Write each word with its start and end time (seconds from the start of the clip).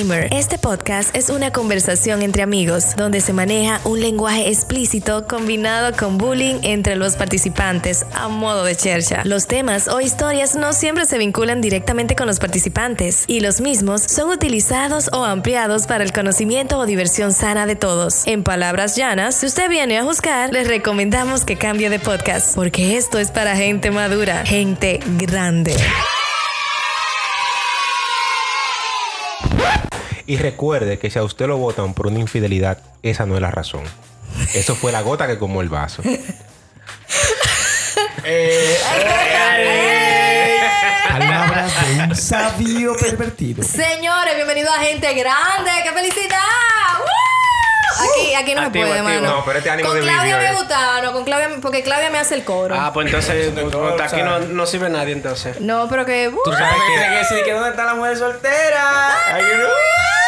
Este 0.00 0.56
podcast 0.56 1.14
es 1.14 1.28
una 1.28 1.52
conversación 1.52 2.22
entre 2.22 2.42
amigos 2.42 2.96
donde 2.96 3.20
se 3.20 3.34
maneja 3.34 3.82
un 3.84 4.00
lenguaje 4.00 4.48
explícito 4.48 5.26
combinado 5.26 5.94
con 5.94 6.16
bullying 6.16 6.54
entre 6.62 6.96
los 6.96 7.16
participantes 7.16 8.06
a 8.14 8.28
modo 8.28 8.64
de 8.64 8.74
chercha. 8.74 9.20
Los 9.26 9.46
temas 9.46 9.88
o 9.88 10.00
historias 10.00 10.56
no 10.56 10.72
siempre 10.72 11.04
se 11.04 11.18
vinculan 11.18 11.60
directamente 11.60 12.16
con 12.16 12.26
los 12.26 12.38
participantes 12.38 13.24
y 13.26 13.40
los 13.40 13.60
mismos 13.60 14.00
son 14.00 14.30
utilizados 14.30 15.10
o 15.12 15.22
ampliados 15.22 15.86
para 15.86 16.02
el 16.02 16.14
conocimiento 16.14 16.78
o 16.78 16.86
diversión 16.86 17.34
sana 17.34 17.66
de 17.66 17.76
todos. 17.76 18.26
En 18.26 18.42
palabras 18.42 18.96
llanas, 18.96 19.34
si 19.34 19.44
usted 19.44 19.68
viene 19.68 19.98
a 19.98 20.04
juzgar, 20.04 20.50
les 20.50 20.66
recomendamos 20.66 21.44
que 21.44 21.56
cambie 21.56 21.90
de 21.90 21.98
podcast 21.98 22.54
porque 22.54 22.96
esto 22.96 23.18
es 23.18 23.30
para 23.30 23.54
gente 23.54 23.90
madura, 23.90 24.46
gente 24.46 25.00
grande. 25.18 25.76
Y 30.30 30.36
recuerde 30.36 31.00
que 31.00 31.10
si 31.10 31.18
a 31.18 31.24
usted 31.24 31.48
lo 31.48 31.56
votan 31.56 31.92
por 31.92 32.06
una 32.06 32.20
infidelidad, 32.20 32.78
esa 33.02 33.26
no 33.26 33.34
es 33.34 33.40
la 33.40 33.50
razón. 33.50 33.82
Eso 34.54 34.76
fue 34.76 34.92
la 34.92 35.00
gota 35.00 35.26
que 35.26 35.36
comó 35.38 35.60
el 35.60 35.68
vaso. 35.68 36.04
Palabras 41.08 41.72
de 41.88 42.04
un 42.04 42.14
sabio 42.14 42.94
pervertido. 42.94 43.64
Señores, 43.64 44.36
bienvenidos 44.36 44.70
a 44.72 44.78
Gente 44.78 45.12
Grande. 45.14 45.72
¡Qué 45.82 45.90
felicidad! 45.90 46.38
¡Woo! 47.00 47.06
Aquí, 47.98 48.34
aquí 48.36 48.54
no 48.54 48.62
se 48.62 48.70
puede, 48.70 48.84
activo. 48.84 49.08
mano. 49.08 49.36
No, 49.36 49.44
pero 49.44 49.58
este 49.58 49.70
ánimo 49.70 49.88
con 49.88 49.98
de 49.98 50.04
Claudia 50.04 50.36
me 50.38 50.46
eh. 50.46 50.54
gustaba, 50.54 51.02
no, 51.02 51.12
con 51.12 51.24
Claudia, 51.24 51.48
porque 51.60 51.82
Claudia 51.82 52.08
me 52.10 52.18
hace 52.18 52.36
el 52.36 52.44
coro. 52.44 52.76
Ah, 52.78 52.92
pues 52.92 53.06
entonces 53.06 53.52
hasta 53.90 54.04
aquí 54.04 54.22
no, 54.22 54.38
no 54.38 54.64
sirve 54.64 54.90
nadie 54.90 55.12
entonces. 55.12 55.60
No, 55.60 55.88
pero 55.88 56.06
que. 56.06 56.28
uh, 56.28 56.40
¿Tú 56.44 56.52
sabes 56.52 56.76
qué 56.86 56.94
quiere 57.00 57.16
decir? 57.16 57.42
¿Que 57.44 57.52
dónde 57.52 57.70
está 57.70 57.84
la 57.84 57.96
mujer 57.96 58.16
soltera? 58.16 59.34
Ay, 59.34 59.42
que 59.42 59.56
no. 59.56 60.19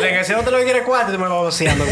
Que 0.00 0.24
si 0.24 0.32
otro 0.32 0.56
lo 0.58 0.64
quiere 0.64 0.82
cuatro, 0.82 1.14
tú 1.14 1.18
me 1.18 1.28
vas 1.28 1.44
vaciando. 1.44 1.84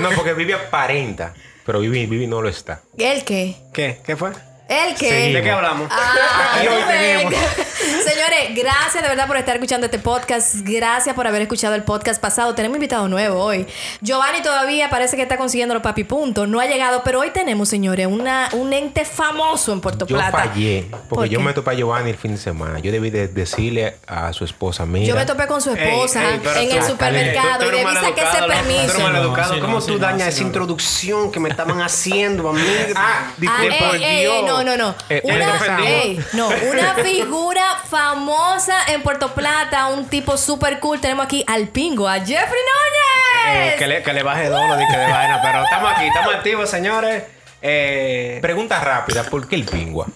No, 0.00 0.10
porque 0.10 0.34
Vivi 0.34 0.52
aparenta, 0.52 1.34
pero 1.64 1.80
Vivi, 1.80 2.06
Vivi 2.06 2.26
no 2.26 2.42
lo 2.42 2.48
está. 2.48 2.82
¿El 2.96 3.24
qué? 3.24 3.56
¿Qué? 3.72 4.00
¿Qué 4.04 4.16
fue? 4.16 4.30
¿El 4.68 4.94
qué? 4.96 5.32
¿De 5.32 5.42
qué 5.42 5.50
hablamos? 5.50 5.88
Ah, 5.90 6.56
hoy 6.60 6.82
tenemos. 6.86 7.32
Señores, 8.04 8.54
gracias 8.54 9.02
de 9.02 9.08
verdad 9.08 9.26
por 9.26 9.38
estar 9.38 9.54
escuchando 9.56 9.86
este 9.86 9.98
podcast. 9.98 10.56
Gracias 10.62 11.14
por 11.14 11.26
haber 11.26 11.40
escuchado 11.40 11.74
el 11.74 11.84
podcast 11.84 12.20
pasado. 12.20 12.54
Tenemos 12.54 12.76
invitado 12.76 13.08
nuevo 13.08 13.42
hoy. 13.42 13.66
Giovanni 14.02 14.42
todavía 14.42 14.90
parece 14.90 15.16
que 15.16 15.22
está 15.22 15.38
consiguiendo 15.38 15.72
los 15.74 15.82
papi 15.82 16.04
puntos. 16.04 16.46
No 16.48 16.60
ha 16.60 16.66
llegado, 16.66 17.02
pero 17.02 17.20
hoy 17.20 17.30
tenemos, 17.30 17.70
señores, 17.70 18.06
una, 18.08 18.50
un 18.52 18.74
ente 18.74 19.06
famoso 19.06 19.72
en 19.72 19.80
Puerto 19.80 20.06
Yo 20.06 20.16
Plata. 20.16 20.36
fallé, 20.36 20.86
¿Por 20.90 21.00
porque 21.08 21.28
yo 21.30 21.40
me 21.40 21.54
topé 21.54 21.70
a 21.70 21.74
Giovanni 21.74 22.10
el 22.10 22.16
fin 22.18 22.32
de 22.32 22.38
semana. 22.38 22.78
Yo 22.80 22.92
debí 22.92 23.08
de 23.08 23.28
decirle 23.28 23.96
a 24.06 24.34
su 24.34 24.44
esposa, 24.44 24.84
mira... 24.84 25.06
Yo 25.06 25.14
me 25.14 25.24
topé 25.24 25.46
con 25.46 25.62
su 25.62 25.70
esposa 25.72 26.22
Ey, 26.28 26.34
ey, 26.34 26.40
pero 26.44 26.60
en 26.60 26.68
tú- 26.68 26.76
el 26.76 26.82
supermercado 26.82 27.58
Tú- 27.60 27.64
tú 27.70 27.74
y 27.74 27.78
debí 27.78 27.94
sacar 27.94 28.36
ese 28.36 28.42
permiso. 28.46 28.94
Sí, 28.96 29.02
no, 29.12 29.60
¿Cómo 29.62 29.80
sí, 29.80 29.86
tú 29.86 29.92
no, 29.94 29.98
dañas 30.00 30.24
sí, 30.24 30.28
esa 30.34 30.40
no. 30.42 30.46
introducción 30.48 31.32
que 31.32 31.40
me 31.40 31.48
estaban 31.48 31.80
haciendo 31.80 32.50
a 32.50 32.52
mí? 32.52 32.60
Ah, 32.94 33.20
Ah, 33.28 33.32
disculpa, 33.38 33.74
ey, 33.74 33.80
por 33.80 33.94
ey, 33.96 34.04
ey, 34.04 34.20
Dios. 34.24 34.57
No, 34.64 34.76
no, 34.76 34.76
no. 34.76 34.94
Eh, 35.08 35.20
Una, 35.24 35.54
ofendió. 35.54 35.86
ey, 35.86 36.20
no, 36.34 36.48
una 36.48 36.94
figura 37.02 37.64
famosa 37.88 38.74
en 38.88 39.02
Puerto 39.02 39.34
Plata, 39.34 39.86
un 39.88 40.06
tipo 40.08 40.36
súper 40.36 40.78
cool. 40.80 41.00
Tenemos 41.00 41.26
aquí 41.26 41.44
al 41.46 41.68
pingo, 41.68 42.08
a 42.08 42.14
Jeffrey 42.20 42.38
Núñez. 42.40 43.46
Eh, 43.46 43.74
que, 43.78 43.86
le, 43.86 44.02
que 44.02 44.12
le 44.12 44.22
baje 44.22 44.48
dos, 44.48 44.60
no 44.68 44.76
di 44.76 44.86
que 44.86 44.96
de 44.96 45.06
vaina. 45.10 45.40
Pero 45.42 45.64
estamos 45.64 45.92
aquí, 45.92 46.06
estamos 46.06 46.34
activos, 46.34 46.68
señores. 46.70 47.24
Eh, 47.62 48.38
Pregunta 48.42 48.80
rápida, 48.80 49.24
¿por 49.24 49.48
qué 49.48 49.56
el 49.56 49.64
pingua? 49.64 50.06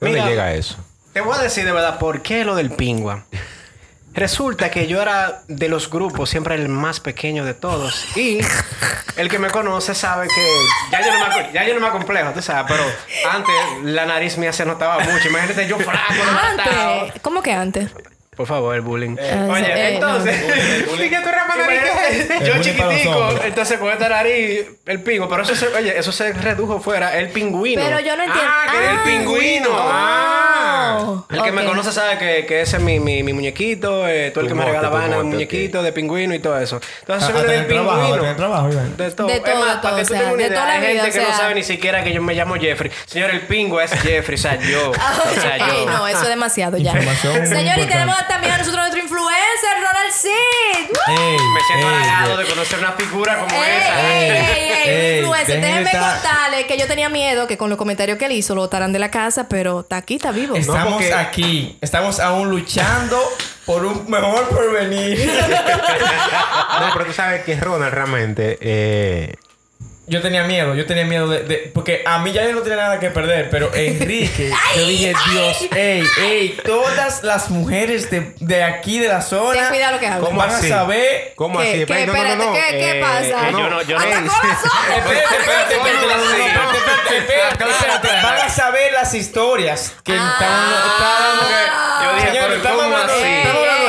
¿Dónde 0.00 0.18
Mira. 0.18 0.26
llega 0.26 0.52
eso? 0.54 0.76
Te 1.12 1.20
voy 1.20 1.36
a 1.36 1.42
decir 1.42 1.64
de 1.64 1.72
verdad 1.72 1.98
por 1.98 2.22
qué 2.22 2.44
lo 2.44 2.54
del 2.54 2.70
pingua. 2.70 3.24
Resulta 4.14 4.70
que 4.70 4.86
yo 4.86 5.00
era 5.00 5.42
de 5.48 5.68
los 5.68 5.88
grupos 5.88 6.28
siempre 6.28 6.54
el 6.54 6.68
más 6.68 7.00
pequeño 7.00 7.44
de 7.44 7.54
todos. 7.54 8.16
Y 8.16 8.40
el 9.16 9.28
que 9.30 9.38
me 9.38 9.48
conoce 9.48 9.94
sabe 9.94 10.28
que 10.28 10.46
ya 10.90 11.00
yo 11.04 11.18
no 11.18 11.28
me, 11.28 11.52
ya 11.52 11.64
yo 11.66 11.74
no 11.74 11.80
me 11.80 11.90
complejo, 11.90 12.30
tú 12.32 12.42
sabes. 12.42 12.70
Pero 12.70 12.84
antes 13.32 13.54
la 13.84 14.04
nariz 14.04 14.36
mía 14.36 14.52
se 14.52 14.66
notaba 14.66 14.98
mucho. 15.00 15.28
Imagínate 15.28 15.66
yo 15.66 15.78
flaco. 15.78 16.14
Antes, 16.42 17.22
¿cómo 17.22 17.42
que 17.42 17.52
antes? 17.52 17.90
Por 18.36 18.46
favor, 18.46 18.74
el 18.74 18.80
bullying. 18.80 19.16
Eh, 19.18 19.48
Oye, 19.50 19.66
eh, 19.66 19.94
entonces. 19.94 20.34
¿Y 20.94 21.08
qué 21.10 21.20
tú 21.20 21.28
eres 21.28 21.46
más 21.46 21.58
nariz 21.58 22.26
que 22.28 22.46
yo 22.46 22.62
chiquitico, 22.62 23.30
entonces 23.44 23.78
con 23.78 23.90
esta 23.92 24.08
nariz, 24.08 24.68
el 24.86 25.02
pingo. 25.02 25.28
Pero 25.28 25.42
eso 25.42 25.54
se, 25.54 25.66
oye, 25.68 25.98
eso 25.98 26.12
se 26.12 26.32
redujo 26.32 26.80
fuera, 26.80 27.18
el 27.18 27.28
pingüino. 27.28 27.82
Pero 27.82 28.00
yo 28.00 28.16
no 28.16 28.22
entiendo. 28.22 28.50
Ah, 28.50 28.66
que 28.72 28.90
el 28.90 29.18
pingüino. 29.18 29.68
Ah. 29.72 30.51
El 31.30 31.42
que 31.42 31.52
me 31.52 31.64
conoce 31.64 31.92
sabe 31.92 32.18
que, 32.18 32.46
que 32.46 32.60
ese 32.62 32.76
es 32.76 32.82
mi, 32.82 33.00
mi, 33.00 33.22
mi 33.22 33.32
muñequito, 33.32 34.06
eh, 34.08 34.30
tú 34.32 34.40
el 34.40 34.48
que 34.48 34.54
me 34.54 34.64
regala 34.64 34.88
vaina, 34.88 35.18
ok. 35.18 35.24
muñequito 35.24 35.82
de 35.82 35.92
pingüino 35.92 36.34
y 36.34 36.38
todo 36.38 36.58
eso. 36.58 36.80
Entonces, 37.00 37.28
A- 37.28 37.32
soy 37.32 37.40
a 37.40 37.44
del 37.44 37.66
trabajo, 37.66 38.12
pingüino. 38.12 38.36
trabajo. 38.36 38.68
De 38.68 39.10
todo. 39.10 39.26
De 39.28 39.34
Es 39.36 39.44
todo, 39.44 39.60
más, 39.60 39.76
de 39.76 39.82
para 39.82 39.96
que 39.96 40.02
o 40.02 40.04
tú 40.06 40.12
sea, 40.12 40.18
tengas 40.20 40.34
una 40.34 40.42
idea, 40.46 40.64
hay 40.66 40.72
gente 40.80 40.92
vida, 40.92 41.02
o 41.02 41.12
que 41.12 41.20
no 41.32 41.36
sabe 41.36 41.54
ni 41.54 41.62
siquiera 41.62 42.04
que 42.04 42.12
yo 42.12 42.22
me 42.22 42.34
llamo 42.34 42.54
Jeffrey. 42.56 42.90
Señor, 43.06 43.30
el 43.30 43.40
pingo 43.42 43.80
es 43.80 43.90
Jeffrey, 43.92 44.34
o 44.38 44.40
sea, 44.40 44.58
yo. 44.60 44.90
O 45.36 45.40
sea, 45.40 45.58
yo. 45.58 45.86
No, 45.86 46.06
eso 46.06 46.22
es 46.22 46.28
demasiado 46.28 46.76
ya. 46.78 46.92
Señor, 46.92 47.78
y 47.78 47.86
tenemos 47.86 48.16
también 48.28 48.52
a 48.54 48.58
nosotros 48.58 48.80
nuestro 48.80 49.00
influencer, 49.02 49.76
Ronald 49.76 50.12
Sid. 50.12 50.30
Ey, 51.08 51.36
Me 51.54 51.60
siento 51.66 51.88
halagado 51.88 52.36
de 52.36 52.44
conocer 52.46 52.78
una 52.78 52.92
figura 52.92 53.38
como 53.38 53.54
Ey, 53.62 53.70
esa. 53.80 54.12
ey, 54.12 54.30
ey, 54.30 54.30
ey, 54.30 54.82
Ey, 54.84 55.18
influencer. 55.20 55.60
Déjenme 55.60 55.90
estar- 55.90 56.14
contarle 56.20 56.66
que 56.66 56.76
yo 56.78 56.86
tenía 56.86 57.08
miedo 57.08 57.46
que 57.46 57.56
con 57.56 57.68
los 57.70 57.78
comentarios 57.78 58.18
que 58.18 58.26
él 58.26 58.32
hizo 58.32 58.54
lo 58.54 58.62
botaran 58.62 58.92
de 58.92 58.98
la 58.98 59.10
casa, 59.10 59.48
pero 59.48 59.80
está 59.80 59.96
aquí, 59.96 60.16
está 60.16 60.30
vivo. 60.42 60.56
Estamos 60.56 60.92
porque- 60.94 61.14
aquí. 61.14 61.78
Estamos 61.80 62.20
aún 62.20 62.50
luchando 62.50 63.18
por 63.66 63.84
un 63.84 64.08
mejor 64.10 64.48
porvenir. 64.48 65.18
No, 66.80 66.88
pero 66.94 67.04
tú 67.06 67.12
sabes 67.12 67.42
que 67.44 67.54
Ronald 67.60 67.92
realmente... 67.92 68.58
Eh, 68.60 69.34
Yo 70.12 70.20
tenía 70.20 70.44
miedo, 70.44 70.74
yo 70.74 70.84
tenía 70.84 71.04
miedo 71.06 71.26
de, 71.26 71.40
de- 71.44 71.70
Porque 71.72 72.02
a 72.04 72.18
mí 72.18 72.32
ya 72.32 72.44
yo 72.44 72.52
no 72.52 72.60
tenía 72.60 72.76
nada 72.76 73.00
que 73.00 73.08
perder, 73.08 73.48
pero 73.48 73.70
Enrique, 73.74 74.52
yo 74.76 74.86
dije, 74.86 75.14
Dios, 75.30 75.56
ey, 75.74 76.04
ey, 76.20 76.56
todas 76.66 77.22
las 77.22 77.48
mujeres 77.48 78.10
de, 78.10 78.34
de 78.38 78.62
aquí 78.62 78.98
de 78.98 79.08
la 79.08 79.20
Ten 79.20 79.28
zona 79.30 79.68
cuidado 79.70 79.94
lo 79.94 80.00
que. 80.00 80.10
¿Cómo 80.20 80.36
van 80.38 80.50
así? 80.50 80.66
a 80.70 80.76
saber. 80.76 81.32
¿Cómo 81.34 81.58
¿Qué? 81.60 81.64
así? 81.68 81.72
¿Qué? 81.72 81.82
Espérate, 81.82 82.06
no, 82.06 82.12
no, 82.12 82.18
Espérate, 82.20 82.44
no. 82.44 82.52
¿qué- 82.52 82.78
qué 82.78 82.90
Eh, 82.98 83.00
pasa? 83.00 83.48
eh, 83.48 83.52
yo 83.52 83.70
no- 83.70 83.82
yo 83.82 83.98
no-. 83.98 84.04
Espérate, 84.04 84.26
espérate, 84.26 85.74
¿Cómo 85.74 85.86
espérate, 85.86 86.04
espérate, 86.04 86.36
espérate, 87.16 87.16
espérate, 87.16 87.70
espérate. 87.70 88.08
Van 88.22 88.38
a 88.38 88.48
saber 88.50 88.92
las 88.92 89.14
historias 89.14 89.94
que 90.04 90.12
Ah. 90.12 90.30
están. 90.34 92.04
Yo 92.04 92.16
dije, 92.16 92.46
pero 92.48 92.62
¿cómo 92.62 92.82
hablando, 92.82 93.12
así? 93.14 93.22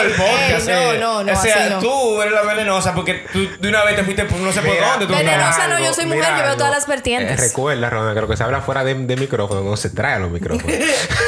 Del 0.03 0.11
podcast. 0.13 0.67
ey, 0.67 0.73
no, 0.75 0.93
eh. 0.93 0.97
no, 0.99 1.23
no, 1.23 1.33
O 1.33 1.35
sea, 1.35 1.55
así 1.55 1.69
no. 1.69 1.79
tú 1.79 2.21
eres 2.21 2.33
la 2.33 2.41
venenosa 2.43 2.93
porque 2.93 3.25
tú 3.31 3.47
de 3.59 3.69
una 3.69 3.83
vez 3.83 3.95
te 3.95 4.03
fuiste 4.03 4.25
por 4.25 4.37
no 4.39 4.51
sé 4.51 4.61
por 4.61 4.79
dónde. 4.79 5.07
Tú 5.07 5.13
Venenosa 5.13 5.67
no, 5.67 5.79
yo 5.79 5.93
soy 5.93 6.05
mujer, 6.05 6.25
yo 6.37 6.43
veo 6.43 6.57
todas 6.57 6.71
las 6.71 6.87
vertientes. 6.87 7.39
Eh, 7.39 7.43
recuerda, 7.47 7.89
Ronald, 7.89 8.15
que 8.15 8.21
lo 8.21 8.27
que 8.27 8.37
se 8.37 8.43
habla 8.43 8.61
fuera 8.61 8.83
de, 8.83 8.93
de 8.95 9.15
micrófono 9.15 9.61
no 9.61 9.75
se 9.77 9.89
trae 9.89 10.15
a 10.15 10.19
los 10.19 10.29
micrófonos. 10.31 10.75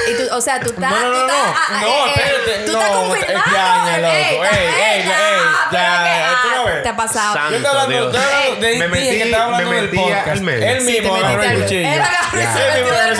Y 0.07 0.13
tú, 0.17 0.23
o 0.35 0.41
sea, 0.41 0.59
tú 0.59 0.69
estás. 0.69 0.91
No, 0.91 0.99
no, 0.99 1.09
no, 1.09 1.27
no. 1.27 1.33
ah, 1.33 1.55
ah, 1.69 1.81
No, 1.81 1.87
eh, 1.87 2.09
eh, 2.09 2.13
espérate. 2.15 2.65
Tú 2.65 2.71
No, 2.73 2.79
estás 2.79 2.95
confirmando. 2.97 3.51
ya, 3.51 3.85
ya, 3.85 3.97
loco. 3.97 4.13
Ey, 4.13 4.35
Ey, 4.35 5.01
ey, 5.01 5.11
ah, 5.11 5.69
ya, 5.71 6.03
que- 6.03 6.35
tú 6.43 6.55
no 6.55 6.61
ah, 6.61 6.65
ves. 6.65 6.83
Te 6.83 6.89
ha 6.89 6.95
pasado. 6.95 7.39
Yo 7.49 7.55
estaba 7.57 7.81
hablando, 7.83 8.11
de 8.11 8.77
Me 8.77 8.87
metí- 8.89 9.09
que 9.09 9.23
estaba 9.23 9.45
hablando 9.45 9.69
me 9.69 9.75
del 9.77 9.85
metí 9.85 9.97
podcast. 9.97 10.27
al 10.27 10.41
medio. 10.41 10.65
Él 10.67 10.81
mismo 10.83 11.15
agarró 11.15 11.43
el 11.43 11.61
cuchillo. 11.63 11.89
Él 11.89 12.01
agarró 12.01 12.39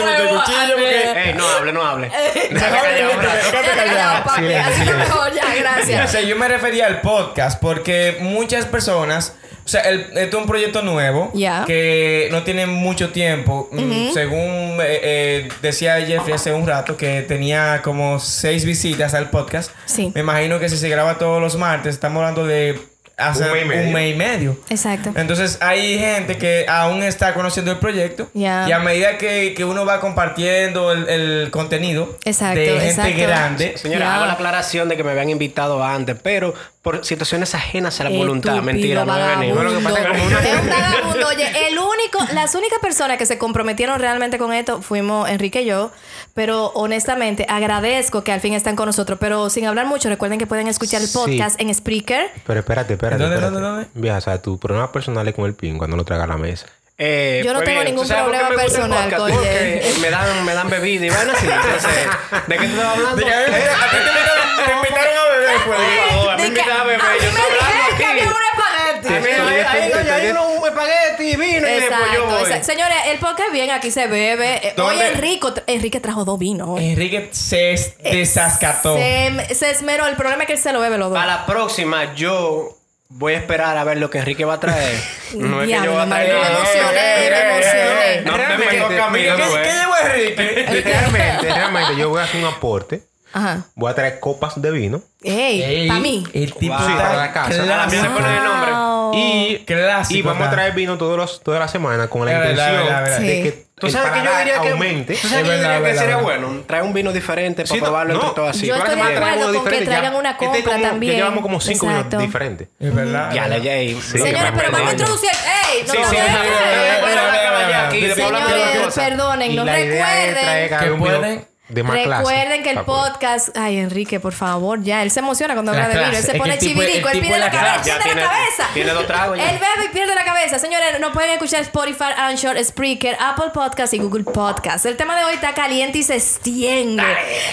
el 0.10 0.28
cuchillo. 0.30 0.78
Ey, 1.16 1.34
no 1.34 1.48
hable, 1.50 1.72
no 1.74 1.84
hable. 1.86 2.10
Quédate 2.34 2.54
Déjame 2.54 3.28
callar, 3.28 3.76
callado, 3.76 4.24
papi. 4.26 4.54
Así 4.54 4.72
silencio. 4.74 4.98
mejor, 4.98 5.34
ya, 5.34 5.42
O 5.54 5.60
gracias. 5.60 6.12
sea, 6.12 6.22
yo 6.22 6.36
me 6.36 6.48
refería 6.48 6.88
al 6.88 7.02
podcast 7.02 7.60
porque 7.62 8.18
muchas 8.22 8.66
personas, 8.66 9.36
o 9.66 9.68
sea, 9.68 9.82
el- 9.82 10.02
esto 10.18 10.38
es 10.38 10.44
un 10.44 10.46
proyecto 10.48 10.82
nuevo 10.82 11.32
que 11.66 12.28
no 12.32 12.44
tiene 12.44 12.66
mucho 12.66 13.10
tiempo. 13.12 13.70
Mm, 13.72 14.12
Según 14.14 14.80
eh, 14.82 15.00
eh, 15.04 15.50
decía 15.62 15.96
Jeffrey 16.06 16.34
hace 16.36 16.54
un 16.54 16.68
rato 16.68 16.98
que 16.98 17.22
tenía 17.22 17.82
como 17.84 18.20
seis 18.20 18.66
visitas 18.66 19.14
al 19.14 19.30
podcast. 19.30 19.72
Sí. 19.86 20.12
Me 20.14 20.22
imagino 20.22 20.60
que 20.60 20.70
si 20.70 20.78
se 20.78 20.90
graba 20.90 21.18
todos 21.18 21.42
los 21.42 21.56
martes, 21.58 21.94
estamos 21.96 22.20
hablando 22.22 22.46
de 22.46 22.80
hace 23.18 23.44
Un 23.46 23.52
mes 23.54 23.64
y 23.64 23.68
medio. 23.68 23.88
un 23.88 23.94
mes 23.94 24.14
y 24.14 24.18
medio. 24.18 24.60
Exacto. 24.70 25.12
Entonces 25.16 25.58
hay 25.62 25.98
gente 26.00 26.38
que 26.38 26.66
aún 26.68 27.04
está 27.04 27.34
conociendo 27.34 27.72
el 27.72 27.78
proyecto 27.78 28.30
Ya. 28.34 28.66
y 28.68 28.72
a 28.72 28.80
medida 28.80 29.18
que, 29.18 29.54
que 29.56 29.64
uno 29.66 29.86
va 29.86 30.00
compartiendo 30.00 30.92
el, 30.92 31.08
el 31.10 31.52
contenido 31.52 32.18
Exacto, 32.26 32.60
de 32.60 32.66
gente 32.68 32.88
exacto. 32.90 33.22
grande, 33.22 33.78
Señora, 33.78 34.16
hago 34.16 34.26
la 34.26 34.34
aclaración 34.34 34.90
de 34.90 34.98
que 34.98 35.04
me 35.04 35.12
habían 35.12 35.30
invitado 35.30 35.84
antes, 35.84 36.16
pero 36.22 36.54
por 36.86 37.04
situaciones 37.04 37.56
ajenas 37.56 38.00
a 38.00 38.04
la 38.04 38.12
voluntad. 38.12 38.54
Estúpido, 38.54 38.74
Mentira, 38.74 39.06
no. 39.06 39.56
No, 39.56 39.64
lo 39.64 39.76
que 39.78 39.84
pasa 39.84 40.00
es 40.02 40.06
que 40.06 40.12
como 40.12 40.26
una- 40.28 40.40
Es 40.40 40.62
un 40.62 40.70
vagabundo. 40.70 41.28
Oye, 41.30 41.68
el 41.68 41.80
único, 41.80 42.34
las 42.36 42.54
únicas 42.54 42.78
personas 42.80 43.18
que 43.18 43.26
se 43.26 43.40
comprometieron 43.40 44.00
realmente 44.00 44.38
con 44.38 44.54
esto 44.54 44.84
fuimos 44.84 45.28
Enrique 45.28 45.64
y 45.64 45.66
yo. 45.66 45.92
Pero 46.36 46.68
honestamente, 46.76 47.48
agradezco 47.50 48.24
que 48.24 48.32
al 48.32 48.40
fin 48.40 48.54
están 48.54 48.76
con 48.76 48.86
nosotros. 48.86 49.18
Pero 49.20 49.50
sin 49.50 49.66
hablar 49.66 49.88
mucho, 49.88 50.10
recuerden 50.10 50.38
que 50.38 50.46
pueden 50.46 50.68
escuchar 50.68 51.02
el 51.02 51.08
Sí. 51.08 51.18
podcast 51.18 51.60
en 51.60 51.74
Spreaker. 51.74 52.30
Pero 52.46 52.60
espérate, 52.60 52.94
espérate. 52.94 53.24
¿Dónde, 53.24 53.36
espérate. 53.38 53.60
dónde, 53.62 53.68
dónde? 53.86 53.88
Vieja, 53.96 54.18
o 54.20 54.22
sea, 54.22 54.40
tu 54.40 54.60
problema 54.60 54.92
personal 54.92 55.28
es 55.28 55.34
con 55.34 55.46
el 55.46 55.56
pin 55.56 55.80
cuando 55.80 55.98
lo 55.98 56.06
traga 56.06 56.26
a 56.26 56.28
la 56.28 56.38
mesa. 56.38 56.68
Eh, 56.98 57.42
Yo 57.44 57.52
no 57.52 57.60
pues 57.60 57.66
tengo 57.66 57.82
bien, 57.82 57.92
ningún 57.94 58.08
¿tú 58.08 58.14
sabes 58.14 58.24
por 58.24 58.32
qué 58.32 58.40
problema 58.40 58.64
personal 58.64 59.14
con 59.16 59.32
me 60.02 60.10
dan, 60.10 60.46
me 60.46 60.54
dan 60.54 60.70
bebida 60.70 61.06
y 61.06 61.10
van 61.10 61.30
así. 61.30 61.46
Entonces, 61.46 62.08
¿de 62.48 62.58
qué 62.58 62.68
tú 62.68 62.74
estás 62.74 62.86
hablando? 62.86 63.16
De 63.18 63.24
que 63.26 63.34
a 63.34 63.46
ti 63.46 63.52
te 63.52 64.72
invitaron 64.74 65.18
a 65.18 65.30
beber, 65.32 65.58
pues. 65.66 65.80
Por 65.80 66.10
favor, 66.10 66.30
a 66.32 66.36
mí 66.38 66.44
De 66.44 66.44
me 66.44 66.48
invitaron 66.48 66.80
a 66.80 66.84
beber, 66.86 67.02
yo 67.02 67.08
me 67.20 67.28
estoy 67.28 67.42
hablando 67.42 67.76
dijeron 67.76 67.98
que 67.98 68.06
aquí. 68.06 68.12
había 68.12 68.24
un 68.24 68.32
espagueti. 68.32 69.08
A 69.08 69.20
mí, 69.20 69.28
Estoy 69.30 69.56
ahí, 69.56 69.92
ahí, 69.92 69.92
estoy 69.92 70.32
un 70.32 70.68
espagueti, 70.68 71.36
vino 71.36 71.68
y 71.68 71.72
después 71.72 71.90
yo 71.90 72.06
Exacto, 72.06 72.26
voy. 72.28 72.42
exacto. 72.44 72.66
Señores, 72.66 72.98
el 73.08 73.20
podcast 73.20 73.52
bien, 73.52 73.72
aquí 73.72 73.92
se 73.92 74.08
bebe. 74.08 74.68
Eh, 74.68 74.82
Hoy. 74.82 75.00
Enrico, 75.02 75.54
Enrique 75.68 76.00
trajo 76.00 76.24
dos 76.24 76.40
vinos. 76.40 76.80
Enrique 76.80 77.28
se 77.34 77.74
es- 77.74 77.98
desascató. 78.02 78.96
Se, 78.96 79.54
se 79.54 79.70
esmeró. 79.70 80.08
El 80.08 80.16
problema 80.16 80.44
es 80.44 80.48
que 80.48 80.54
él 80.54 80.60
se 80.60 80.72
lo 80.72 80.80
bebe 80.80 80.98
los 80.98 81.10
dos. 81.10 81.20
A 81.20 81.26
la 81.26 81.46
próxima 81.46 82.14
yo 82.16 82.78
voy 83.10 83.34
a 83.34 83.38
esperar 83.38 83.78
a 83.78 83.84
ver 83.84 83.98
lo 83.98 84.10
que 84.10 84.20
Enrique 84.20 84.46
va 84.46 84.56
a 84.56 84.60
traer. 84.60 85.00
No 85.36 85.62
es 85.62 85.68
que 85.68 85.74
yo 85.74 85.92
voy 85.92 86.02
a 86.02 86.06
traer 86.06 86.34
me 86.34 86.48
emocioné, 86.48 87.30
me 87.30 87.58
emocioné. 87.58 88.22
No, 88.22 88.38
Realmente, 88.38 88.74
me 88.74 88.82
toca 88.82 89.06
a 89.06 89.10
mí, 89.10 89.20
¿Qué, 89.20 89.30
no, 89.30 89.36
qué, 89.36 89.44
eh. 89.44 89.64
qué 89.64 89.74
llevó 89.74 89.94
Enrique? 90.06 90.82
Realmente, 90.90 91.50
realmente, 91.54 91.96
yo 91.98 92.10
voy 92.10 92.22
a 92.22 92.24
hacer 92.24 92.40
un 92.42 92.48
aporte. 92.48 93.02
Ajá. 93.36 93.66
Voy 93.76 93.92
a 93.92 93.96
traer 93.96 94.20
copas 94.22 94.62
de 94.62 94.72
vino. 94.72 95.02
Ey, 95.22 95.88
para 95.90 96.00
mí. 96.00 96.24
El 96.34 96.54
tipo 96.54 96.74
Wow. 96.74 96.88
está 96.88 97.04
para 97.04 97.18
la 97.18 97.34
casa. 97.34 97.50
La 97.66 97.84
el 97.84 98.44
nombre. 98.44 98.72
Y, 99.18 99.58
Clásico, 99.66 100.18
y 100.18 100.22
vamos 100.22 100.48
a 100.48 100.52
traer 100.52 100.74
vino 100.74 100.98
todos 100.98 101.18
los, 101.18 101.42
toda 101.44 101.60
la 101.60 101.68
semana 101.68 102.08
con 102.08 102.26
la 102.26 102.32
intención 102.34 102.72
verdad, 102.72 103.04
verdad. 103.04 103.20
de 103.20 103.28
Sí. 103.36 103.44
que 103.44 103.66
Tú 103.76 103.88
el 103.88 103.92
sabes 103.94 104.12
que 104.12 104.18
yo 104.20 104.24
paladar 104.24 104.46
diría 104.46 104.62
que, 104.62 104.70
aumente. 104.70 105.14
tú 105.16 105.28
sabes 105.28 105.34
Es 105.38 105.44
que 105.44 105.48
yo 105.48 105.62
diría 105.74 105.84
que 105.92 105.98
sería 106.00 106.18
bueno 106.18 106.64
traer 106.66 106.84
un 106.84 106.94
vino 106.94 107.12
diferente 107.12 107.64
para 107.64 107.74
Sí, 107.76 107.78
no, 107.80 107.84
probarlo 107.84 108.14
entre 108.14 108.28
no. 108.28 108.34
todos 108.34 108.50
así. 108.52 108.68
Yo 108.68 108.74
la 108.78 108.84
estoy 108.86 108.96
de 108.96 109.02
acuerdo 109.02 109.54
con 109.54 109.66
que 109.66 109.82
traigan 109.82 110.14
Ya- 110.14 110.18
una 110.20 110.32
este 110.32 110.46
compra 110.46 110.78
ya 110.78 110.82
también. 110.90 111.16
llevamos 111.18 111.42
como 111.42 111.60
cinco 111.60 111.86
Exacto. 111.88 112.10
vinos 112.18 112.24
diferentes. 112.26 112.68
Es 112.80 112.96
verdad. 112.96 113.32
Ya, 113.34 113.44
Sí, 113.44 113.50
lo 113.50 113.62
que 113.62 114.32
Señores, 114.32 114.52
pero 114.56 114.72
vamos 114.72 114.88
a 114.88 114.92
introducir. 114.92 115.30
¡Ey! 115.30 115.84
No 115.88 115.94
Sí, 115.94 116.00
sí, 116.00 116.06
sí, 116.10 116.16
sí, 116.16 116.16
sí, 116.16 118.12
Señores, 118.16 118.94
perdonen, 118.96 119.56
no 119.56 119.66
la 119.66 119.74
recuerden. 119.76 120.80
que 120.80 120.92
pueden- 120.98 121.48
de 121.68 121.82
más 121.84 121.98
clase. 122.04 122.18
Recuerden 122.24 122.64
que 122.64 122.70
el 122.70 122.76
para 122.76 122.86
poder- 122.86 123.12
podcast. 123.14 123.58
Ay, 123.58 123.78
Enrique, 123.78 124.20
por 124.20 124.34
favor, 124.34 124.84
ya. 124.84 125.02
Él 125.02 125.10
se 125.12 125.20
emociona 125.20 125.54
cuando 125.56 125.72
La 125.72 125.86
habla 125.86 125.96
de 125.98 126.06
vino. 126.06 126.18
Él 126.18 126.24
se 126.24 126.32
Es 126.34 126.38
pone 126.38 126.58
chivirico. 126.60 127.10
Él 127.10 127.20
pierde 127.22 127.40
la 127.40 127.46
la 127.46 127.52
cabeza. 127.52 127.84
clase. 127.84 127.84
Pierde 127.84 127.90
Ya 127.90 127.98
la 127.98 128.04
tiene- 128.04 128.22
cabeza. 128.22 128.70
tiene 128.74 128.92
dos 128.92 129.08
tragos 129.08 129.38
ya. 129.38 129.50
Él 129.50 129.60
bebe 129.60 129.86
y 129.86 129.94
pierde 129.94 130.16
la 130.16 130.24
cabeza. 130.26 130.60
Señores, 130.60 131.00
nos 131.00 131.12
pueden 131.14 131.32
escuchar 131.32 131.62
Spotify, 131.62 132.14
Anchor, 132.18 132.64
Spreaker, 132.64 133.18
Apple 133.20 133.50
Podcast 133.54 133.94
y 133.94 133.98
Google 134.00 134.24
Podcast. 134.26 134.86
El 134.86 134.96
tema 134.98 135.18
de 135.18 135.26
hoy 135.26 135.34
está 135.34 135.54
caliente 135.54 135.98
y 135.98 136.04
se 136.04 136.16
extiende. 136.16 137.04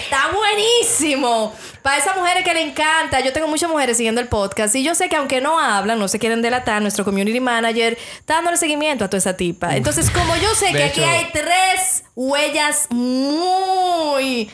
Está 0.05 0.29
buenísimo. 0.33 1.55
Para 1.83 1.97
esas 1.99 2.15
mujeres 2.17 2.45
que 2.45 2.55
le 2.55 2.61
encanta. 2.63 3.21
Yo 3.21 3.33
tengo 3.33 3.49
muchas 3.49 3.69
mujeres 3.69 3.97
siguiendo 3.97 4.21
el 4.21 4.29
podcast 4.29 4.75
y 4.77 4.85
yo 4.85 4.95
sé 4.95 5.09
que 5.09 5.17
aunque 5.17 5.41
no 5.41 5.59
hablan, 5.59 5.99
no 5.99 6.07
se 6.07 6.19
quieren 6.19 6.41
delatar, 6.43 6.81
nuestro 6.81 7.05
community 7.05 7.41
manager 7.41 7.99
está 8.21 8.35
dándole 8.35 8.57
seguimiento 8.57 9.05
a 9.05 9.09
toda 9.09 9.19
esa 9.19 9.37
tipa. 9.37 9.75
Entonces, 9.75 10.09
como 10.11 10.37
yo 10.37 10.55
sé 10.55 10.67
De 10.67 10.73
que 10.75 10.85
aquí 10.85 11.03
hay 11.03 11.29
tres 11.33 12.05
huellas 12.15 12.89
muy... 12.91 14.51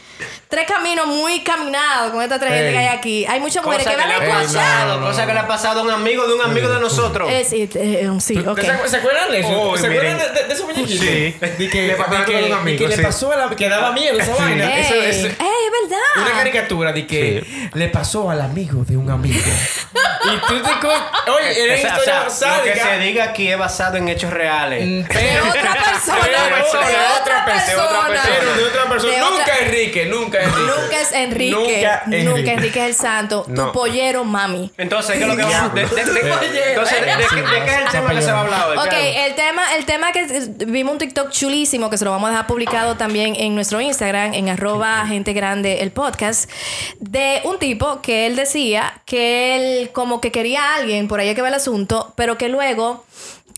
Tres 0.48 0.66
caminos 0.66 1.06
muy 1.06 1.42
caminados 1.44 2.10
con 2.12 2.22
estas 2.22 2.40
tres 2.40 2.52
gente 2.52 2.72
que 2.72 2.78
hay 2.78 2.86
aquí. 2.86 3.26
Hay 3.26 3.40
muchas 3.40 3.62
mujeres 3.64 3.86
que 3.86 3.92
que 3.92 3.96
van 3.96 4.10
a 4.10 4.42
escuchar. 4.42 5.00
cosa 5.00 5.26
que 5.26 5.32
le 5.34 5.38
ha 5.40 5.46
pasado 5.46 5.80
a 5.80 5.82
un 5.84 5.90
amigo 5.90 6.26
de 6.26 6.34
un 6.34 6.42
amigo 6.42 6.68
de 6.68 6.80
nosotros. 6.80 7.28
Eh, 7.30 7.44
sí, 7.48 7.68
eh, 7.74 8.08
sí, 8.20 8.38
ok. 8.38 8.58
¿Se, 8.60 8.88
¿Se 8.88 8.96
acuerdan 8.96 9.30
de 9.30 9.40
eso? 9.40 9.48
Oh, 9.50 9.76
¿Se 9.76 9.86
acuerdan 9.86 10.18
de, 10.18 10.28
de, 10.30 10.44
de 10.48 10.52
esos 10.54 10.66
muñequitos? 10.66 11.06
Sí. 11.06 11.36
De 11.40 11.68
que, 11.70 11.86
Le 11.88 11.94
pasó 11.96 12.10
de 12.24 12.36
a 12.36 12.46
un 12.46 12.52
amigo, 12.52 12.78
que 12.88 12.96
le 12.96 13.02
pasó 13.02 13.32
a 13.32 13.36
la 13.36 13.50
que 13.56 13.68
daba 13.68 13.92
miedo 13.92 14.18
esa 14.18 14.34
vaina. 14.34 14.74
Ey, 14.76 14.82
Eso, 14.84 14.94
eso- 14.94 15.26
ey, 15.26 15.32
es 15.36 15.88
verdad. 15.90 16.26
una 16.26 16.32
caricatura 16.38 16.92
de 16.92 17.06
que 17.06 17.44
Sí. 17.48 17.70
le 17.74 17.88
pasó 17.88 18.30
al 18.30 18.40
amigo 18.40 18.84
de 18.84 18.96
un 18.96 19.10
amigo. 19.10 19.38
y 20.24 20.38
tú 20.48 20.62
te 20.62 21.30
Oye, 21.30 21.64
era 21.64 21.74
O 21.74 21.78
sea, 21.78 22.24
o 22.24 22.26
historia 22.28 22.30
sea, 22.30 22.58
lo 22.58 22.64
que 22.64 22.80
se 22.80 22.98
diga 22.98 23.24
aquí 23.24 23.48
es 23.48 23.58
basado 23.58 23.96
en 23.96 24.08
hechos 24.08 24.32
reales. 24.32 24.80
De 24.80 25.06
Pero, 25.08 25.48
otra 25.48 25.72
persona. 25.74 26.18
Pero, 26.22 26.56
de 26.56 27.20
otra 27.20 27.44
persona. 27.44 28.22
pero 28.38 28.54
de 28.54 28.64
otra 28.64 28.88
persona. 28.88 29.12
De 29.12 29.20
nunca 29.20 29.42
otra- 29.42 29.58
Enrique, 29.58 30.06
nunca 30.08 30.38
Enrique. 30.42 30.60
Nunca 30.80 31.00
es 31.00 31.12
Enrique. 31.12 31.50
Nunca 31.52 32.02
Nunca 32.06 32.16
Enrique. 32.30 32.50
Enrique. 32.52 32.80
es 32.80 32.86
el 32.86 32.94
santo. 32.94 33.44
Tu 33.44 33.72
pollero, 33.72 34.24
mami. 34.24 34.70
Entonces, 34.76 35.16
¿qué 35.16 35.22
es 35.22 35.28
lo 35.28 35.36
que 35.36 35.42
vamos 35.44 35.74
de, 35.74 35.80
de- 35.86 35.86
de- 36.04 36.32
Oye, 36.32 36.70
entonces, 36.70 37.00
¿de, 37.00 37.06
de, 37.06 37.26
qué- 37.28 37.36
de 37.42 37.64
qué 37.64 37.70
es 37.70 37.78
el 37.78 37.88
tema 37.90 38.10
que 38.14 38.22
se 38.22 38.32
va 38.32 38.38
a 38.38 38.40
hablar 38.42 38.68
hoy? 38.70 38.78
Ok, 38.78 38.92
el 38.94 39.34
tema, 39.34 39.74
el 39.76 39.84
tema 39.84 40.12
que 40.12 40.20
eh, 40.20 40.48
vimos 40.66 40.92
un 40.92 40.98
TikTok 40.98 41.30
chulísimo 41.30 41.90
que 41.90 41.98
se 41.98 42.04
lo 42.04 42.10
vamos 42.10 42.28
a 42.28 42.30
dejar 42.32 42.46
publicado 42.46 42.96
también 42.96 43.34
en 43.36 43.54
nuestro 43.54 43.80
Instagram, 43.80 44.34
en 44.34 44.48
arroba 44.48 45.06
gente 45.06 45.32
grande 45.32 45.80
el 45.82 45.90
podcast, 45.92 46.50
de 47.00 47.40
un 47.44 47.58
tipo 47.58 48.00
que 48.02 48.26
él 48.26 48.36
decía 48.36 49.00
que 49.06 49.56
él 49.80 49.90
como 49.92 50.20
que 50.20 50.32
quería 50.32 50.72
a 50.72 50.76
alguien, 50.76 51.08
por 51.08 51.20
ahí 51.20 51.28
hay 51.28 51.34
que 51.34 51.42
ver 51.42 51.48
el 51.50 51.54
asunto, 51.56 52.12
pero 52.16 52.38
que 52.38 52.48
luego 52.48 53.04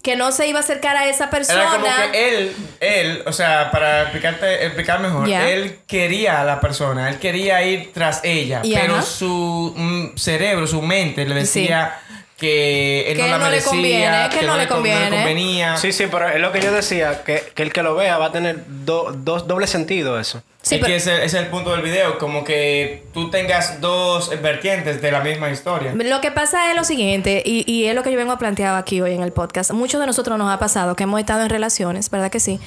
que 0.03 0.17
no 0.17 0.33
se 0.33 0.47
iba 0.47 0.59
a 0.59 0.63
acercar 0.63 0.97
a 0.97 1.09
esa 1.09 1.29
persona. 1.29 1.63
Era 1.63 1.71
como 1.71 1.85
que 1.85 2.29
él, 2.29 2.57
él, 2.81 3.23
o 3.27 3.33
sea, 3.33 3.71
para 3.71 4.03
explicarte, 4.03 4.65
explicar 4.65 5.01
mejor, 5.01 5.29
él 5.29 5.81
quería 5.87 6.41
a 6.41 6.45
la 6.45 6.61
persona, 6.61 7.09
él 7.11 7.19
quería 7.19 7.63
ir 7.63 7.93
tras 7.93 8.21
ella, 8.25 8.61
Y 8.63 8.75
pero 8.75 8.95
ajá. 8.95 9.03
su 9.03 9.75
mm, 9.77 10.17
cerebro, 10.17 10.67
su 10.67 10.81
mente 10.81 11.27
le 11.27 11.35
decía 11.35 12.01
que 12.41 13.11
él 13.13 13.17
Que 13.19 13.23
no 13.23 13.29
la 13.29 13.39
no 13.39 13.51
le 13.51 13.63
conviene, 13.63 14.29
que 14.31 14.47
no 14.47 14.57
le 14.57 14.67
con- 14.67 14.79
conviene. 14.79 15.11
convenía. 15.11 15.77
Sí, 15.77 15.93
sí, 15.93 16.07
pero 16.11 16.29
es 16.29 16.41
lo 16.41 16.51
que 16.51 16.61
yo 16.61 16.73
decía, 16.73 17.23
que, 17.23 17.43
que 17.55 17.63
el 17.63 17.73
que 17.73 17.83
lo 17.83 17.95
vea 17.95 18.17
va 18.19 18.27
a 18.27 18.33
tener 18.33 18.65
do- 18.67 19.13
dos 19.17 19.47
doble 19.47 19.67
sentido 19.67 20.19
eso. 20.19 20.43
Sí, 20.63 20.75
es 20.77 20.81
pero- 20.81 20.89
que 20.91 20.97
ese, 20.97 21.15
ese 21.17 21.25
es 21.27 21.35
el 21.35 21.47
punto 21.47 21.71
del 21.71 21.83
video, 21.83 22.19
como 22.19 22.43
que 22.45 23.05
tú 23.15 23.31
tengas 23.31 23.81
dos 23.81 24.31
vertientes 24.43 25.01
de 25.01 25.13
la 25.13 25.21
misma 25.21 25.51
historia. 25.51 25.93
Lo 25.95 26.21
que 26.21 26.31
pasa 26.33 26.71
es 26.71 26.77
lo 26.77 26.85
siguiente, 26.85 27.43
y, 27.47 27.71
y 27.71 27.87
es 27.87 27.95
lo 27.95 28.03
que 28.03 28.11
yo 28.11 28.17
vengo 28.19 28.33
a 28.33 28.39
plantear 28.39 28.75
aquí 28.77 29.01
hoy 29.01 29.13
en 29.15 29.23
el 29.23 29.33
podcast. 29.33 29.71
Muchos 29.73 30.01
de 30.01 30.07
nosotros 30.07 30.37
nos 30.39 30.53
ha 30.53 30.59
pasado 30.59 30.97
que 30.97 31.05
hemos 31.05 31.21
estado 31.21 31.43
en 31.43 31.51
relaciones, 31.51 32.11
¿verdad 32.11 32.31
que 32.31 32.41
sí? 32.41 32.59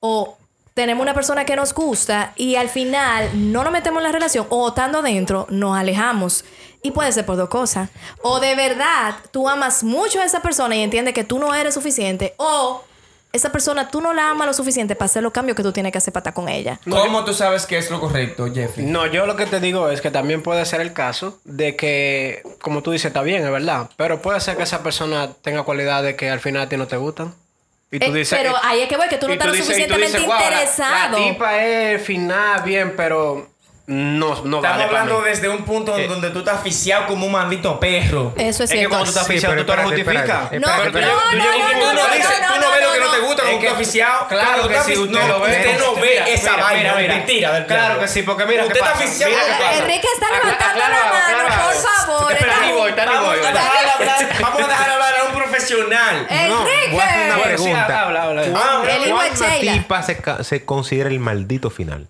O 0.00 0.36
tenemos 0.74 1.02
una 1.02 1.14
persona 1.14 1.44
que 1.44 1.54
nos 1.56 1.72
gusta 1.72 2.32
y 2.36 2.56
al 2.56 2.68
final 2.68 3.30
no 3.52 3.62
nos 3.62 3.72
metemos 3.72 3.98
en 4.00 4.04
la 4.04 4.12
relación 4.12 4.46
o 4.50 4.68
estando 4.68 5.02
dentro 5.02 5.46
nos 5.50 5.76
alejamos. 5.78 6.44
Y 6.84 6.90
puede 6.90 7.10
ser 7.12 7.24
por 7.24 7.36
dos 7.38 7.48
cosas. 7.48 7.88
O 8.22 8.40
de 8.40 8.54
verdad 8.54 9.16
tú 9.30 9.48
amas 9.48 9.82
mucho 9.82 10.20
a 10.20 10.24
esa 10.24 10.42
persona 10.42 10.76
y 10.76 10.82
entiendes 10.82 11.14
que 11.14 11.24
tú 11.24 11.38
no 11.38 11.54
eres 11.54 11.72
suficiente. 11.72 12.34
O 12.36 12.84
esa 13.32 13.50
persona 13.50 13.88
tú 13.88 14.02
no 14.02 14.12
la 14.12 14.28
amas 14.28 14.46
lo 14.46 14.52
suficiente 14.52 14.94
para 14.94 15.06
hacer 15.06 15.22
los 15.22 15.32
cambios 15.32 15.56
que 15.56 15.62
tú 15.62 15.72
tienes 15.72 15.92
que 15.92 15.98
hacer 15.98 16.12
para 16.12 16.20
estar 16.20 16.34
con 16.34 16.46
ella. 16.48 16.78
¿Cómo 16.88 17.24
tú 17.24 17.32
sabes 17.32 17.64
que 17.64 17.78
es 17.78 17.90
lo 17.90 18.00
correcto, 18.00 18.46
Jeffrey? 18.54 18.84
No, 18.84 19.06
yo 19.06 19.24
lo 19.24 19.34
que 19.34 19.46
te 19.46 19.60
digo 19.60 19.88
es 19.88 20.02
que 20.02 20.10
también 20.10 20.42
puede 20.42 20.62
ser 20.66 20.82
el 20.82 20.92
caso 20.92 21.40
de 21.44 21.74
que, 21.74 22.42
como 22.60 22.82
tú 22.82 22.90
dices, 22.90 23.06
está 23.06 23.22
bien, 23.22 23.42
es 23.42 23.50
verdad, 23.50 23.88
pero 23.96 24.20
puede 24.20 24.38
ser 24.40 24.58
que 24.58 24.62
esa 24.64 24.82
persona 24.82 25.32
tenga 25.42 25.62
cualidades 25.62 26.16
que 26.16 26.28
al 26.28 26.40
final 26.40 26.62
a 26.64 26.68
ti 26.68 26.76
no 26.76 26.86
te 26.86 26.98
gustan. 26.98 27.34
Y 27.90 27.98
tú 27.98 28.06
Eh, 28.06 28.12
dices, 28.12 28.38
pero 28.38 28.54
ahí 28.62 28.82
es 28.82 28.88
que 28.88 28.96
voy, 28.98 29.08
que 29.08 29.16
tú 29.16 29.26
no 29.26 29.32
estás 29.32 29.48
lo 29.48 29.54
suficientemente 29.54 30.18
dices, 30.18 30.26
"Wow, 30.26 30.36
la- 30.36 30.42
interesado". 30.44 31.18
La, 31.18 31.24
tipa 31.32 31.64
es 31.64 32.02
final, 32.02 32.62
bien, 32.62 32.94
pero 32.94 33.48
no, 33.86 34.28
no 34.28 34.34
Estamos 34.34 34.62
vale 34.62 34.62
para 34.62 34.84
hablando 35.02 35.18
mí. 35.20 35.28
desde 35.28 35.48
un 35.50 35.62
punto 35.64 35.96
Eh. 35.98 36.08
donde 36.08 36.30
tú 36.30 36.38
estás 36.38 36.56
asfixiado 36.56 37.06
como 37.06 37.26
un 37.26 37.32
maldito 37.32 37.78
perro. 37.78 38.32
Eso 38.36 38.64
es 38.64 38.70
Es 38.70 38.70
que 38.70 38.76
cierto. 38.78 38.88
cuando 38.88 39.04
tú 39.04 39.10
estás 39.10 39.26
Sí, 39.26 39.32
aficionado, 39.32 39.54
pero 39.54 39.66
tú 39.66 39.72
te 39.72 39.76
lo 39.76 39.88
justificas. 39.88 40.52
No, 40.52 40.58
no, 40.58 40.84
no, 40.84 40.90
Tú 40.90 40.98
no, 40.98 41.06
no- 41.06 41.12
no, 41.12 41.70
tú 41.70 41.78
no, 41.78 41.92
no 41.92 41.92
no, 42.08 42.14
dices- 42.14 42.40
no, 42.40 42.54
tú 42.54 42.60
no 42.60 42.66
no, 42.66 42.72
ves 42.72 42.82
lo 42.82 42.92
que 42.94 42.98
no, 43.00 43.04
no 43.06 43.12
te 43.12 43.20
gusta 43.20 43.42
como 43.44 43.58
que- 43.60 43.66
un 43.68 43.74
aficiado. 43.74 44.28
Claro 44.28 44.68
que 44.68 44.74
tú 44.74 44.82
sí, 44.86 44.96
usted 44.96 45.28
lo 45.28 45.40
ve. 45.40 45.50
Usted 45.50 45.78
no 45.80 45.94
ve 45.96 46.32
esa 46.32 46.56
vaina 46.56 46.78
mira, 46.80 46.94
de 46.96 47.02
mira. 47.02 47.14
mentira 47.14 47.52
del 47.52 47.66
Claro 47.66 48.00
que 48.00 48.08
sí, 48.08 48.22
porque 48.22 48.46
mira 48.46 48.62
Usted 48.64 48.76
está 48.76 48.92
pasa. 48.92 49.04
Enrique 49.04 50.08
está 50.14 50.26
levantando 50.32 50.80
la 50.80 50.88
mano, 50.88 51.64
por 51.64 51.74
favor. 51.74 52.34
Pero 52.38 52.50
Está- 52.50 52.64
ahí 52.64 52.72
voy, 52.72 52.92
Vamos 52.92 53.36
voy. 53.36 53.38
a 53.46 53.52
dejar 53.52 53.86
hablar, 54.00 54.28
vamos 54.40 54.62
a 54.62 54.66
dejar 54.66 54.90
hablar 54.90 55.14
a 55.20 55.24
un 55.24 55.32
profesional. 55.34 56.26
Enrique. 56.30 56.94
una 56.94 57.34
sí, 57.36 57.42
pregunta. 57.42 57.86
¿Cuándo 58.50 59.60
tipa 59.60 60.02
se 60.42 60.64
considera 60.64 61.10
el 61.10 61.20
maldito 61.20 61.68
final? 61.68 62.06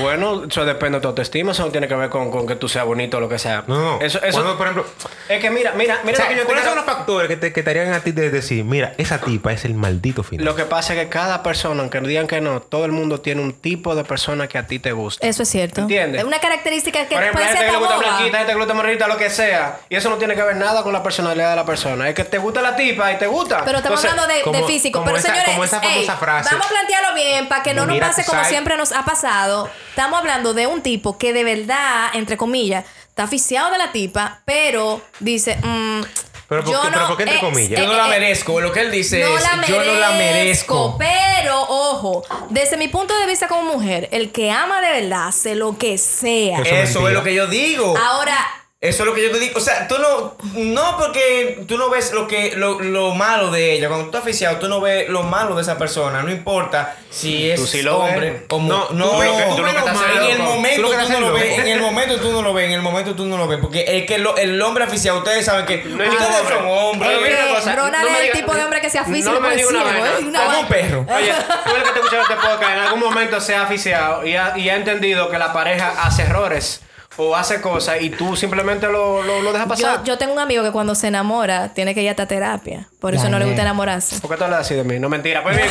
Bueno, 0.00 0.44
eso 0.48 0.64
depende 0.64 0.98
de 0.98 1.02
tu 1.02 1.08
autoestima, 1.08 1.52
eso 1.52 1.64
no 1.64 1.70
tiene 1.70 1.86
que 1.86 1.94
ver 1.94 2.08
con, 2.08 2.30
con 2.30 2.46
que 2.46 2.56
tú 2.56 2.68
seas 2.68 2.86
bonito 2.86 3.18
o 3.18 3.20
lo 3.20 3.28
que 3.28 3.38
sea. 3.38 3.64
No, 3.66 3.76
no. 3.98 4.00
Eso, 4.00 4.18
eso, 4.22 4.38
Cuando, 4.38 4.56
por 4.56 4.66
ejemplo, 4.66 4.86
es 5.28 5.40
que 5.40 5.50
mira, 5.50 5.72
mira, 5.72 6.00
mira 6.04 6.14
o 6.14 6.16
sea, 6.16 6.24
lo 6.24 6.30
que 6.30 6.36
yo 6.40 6.44
¿cuáles 6.46 6.64
quiero- 6.64 6.76
son 6.80 6.86
los 6.86 6.96
factores 6.96 7.28
que 7.28 7.36
te, 7.36 7.52
que 7.52 7.62
te 7.62 7.70
harían 7.70 7.92
a 7.92 8.00
ti 8.00 8.12
de 8.12 8.30
decir, 8.30 8.64
mira, 8.64 8.94
esa 8.96 9.18
tipa 9.18 9.52
es 9.52 9.64
el 9.66 9.74
maldito 9.74 10.22
final? 10.22 10.44
Lo 10.46 10.56
que 10.56 10.64
pasa 10.64 10.94
es 10.94 11.00
que 11.00 11.08
cada 11.10 11.42
persona, 11.42 11.82
aunque 11.82 12.00
digan 12.00 12.26
que 12.26 12.40
no, 12.40 12.60
todo 12.60 12.86
el 12.86 12.92
mundo 12.92 13.20
tiene 13.20 13.42
un 13.42 13.52
tipo 13.52 13.94
de 13.94 14.04
persona 14.04 14.48
que 14.48 14.56
a 14.58 14.66
ti 14.66 14.78
te 14.78 14.92
gusta. 14.92 15.26
Eso 15.26 15.42
es 15.42 15.48
cierto. 15.50 15.82
¿Entiendes? 15.82 16.22
Es 16.22 16.26
una 16.26 16.38
característica 16.40 17.06
que 17.06 17.14
Por 17.14 17.22
ejemplo, 17.22 17.42
puede 17.42 17.52
ser 17.56 17.58
gente 17.58 17.66
que 17.66 17.72
le 17.72 17.78
gusta 17.86 17.96
blanquita, 17.98 18.38
gente 18.38 18.46
que 18.46 18.52
le 18.58 18.58
gusta 18.64 18.74
morenita, 18.74 19.08
lo 19.08 19.16
que 19.18 19.30
sea. 19.30 19.80
Y 19.90 19.96
eso 19.96 20.08
no 20.08 20.16
tiene 20.16 20.34
que 20.34 20.42
ver 20.42 20.56
nada 20.56 20.82
con 20.82 20.92
la 20.94 21.02
personalidad 21.02 21.50
de 21.50 21.56
la 21.56 21.66
persona. 21.66 22.08
Es 22.08 22.14
que 22.14 22.24
te 22.24 22.38
gusta 22.38 22.62
la 22.62 22.74
tipa 22.74 23.12
y 23.12 23.18
te 23.18 23.26
gusta. 23.26 23.62
Pero 23.64 23.78
estamos 23.78 24.02
Entonces, 24.02 24.10
hablando 24.32 24.58
de, 24.58 24.64
físico. 24.66 24.98
como 25.00 25.06
Pero 25.06 25.18
esa- 25.18 25.28
señores, 25.28 25.50
como 25.52 25.64
esa 25.64 25.80
famosa 25.80 26.12
ey, 26.12 26.18
frase. 26.18 26.48
vamos 26.52 26.66
a 26.66 26.70
plantearlo 26.70 27.14
bien 27.14 27.48
para 27.48 27.62
que 27.62 27.74
no 27.74 27.84
nos 27.86 27.98
pase 27.98 28.24
como 28.24 28.42
siempre 28.44 28.76
nos 28.78 28.90
ha 28.92 29.04
pasado. 29.04 29.68
Estamos 29.90 30.18
hablando 30.18 30.54
de 30.54 30.66
un 30.66 30.82
tipo 30.82 31.18
que 31.18 31.32
de 31.32 31.44
verdad, 31.44 32.10
entre 32.14 32.36
comillas, 32.36 32.84
está 33.08 33.24
aficiado 33.24 33.70
de 33.70 33.78
la 33.78 33.92
tipa, 33.92 34.40
pero 34.44 35.00
dice, 35.20 35.56
mm, 35.62 36.00
Pero 36.48 36.62
¿por 36.64 36.72
yo 36.72 36.82
qué- 36.82 36.86
no, 36.88 36.92
pero 36.94 37.06
por 37.08 37.16
qué 37.16 37.22
entre 37.24 37.36
eh, 37.38 37.40
comillas? 37.40 37.80
Yo 37.80 37.86
no 37.86 37.94
eh, 37.94 37.96
la 37.96 38.06
eh, 38.06 38.20
merezco. 38.20 38.60
Lo 38.60 38.72
que 38.72 38.80
él 38.80 38.90
dice 38.90 39.20
no 39.20 39.38
es, 39.38 39.44
yo 39.68 39.82
no 39.82 39.94
la 39.94 40.10
merezco. 40.12 40.96
Pero, 40.98 41.60
ojo, 41.62 42.24
desde 42.50 42.76
mi 42.76 42.88
punto 42.88 43.16
de 43.18 43.26
vista 43.26 43.48
como 43.48 43.72
mujer, 43.74 44.08
el 44.12 44.30
que 44.32 44.50
ama 44.50 44.80
de 44.80 44.90
verdad 45.00 45.28
hace 45.28 45.54
lo 45.54 45.78
que 45.78 45.96
sea. 45.98 46.58
Eso 46.60 46.74
es 46.74 46.90
Eso 46.90 46.98
es 46.98 47.04
mentira. 47.04 47.10
lo 47.12 47.22
que 47.24 47.34
yo 47.34 47.46
digo. 47.46 47.96
Ahora, 47.96 48.36
Eso 48.84 49.02
es 49.02 49.06
lo 49.08 49.14
que 49.14 49.22
yo 49.22 49.30
te 49.30 49.38
digo. 49.40 49.56
O 49.56 49.60
sea, 49.60 49.88
tú 49.88 49.96
no. 49.98 50.36
No 50.54 50.96
porque 50.98 51.64
tú 51.66 51.78
no 51.78 51.88
ves 51.90 52.12
lo 52.12 52.28
que 52.28 52.52
lo, 52.56 52.80
lo 52.80 53.14
malo 53.14 53.50
de 53.50 53.72
ella. 53.72 53.88
Cuando 53.88 54.04
tú 54.06 54.10
estás 54.10 54.22
oficiado, 54.22 54.58
tú 54.58 54.68
no 54.68 54.80
ves 54.80 55.08
lo 55.08 55.22
malo 55.22 55.54
de 55.56 55.62
esa 55.62 55.78
persona. 55.78 56.22
No 56.22 56.30
importa 56.30 56.96
si 57.10 57.50
es 57.50 57.58
Tú 57.60 57.66
sí 57.66 57.82
lo 57.82 57.98
hombre 57.98 58.30
ves. 58.30 58.42
o 58.50 58.58
mu- 58.58 58.68
No, 58.68 58.88
no. 58.90 59.10
tú 59.10 59.22
lo 59.22 59.36
que- 59.36 59.44
tú 59.56 59.62
lo 59.62 59.70
que 59.72 59.78
estás 59.78 59.96
en 60.16 60.30
el 60.30 60.38
momento 60.38 60.82
Tú 60.82 60.92
no 61.12 61.20
lo 61.20 61.32
ves. 61.32 61.58
En 61.58 61.66
el 61.68 61.80
momento 61.80 62.16
tú 62.20 62.30
no 62.32 62.42
lo 62.42 62.52
ves. 62.54 62.64
En 62.66 62.72
el 62.72 62.82
momento 62.82 63.14
tú 63.14 63.24
no 63.24 63.36
lo 63.38 63.48
ves. 63.48 63.58
Porque 63.60 63.84
es 63.86 64.06
que 64.06 64.18
lo- 64.18 64.36
el 64.36 64.60
hombre 64.60 64.84
oficiado, 64.84 65.18
ustedes 65.18 65.44
saben 65.46 65.64
que 65.66 65.74
es 65.74 65.86
ustedes 65.86 66.10
hombre. 66.20 66.54
son 66.56 66.66
hombres. 66.66 67.10
Pero 67.10 67.24
Es 67.24 67.30
mira 67.32 67.44
una 67.46 67.54
cosa, 67.54 67.76
Ronald 67.76 68.04
no 68.04 68.10
es 68.10 68.20
el 68.20 68.26
diga- 68.26 68.32
tipo 68.34 68.54
de 68.54 68.64
hombre 68.64 68.80
que 68.80 68.90
se 68.90 68.98
aficia 68.98 69.32
no 69.32 69.40
me 69.40 69.54
ciego. 69.54 69.70
¿eh? 69.70 70.24
Una 70.26 70.44
Como 70.44 70.60
un 70.60 70.66
perro. 70.68 71.06
Oye, 71.08 71.32
tú 71.64 71.74
el 71.76 71.82
que 71.84 71.90
te 71.90 71.98
escuchando 72.00 72.22
este 72.22 72.34
podcast 72.36 72.70
en 72.72 72.78
algún 72.80 73.00
momento 73.00 73.40
se 73.40 73.54
ha 73.56 73.62
aficiado 73.62 74.26
y 74.26 74.36
ha, 74.36 74.52
y 74.58 74.68
ha 74.68 74.76
entendido 74.76 75.30
que 75.30 75.38
la 75.38 75.52
pareja 75.52 75.94
hace 76.02 76.22
errores 76.22 76.82
o 77.16 77.36
hace 77.36 77.60
cosas 77.60 78.00
y 78.00 78.10
tú 78.10 78.36
simplemente 78.36 78.86
lo, 78.88 79.22
lo, 79.22 79.40
lo 79.42 79.52
dejas 79.52 79.68
pasar. 79.68 79.98
Yo, 79.98 80.04
yo 80.04 80.18
tengo 80.18 80.32
un 80.32 80.38
amigo 80.38 80.62
que 80.64 80.70
cuando 80.72 80.94
se 80.94 81.06
enamora 81.08 81.72
tiene 81.74 81.94
que 81.94 82.02
ir 82.02 82.10
hasta 82.10 82.26
terapia. 82.26 82.88
Por 82.98 83.14
eso 83.14 83.28
no 83.28 83.38
le 83.38 83.44
gusta 83.44 83.62
enamorarse. 83.62 84.20
¿Por 84.20 84.30
qué 84.30 84.36
tú 84.36 84.44
hablas 84.44 84.60
así 84.60 84.74
de 84.74 84.82
mí? 84.84 84.98
No 84.98 85.08
mentira. 85.08 85.42
Pues 85.42 85.56
bien, 85.56 85.68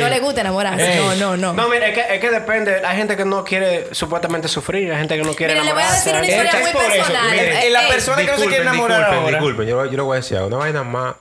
No 0.00 0.08
le 0.08 0.20
gusta 0.20 0.40
enamorarse. 0.40 0.92
Ey. 0.92 0.98
No, 0.98 1.14
no, 1.14 1.36
no. 1.36 1.52
No, 1.52 1.68
mira, 1.68 1.88
es 1.88 1.94
que, 1.94 2.14
es 2.14 2.20
que 2.20 2.30
depende. 2.30 2.82
Hay 2.84 2.96
gente 2.96 3.16
que 3.16 3.24
no 3.24 3.44
quiere 3.44 3.94
supuestamente 3.94 4.48
sufrir, 4.48 4.90
hay 4.92 4.98
gente 4.98 5.16
que 5.16 5.22
no 5.22 5.34
quiere 5.34 5.54
Mira, 5.54 5.64
le 5.64 5.72
voy 5.72 5.82
a 5.82 5.86
enamorarse. 5.86 6.12
decir 6.12 6.34
una 6.34 6.44
historia 6.48 6.72
muy 6.72 6.82
personal. 6.96 7.30
Mire, 7.30 7.66
Eh, 7.66 7.70
la 7.70 7.82
ey, 7.84 7.88
persona 7.90 8.16
que 8.24 8.30
no 8.32 8.38
se 8.38 8.46
quiere 8.46 8.62
enamorar 8.62 8.98
disculpen, 8.98 9.24
ahora. 9.24 9.38
disculpen. 9.38 9.66
Yo, 9.68 9.84
yo 9.86 9.96
le 9.96 10.02
voy 10.02 10.14
a 10.14 10.20
decir 10.20 10.36
algo. 10.36 10.48
Una 10.48 10.56
vaina 10.58 10.82
más. 10.82 11.14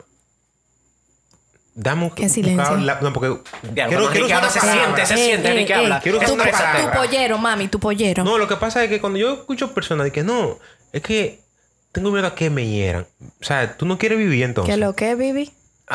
Dame 1.75 2.03
un 2.05 2.11
¿Qué 2.11 2.29
silencio? 2.29 2.75
un- 2.75 2.85
la- 2.85 2.99
no, 3.01 3.11
porque. 3.13 3.35
Ya, 3.73 3.87
quiero, 3.87 4.07
quiero 4.11 4.25
habla, 4.25 4.47
usar 4.47 4.51
se 4.51 4.59
siente, 4.71 5.05
se 5.07 5.17
siente, 5.17 5.51
ey, 5.51 5.65
ey, 5.65 5.71
habla. 5.71 5.99
Quiero 6.01 6.19
tu, 6.19 6.25
usar 6.25 6.35
una 6.35 6.45
tu 6.45 6.51
palabra. 6.51 6.91
pollero, 6.93 7.37
mami, 7.39 7.67
tu 7.67 7.79
pollero. 7.79 8.23
No, 8.23 8.37
lo 8.37 8.47
que 8.47 8.55
pasa 8.57 8.83
es 8.83 8.89
que 8.89 9.01
cuando 9.01 9.17
yo 9.17 9.33
escucho 9.33 9.73
personas 9.73 10.05
de 10.05 10.11
que 10.11 10.21
no, 10.23 10.59
es 10.91 11.01
que 11.01 11.39
tengo 11.91 12.11
miedo 12.11 12.27
a 12.27 12.35
que 12.35 12.49
me 12.51 12.67
hieran. 12.67 13.07
O 13.41 13.43
sea, 13.43 13.75
tú 13.75 13.85
no 13.87 13.97
quieres 13.97 14.17
vivir 14.19 14.43
entonces. 14.43 14.73
¿Qué 14.75 14.79
lo 14.79 14.93
que, 14.95 15.15
Vivi? 15.15 15.51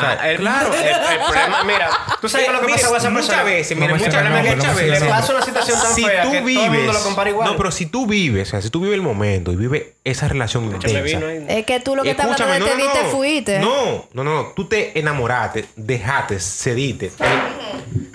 Ah, 0.07 0.29
el- 0.29 0.37
claro, 0.37 0.73
el, 0.73 0.87
el 0.87 1.19
problema, 1.19 1.63
mira, 1.63 1.89
tú 2.21 2.29
sabes 2.29 2.47
Eh, 2.47 2.51
lo 2.51 2.59
que 2.61 2.65
mire, 2.67 2.77
pasa 2.77 2.87
con 2.89 2.97
esa 2.97 3.09
muchas 3.09 3.25
persona. 3.27 3.43
veces, 3.43 3.77
No 3.77 3.81
mire, 3.81 3.93
me 3.93 3.99
muchas, 3.99 4.13
mal, 4.23 4.23
no 4.33 4.39
muchas 4.55 4.75
veces. 4.75 4.75
sientas 4.75 5.01
Le 5.01 5.09
pasa 5.09 5.33
una 5.33 5.45
situación 5.45 5.81
tan 5.81 5.93
si 5.93 6.03
fea 6.05 6.23
tú 6.23 6.31
que 6.31 6.41
vives, 6.41 6.55
todo 6.55 6.65
el 6.65 6.71
mundo 6.79 6.93
lo 6.93 7.03
compara 7.03 7.29
igual. 7.29 7.49
no, 7.49 7.57
pero 7.57 7.71
si 7.71 7.85
tú 7.85 8.05
vives, 8.07 8.47
o 8.47 8.51
sea, 8.51 8.61
si 8.61 8.69
tú 8.69 8.79
vives 8.81 8.95
el 8.95 9.01
momento 9.01 9.51
y 9.51 9.55
vives 9.55 9.83
esa 10.03 10.27
relación 10.27 10.65
Échame 10.75 11.09
intensa. 11.11 11.53
Es 11.53 11.65
que 11.65 11.79
tú 11.79 11.95
lo 11.95 12.03
que 12.03 12.11
estás 12.11 12.39
hablando 12.39 12.65
de 12.65 12.71
te 12.71 12.77
viste, 12.77 12.99
fuiste. 13.11 13.59
No, 13.59 14.07
no, 14.13 14.23
no, 14.23 14.33
no. 14.43 14.47
Tú 14.55 14.65
te 14.67 14.97
enamoraste, 14.99 15.65
dejaste, 15.75 16.39
cediste. 16.39 17.09
Te, 17.09 17.25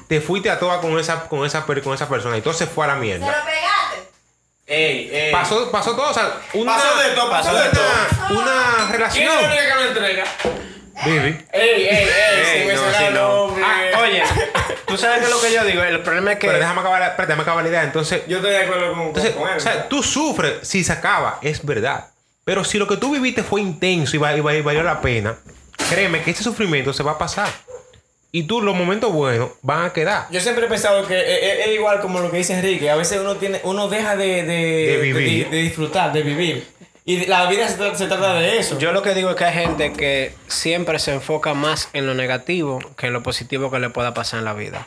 te 0.09 0.21
fuiste 0.21 0.51
a 0.51 0.59
toda 0.59 0.81
con 0.81 0.99
esa, 0.99 1.29
con 1.29 1.45
esa, 1.47 1.65
con 1.65 1.95
esa 1.95 2.09
persona 2.09 2.37
y 2.37 2.41
todo 2.43 2.55
se 2.55 2.67
fue 2.67 2.85
a 2.85 2.89
la 2.89 2.97
mierda. 2.97 3.27
pegaste. 3.27 4.11
Ey, 4.67 5.11
ey. 5.13 5.31
Pasó, 5.33 5.71
pasó 5.71 5.95
todo, 5.95 6.11
o 6.11 6.15
sea, 6.15 6.41
una, 6.55 6.73
Pasó 6.75 6.97
de 6.99 7.09
todo, 7.15 7.31
pasó 7.31 7.55
de 7.55 7.69
una, 7.69 8.41
una 8.43 8.89
relación. 8.93 9.27
¿Quién 9.27 9.37
es 9.37 9.43
la 9.43 9.49
única 9.49 9.63
que 9.69 9.83
me 9.83 9.89
entrega? 9.89 10.25
Vivi. 11.05 11.37
Ey, 11.53 11.71
ey, 11.71 11.87
ey. 11.89 12.09
Ey, 12.09 12.61
si 12.61 12.67
me 12.69 12.75
no, 12.75 12.79
suena 12.81 12.99
sí, 12.99 13.05
no. 13.15 13.57
Ah, 13.65 14.01
oye, 14.03 14.23
tú 14.87 14.97
sabes 14.97 15.19
que 15.19 15.25
es 15.25 15.31
lo 15.31 15.41
que 15.41 15.53
yo 15.53 15.65
digo, 15.65 15.83
el 15.83 16.01
problema 16.01 16.33
es 16.33 16.39
que 16.39 16.47
Pero 16.47 16.59
déjame 16.59 16.81
acabar, 16.81 17.03
espérate, 17.03 17.27
déjame 17.27 17.43
acabar 17.43 17.65
la 17.65 17.71
idea. 17.71 17.83
Entonces, 17.85 18.23
Yo 18.29 18.37
estoy 18.39 18.53
de 18.53 18.59
acuerdo 18.59 18.93
con, 18.93 19.03
entonces 19.03 19.33
con 19.35 19.49
él. 19.49 19.57
o 19.57 19.61
sea, 19.61 19.89
tú 19.89 20.03
sufres 20.03 20.55
si 20.63 20.85
se 20.85 20.93
acaba, 20.93 21.39
es 21.43 21.65
verdad. 21.65 22.07
Pero 22.45 22.63
si 22.65 22.79
lo 22.79 22.87
que 22.87 22.97
tú 22.97 23.13
viviste 23.13 23.43
fue 23.43 23.61
intenso 23.61 24.17
y, 24.17 24.19
va- 24.19 24.37
y 24.37 24.41
va- 24.41 24.55
y 24.55 24.61
valió 24.61 24.83
la 24.83 25.01
pena, 25.01 25.37
créeme 25.89 26.23
que 26.23 26.31
ese 26.31 26.43
sufrimiento 26.45 26.93
se 26.93 27.03
va 27.03 27.13
a 27.13 27.19
pasar. 27.19 27.49
Y 28.31 28.43
tú, 28.49 28.61
los 28.61 28.75
momentos 28.75 29.13
buenos 29.13 29.51
van 29.63 29.85
a 29.87 29.93
quedar. 29.93 30.27
Yo 30.31 30.41
siempre 30.41 30.67
he 30.67 30.69
pensado 30.69 31.07
que 31.07 31.17
es, 31.19 31.43
es- 31.61 31.67
es 31.69 31.75
igual 31.75 32.01
como 32.01 32.19
lo 32.19 32.31
que 32.33 32.39
dice 32.39 32.55
Enrique. 32.55 32.91
A 32.91 32.97
veces 32.97 33.21
uno 33.21 33.37
tiene, 33.37 33.61
uno 33.63 33.89
deja 33.89 34.17
de, 34.17 34.43
de, 34.43 34.87
De 34.89 34.97
vivir. 34.99 35.45
de, 35.49 35.57
de 35.57 35.63
disfrutar, 35.63 36.13
de 36.13 36.23
vivir. 36.23 36.67
Y 37.07 37.27
la 37.27 37.47
vida 37.51 37.69
se, 37.69 37.79
tra- 37.79 37.95
se 37.95 38.07
trata 38.07 38.35
de 38.35 38.59
eso. 38.59 38.79
yo 38.79 38.93
lo 38.93 39.03
que 39.03 39.15
digo 39.15 39.31
es 39.31 39.37
que 39.37 39.45
hay 39.45 39.53
gente 39.55 39.93
que 39.93 40.35
siempre 40.47 40.99
se 40.99 41.13
enfoca 41.13 41.53
más 41.53 41.91
en 41.93 42.07
lo 42.07 42.15
negativo 42.15 42.79
que 42.97 43.09
en 43.09 43.13
lo 43.13 43.23
positivo 43.23 43.71
que 43.71 43.79
le 43.79 43.91
pueda 43.91 44.15
pasar 44.15 44.39
en 44.39 44.47
la 44.47 44.55
vida. 44.55 44.87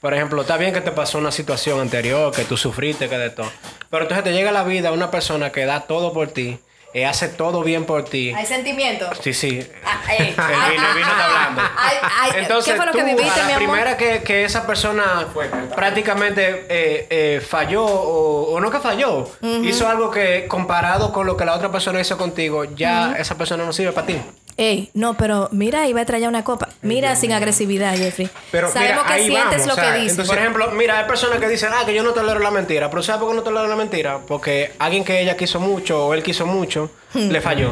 Por 0.00 0.14
ejemplo, 0.14 0.42
está 0.42 0.56
bien 0.56 0.72
que 0.72 0.80
te 0.80 0.92
pasó 0.92 1.18
una 1.18 1.32
situación 1.32 1.80
anterior, 1.80 2.32
que 2.34 2.44
tú 2.44 2.56
sufriste, 2.56 3.08
que 3.08 3.18
de 3.18 3.30
todo. 3.30 3.50
Pero 3.90 4.02
entonces 4.02 4.24
te 4.24 4.32
llega 4.32 4.50
a 4.50 4.52
la 4.52 4.64
vida 4.64 4.92
una 4.92 5.10
persona 5.10 5.50
que 5.50 5.64
da 5.64 5.80
todo 5.80 6.12
por 6.12 6.28
ti, 6.28 6.58
eh, 6.96 7.04
hace 7.04 7.28
todo 7.28 7.62
bien 7.62 7.84
por 7.84 8.04
ti. 8.06 8.32
Hay 8.34 8.46
sentimientos. 8.46 9.18
Sí, 9.22 9.34
sí. 9.34 9.66
Ah, 9.84 10.00
ey. 10.10 10.28
El 10.28 10.34
vino, 10.34 10.88
el 10.88 10.94
vino 10.94 11.08
está 11.10 11.24
hablando. 11.26 11.62
Ay, 11.76 11.96
ay, 12.20 12.30
Entonces, 12.36 12.72
¿Qué 12.72 12.76
fue 12.78 12.86
lo 12.86 12.92
que 12.92 13.04
viviste, 13.04 13.30
a 13.38 13.42
la 13.42 13.46
mi 13.46 13.52
amor? 13.52 13.68
primera 13.68 13.96
que, 13.98 14.22
que 14.22 14.44
esa 14.44 14.66
persona 14.66 15.26
prácticamente 15.74 16.64
eh, 16.70 17.06
eh, 17.10 17.40
falló, 17.46 17.84
o, 17.84 18.54
o 18.54 18.60
no 18.60 18.70
que 18.70 18.78
falló, 18.78 19.28
hizo 19.62 19.86
algo 19.88 20.10
que 20.10 20.46
comparado 20.48 21.12
con 21.12 21.26
lo 21.26 21.36
que 21.36 21.44
la 21.44 21.54
otra 21.54 21.70
persona 21.70 22.00
hizo 22.00 22.16
contigo, 22.16 22.64
ya 22.64 23.14
esa 23.18 23.36
persona 23.36 23.64
no 23.64 23.72
sirve 23.74 23.92
para 23.92 24.06
ti. 24.06 24.16
Ey, 24.58 24.90
no, 24.94 25.18
pero 25.18 25.48
mira, 25.52 25.86
iba 25.86 26.00
a 26.00 26.04
traer 26.06 26.26
una 26.28 26.42
copa. 26.42 26.68
Mira, 26.80 27.14
sin 27.14 27.32
agresividad, 27.32 27.94
Jeffrey. 27.96 28.30
Pero 28.50 28.68
Sabemos 28.72 29.04
mira, 29.04 29.06
que 29.06 29.12
ahí 29.12 29.26
sientes 29.26 29.50
vamos, 29.50 29.66
lo 29.66 29.72
o 29.72 29.76
sea, 29.76 29.84
que 29.92 29.98
dices. 29.98 30.10
entonces- 30.12 30.34
Por 30.34 30.38
ejemplo, 30.38 30.70
mira, 30.72 30.98
hay 30.98 31.04
personas 31.06 31.38
que 31.40 31.48
dicen, 31.48 31.68
ah, 31.74 31.84
que 31.84 31.92
yo 31.94 32.02
no 32.02 32.12
tolero 32.12 32.38
la 32.40 32.50
mentira. 32.50 32.88
Pero 32.88 33.02
¿sabes 33.02 33.20
por 33.20 33.30
qué 33.30 33.36
no 33.36 33.42
tolero 33.42 33.66
la 33.68 33.76
mentira? 33.76 34.20
Porque 34.26 34.72
alguien 34.78 35.04
que 35.04 35.20
ella 35.20 35.36
quiso 35.36 35.60
mucho 35.60 36.06
o 36.06 36.14
él 36.14 36.22
quiso 36.22 36.46
mucho, 36.46 36.90
Hmm. 37.12 37.28
le 37.30 37.40
falló. 37.42 37.70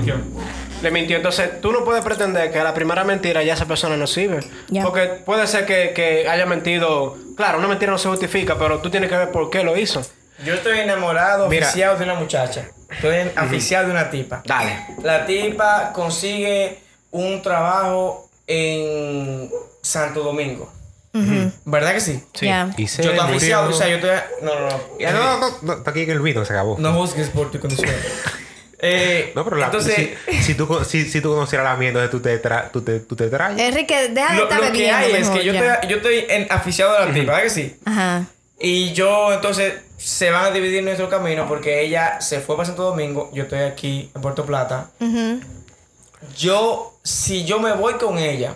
Le 0.83 0.91
mintió. 0.91 1.17
Entonces, 1.17 1.61
tú 1.62 1.73
no 1.73 1.85
puedes 1.85 2.05
pretender 2.05 2.53
que 2.53 2.59
a 2.59 2.64
la 2.64 2.75
primera 2.75 3.03
mentira 3.05 3.43
ya 3.43 3.55
esa 3.55 3.64
persona 3.67 3.97
no 3.97 4.07
sirve. 4.07 4.41
Porque 4.83 5.05
puede 5.25 5.47
ser 5.47 5.64
que, 5.64 5.93
que 5.95 6.29
haya 6.29 6.45
mentido. 6.45 7.17
Claro, 7.35 7.59
una 7.59 7.69
mentira 7.69 7.93
no 7.93 7.99
se 7.99 8.09
justifica, 8.11 8.59
pero 8.59 8.81
tú 8.81 8.91
tienes 8.91 9.09
que 9.09 9.17
ver 9.17 9.31
por 9.31 9.49
qué 9.49 9.64
lo 9.64 9.75
hizo. 9.79 10.03
Yo 10.45 10.55
estoy 10.55 10.79
enamorado, 10.81 11.49
Mira. 11.49 11.67
oficiado 11.69 11.97
de 11.97 12.05
una 12.05 12.14
muchacha. 12.14 12.67
Estoy 12.91 13.31
oficiado 13.43 13.87
de 13.87 13.93
una 13.93 14.11
tipa. 14.11 14.43
Dale. 14.45 14.87
La 15.03 15.26
tipa 15.26 15.93
consigue 15.93 16.79
un 17.11 17.43
trabajo 17.43 18.29
en 18.47 19.50
Santo 19.83 20.23
Domingo. 20.23 20.73
¿Verdad 21.64 21.93
que 21.95 22.00
sí? 22.00 22.25
Sí. 22.35 22.47
Ya. 22.47 22.71
Y 22.76 22.88
se 22.88 23.05
yo 23.05 23.12
estoy 23.12 23.31
oficiado, 23.31 23.71
o 23.71 23.73
sea, 23.73 23.88
yo 23.88 23.97
estoy. 23.97 24.11
No, 24.43 24.55
no, 24.59 24.69
no. 24.69 24.81
Ya, 24.99 25.12
no, 25.12 25.23
no, 25.23 25.38
no, 25.38 25.59
no, 25.62 25.73
está 25.75 25.91
aquí 25.93 26.03
en 26.03 26.11
el 26.11 26.21
vino, 26.21 26.45
se 26.45 26.53
acabó. 26.53 26.76
No 26.79 26.93
juzgues 26.95 27.29
por 27.31 27.50
tu 27.50 27.61
condición. 27.61 27.91
Eh, 28.87 29.33
No, 29.35 29.45
pero 29.45 29.57
la, 29.57 29.67
entonces, 29.67 30.11
si, 30.29 30.43
si 30.43 30.55
tú, 30.57 30.69
si, 30.85 31.09
si 31.09 31.23
tú 31.23 31.31
conocieras 31.33 31.64
la 31.64 31.76
mía, 31.76 31.88
entonces 31.88 32.11
tú 32.11 32.21
te, 32.21 32.37
tra, 32.38 32.69
tú 32.71 32.83
te, 32.83 33.00
tú 33.00 33.17
te 33.17 33.29
traes. 33.29 33.59
Enrique, 33.59 34.09
deja 34.11 34.33
de 34.33 34.37
lo, 34.37 34.43
estar 34.43 34.59
lo 34.59 34.67
que 34.67 34.73
bebiendo. 34.73 34.97
hay 34.99 35.12
es 35.12 35.21
mejor, 35.21 35.38
que 35.38 35.45
yo 35.47 35.53
estoy, 35.55 35.88
yo 35.88 35.97
estoy 35.97 36.26
en, 36.29 36.47
aficiado 36.50 36.93
de 36.93 37.07
la 37.07 37.14
tipa, 37.14 37.33
¿verdad 37.33 37.43
que 37.45 37.50
sí? 37.50 37.76
Ajá. 37.87 38.26
Y 38.66 38.94
yo, 38.94 39.30
entonces, 39.35 39.75
se 39.99 40.30
van 40.30 40.47
a 40.47 40.50
dividir 40.50 40.83
nuestro 40.83 41.11
camino 41.11 41.47
porque 41.47 41.83
ella 41.83 42.18
se 42.23 42.40
fue 42.40 42.56
para 42.56 42.64
Santo 42.66 42.83
Domingo, 42.85 43.28
yo 43.35 43.42
estoy 43.42 43.59
aquí 43.59 44.11
en 44.14 44.23
Puerto 44.23 44.47
Plata. 44.47 44.90
Yo, 46.35 46.99
si 47.02 47.44
yo 47.44 47.59
me 47.61 47.73
voy 47.75 47.94
con 47.94 48.16
ella, 48.16 48.54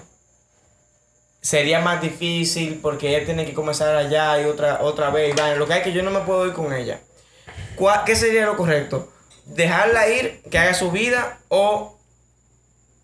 sería 1.42 1.80
más 1.80 2.00
difícil 2.00 2.78
porque 2.80 3.10
ella 3.14 3.26
tiene 3.26 3.44
que 3.44 3.52
comenzar 3.52 3.94
allá 3.96 4.40
y 4.40 4.46
otra, 4.46 4.78
otra 4.80 5.10
vez. 5.10 5.34
y 5.34 5.38
vaina. 5.38 5.56
Lo 5.56 5.66
que 5.66 5.74
hay 5.74 5.78
es 5.80 5.84
que 5.84 5.92
yo 5.92 6.02
no 6.02 6.10
me 6.10 6.20
puedo 6.20 6.46
ir 6.46 6.54
con 6.54 6.72
ella. 6.72 7.00
¿Cuál- 7.76 8.04
¿Qué 8.06 8.16
sería 8.16 8.46
lo 8.46 8.56
correcto? 8.56 9.12
¿Dejarla 9.44 10.08
ir, 10.08 10.40
que 10.50 10.58
haga 10.58 10.72
su 10.72 10.90
vida 10.90 11.38
o 11.48 11.98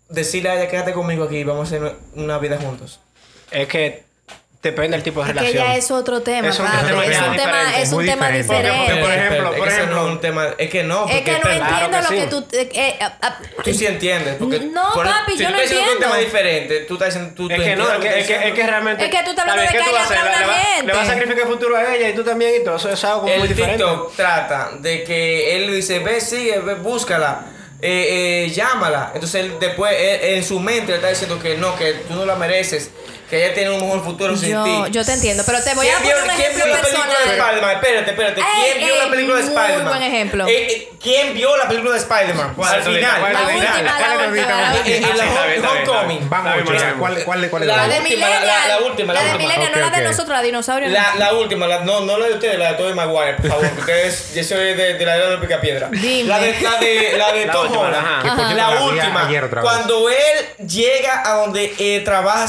decirle 0.09 0.49
a 0.49 0.55
ella, 0.59 0.67
quédate 0.71 0.93
conmigo 0.93 1.25
aquí 1.25 1.37
y 1.37 1.43
vamos 1.43 1.71
a 1.71 1.75
hacer 1.75 1.95
una 2.15 2.39
vida 2.39 2.57
juntos? 2.59 2.99
Es 3.51 3.67
que 3.67 4.04
depende 4.69 4.97
del 4.97 5.03
tipo 5.03 5.23
de 5.23 5.29
Es 5.29 5.33
que 5.33 5.39
relación. 5.39 5.63
ya 5.67 5.75
es 5.75 5.91
otro 5.91 6.21
tema, 6.21 6.47
Es 6.49 6.59
un 6.59 6.65
padre. 6.65 6.87
tema 6.87 7.03
Es 7.05 7.17
un 7.21 7.35
tema, 7.35 7.59
diferente, 7.59 7.81
es 7.81 7.91
un 7.93 8.05
tema 8.05 8.29
diferente. 8.29 8.41
diferente. 8.41 8.85
Porque, 8.85 9.01
por 9.01 9.11
ejemplo, 9.11 9.51
Es 9.53 9.57
por 9.59 9.67
que 9.67 9.85
no 9.87 10.05
es 10.05 10.11
un 10.11 10.21
tema. 10.21 10.47
Es 10.57 10.69
que 10.69 10.83
no. 10.83 11.05
es 11.09 11.21
que 11.21 11.31
entiendo 11.31 11.97
que 11.97 12.03
lo 12.03 12.07
sí. 12.09 12.15
que 12.15 12.27
tú... 12.27 12.45
eh, 12.51 12.69
eh, 12.73 12.99
Tú 13.63 13.73
sí 13.73 13.85
entiendes. 13.85 14.35
Porque 14.39 14.59
No, 14.59 14.91
por- 14.93 15.05
papi, 15.05 15.33
si 15.33 15.39
yo 15.43 15.47
tú 15.47 15.53
no 15.53 15.59
estás 15.61 15.69
diciendo 15.69 15.83
un 15.85 15.91
entiendo. 15.93 16.07
tema 16.15 16.17
diferente, 16.17 16.79
tú 16.81 16.93
estás 16.95 17.07
diciendo. 17.13 17.33
Tú, 17.35 17.49
Es 17.49 17.61
que 17.61 17.75
no, 17.75 17.91
es 17.93 17.99
que, 17.99 18.19
es, 18.19 18.27
que, 18.27 18.47
es 18.49 18.53
que 18.53 18.67
realmente. 18.67 19.05
Es 19.05 19.11
que 19.11 19.23
tú 19.23 19.29
estás 19.31 19.39
hablando 19.47 19.61
de 19.63 19.67
¿qué 19.69 19.77
tú 19.77 19.83
calle 19.83 19.93
vas 19.97 20.01
a 20.01 20.05
hacer? 20.05 20.17
atrás 20.17 20.39
Le- 20.39 20.43
a 20.43 20.47
la 20.47 20.53
gente. 20.53 20.87
Le 20.87 20.93
vas 20.93 21.03
a 21.07 21.11
sacrificar 21.11 21.39
el 21.41 21.47
futuro 21.47 21.75
a 21.77 21.95
ella 21.95 22.09
y 22.09 22.13
tú 22.15 22.23
también 22.23 22.51
y 22.61 22.63
todo. 22.63 22.75
Eso 22.75 22.89
es 22.91 23.03
algo 23.03 23.27
el 23.27 23.39
muy 23.39 23.47
diferente. 23.47 23.83
TikTok 23.83 24.15
trata 24.15 24.71
de 24.79 25.03
que 25.03 25.55
él 25.55 25.67
le 25.67 25.73
dice, 25.77 25.99
ve, 25.99 26.19
sigue, 26.21 26.59
ve, 26.59 26.75
búscala, 26.75 27.45
eh, 27.81 28.45
eh, 28.47 28.49
llámala. 28.51 29.11
Entonces 29.13 29.45
él 29.45 29.53
después, 29.59 29.95
él- 29.97 30.19
en 30.35 30.43
su 30.43 30.59
mente 30.59 30.87
le 30.91 30.95
está 30.95 31.09
diciendo 31.09 31.39
que 31.39 31.57
no, 31.57 31.75
que 31.75 31.93
tú 32.07 32.13
no 32.15 32.25
la 32.25 32.35
mereces, 32.35 32.89
que 33.29 33.43
ella 33.45 33.53
tiene 33.53 33.69
un 33.71 33.81
mejor 33.81 34.03
futuro 34.03 34.35
sin 34.37 34.51
Yo, 34.51 34.63
ti. 34.63 34.91
yo 34.91 35.03
te 35.05 35.13
entiendo, 35.13 35.43
pero 35.45 35.61
te 35.63 35.73
voy 35.73 35.87
a 35.87 35.95
¿Quién 35.97 36.03
vio- 36.03 36.11
poner 36.15 36.23
un 36.23 36.35
¿Quién 36.35 36.41
ejemplo 36.51 36.65
vio 36.65 36.75
la 36.75 36.81
película 36.81 37.05
de. 37.07 37.31
Spider-Man? 37.37 37.71
Espérate, 37.75 38.11
espérate. 38.11 38.41
Ey, 38.41 38.45
¿Quién 38.73 38.77
vio 38.85 38.93
ey, 38.93 38.99
la 39.03 39.09
película 39.09 39.35
de 39.37 39.43
muy 39.43 39.53
Spider-Man? 39.55 39.87
buen 39.87 40.03
ejemplo. 40.03 40.47
Eh, 40.47 40.67
eh, 40.71 40.89
¿Quién 41.01 41.33
vio 41.33 41.57
la 41.57 41.67
película 41.67 41.91
de 41.93 41.97
Spider-Man? 41.99 42.53
¿Cuál, 42.55 42.75
Al 42.75 42.83
final. 42.83 43.19
¿Cuál, 43.19 43.33
La 43.33 43.39
última, 43.41 43.81
la 43.81 43.97
¿Cuál 43.97 44.11
es 44.11 44.17
la 44.17 44.27
última, 44.27 44.61
la 44.61 44.75
Eh, 44.75 44.81
eh, 44.85 44.99
última. 45.01 45.15
la 45.15 45.23
Ah, 45.25 45.71
Homecoming. 45.71 46.29
Vamos. 46.29 46.53
¿cuál, 46.99 47.23
cuál, 47.25 47.43
es 47.43 47.51
La 47.51 47.75
La 47.77 47.87
la, 47.87 47.87
de 47.87 47.99
la- 47.99 48.79
última, 48.85 49.13
la 49.13 49.21
de 49.23 49.31
última. 49.31 49.37
Millennial, 49.37 49.71
no 49.75 49.79
la 49.89 49.97
de 49.97 50.03
nosotros, 50.03 50.29
la 50.29 50.41
dinosaurio. 50.41 50.89
La, 50.89 51.15
la 51.17 51.33
última, 51.33 51.67
la- 51.67 51.79
no, 51.79 52.01
no 52.01 52.17
la 52.17 52.27
de 52.27 52.33
ustedes, 52.33 52.57
la 52.59 52.71
de 52.71 52.77
Tobey 52.77 52.93
Maguire, 52.93 53.33
por 53.35 53.47
favor, 53.49 53.69
porque 53.69 53.81
ustedes, 53.81 54.33
yo 54.35 54.43
soy 54.43 54.73
de, 54.73 54.93
de 54.95 55.05
la 55.05 55.15
era 55.15 55.29
de 55.29 55.37
Picapiedra. 55.37 55.89
Dime. 55.91 56.29
La 56.29 56.39
de, 56.39 56.55
la 56.61 56.71
de, 56.79 57.13
la 57.17 57.31
de 57.31 57.45
La 57.45 57.53
Tom 57.53 57.61
última, 57.67 57.81
Holland. 57.87 58.55
La 58.55 58.81
última. 58.83 59.61
Cuando 59.61 60.09
él 60.09 60.67
llega 60.67 61.23
a 61.25 61.33
donde 61.37 61.73
eh, 61.79 62.01
trabaja 62.05 62.47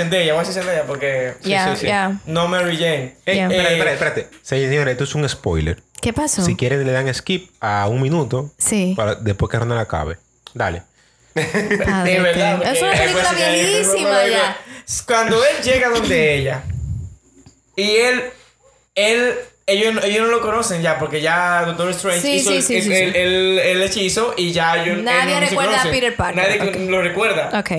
eh, 0.00 0.02
eh, 0.02 0.04
Zendaya, 0.04 0.32
voy 0.34 0.42
a 0.44 0.46
decir 0.46 0.62
Zendaya 0.62 0.84
porque... 0.86 1.34
Ya, 1.42 1.74
sí, 1.74 1.80
sí. 1.82 1.86
ya. 1.86 2.18
No 2.26 2.48
Mary 2.48 2.76
Jane. 2.76 3.16
Ya. 3.26 3.32
espérate, 3.46 3.54
Eh, 3.54 3.72
espérate, 3.76 3.92
espérate. 3.92 4.28
Señores, 4.42 4.92
esto 4.92 5.04
es 5.04 5.14
un 5.14 5.28
spoiler. 5.28 5.82
¿Qué 6.00 6.12
pasó? 6.12 6.42
Si 6.44 6.56
quieren, 6.56 6.84
le 6.86 6.92
dan 6.92 7.12
skip 7.14 7.50
a 7.60 7.86
un 7.88 8.00
minuto. 8.00 8.50
Sí. 8.58 8.94
Para, 8.96 9.14
después 9.16 9.50
que 9.50 9.58
Ronald 9.58 9.80
acabe. 9.80 10.16
Dale. 10.54 10.82
De 11.34 12.20
verdad. 12.20 12.62
Es 12.72 12.82
una 12.82 12.92
película 12.92 13.30
eh, 13.38 13.60
eh, 13.60 13.64
viejísima 13.64 14.24
eh, 14.24 14.30
ya. 14.30 14.56
Cuando 15.06 15.36
él 15.44 15.62
llega 15.62 15.88
donde 15.90 16.34
ella 16.36 16.62
y 17.76 17.96
él, 17.96 18.22
él, 18.96 19.34
ellos, 19.66 20.04
ellos 20.04 20.22
no 20.26 20.32
lo 20.32 20.40
conocen 20.40 20.82
ya 20.82 20.98
porque 20.98 21.20
ya 21.20 21.62
Doctor 21.66 21.90
Strange 21.90 22.20
Sí, 22.20 22.32
hizo 22.32 22.50
sí, 22.50 22.56
el, 22.56 22.62
sí, 22.64 22.76
el- 22.76 22.82
sí, 22.82 22.88
sí. 22.88 22.94
el- 22.96 23.16
el- 23.16 23.58
el 23.60 23.82
hechizo 23.82 24.34
y 24.36 24.50
ya 24.52 24.82
ellos 24.82 24.98
Nadie 25.04 25.34
no 25.34 25.40
recuerda 25.40 25.80
a. 25.82 25.84
Peter 25.84 26.16
Parker. 26.16 26.42
Nadie 26.42 26.68
Ok. 26.84 26.90
lo 26.90 27.02
recuerda. 27.02 27.50
Ok. 27.60 27.70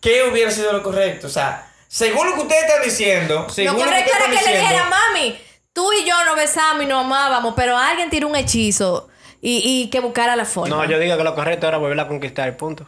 ¿Qué 0.00 0.22
hubiera 0.24 0.50
sido 0.50 0.72
lo 0.72 0.82
correcto? 0.82 1.26
O 1.26 1.30
sea, 1.30 1.70
según 1.88 2.28
lo 2.28 2.34
que 2.34 2.40
ustedes 2.42 2.64
están 2.64 2.82
diciendo, 2.82 3.44
Lo 3.46 3.52
según 3.52 3.76
correcto 3.76 4.10
ustedes 4.12 4.16
era 4.16 4.24
que 4.26 4.46
le 4.46 4.58
dijera, 4.58 4.70
diciendo, 4.70 4.96
mami, 5.12 5.40
tú 5.72 5.92
y 5.92 6.04
yo 6.04 6.24
nos 6.24 6.36
besamos 6.36 6.82
y 6.82 6.86
nos 6.86 7.04
amábamos, 7.04 7.54
pero 7.56 7.76
alguien 7.76 8.10
tiró 8.10 8.28
un 8.28 8.36
hechizo 8.36 9.08
y, 9.40 9.62
y 9.64 9.90
que 9.90 10.00
buscara 10.00 10.36
la 10.36 10.44
forma. 10.44 10.74
No, 10.74 10.84
yo 10.84 10.98
digo 10.98 11.16
que 11.16 11.24
lo 11.24 11.34
correcto 11.34 11.66
era 11.66 11.78
volverla 11.78 12.04
a 12.04 12.08
conquistar, 12.08 12.56
punto. 12.56 12.86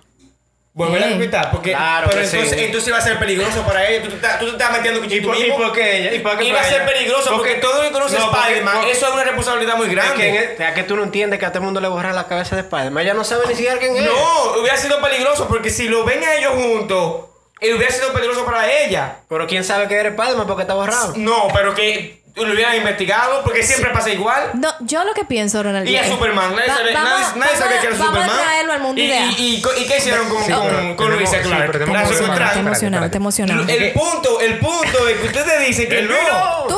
Volver 0.72 1.02
a 1.02 1.06
Ey. 1.06 1.12
conquistar, 1.12 1.50
porque 1.50 1.72
Claro 1.72 2.06
pero 2.10 2.22
que 2.22 2.28
sí. 2.28 2.36
entonces, 2.36 2.58
entonces 2.62 2.94
va 2.94 2.98
a 2.98 3.00
ser 3.00 3.18
peligroso 3.18 3.62
para 3.66 3.86
ella. 3.88 4.02
Tú 4.02 4.08
te 4.08 4.14
estás, 4.16 4.38
tú 4.38 4.46
te 4.46 4.52
estás 4.52 4.72
metiendo 4.72 5.00
cuchillo 5.00 5.16
¿Y 5.16 5.20
tú 5.22 5.28
por- 5.28 5.36
y 5.36 5.40
mismo. 5.42 5.56
por 5.58 5.72
qué 5.72 5.96
ella? 5.98 6.14
¿Y 6.14 6.18
por 6.20 6.38
qué 6.38 6.52
va 6.52 6.60
a 6.60 6.64
ser 6.64 6.82
ella? 6.82 6.86
peligroso 6.92 7.30
porque, 7.30 7.50
Porque- 7.54 7.54
todo 7.60 7.82
el 7.82 7.88
que 7.88 7.92
conoce 7.92 8.18
No, 8.18 8.24
a 8.24 8.26
porque- 8.30 8.40
Spider-Man, 8.42 8.76
porque- 8.76 8.92
eso 8.92 9.06
es 9.08 9.12
una 9.12 9.24
responsabilidad 9.24 9.76
muy 9.76 9.86
Es 9.86 9.92
grande. 9.92 10.16
que, 10.16 10.28
en- 10.54 10.62
es 10.62 10.74
que 10.74 10.82
tú 10.84 10.96
no 10.96 11.02
entiendes 11.02 11.38
que 11.40 11.46
a 11.46 11.48
todo 11.50 11.58
el 11.58 11.64
mundo 11.64 11.80
le 11.80 11.88
borra 11.88 12.12
la 12.12 12.26
cabeza 12.28 12.54
de 12.56 12.62
Spider-Man. 12.62 13.02
Ella 13.02 13.14
no 13.14 13.24
sabe 13.24 13.42
ni 13.48 13.54
siquiera 13.54 13.78
quién 13.78 13.96
es. 13.96 14.04
No, 14.04 14.52
hubiera 14.60 14.76
sido 14.76 15.00
peligroso 15.02 15.48
porque 15.48 15.70
si 15.70 15.88
lo 15.88 16.04
ven 16.04 16.22
a 16.24 16.34
ellos 16.34 16.52
juntos, 16.54 17.24
eh, 17.60 17.74
hubiera 17.74 17.92
sido 17.92 18.12
peligroso 18.12 18.44
para 18.46 18.70
ella. 18.72 19.16
Pero 19.28 19.46
quién 19.46 19.64
sabe 19.64 19.86
que 19.88 19.94
eres 19.96 20.12
Spider-Man 20.12 20.46
porque 20.46 20.62
está 20.62 20.74
borrado. 20.74 21.12
No, 21.16 21.48
pero 21.52 21.74
que 21.74 22.19
lo 22.36 22.52
hubieran 22.52 22.76
investigado 22.76 23.42
porque 23.44 23.62
siempre 23.62 23.90
pasa 23.92 24.10
igual. 24.10 24.50
No, 24.54 24.68
yo 24.80 25.04
lo 25.04 25.12
que 25.14 25.24
pienso, 25.24 25.62
Ronald. 25.62 25.88
Y 25.88 25.96
a 25.96 26.02
es- 26.02 26.08
Superman, 26.10 26.54
nadie, 26.54 26.68
Va- 26.68 26.76
sabe- 26.76 26.92
vamos- 26.94 27.10
nadie, 27.10 27.24
nadie 27.26 27.40
vamos 27.40 27.58
sabía 27.58 27.80
que 27.80 27.86
era 27.86 27.96
vamos 27.96 28.06
Superman. 28.14 28.30
a 28.30 28.42
traerlo 28.42 28.72
al 28.72 28.80
mundo 28.80 29.00
y, 29.00 29.04
ideal. 29.04 29.30
y, 29.38 29.42
y, 29.42 29.62
y 29.82 29.86
qué 29.86 29.96
hicieron 29.98 30.28
con, 30.28 30.44
Sí, 30.44 30.52
con, 30.52 30.96
con 30.96 31.12
Luisa 31.16 31.36
sí, 31.42 31.48
Clark? 31.48 31.72
tenemos 31.72 31.92
La 31.94 32.06
secuestraron. 32.06 33.04
Te 33.04 33.10
te 33.10 33.16
emocionado. 33.18 33.68
El 33.68 33.92
punto, 33.92 34.40
el 34.40 34.58
punto 34.58 35.08
es 35.08 35.16
que 35.18 35.26
ustedes 35.26 35.66
dicen 35.66 35.88
que 35.88 35.98
El 36.00 36.08
no. 36.08 36.14
vino. 36.14 36.64
¡Tu 36.68 36.76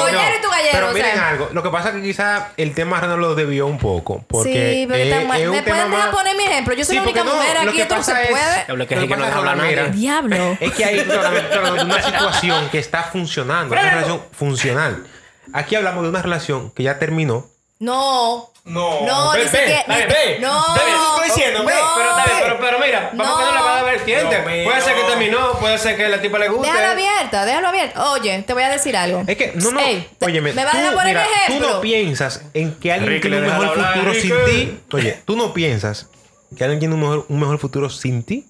pollero 0.00 0.36
y 0.38 0.42
tu 0.42 0.48
gallero. 0.50 0.70
Pero 0.72 0.90
o 0.90 0.92
miren 0.92 1.12
sea. 1.12 1.28
algo. 1.28 1.48
Lo 1.52 1.62
que 1.62 1.70
pasa 1.70 1.88
es 1.90 1.94
que 1.96 2.02
quizá 2.02 2.48
el 2.56 2.74
tema 2.74 3.00
Ronald 3.00 3.20
lo 3.20 3.34
debió 3.34 3.66
un 3.66 3.78
poco. 3.78 4.24
Porque 4.28 4.52
Sí, 4.52 4.84
pero 4.88 5.02
es- 5.02 5.12
está 5.12 5.28
mal. 5.28 5.40
es 5.40 5.48
un 5.48 5.54
¿Me 5.54 5.62
tema 5.62 5.76
pueden 5.76 5.90
dejar 5.92 6.06
más- 6.08 6.16
poner 6.16 6.36
mi 6.36 6.44
ejemplo? 6.44 6.74
Yo 6.74 6.84
soy 6.84 6.92
Sí, 6.92 6.96
la 6.96 7.02
única 7.02 7.24
no, 7.24 7.34
mujer 7.34 7.56
aquí, 7.58 7.76
que 7.76 7.82
esto 7.82 7.96
no 7.96 8.02
se 8.02 8.22
es- 8.22 8.28
puede. 8.30 8.64
Que 8.66 8.72
Lo 8.76 8.86
que 8.86 8.96
no 8.96 9.08
pasa, 9.08 9.54
mira, 9.56 9.86
Diablo. 9.88 10.56
Es 10.60 10.72
que 10.72 10.84
hay 10.84 11.00
una 11.00 12.02
situación 12.02 12.68
que 12.70 12.78
está 12.78 13.02
funcionando, 13.04 13.72
una 13.72 13.90
relación 13.90 14.22
funcional. 14.32 15.06
Aquí 15.52 15.74
hablamos 15.76 16.02
de 16.04 16.08
una 16.08 16.22
relación 16.22 16.70
que 16.70 16.82
ya 16.82 16.98
terminó. 16.98 17.46
No. 17.78 18.50
No, 18.66 19.04
No, 19.04 19.32
ve, 19.32 19.42
dice 19.44 19.58
ve, 19.58 19.64
que- 19.66 19.92
ve, 19.92 20.06
ve. 20.06 20.38
No. 20.40 20.74
Ve, 20.74 20.80
te 20.80 20.90
estoy 20.90 21.24
diciendo, 21.26 21.64
ve. 21.66 21.74
No. 21.74 21.90
Pero 21.96 22.08
está 22.10 22.24
bien, 22.24 22.38
pero, 22.44 22.58
pero 22.60 22.78
mira, 22.78 23.10
vamos 23.12 23.26
No. 23.32 23.38
que 23.38 23.44
no 23.44 23.52
le 23.54 23.60
va 23.60 23.72
a 23.72 23.74
dar 23.76 23.84
vertiente. 23.84 24.38
No, 24.38 24.44
puede 24.64 24.80
ser 24.80 24.94
que 24.94 25.02
no. 25.02 25.08
terminó, 25.08 25.52
puede 25.60 25.78
ser 25.78 25.96
que 25.98 26.08
la 26.08 26.22
tipa 26.22 26.38
le 26.38 26.48
guste. 26.48 26.72
Déjalo 26.72 26.92
abierta, 26.92 27.44
déjalo 27.44 27.68
abierto. 27.68 28.12
Oye, 28.12 28.42
te 28.42 28.52
voy 28.54 28.62
a 28.62 28.68
decir 28.70 28.96
algo. 28.96 29.22
Es 29.26 29.36
que, 29.36 29.52
no, 29.56 29.70
no. 29.70 29.80
Ey, 29.80 30.08
óyeme, 30.20 30.52
¿Me 30.54 30.64
vas 30.64 30.74
a 30.76 30.92
poner 30.92 31.08
mira, 31.08 31.20
mi 31.22 31.26
tú 31.28 31.52
ejemplo? 31.52 31.74
no 31.74 31.80
piensas 31.82 32.42
en 32.54 32.74
que 32.76 32.90
alguien 32.92 33.10
Ricky, 33.12 33.20
tiene 33.28 33.36
un 33.38 33.46
mejor 33.46 33.66
hablar, 33.68 33.92
futuro 33.94 34.14
sin 34.14 34.32
ti. 34.46 34.80
Oye, 34.92 35.18
tú 35.26 35.36
no 35.36 35.52
piensas 35.52 36.08
que 36.56 36.64
alguien 36.64 36.78
tiene 36.80 36.94
un 36.94 37.00
mejor, 37.02 37.26
un 37.28 37.40
mejor 37.40 37.58
futuro 37.58 37.90
sin 37.90 38.22
ti, 38.22 38.46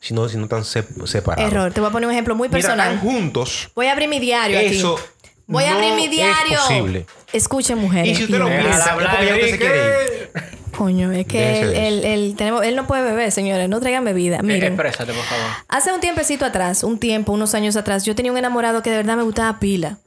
si 0.00 0.14
no, 0.14 0.28
si 0.30 0.38
no 0.38 0.44
están 0.44 0.62
sep- 0.62 1.06
separados. 1.06 1.52
Error. 1.52 1.72
Te 1.74 1.80
voy 1.80 1.90
a 1.90 1.92
poner 1.92 2.06
un 2.06 2.12
ejemplo 2.14 2.34
muy 2.34 2.48
Mira, 2.48 2.58
personal. 2.60 2.94
están 2.94 3.06
juntos. 3.06 3.68
Voy 3.74 3.86
a 3.88 3.92
abrir 3.92 4.08
mi 4.08 4.18
diario 4.18 4.58
Eso 4.58 4.94
aquí. 4.96 5.04
Voy 5.48 5.64
a 5.64 5.70
no 5.72 5.74
abrir 5.78 5.94
mi 5.94 6.04
es 6.04 6.10
diario. 6.10 6.58
posible. 6.60 7.06
Escuchen, 7.32 7.78
mujeres. 7.78 8.08
Y 8.12 8.14
si 8.14 8.24
usted 8.24 8.38
lo 8.38 8.46
piensa, 8.46 8.68
Déjala 8.68 8.84
es 8.84 9.08
porque 9.10 9.26
ya 9.26 9.34
usted 9.34 9.50
se 9.50 9.58
quiere 9.58 9.76
ir. 10.04 10.30
Coño, 10.76 11.10
es 11.10 11.26
que 11.26 11.60
él, 11.60 11.74
él- 11.74 12.04
él- 12.04 12.34
tenemos, 12.36 12.62
él 12.64 12.76
no 12.76 12.86
puede 12.86 13.02
beber, 13.02 13.32
señores. 13.32 13.68
No 13.68 13.80
traigan 13.80 14.04
bebida. 14.04 14.36
Eh, 14.36 14.42
Miren. 14.44 14.74
Exprésate, 14.74 15.12
por 15.12 15.24
favor. 15.24 15.44
Hace 15.68 15.92
un 15.92 16.00
tiempecito 16.00 16.44
atrás, 16.44 16.84
un 16.84 16.98
tiempo, 17.00 17.32
unos 17.32 17.54
años 17.54 17.74
atrás, 17.76 18.04
yo 18.04 18.14
tenía 18.14 18.30
un 18.30 18.38
enamorado 18.38 18.80
que 18.82 18.90
de 18.90 18.98
verdad 18.98 19.16
me 19.16 19.24
gustaba 19.24 19.58
pila. 19.58 19.98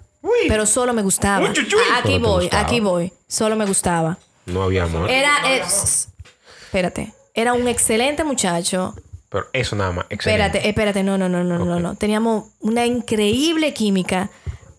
Pero 0.47 0.65
solo 0.65 0.93
me 0.93 1.01
gustaba. 1.01 1.47
Uy, 1.49 1.53
chuy, 1.53 1.81
Aquí 1.99 2.19
voy, 2.19 2.43
gustaba. 2.43 2.63
aquí 2.63 2.79
voy. 2.79 3.11
Solo 3.27 3.55
me 3.55 3.65
gustaba. 3.65 4.17
No 4.45 4.63
había 4.63 4.83
amor. 4.83 5.09
Era. 5.09 5.31
eh, 5.49 5.61
espérate. 6.65 7.13
Era 7.33 7.53
un 7.53 7.67
excelente 7.67 8.23
muchacho. 8.23 8.93
Pero 9.29 9.47
eso 9.53 9.75
nada 9.75 9.91
más. 9.91 10.05
Excelente. 10.09 10.45
Espérate, 10.45 10.69
espérate, 10.69 11.03
no, 11.03 11.17
no, 11.17 11.27
no, 11.29 11.43
no, 11.43 11.57
no, 11.65 11.79
no. 11.79 11.95
Teníamos 11.95 12.45
una 12.59 12.85
increíble 12.85 13.73
química, 13.73 14.29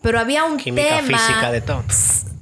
pero 0.03 0.19
había 0.19 0.43
un 0.43 0.57
Química 0.57 0.97
tema 0.97 1.17
física 1.17 1.51
de 1.51 1.61
todo. 1.61 1.83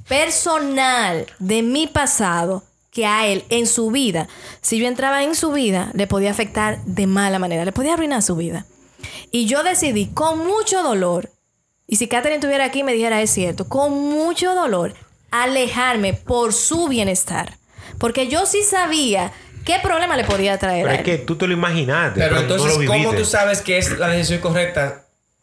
personal 0.08 1.26
de 1.38 1.62
mi 1.62 1.86
pasado 1.86 2.64
que 2.90 3.06
a 3.06 3.26
él 3.26 3.44
en 3.48 3.66
su 3.66 3.90
vida, 3.90 4.28
si 4.60 4.78
yo 4.78 4.86
entraba 4.86 5.22
en 5.22 5.34
su 5.34 5.52
vida, 5.52 5.90
le 5.94 6.06
podía 6.06 6.30
afectar 6.30 6.84
de 6.84 7.06
mala 7.06 7.38
manera, 7.38 7.64
le 7.64 7.72
podía 7.72 7.94
arruinar 7.94 8.20
su 8.20 8.36
vida. 8.36 8.66
Y 9.30 9.46
yo 9.46 9.62
decidí 9.62 10.08
con 10.08 10.40
mucho 10.46 10.82
dolor, 10.82 11.30
y 11.86 11.96
si 11.96 12.08
Catherine 12.08 12.36
estuviera 12.36 12.66
aquí 12.66 12.82
me 12.82 12.92
dijera 12.92 13.22
es 13.22 13.30
cierto, 13.30 13.68
con 13.68 13.92
mucho 13.92 14.54
dolor, 14.54 14.94
alejarme 15.30 16.12
por 16.12 16.52
su 16.52 16.88
bienestar. 16.88 17.56
Porque 17.98 18.28
yo 18.28 18.44
sí 18.44 18.62
sabía 18.62 19.32
qué 19.64 19.78
problema 19.82 20.16
le 20.16 20.24
podía 20.24 20.58
traer. 20.58 20.84
Pero 20.84 20.92
a 20.92 20.96
es 20.96 21.02
que 21.02 21.18
tú 21.18 21.36
te 21.36 21.46
lo 21.46 21.52
imaginaste. 21.52 22.20
Pero 22.20 22.34
no 22.34 22.42
lo 22.42 22.54
entonces, 22.54 22.86
¿cómo 22.86 23.14
tú 23.14 23.24
sabes 23.24 23.62
que 23.62 23.78
es 23.78 23.98
la 23.98 24.08
decisión 24.08 24.40
correcta? 24.40 25.01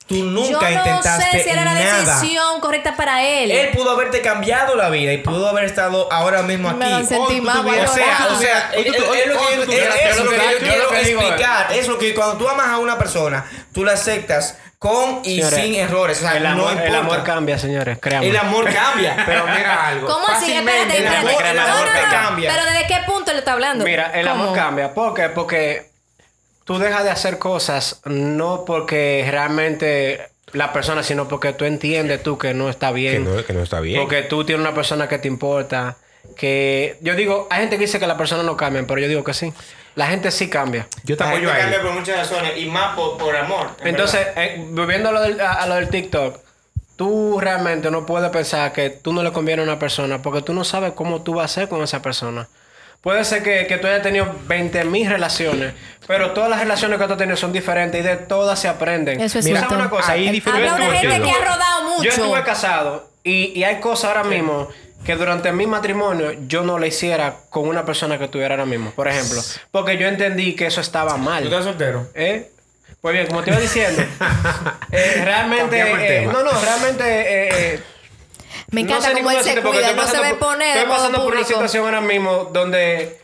Tú 0.10 0.16
nunca 0.16 0.50
Yo 0.50 0.60
no 0.62 0.70
intentaste 0.70 1.38
sé 1.38 1.44
si 1.44 1.50
era 1.52 1.64
la 1.64 1.74
decisión 1.76 2.60
correcta 2.62 2.96
para 2.96 3.24
él. 3.24 3.52
Él 3.52 3.70
pudo 3.70 3.92
haberte 3.92 4.22
cambiado 4.22 4.76
la 4.76 4.90
vida 4.90 5.14
y 5.14 5.20
pudo 5.20 5.48
haber 5.48 5.66
estado 5.66 6.12
ahora 6.12 6.42
mismo 6.42 6.68
aquí. 6.68 6.80
Me 6.80 7.42
mal, 7.42 7.62
voy 7.64 7.78
a 7.78 7.84
O 7.84 7.88
sea, 7.94 8.28
o 8.32 8.36
sea, 8.40 8.72
es 8.74 8.88
lo 8.88 8.92
que 8.94 9.00
yo- 9.00 9.06
lo 9.28 9.34
lo 9.36 9.66
quiero 9.68 10.90
lo 10.90 10.96
explicar. 10.98 11.72
Es 11.72 11.88
lo 11.88 11.98
que 12.00 12.16
cuando 12.16 12.38
tú 12.38 12.50
amas 12.50 12.70
a 12.70 12.78
una 12.80 12.98
persona, 12.98 13.46
tú 13.72 13.84
la 13.84 13.94
aceptas 13.94 14.58
con 14.80 15.22
y 15.26 15.36
Señores, 15.42 15.60
sin 15.60 15.76
errores. 15.76 16.18
O 16.18 16.22
sea, 16.22 16.38
el, 16.38 16.44
no 16.44 16.50
amor, 16.50 16.72
importa. 16.72 16.88
el 16.88 16.96
amor 16.96 17.24
cambia, 17.24 17.60
señores, 17.60 17.98
créanme. 18.02 18.30
El 18.30 18.38
amor 18.38 18.66
cambia. 18.74 19.16
Pero 19.28 19.46
mira 19.46 19.88
algo. 19.90 20.08
¿Cómo 20.08 20.26
así? 20.28 20.46
Fácilmente 20.46 20.98
Espérate, 20.98 20.98
el 20.98 21.04
espérate. 21.06 21.30
amor- 21.30 21.46
el 21.46 21.56
No, 21.56 21.62
amor 21.64 21.86
no, 21.88 21.94
te 21.94 22.02
no. 22.02 22.10
cambia. 22.12 22.52
Pero 22.56 22.66
¿desde 22.72 22.88
qué 22.88 22.98
punto 23.06 23.32
le 23.34 23.40
está 23.40 23.52
hablando? 23.54 23.84
Mira, 23.86 24.12
el 24.16 24.28
amor 24.28 24.56
cambia. 24.56 24.94
¿Por 24.94 25.14
qué? 25.14 25.30
Porque 25.30 25.89
tú 26.70 26.78
dejas 26.78 27.04
de 27.04 27.10
hacer 27.10 27.40
cosas 27.40 28.00
no 28.06 28.64
porque 28.64 29.26
realmente 29.28 30.22
la 30.54 30.72
persona, 30.72 31.02
sino 31.02 31.28
porque 31.28 31.52
tú 31.54 31.66
entiendes 31.66 32.22
tú 32.22 32.38
que 32.38 32.54
no 32.54 32.70
está 32.70 32.90
Que 32.90 32.94
bien. 32.94 33.24
no, 33.26 33.44
que 33.44 33.54
no 33.54 33.64
está 33.64 33.80
bien. 33.80 34.00
Porque 34.00 34.22
tú 34.22 34.46
tienes 34.46 34.62
una 34.64 34.76
persona 34.76 35.08
que 35.10 35.18
te 35.18 35.28
importa. 35.28 35.98
Que 36.38 36.98
yo 37.02 37.16
digo, 37.16 37.48
hay 37.50 37.62
gente 37.62 37.78
que 37.78 37.86
dice 37.86 38.00
que 38.00 38.06
las 38.06 38.18
personas 38.18 38.46
no 38.46 38.56
cambian, 38.56 38.86
pero 38.86 39.02
yo 39.02 39.08
digo 39.08 39.24
que 39.24 39.34
sí. 39.34 39.52
La 39.96 40.06
gente 40.06 40.30
sí 40.30 40.48
cambia. 40.48 40.88
Yo 41.06 41.18
te 41.18 41.24
La 41.24 41.32
apoyo 41.32 41.50
gente 41.50 41.56
ahí. 41.60 41.72
cambia 41.72 41.82
por 41.90 42.00
muchas 42.00 42.18
razones 42.18 42.52
y 42.58 42.68
más 42.68 42.96
por, 42.96 43.18
por 43.18 43.36
amor. 43.36 43.72
en 43.82 43.88
Entonces, 43.88 44.28
eh, 44.36 44.64
volviendo 44.70 45.10
a 45.10 45.12
lo, 45.12 45.22
del, 45.22 45.42
a, 45.42 45.54
a 45.54 45.66
lo 45.66 45.74
del 45.74 45.90
TikTok, 45.90 46.38
tú 46.98 47.40
realmente 47.40 47.90
no 47.90 48.06
puedes 48.06 48.30
pensar 48.30 48.74
que 48.74 48.92
tú 48.92 49.12
no 49.12 49.24
le 49.24 49.32
conviene 49.32 49.64
a 49.64 49.66
una 49.66 49.80
persona 49.80 50.22
porque 50.22 50.44
tú 50.44 50.54
no 50.54 50.64
sabes 50.64 50.92
cómo 50.92 51.24
tú 51.24 51.34
vas 51.34 51.50
a 51.50 51.54
ser 51.62 51.68
con 51.68 51.82
esa 51.82 52.04
persona. 52.04 52.48
Puede 53.02 53.24
ser 53.24 53.44
que, 53.44 53.66
que 53.68 53.78
tú 53.78 53.88
hayas 53.88 54.02
tenido 54.02 54.34
20 54.48 54.84
mil 54.86 55.10
relaciones, 55.10 55.74
pero 56.06 56.32
todas 56.32 56.50
las 56.50 56.60
relaciones 56.60 57.00
que 57.00 57.06
tú 57.06 57.14
has 57.14 57.18
tenido 57.18 57.38
son 57.38 57.54
diferentes 57.54 58.02
y 58.02 58.04
de 58.04 58.18
todas 58.18 58.60
se 58.60 58.68
aprenden. 58.68 59.22
Eso 59.22 59.40
es 59.40 59.46
Mira, 59.46 59.60
cierto. 59.60 59.76
una 59.76 59.90
cosa, 59.90 60.12
Ahí 60.12 60.44
Habla 60.46 60.76
una 60.76 60.92
gente 60.98 61.22
que 61.22 61.32
ha 61.32 61.46
rodado 61.46 61.90
mucho. 61.90 62.04
Yo 62.04 62.10
estuve 62.10 62.44
casado 62.44 63.10
y, 63.24 63.58
y 63.58 63.64
hay 63.64 63.80
cosas 63.80 64.06
ahora 64.16 64.24
mismo 64.26 64.68
que 65.06 65.16
durante 65.16 65.52
mi 65.52 65.66
matrimonio 65.66 66.34
yo 66.48 66.64
no 66.64 66.78
le 66.78 66.88
hiciera 66.88 67.38
con 67.50 67.68
una 67.68 67.86
persona 67.86 68.20
que 68.20 68.28
tuviera 68.28 68.56
ahora 68.56 68.66
mismo, 68.66 68.92
por 68.92 69.08
ejemplo, 69.08 69.42
porque 69.72 69.98
yo 69.98 70.08
entendí 70.08 70.56
que 70.56 70.66
eso 70.66 70.82
estaba 70.82 71.16
mal. 71.18 71.44
¿Tú 71.44 71.50
estás 71.50 71.64
soltero? 71.64 72.10
¿Eh? 72.14 72.52
Pues 73.02 73.14
bien, 73.14 73.28
como 73.28 73.42
te 73.44 73.52
iba 73.52 73.60
diciendo, 73.60 74.02
eh, 74.92 75.22
realmente, 75.24 75.80
eh, 75.80 76.26
no, 76.26 76.44
no, 76.44 76.52
realmente, 76.52 77.76
eh, 77.76 77.80
Me 78.72 78.84
no 78.84 78.90
encanta 78.90 79.08
sé 79.10 79.14
ni 79.16 79.22
cómo 79.22 79.32
él 79.38 79.44
se 79.44 79.62
cuida, 79.62 79.94
no 79.94 80.08
se 80.08 80.20
ve 80.20 80.34
poner 80.36 80.78
Estoy 80.78 80.90
pasando 80.92 81.24
por 81.24 81.34
una 81.36 81.44
situación 81.46 81.86
ahora 81.86 82.02
mismo 82.02 82.50
donde 82.52 83.20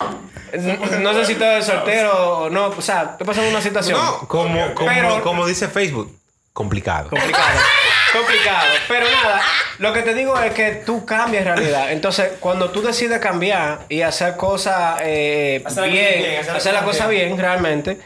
no 1.01 1.13
sé 1.13 1.25
si 1.25 1.33
estoy 1.33 1.61
soltero 1.61 2.39
o 2.39 2.49
no, 2.49 2.67
o 2.67 2.81
sea, 2.81 3.09
estoy 3.11 3.27
pasando 3.27 3.49
una 3.49 3.61
situación. 3.61 3.99
No, 3.99 4.27
como, 4.27 4.73
como, 4.73 4.89
Pero- 4.89 5.21
como 5.21 5.45
dice 5.45 5.67
Facebook, 5.67 6.17
complicado. 6.53 7.09
complicada, 7.09 7.61
complicado, 8.13 8.67
pero 8.87 9.05
nada, 9.09 9.41
lo 9.79 9.91
que 9.93 10.01
te 10.01 10.13
digo 10.13 10.39
es 10.39 10.53
que 10.53 10.81
tú 10.85 11.05
cambias 11.05 11.45
en 11.45 11.55
realidad, 11.55 11.91
entonces 11.91 12.33
cuando 12.39 12.69
tú 12.71 12.81
decides 12.81 13.19
cambiar 13.19 13.85
y 13.89 14.01
hacer 14.01 14.37
cosas 14.37 14.99
eh, 15.03 15.61
bien, 15.89 16.39
hacer 16.39 16.45
las 16.45 16.55
hacer 16.57 16.73
las 16.73 16.83
cosas 16.83 16.97
cosas 17.01 17.09
bien 17.09 17.37
realmente, 17.37 17.99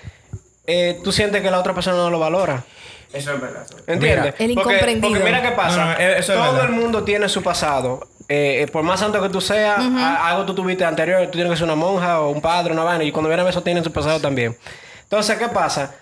eh, 0.66 1.00
tú 1.04 1.12
sientes 1.12 1.42
que 1.42 1.52
la 1.52 1.60
otra 1.60 1.74
persona 1.74 1.98
no 1.98 2.10
lo 2.10 2.20
valora. 2.20 2.64
Eso 3.12 3.34
es 3.34 3.42
verdad. 3.42 3.66
¿Entiendes? 3.88 4.36
El 4.40 4.54
Porque- 4.54 4.74
incomprendido. 4.74 5.10
Porque, 5.10 5.24
mira 5.24 5.42
qué 5.42 5.52
pasa. 5.52 5.78
No, 5.78 5.86
no, 5.86 5.92
eso 5.94 6.18
es 6.18 6.26
Todo 6.28 6.54
verdad. 6.54 6.66
el 6.66 6.72
mundo 6.72 7.04
tiene 7.04 7.28
su 7.30 7.42
pasado. 7.42 8.08
Eh, 8.28 8.62
eh, 8.62 8.68
por 8.68 8.84
más 8.84 9.00
santo 9.00 9.20
que 9.22 9.30
tú 9.30 9.42
seas, 9.42 9.80
algo 9.80 10.46
tú 10.46 10.54
tuviste 10.54 10.86
anterior, 10.86 11.26
tú 11.26 11.32
tienes 11.32 11.50
que 11.52 11.58
ser 11.58 11.66
una 11.66 11.76
monja 11.76 12.22
o 12.22 12.30
un 12.30 12.42
padre, 12.42 12.72
una 12.74 12.84
vaina. 12.84 13.04
Y 13.04 13.12
cuando 13.12 13.28
vienen 13.30 13.48
eso, 13.48 13.64
tienen 13.64 13.84
su 13.84 13.92
pasado 13.92 14.20
también. 14.20 14.56
Entonces, 15.04 15.38
¿qué 15.40 15.48
pasa? 15.48 15.96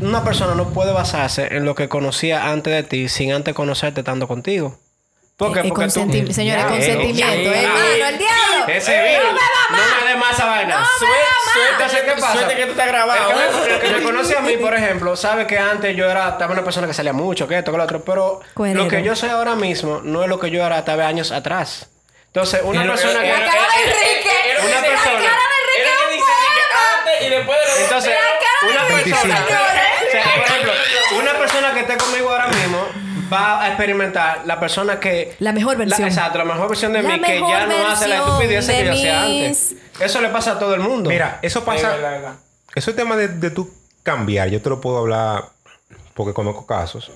Una 0.00 0.22
persona 0.22 0.54
no 0.54 0.68
puede 0.72 0.92
basarse 0.92 1.48
en 1.56 1.64
lo 1.64 1.74
que 1.74 1.88
conocía 1.88 2.50
antes 2.52 2.72
de 2.72 2.82
ti 2.84 3.08
sin 3.08 3.32
antes 3.32 3.54
conocerte 3.54 4.00
estando 4.00 4.28
contigo. 4.28 4.78
¿Por 5.36 5.52
qué? 5.52 5.60
Eh, 5.60 5.62
eh, 5.66 5.68
Porque 5.68 5.84
tú... 5.86 6.00
consenti- 6.00 6.32
Señores, 6.32 6.62
Ya, 6.62 6.68
consentimiento, 6.68 7.50
eh, 7.52 7.62
hermano, 7.62 7.84
eh, 7.86 8.08
el 8.08 8.18
diablo. 8.18 8.68
Ese 8.68 8.94
Eh, 9.16 9.18
no 9.22 9.32
me 9.32 9.38
da 9.38 9.46
más. 9.70 9.80
No 9.80 10.04
me 10.04 10.10
dé 10.10 10.16
más 10.16 10.32
esa 10.32 10.46
vaina. 10.46 10.80
No 10.80 10.86
Entonces, 11.72 12.00
¿qué 12.02 12.12
pasa? 12.12 12.32
Suerte 12.32 12.56
que 12.56 12.64
tú 12.64 12.70
estás 12.72 12.86
grabado. 12.86 13.30
El 13.30 13.36
que, 13.36 13.68
me, 13.68 13.74
el 13.74 13.80
que 13.80 13.88
me 13.98 14.02
conoce 14.10 14.36
a 14.36 14.40
mí, 14.40 14.56
por 14.56 14.74
ejemplo, 14.74 15.14
sabe 15.16 15.46
que 15.46 15.58
antes 15.58 15.94
yo 15.96 16.10
era 16.10 16.30
estaba 16.30 16.52
una 16.52 16.64
persona 16.64 16.86
que 16.86 16.94
salía 16.94 17.12
mucho, 17.12 17.46
que 17.46 17.58
esto, 17.58 17.70
que 17.70 17.78
lo 17.78 17.84
otro, 17.84 18.02
pero 18.04 18.40
Cuerero. 18.54 18.84
lo 18.84 18.88
que 18.90 19.02
yo 19.02 19.14
soy 19.14 19.28
ahora 19.30 19.54
mismo 19.56 20.00
no 20.02 20.22
es 20.22 20.28
lo 20.28 20.38
que 20.40 20.50
yo 20.50 20.64
era 20.64 20.78
hasta 20.78 20.92
años 21.06 21.30
atrás. 21.32 21.88
Entonces, 22.28 22.60
una 22.64 22.80
Pero- 22.82 22.92
persona 22.94 23.20
que... 23.22 23.28
La 23.28 23.38
cara 23.38 23.50
de 23.50 23.82
Enrique. 23.82 24.36
Una 24.66 24.74
La 24.74 24.80
persona... 24.88 25.12
cara 25.12 25.44
de 25.52 25.58
Enrique 25.62 25.80
Era 25.80 25.90
es 25.90 25.96
que 25.96 26.04
un 26.04 26.12
dice 26.12 26.26
que 26.26 26.64
poema. 26.66 26.98
antes 26.98 27.26
y 27.26 27.30
después 27.30 27.58
de 27.60 27.66
los 27.66 27.78
Entonces, 27.80 28.14
La 28.14 28.68
una 28.70 28.86
persona, 28.86 29.36
señores. 29.36 29.48
o 30.06 30.10
sea, 30.10 30.24
por 30.34 30.44
ejemplo, 30.44 30.72
una 31.20 31.32
persona 31.38 31.74
que 31.74 31.80
esté 31.80 31.96
conmigo 31.96 32.30
ahora 32.30 32.46
mismo 32.48 32.55
va 33.32 33.62
a 33.62 33.68
experimentar 33.68 34.42
la 34.46 34.58
persona 34.60 34.98
que 35.00 35.34
La 35.38 35.52
mejor 35.52 35.76
versión. 35.76 36.06
exacto, 36.08 36.38
la 36.38 36.44
mejor 36.44 36.68
versión 36.68 36.92
de 36.92 37.02
La 37.02 37.08
mí 37.16 37.20
que 37.20 37.40
ya 37.40 37.66
no 37.66 37.86
hace 37.88 38.08
la 38.08 38.16
estupidez 38.18 38.66
que 38.66 38.72
de 38.72 38.84
yo 38.84 38.92
hacía 38.92 39.22
antes. 39.22 39.74
Eso 40.00 40.20
le 40.20 40.28
pasa 40.28 40.52
a 40.52 40.58
todo 40.58 40.74
el 40.74 40.80
mundo. 40.80 41.10
Mira, 41.10 41.38
eso 41.42 41.60
Es 41.60 41.64
pasa. 41.64 41.96
Eso 42.74 42.90
es 42.90 42.96
tema 42.96 43.16
de, 43.16 43.28
de 43.28 43.50
tú 43.50 43.70
cambiar. 44.02 44.48
Yo 44.50 44.60
te 44.60 44.68
lo 44.68 44.80
puedo 44.80 44.98
hablar 44.98 45.44
porque 46.14 46.32
conozco 46.34 46.66
casos. 46.66 47.10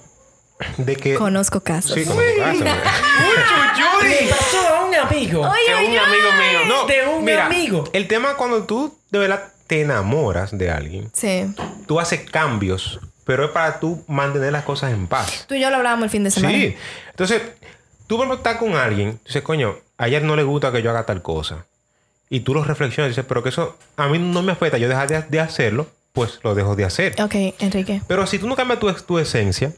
De 0.77 0.97
que. 0.97 1.15
Conozco 1.15 1.61
casos. 1.61 1.93
Sí, 1.95 2.05
conozco 2.05 2.23
casos. 2.39 2.61
Le 4.03 4.29
pasó 4.29 4.75
a 4.77 4.85
un 4.85 4.95
amigo. 4.95 5.41
Oye, 5.43 5.61
que 5.67 5.75
un 5.75 5.99
amigo 5.99 6.33
mío. 6.39 6.61
No, 6.69 6.87
De 6.87 7.07
un 7.07 7.25
mira, 7.25 7.47
amigo. 7.47 7.85
El 7.93 8.09
tema 8.09 8.35
cuando 8.35 8.65
tú 8.65 8.99
de 9.11 9.19
verdad 9.19 9.53
te 9.67 9.83
enamoras 9.83 10.57
de 10.57 10.71
alguien, 10.71 11.11
Sí. 11.15 11.55
tú 11.87 12.01
haces 12.01 12.29
cambios, 12.31 12.99
pero 13.31 13.45
es 13.45 13.51
para 13.53 13.79
tú 13.79 14.03
mantener 14.09 14.51
las 14.51 14.65
cosas 14.65 14.93
en 14.93 15.07
paz. 15.07 15.45
Tú 15.47 15.55
y 15.55 15.61
yo 15.61 15.71
lo 15.71 15.77
hablábamos 15.77 16.03
el 16.03 16.11
fin 16.11 16.25
de 16.25 16.33
semana. 16.33 16.53
Sí. 16.53 16.75
Entonces, 17.11 17.41
tú 18.09 18.17
por 18.17 18.29
estás 18.33 18.57
con 18.57 18.75
alguien, 18.75 19.21
dices, 19.25 19.41
coño, 19.43 19.77
a 19.99 20.09
ella 20.09 20.19
no 20.19 20.35
le 20.35 20.43
gusta 20.43 20.73
que 20.73 20.83
yo 20.83 20.91
haga 20.91 21.07
tal 21.07 21.23
cosa. 21.23 21.65
Y 22.29 22.41
tú 22.41 22.55
lo 22.55 22.65
reflexionas 22.65 23.07
y 23.07 23.11
dices, 23.11 23.25
pero 23.29 23.45
que 23.45 23.51
eso 23.51 23.79
a 23.97 24.09
mí 24.09 24.19
no 24.19 24.43
me 24.43 24.51
afecta, 24.51 24.79
yo 24.79 24.89
dejar 24.89 25.07
de, 25.07 25.23
de 25.23 25.39
hacerlo, 25.39 25.87
pues 26.13 26.41
lo 26.43 26.57
dejo 26.57 26.75
de 26.75 26.85
hacer. 26.85 27.23
Ok, 27.23 27.37
Enrique. 27.61 28.03
Pero 28.09 28.27
si 28.27 28.41
tú 28.41 28.49
no 28.49 28.57
cambias 28.57 28.81
tu, 28.81 28.93
tu 28.95 29.21
esencia, 29.21 29.73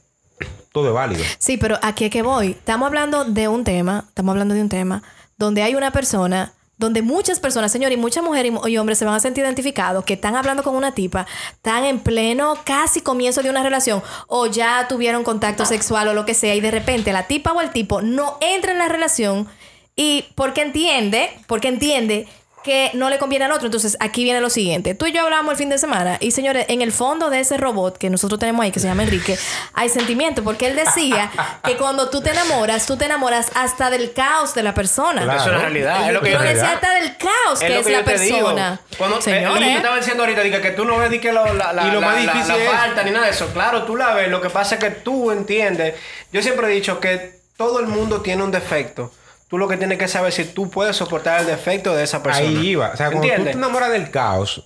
todo 0.72 0.88
es 0.88 0.94
válido. 0.94 1.22
Sí, 1.38 1.58
pero 1.58 1.78
aquí 1.82 2.06
es 2.06 2.10
que 2.10 2.22
voy. 2.22 2.52
Estamos 2.52 2.86
hablando 2.86 3.26
de 3.26 3.48
un 3.48 3.64
tema, 3.64 4.06
estamos 4.08 4.32
hablando 4.32 4.54
de 4.54 4.62
un 4.62 4.70
tema 4.70 5.02
donde 5.36 5.62
hay 5.62 5.74
una 5.74 5.92
persona, 5.92 6.54
donde 6.82 7.02
muchas 7.02 7.40
personas, 7.40 7.72
señor, 7.72 7.92
y 7.92 7.96
muchas 7.96 8.22
mujeres 8.22 8.52
y, 8.66 8.70
y 8.70 8.78
hombres 8.78 8.98
se 8.98 9.04
van 9.04 9.14
a 9.14 9.20
sentir 9.20 9.44
identificados 9.44 10.04
que 10.04 10.14
están 10.14 10.36
hablando 10.36 10.62
con 10.62 10.74
una 10.74 10.92
tipa, 10.92 11.26
están 11.52 11.84
en 11.84 12.00
pleno 12.00 12.58
casi 12.64 13.00
comienzo 13.00 13.42
de 13.42 13.50
una 13.50 13.62
relación 13.62 14.02
o 14.26 14.46
ya 14.46 14.86
tuvieron 14.88 15.24
contacto 15.24 15.64
sexual 15.64 16.08
o 16.08 16.14
lo 16.14 16.26
que 16.26 16.34
sea 16.34 16.54
y 16.54 16.60
de 16.60 16.70
repente 16.70 17.12
la 17.12 17.26
tipa 17.26 17.52
o 17.52 17.60
el 17.60 17.70
tipo 17.70 18.02
no 18.02 18.36
entra 18.40 18.72
en 18.72 18.78
la 18.78 18.88
relación 18.88 19.48
y 19.96 20.24
porque 20.34 20.62
entiende, 20.62 21.30
porque 21.46 21.68
entiende 21.68 22.26
que 22.64 22.90
no 22.94 23.10
le 23.10 23.18
conviene 23.18 23.44
al 23.44 23.52
otro. 23.52 23.66
Entonces, 23.66 23.96
aquí 24.00 24.24
viene 24.24 24.40
lo 24.40 24.50
siguiente. 24.50 24.94
Tú 24.94 25.06
y 25.06 25.12
yo 25.12 25.22
hablamos 25.22 25.52
el 25.52 25.56
fin 25.58 25.68
de 25.68 25.78
semana 25.78 26.16
y, 26.20 26.30
señores, 26.30 26.66
en 26.68 26.82
el 26.82 26.92
fondo 26.92 27.30
de 27.30 27.40
ese 27.40 27.56
robot 27.56 27.98
que 27.98 28.08
nosotros 28.10 28.38
tenemos 28.38 28.62
ahí, 28.64 28.70
que 28.70 28.80
se 28.80 28.86
llama 28.86 29.02
Enrique, 29.02 29.38
hay 29.74 29.88
sentimiento, 29.88 30.44
porque 30.44 30.66
él 30.66 30.76
decía 30.76 31.30
que 31.64 31.76
cuando 31.76 32.08
tú 32.10 32.20
te 32.22 32.30
enamoras, 32.30 32.86
tú 32.86 32.96
te 32.96 33.06
enamoras 33.06 33.50
hasta 33.54 33.90
del 33.90 34.12
caos 34.12 34.54
de 34.54 34.62
la 34.62 34.74
persona. 34.74 35.22
Claro. 35.22 35.38
Eso 35.40 35.48
es 35.50 35.54
una 35.56 35.58
realidad. 35.62 36.06
Es 36.08 36.12
lo 36.14 36.20
que 36.20 36.30
Yo 36.30 36.38
decía 36.40 36.52
realidad. 36.54 36.74
hasta 36.74 36.94
del 36.94 37.16
caos 37.16 37.58
que 37.60 37.68
lo 37.68 37.74
es, 37.80 37.86
la 37.86 37.90
digo. 38.02 38.04
persona. 38.04 38.80
Cuando, 38.98 39.16
eh, 39.16 39.18
lo 39.18 39.24
que 39.24 39.30
Señores. 39.32 39.70
yo 39.70 39.76
estaba 39.76 39.96
diciendo 39.96 40.22
ahorita, 40.22 40.40
dije 40.42 40.60
que 40.60 40.70
tú 40.70 40.84
no 40.84 40.98
ves 40.98 41.10
ni 41.10 41.18
que 41.18 41.32
lo- 41.32 41.52
la, 41.54 41.72
la, 41.72 41.86
Y 41.88 41.90
lo 41.90 42.00
la- 42.00 42.06
más 42.06 42.24
la- 42.24 42.32
difícil 42.32 42.54
la 42.64 42.70
falta 42.78 43.02
ni 43.02 43.10
nada 43.10 43.24
de 43.26 43.30
eso. 43.32 43.46
Claro, 43.52 43.82
tú 43.84 43.96
la 43.96 44.14
ves. 44.14 44.28
Lo 44.28 44.40
que 44.40 44.50
pasa 44.50 44.76
es 44.76 44.80
que 44.80 44.90
tú 44.90 45.30
entiendes. 45.30 45.94
Yo 46.32 46.42
siempre 46.42 46.66
he 46.68 46.70
dicho 46.70 47.00
que 47.00 47.40
todo 47.56 47.80
el 47.80 47.86
mundo 47.86 48.20
tiene 48.22 48.42
un 48.42 48.50
defecto. 48.50 49.12
Tú 49.52 49.58
lo 49.58 49.68
que 49.68 49.76
tienes 49.76 49.98
que 49.98 50.08
saber 50.08 50.30
es 50.30 50.34
si 50.36 50.44
tú 50.46 50.70
puedes 50.70 50.96
soportar 50.96 51.40
el 51.42 51.46
defecto 51.46 51.94
de 51.94 52.04
esa 52.04 52.22
persona. 52.22 52.48
Ahí 52.48 52.68
iba. 52.70 52.88
O 52.88 52.96
sea, 52.96 53.08
cuando 53.08 53.20
tú 53.20 53.28
¿Entiendes? 53.28 53.52
te 53.52 53.58
enamoras 53.58 53.92
del 53.92 54.10
caos, 54.10 54.64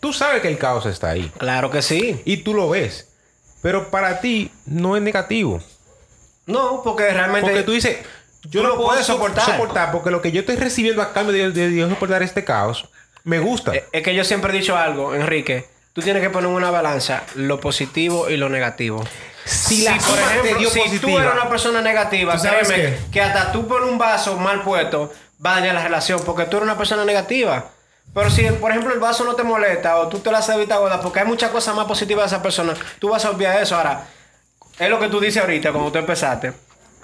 tú 0.00 0.12
sabes 0.12 0.42
que 0.42 0.48
el 0.48 0.58
caos 0.58 0.86
está 0.86 1.10
ahí. 1.10 1.30
Claro 1.38 1.70
que 1.70 1.82
sí. 1.82 2.20
Y 2.24 2.38
tú 2.38 2.52
lo 2.52 2.68
ves. 2.68 3.06
Pero 3.62 3.92
para 3.92 4.20
ti 4.20 4.50
no 4.66 4.96
es 4.96 5.02
negativo. 5.04 5.62
No, 6.46 6.82
porque 6.82 7.08
realmente. 7.12 7.48
Porque 7.48 7.62
tú 7.62 7.70
dices, 7.70 7.98
yo 8.42 8.62
Tú 8.62 8.66
lo 8.66 8.76
puedo 8.76 9.00
soportar. 9.04 9.44
soportar. 9.46 9.92
porque 9.92 10.10
lo 10.10 10.20
que 10.20 10.32
yo 10.32 10.40
estoy 10.40 10.56
recibiendo 10.56 11.00
a 11.00 11.12
cambio 11.12 11.32
de, 11.32 11.52
de, 11.52 11.70
de 11.70 11.88
soportar 11.88 12.24
este 12.24 12.44
caos 12.44 12.88
me 13.22 13.38
gusta. 13.38 13.72
Eh, 13.72 13.84
Es 13.92 14.02
que 14.02 14.16
yo 14.16 14.24
siempre 14.24 14.52
he 14.52 14.58
dicho 14.58 14.76
algo, 14.76 15.14
Enrique. 15.14 15.66
Tú 15.92 16.02
tienes 16.02 16.20
que 16.24 16.30
poner 16.30 16.50
en 16.50 16.56
una 16.56 16.72
balanza 16.72 17.22
lo 17.36 17.60
positivo 17.60 18.28
y 18.28 18.36
lo 18.36 18.48
negativo. 18.48 19.04
Si 19.44 19.82
la 19.82 19.98
dio 20.58 20.70
si 20.70 20.98
tú 20.98 21.18
eres 21.18 21.32
una 21.32 21.48
persona 21.48 21.80
negativa, 21.82 22.34
¿Tú 22.34 22.40
sabes 22.40 22.68
créeme 22.68 22.96
qué? 22.96 22.98
que 23.12 23.20
hasta 23.20 23.52
tú 23.52 23.66
por 23.68 23.82
un 23.82 23.98
vaso 23.98 24.36
mal 24.36 24.62
puesto 24.62 25.12
va 25.44 25.56
a 25.56 25.60
dañar 25.60 25.74
la 25.74 25.82
relación 25.82 26.20
porque 26.24 26.44
tú 26.44 26.56
eres 26.56 26.64
una 26.64 26.78
persona 26.78 27.04
negativa. 27.04 27.66
Pero 28.14 28.30
si, 28.30 28.42
por 28.44 28.70
ejemplo, 28.70 28.94
el 28.94 29.00
vaso 29.00 29.24
no 29.24 29.34
te 29.34 29.42
molesta 29.42 29.98
o 29.98 30.08
tú 30.08 30.20
te 30.20 30.30
la 30.30 30.38
haces 30.38 30.56
vista 30.56 30.76
gorda 30.76 31.00
porque 31.00 31.20
hay 31.20 31.26
muchas 31.26 31.50
cosas 31.50 31.74
más 31.74 31.86
positivas 31.86 32.30
de 32.30 32.36
esa 32.36 32.42
persona, 32.42 32.74
tú 32.98 33.08
vas 33.08 33.24
a 33.24 33.30
obviar 33.30 33.60
eso. 33.60 33.76
Ahora, 33.76 34.06
es 34.78 34.88
lo 34.88 34.98
que 35.00 35.08
tú 35.08 35.20
dices 35.20 35.42
ahorita 35.42 35.72
cuando 35.72 35.90
tú 35.92 35.98
empezaste. 35.98 36.52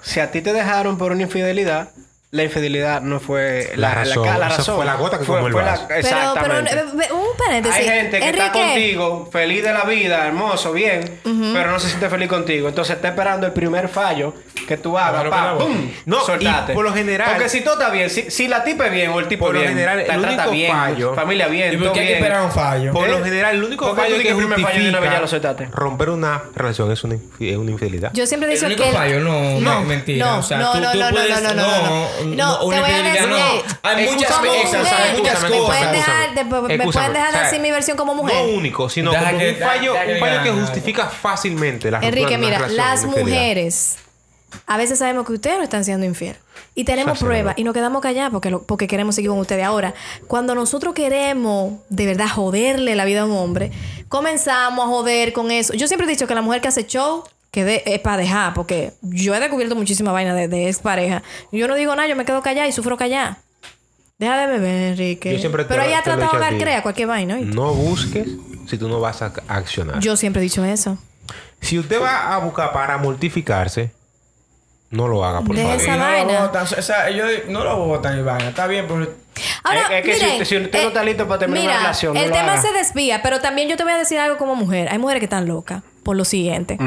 Si 0.01 0.19
a 0.19 0.31
ti 0.31 0.41
te 0.41 0.53
dejaron 0.53 0.97
por 0.97 1.11
una 1.11 1.23
infidelidad, 1.23 1.89
la 2.31 2.43
infidelidad 2.43 3.01
no 3.01 3.19
fue 3.19 3.71
La 3.75 3.93
razón. 3.93 4.23
ca- 4.23 4.55
Eso 4.57 4.77
fue 4.77 4.85
la 4.85 4.95
gota 4.95 5.19
que 5.19 5.25
colmó 5.25 5.47
el 5.47 5.53
vaso. 5.53 5.85
Pero, 5.89 6.01
pero, 6.01 6.17
exactamente. 6.17 6.73
eh, 6.75 7.07
eh, 7.09 7.13
un 7.13 7.37
paréntesis. 7.37 7.77
Hay 7.77 7.85
gente 7.85 8.19
que 8.19 8.29
está 8.29 8.51
contigo, 8.53 9.29
feliz 9.31 9.63
de 9.63 9.73
la 9.73 9.83
vida, 9.83 10.27
hermoso, 10.27 10.71
bien, 10.71 11.19
pero 11.23 11.71
no 11.71 11.79
se 11.79 11.89
siente 11.89 12.07
feliz 12.09 12.29
contigo. 12.29 12.69
Entonces 12.69 12.95
está 12.95 13.09
esperando 13.09 13.45
el 13.47 13.51
primer 13.53 13.89
fallo 13.89 14.33
que 14.65 14.77
tú 14.77 14.97
hagas. 14.97 15.25
Pa. 15.25 15.57
¡pum! 15.57 15.91
No, 16.05 16.21
soltate. 16.21 16.71
y 16.71 16.75
por 16.75 16.85
lo 16.85 16.93
general- 16.93 17.31
Porque 17.33 17.49
si 17.49 17.61
todo 17.61 17.73
está 17.73 17.89
bien, 17.89 18.09
si, 18.09 18.31
si 18.31 18.47
la 18.47 18.63
tipa 18.63 18.85
es 18.85 18.93
bien 18.93 19.09
o 19.11 19.19
el 19.19 19.27
tipo 19.27 19.45
Por 19.47 19.55
lo 19.55 19.59
bien, 19.59 19.73
general, 19.73 19.97
te 20.05 20.13
el 20.13 20.21
trata 20.21 20.35
único 20.43 20.51
bien, 20.51 20.71
fallo- 20.71 21.13
familia 21.15 21.47
bien, 21.47 21.73
¿Y 21.73 21.77
todo 21.77 21.85
por 21.87 21.93
qué 21.95 21.99
hay 21.99 22.05
que 22.07 22.13
bien. 22.13 22.23
esperar 22.23 22.45
un 22.45 22.51
fallo? 22.53 22.93
Por 22.93 23.09
¿Eh? 23.09 23.11
lo 23.11 23.23
general, 23.25 23.55
el 23.55 23.63
único 23.65 23.87
¿Por 23.87 23.95
fallo 23.97 24.15
que 24.15 24.23
que 24.23 24.29
el 24.29 24.37
primer 24.37 24.59
fallo 24.61 24.83
de 24.83 24.89
una 24.89 24.99
vez 25.01 25.09
ya 25.11 25.15
lo 25.19 25.21
justifica 25.23 25.49
soltaste? 25.49 25.75
romper 25.75 26.09
una 26.11 26.43
relación 26.55 26.89
es 26.93 27.03
una, 27.03 27.15
infi- 27.15 27.51
es 27.51 27.57
una 27.57 27.71
infidelidad. 27.71 28.11
Yo 28.13 28.25
siempre 28.25 28.49
he 28.49 28.53
El 28.53 28.57
dicho 28.59 28.67
único 28.67 28.83
que. 28.83 28.91
fallo, 28.91 29.19
no, 29.19 29.59
no, 29.59 29.81
mentira. 29.83 30.25
No, 30.25 30.41
no, 30.41 30.73
no, 30.79 30.93
no, 30.93 31.11
no, 31.53 31.81
no, 31.89 32.07
no, 32.25 32.63
una 32.65 32.75
te 32.77 32.81
voy 32.81 32.91
a 32.91 33.03
decir, 33.03 33.29
no. 33.29 33.35
Hay 33.83 34.09
muchas 34.09 34.31
cosas, 34.31 34.91
hay 34.91 35.17
muchas 35.17 35.39
cosas. 35.43 35.51
pueden 35.65 35.91
dejar, 35.91 36.29
Escúchame. 36.29 36.67
de- 36.67 36.77
me 36.77 36.83
pueden 36.91 37.13
dejar 37.13 37.29
O 37.29 37.31
sea, 37.33 37.47
así 37.47 37.59
mi 37.59 37.71
versión 37.71 37.97
como 37.97 38.15
mujer. 38.15 38.35
No 38.35 38.53
único, 38.57 38.89
sino 38.89 39.11
Deja 39.11 39.25
como 39.25 39.37
que- 39.39 39.49
un 39.51 39.55
fallo, 39.57 39.93
un 39.93 40.19
fallo 40.19 40.43
que 40.43 40.51
justifica 40.51 41.07
fácilmente 41.07 41.91
la 41.91 41.99
Enrique, 41.99 42.37
mira, 42.37 42.67
las 42.67 43.05
mujeres 43.05 43.97
a 44.67 44.75
veces 44.75 44.99
sabemos 44.99 45.25
que 45.25 45.31
ustedes 45.33 45.57
no 45.57 45.63
están 45.63 45.85
siendo 45.85 46.05
infiel. 46.05 46.35
Y 46.75 46.83
tenemos 46.83 47.19
pruebas 47.19 47.53
y 47.57 47.63
nos 47.63 47.73
quedamos 47.73 48.01
callados 48.01 48.31
porque, 48.31 48.49
lo- 48.49 48.63
porque 48.63 48.85
queremos 48.87 49.15
seguir 49.15 49.29
con 49.29 49.39
ustedes. 49.39 49.63
Ahora, 49.65 49.93
cuando 50.27 50.55
nosotros 50.55 50.93
queremos 50.93 51.73
de 51.89 52.05
verdad 52.05 52.27
joderle 52.27 52.95
la 52.95 53.05
vida 53.05 53.21
a 53.21 53.25
un 53.25 53.31
hombre, 53.31 53.71
comenzamos 54.09 54.85
a 54.85 54.87
joder 54.89 55.31
con 55.33 55.51
eso. 55.51 55.73
Yo 55.73 55.87
siempre 55.87 56.05
he 56.05 56.09
dicho 56.09 56.27
que 56.27 56.35
la 56.35 56.41
mujer 56.41 56.59
que 56.61 56.67
hace 56.67 56.85
show, 56.85 57.23
que 57.51 57.63
de- 57.65 57.83
es 57.85 57.99
para 57.99 58.17
dejar, 58.17 58.53
porque 58.53 58.93
yo 59.01 59.35
he 59.35 59.39
descubierto 59.39 59.75
muchísima 59.75 60.11
vaina 60.11 60.33
de, 60.33 60.47
de 60.47 60.67
ex 60.69 60.79
pareja. 60.79 61.21
Yo 61.51 61.67
no 61.67 61.75
digo 61.75 61.93
nada, 61.95 62.07
yo 62.07 62.15
me 62.15 62.25
quedo 62.25 62.41
callada 62.41 62.67
y 62.67 62.71
sufro 62.71 62.95
callada. 62.97 63.39
Deja 64.17 64.37
de 64.37 64.47
beber, 64.47 64.91
Enrique. 64.91 65.33
Yo 65.33 65.39
siempre 65.39 65.63
te 65.63 65.69
Pero 65.69 65.83
ella 65.83 65.99
ha 65.99 66.03
tratado 66.03 66.31
de 66.33 66.39
dar 66.39 66.57
crea 66.57 66.81
cualquier 66.83 67.07
vaina. 67.07 67.35
¿oíste? 67.35 67.53
No 67.55 67.73
busques 67.73 68.27
si 68.67 68.77
tú 68.77 68.87
no 68.87 68.99
vas 68.99 69.21
a 69.21 69.33
accionar. 69.47 69.99
Yo 69.99 70.15
siempre 70.15 70.41
he 70.41 70.43
dicho 70.43 70.63
eso. 70.63 70.97
Si 71.59 71.77
usted 71.77 71.99
va 72.01 72.33
a 72.35 72.37
buscar 72.39 72.71
para 72.71 72.97
mortificarse, 72.97 73.91
no 74.91 75.07
lo 75.07 75.25
haga, 75.25 75.41
por 75.41 75.55
Deja 75.55 75.69
favor. 75.69 75.81
esa 75.83 75.95
Y 75.95 75.97
no 75.99 76.05
lo 76.05 76.11
vaina. 76.11 76.41
botan, 76.45 76.63
o 76.63 76.81
sea, 76.81 77.09
yo 77.09 77.23
no 77.49 77.63
lo 77.63 77.77
botan 77.85 78.19
y 78.19 78.21
vaina. 78.21 78.49
Está 78.49 78.67
bien, 78.67 78.85
pero 78.87 79.21
Ahora, 79.63 79.81
Es- 79.81 79.89
es 79.91 80.01
que 80.05 80.13
si 80.15 80.19
miren, 80.23 80.41
usted- 80.41 80.45
si 80.57 80.63
usted 80.65 80.81
no 80.83 80.87
está 80.89 81.03
listo 81.03 81.27
para 81.27 81.39
terminar 81.39 81.61
mira, 81.63 81.73
una 81.75 81.81
relación, 81.83 82.13
no 82.13 82.19
el 82.19 82.29
lo 82.29 82.35
tema 82.35 82.53
haga. 82.53 82.61
se 82.61 82.71
desvía, 82.73 83.21
pero 83.23 83.39
también 83.39 83.69
yo 83.69 83.77
te 83.77 83.83
voy 83.83 83.93
a 83.93 83.97
decir 83.97 84.19
algo 84.19 84.37
como 84.37 84.55
mujer. 84.55 84.89
Hay 84.91 84.97
mujeres 84.99 85.19
que 85.21 85.25
están 85.25 85.47
locas 85.47 85.81
por 86.03 86.15
lo 86.15 86.25
siguiente. 86.25 86.77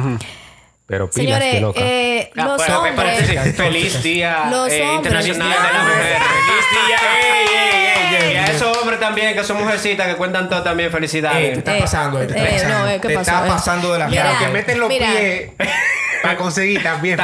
Pero 0.87 1.09
pilas, 1.11 1.39
Señores, 1.41 1.55
que 1.55 1.61
loca. 1.61 1.81
eh, 1.83 2.31
Ah, 2.37 2.45
los 2.45 2.57
bueno, 2.59 2.77
hombres... 2.79 2.95
paréntesis. 2.95 3.57
Feliz 3.57 4.03
día 4.03 4.47
Los 4.51 4.71
eh, 4.71 4.83
hombres. 4.83 4.97
internacional 4.97 5.49
Feliz 5.49 5.63
de 5.63 5.73
la 5.73 5.85
día. 5.85 5.95
mujer. 5.95 6.23
Feliz 6.45 6.87
día. 6.87 6.99
Ey, 7.25 7.47
ey, 7.49 8.17
ey, 8.21 8.27
ey. 8.29 8.33
Y 8.35 8.37
a 8.37 8.47
esos 8.47 8.77
hombres 8.79 9.01
también, 9.01 9.35
que 9.35 9.45
son 9.45 9.57
mujercitas, 9.63 10.07
que 10.09 10.15
cuentan 10.17 10.49
todo 10.51 10.63
también, 10.63 10.89
Ey, 10.89 10.93
felicidades. 10.95 11.53
te 11.55 11.59
está 11.61 11.77
Eh, 11.77 11.81
pasando, 11.81 12.21
eh, 12.23 12.27
te 12.27 12.35
está 12.35 12.49
eh, 12.49 12.53
pasando. 12.53 12.79
no, 12.79 12.89
eh, 12.91 13.01
¿qué 13.01 13.09
te 13.09 13.15
pasó? 13.15 13.31
está 13.31 13.47
Eh, 13.47 13.49
pasando 13.49 13.93
de 13.95 13.99
la 13.99 14.09
mira, 14.09 14.23
Pero 14.25 14.39
que 14.39 14.49
meten 14.53 14.81
los 14.81 14.89
mira. 14.91 15.07
pies 15.11 15.51
para 16.25 16.37
conseguir 16.37 16.83
también. 16.83 17.19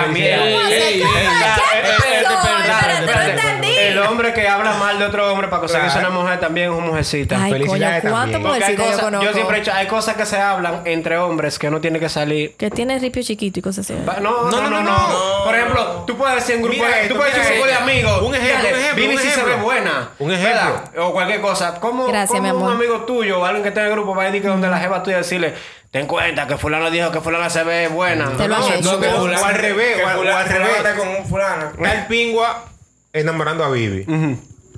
El 3.81 3.99
hombre 3.99 4.33
que 4.33 4.47
habla 4.49 4.75
mal 4.75 4.99
de 4.99 5.05
otro 5.07 5.31
hombre 5.33 5.49
para 5.49 5.61
conseguirse 5.61 5.99
Claro. 5.99 6.11
una 6.13 6.23
mujer 6.23 6.41
también 6.41 6.71
es 6.71 6.77
una 6.77 6.87
mujercita. 6.87 7.37
Ay, 7.43 7.53
coño, 7.53 7.65
Felicidades 7.65 8.03
¿cuántas 8.03 8.43
también. 8.43 8.63
Hay 8.63 8.77
yo 8.77 8.85
cosas, 8.85 9.01
conozco? 9.01 9.27
yo 9.27 9.33
siempre 9.33 9.57
he 9.57 9.61
dicho, 9.61 9.73
hay 9.75 9.87
cosas 9.87 10.17
que 10.17 10.27
se 10.27 10.37
hablan 10.41 10.83
entre 10.85 11.19
hombres 11.19 11.59
que 11.59 11.71
no 11.71 11.81
tiene 11.81 11.99
que 11.99 12.09
salir. 12.09 12.55
Que 12.57 12.71
tiene 12.71 12.99
ripio 12.99 13.23
chiquito 13.23 13.59
y 13.59 13.63
cosas 13.63 13.91
así. 13.91 13.99
No, 14.21 14.51
no, 14.51 14.61
no, 14.63 14.71
no, 14.71 14.83
no. 14.83 15.45
Por 15.45 15.55
ejemplo, 15.55 16.05
tú 16.07 16.17
puedes 16.17 16.37
decir 16.37 16.57
en 16.57 16.63
grupo, 16.63 16.85
tú 17.09 17.17
puedes 17.17 17.35
decir 17.35 17.53
en 17.53 17.59
grupo 17.59 17.67
de 17.67 17.75
amigos. 17.77 18.23
Un 18.23 18.35
ejemplo, 18.35 18.57
"Dale, 18.57 18.73
un 18.75 18.81
ejemplo, 18.81 19.03
Vivi 19.03 19.15
un 19.17 19.21
sí 19.23 19.29
se 19.31 19.43
ve 19.45 19.55
buena. 19.57 20.11
Un 20.19 20.33
ejemplo. 20.33 21.05
O 21.05 21.13
cualquier 21.13 21.41
cosa. 21.41 21.75
¿Cómo, 21.81 22.07
Gracias, 22.07 22.29
cómo 22.31 22.43
mi 22.43 22.49
amor. 22.49 22.63
un 22.71 22.77
amigo 22.77 23.01
tuyo 23.05 23.41
o 23.41 23.45
alguien 23.45 23.63
que 23.63 23.69
esté 23.69 23.81
en 23.81 23.87
el 23.87 23.93
grupo 23.93 24.15
va 24.15 24.27
a 24.27 24.31
que 24.31 24.41
donde 24.41 24.69
la 24.69 24.79
jeva 24.79 25.03
tuya 25.03 25.19
decirle, 25.19 25.55
ten 25.91 26.07
cuenta 26.07 26.47
que 26.47 26.57
fulano 26.57 26.91
dijo 26.91 27.11
que 27.11 27.21
fulana 27.21 27.51
se 27.51 27.65
ve 27.65 27.89
buena? 27.89 28.31
Te 28.37 28.47
lo 28.49 28.59
No, 28.59 28.67
hecho. 28.75 28.93
No, 28.93 29.01
que 29.01 29.09
O- 29.09 29.21
fulano- 29.23 29.43
o 29.43 29.45
al 29.45 29.55
revés, 29.57 29.97
que 29.97 30.03
o 30.05 30.09
al- 30.09 30.19
o 30.19 30.37
al 30.37 30.49
revés. 30.49 30.77
está 30.77 30.95
con 30.97 31.09
un 31.09 31.27
fulano. 31.27 31.71
Está 31.71 31.93
el 32.01 32.07
pingua 32.07 32.65
enamorando 33.13 33.65
a 33.65 33.71
Vivi. 33.71 34.07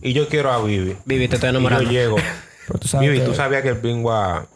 Y 0.01 0.13
yo 0.15 0.29
quiero 0.29 0.53
a 0.53 0.63
Vivi. 0.63 0.97
Vivi, 1.05 1.29
te 1.29 1.37
estoy 1.37 1.51
Y 1.51 1.53
yo 1.53 1.59
enamorando. 1.59 1.91
llego. 1.91 2.17
Pero 2.67 2.79
tú 2.79 2.89
sabes 2.89 3.09
Vivi, 3.09 3.21
que- 3.21 3.27
tú 3.27 3.35
sabías 3.35 3.63
que 3.63 3.69
el 3.69 3.77
pingua 3.79 4.47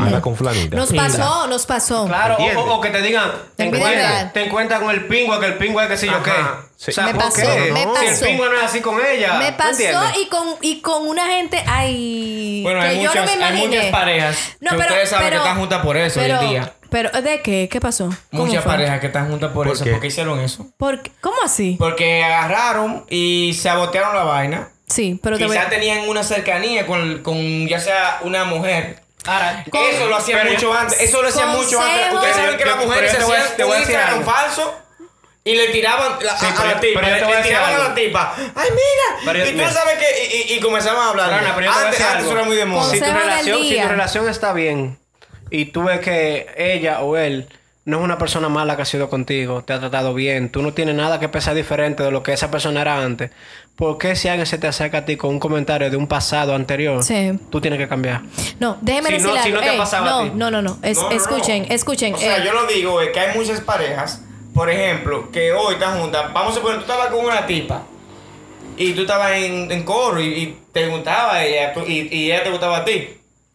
anda 0.00 0.20
con 0.20 0.36
flanita. 0.36 0.76
Nos 0.76 0.92
pasó, 0.92 1.46
nos 1.46 1.66
pasó. 1.66 2.06
Claro, 2.06 2.36
o, 2.56 2.80
que 2.80 2.90
te 2.90 3.00
digan, 3.02 3.30
ten 3.56 3.66
En 3.66 3.72
vida 3.72 3.82
cuenta, 3.84 4.00
real. 4.08 4.32
ten 4.32 4.48
cuenta 4.50 4.80
con 4.80 4.90
el 4.90 5.06
pingüe, 5.06 5.38
que 5.40 5.46
el 5.46 5.54
pingüe 5.58 5.82
es 5.84 5.88
que 5.90 5.96
sé 5.96 6.06
yo 6.06 6.22
qué. 6.22 6.32
sí. 6.76 6.90
O 6.90 6.94
sea, 6.94 7.04
Me 7.06 7.14
¿por 7.14 7.22
pasó, 7.24 7.36
qué? 7.36 7.72
me 7.72 7.82
Si 7.82 7.88
el 8.04 8.10
pasó. 8.10 8.24
pingüe 8.26 8.48
no 8.48 8.56
es 8.56 8.62
así 8.64 8.80
con 8.80 8.98
ella. 9.04 9.34
Me 9.38 9.52
¿tú 9.52 9.58
pasó 9.58 10.20
y 10.20 10.26
con, 10.28 10.46
y 10.60 10.80
con 10.80 11.08
una 11.08 11.26
gente, 11.26 11.62
ay, 11.66 12.60
Bueno, 12.62 12.80
que 12.80 12.86
hay 12.86 12.96
yo 13.02 13.08
muchas, 13.08 13.30
no 13.30 13.36
me 13.36 13.44
hay 13.44 13.66
muchas 13.66 13.86
parejas 13.86 14.36
que 14.60 14.76
ustedes 14.76 15.08
saben 15.08 15.30
que 15.30 15.36
están 15.36 15.58
juntas 15.58 15.82
por 15.82 15.96
eso 15.96 16.20
pero, 16.20 16.38
hoy 16.38 16.44
en 16.44 16.50
día. 16.50 16.72
Pero, 16.90 17.10
¿de 17.20 17.42
qué? 17.42 17.68
¿Qué 17.70 17.80
pasó? 17.82 18.08
¿Cómo 18.30 18.46
Muchas 18.46 18.64
fue? 18.64 18.72
parejas 18.72 18.98
que 19.00 19.08
están 19.08 19.28
juntas 19.28 19.50
por, 19.52 19.66
¿Por 19.66 19.76
eso. 19.76 19.84
qué? 19.84 19.90
¿Por 19.90 20.00
qué 20.00 20.06
hicieron 20.06 20.40
eso? 20.40 20.66
¿Por 20.78 21.02
qué? 21.02 21.10
¿Cómo 21.20 21.36
así? 21.44 21.76
Porque 21.78 22.24
agarraron 22.24 23.04
y 23.10 23.52
sabotearon 23.54 24.14
la 24.16 24.24
vaina. 24.24 24.68
Sí, 24.86 25.20
pero 25.22 25.36
te 25.36 25.44
voy 25.44 25.54
Quizás 25.54 25.68
tenían 25.68 26.08
una 26.08 26.22
cercanía 26.22 26.86
con, 26.86 27.22
con 27.22 27.68
ya 27.68 27.78
sea 27.78 28.20
una 28.22 28.44
mujer. 28.46 29.02
Ahora, 29.26 29.64
eso 29.72 30.06
lo 30.08 30.16
hacían 30.16 30.40
pero- 30.42 30.52
mucho 30.54 30.72
antes. 30.72 31.00
Eso 31.00 31.22
lo 31.22 31.28
hacían 31.28 31.48
mucho 31.50 31.80
antes. 31.80 32.12
Ustedes 32.12 32.36
saben 32.36 32.56
que 32.56 32.64
las 32.64 32.76
mujeres 32.76 33.10
se 33.10 33.16
hacían 33.18 33.42
te 33.56 33.64
voy 33.64 33.76
a 33.76 33.80
decir 33.80 33.98
falso 34.24 34.74
y 35.44 35.54
le 35.54 35.68
tiraban 35.68 36.12
la- 36.22 36.38
Sí, 36.38 36.46
a, 36.46 36.64
la 36.64 36.80
tipa. 36.80 37.00
pero 37.00 37.08
yo 37.08 37.14
Le, 37.14 37.18
te 37.20 37.24
voy 37.24 37.32
a 37.32 37.36
le 37.36 37.42
decir 37.42 37.56
tiraban 37.56 37.74
a 37.74 37.88
la 37.88 37.94
tipa. 37.94 38.34
¡Ay, 38.54 38.70
mira! 38.70 39.32
Pero 39.32 39.46
y 39.48 39.52
tú 39.52 39.70
sabes 39.72 39.98
que. 39.98 40.36
Y, 40.48 40.52
y, 40.52 40.56
y 40.56 40.60
comenzaban 40.60 41.00
a 41.00 41.08
hablar. 41.10 41.30
Rana, 41.30 41.52
pero 41.56 41.70
antes, 41.72 42.00
eso 42.00 42.32
era 42.32 42.42
muy 42.44 42.56
de 42.56 42.64
moda. 42.64 42.90
Si 42.90 42.98
tu, 43.00 43.04
relación, 43.06 43.62
si 43.62 43.80
tu 43.80 43.88
relación 43.88 44.28
está 44.28 44.52
bien 44.52 44.98
y 45.50 45.66
tú 45.66 45.84
ves 45.84 46.00
que 46.00 46.46
ella 46.56 47.00
o 47.00 47.16
él 47.16 47.48
no 47.84 47.98
es 47.98 48.04
una 48.04 48.18
persona 48.18 48.50
mala 48.50 48.76
que 48.76 48.82
ha 48.82 48.86
sido 48.86 49.08
contigo, 49.08 49.64
te 49.64 49.72
ha 49.72 49.78
tratado 49.80 50.12
bien, 50.12 50.50
tú 50.50 50.60
no 50.60 50.74
tienes 50.74 50.94
nada 50.94 51.18
que 51.18 51.30
pensar 51.30 51.54
diferente 51.54 52.02
de 52.02 52.10
lo 52.10 52.22
que 52.22 52.34
esa 52.34 52.50
persona 52.50 52.82
era 52.82 52.98
antes, 53.02 53.30
¿por 53.78 53.96
qué 53.96 54.16
si 54.16 54.26
alguien 54.26 54.44
se 54.44 54.58
te 54.58 54.66
acerca 54.66 54.98
a 54.98 55.04
ti 55.04 55.16
con 55.16 55.30
un 55.30 55.38
comentario 55.38 55.88
de 55.88 55.96
un 55.96 56.08
pasado 56.08 56.52
anterior, 56.52 57.00
Sí. 57.04 57.38
tú 57.48 57.60
tienes 57.60 57.78
que 57.78 57.86
cambiar? 57.86 58.22
No, 58.58 58.76
déjeme 58.80 59.10
Si 59.10 59.22
no- 59.22 59.32
decirle 59.34 59.42
si 59.44 59.50
no 59.50 59.58
algo. 59.58 59.66
te 59.68 59.72
Ey, 59.72 59.78
pasado 59.78 60.04
a 60.04 60.10
no, 60.10 60.22
ti. 60.24 60.30
no, 60.34 60.50
no, 60.50 60.62
no, 60.62 60.78
Es- 60.82 60.96
No, 60.96 61.04
no, 61.04 61.10
no. 61.10 61.16
escuchen, 61.16 61.66
escuchen. 61.70 62.14
O 62.14 62.18
sea, 62.18 62.38
eh, 62.38 62.42
yo 62.44 62.52
lo 62.52 62.66
digo 62.66 63.00
es 63.00 63.10
que 63.10 63.20
hay 63.20 63.38
muchas 63.38 63.60
parejas, 63.60 64.22
por 64.52 64.68
ejemplo, 64.68 65.30
que 65.30 65.52
hoy 65.52 65.74
están 65.74 66.00
juntas. 66.00 66.32
Vamos 66.34 66.52
a 66.52 66.54
suponer, 66.56 66.78
tú 66.78 66.82
estabas 66.90 67.06
con 67.08 67.24
una 67.24 67.46
tipa 67.46 67.84
y 68.76 68.92
tú 68.94 69.02
estabas 69.02 69.30
en, 69.32 69.70
en 69.70 69.84
coro 69.84 70.20
y, 70.20 70.26
y 70.26 70.58
te 70.72 70.88
gustaba 70.88 71.34
a 71.36 71.44
ella 71.44 71.72
tú- 71.72 71.84
y, 71.86 72.08
y 72.12 72.32
ella 72.32 72.42
te 72.42 72.50
gustaba 72.50 72.78
a 72.78 72.84
ti. 72.84 73.08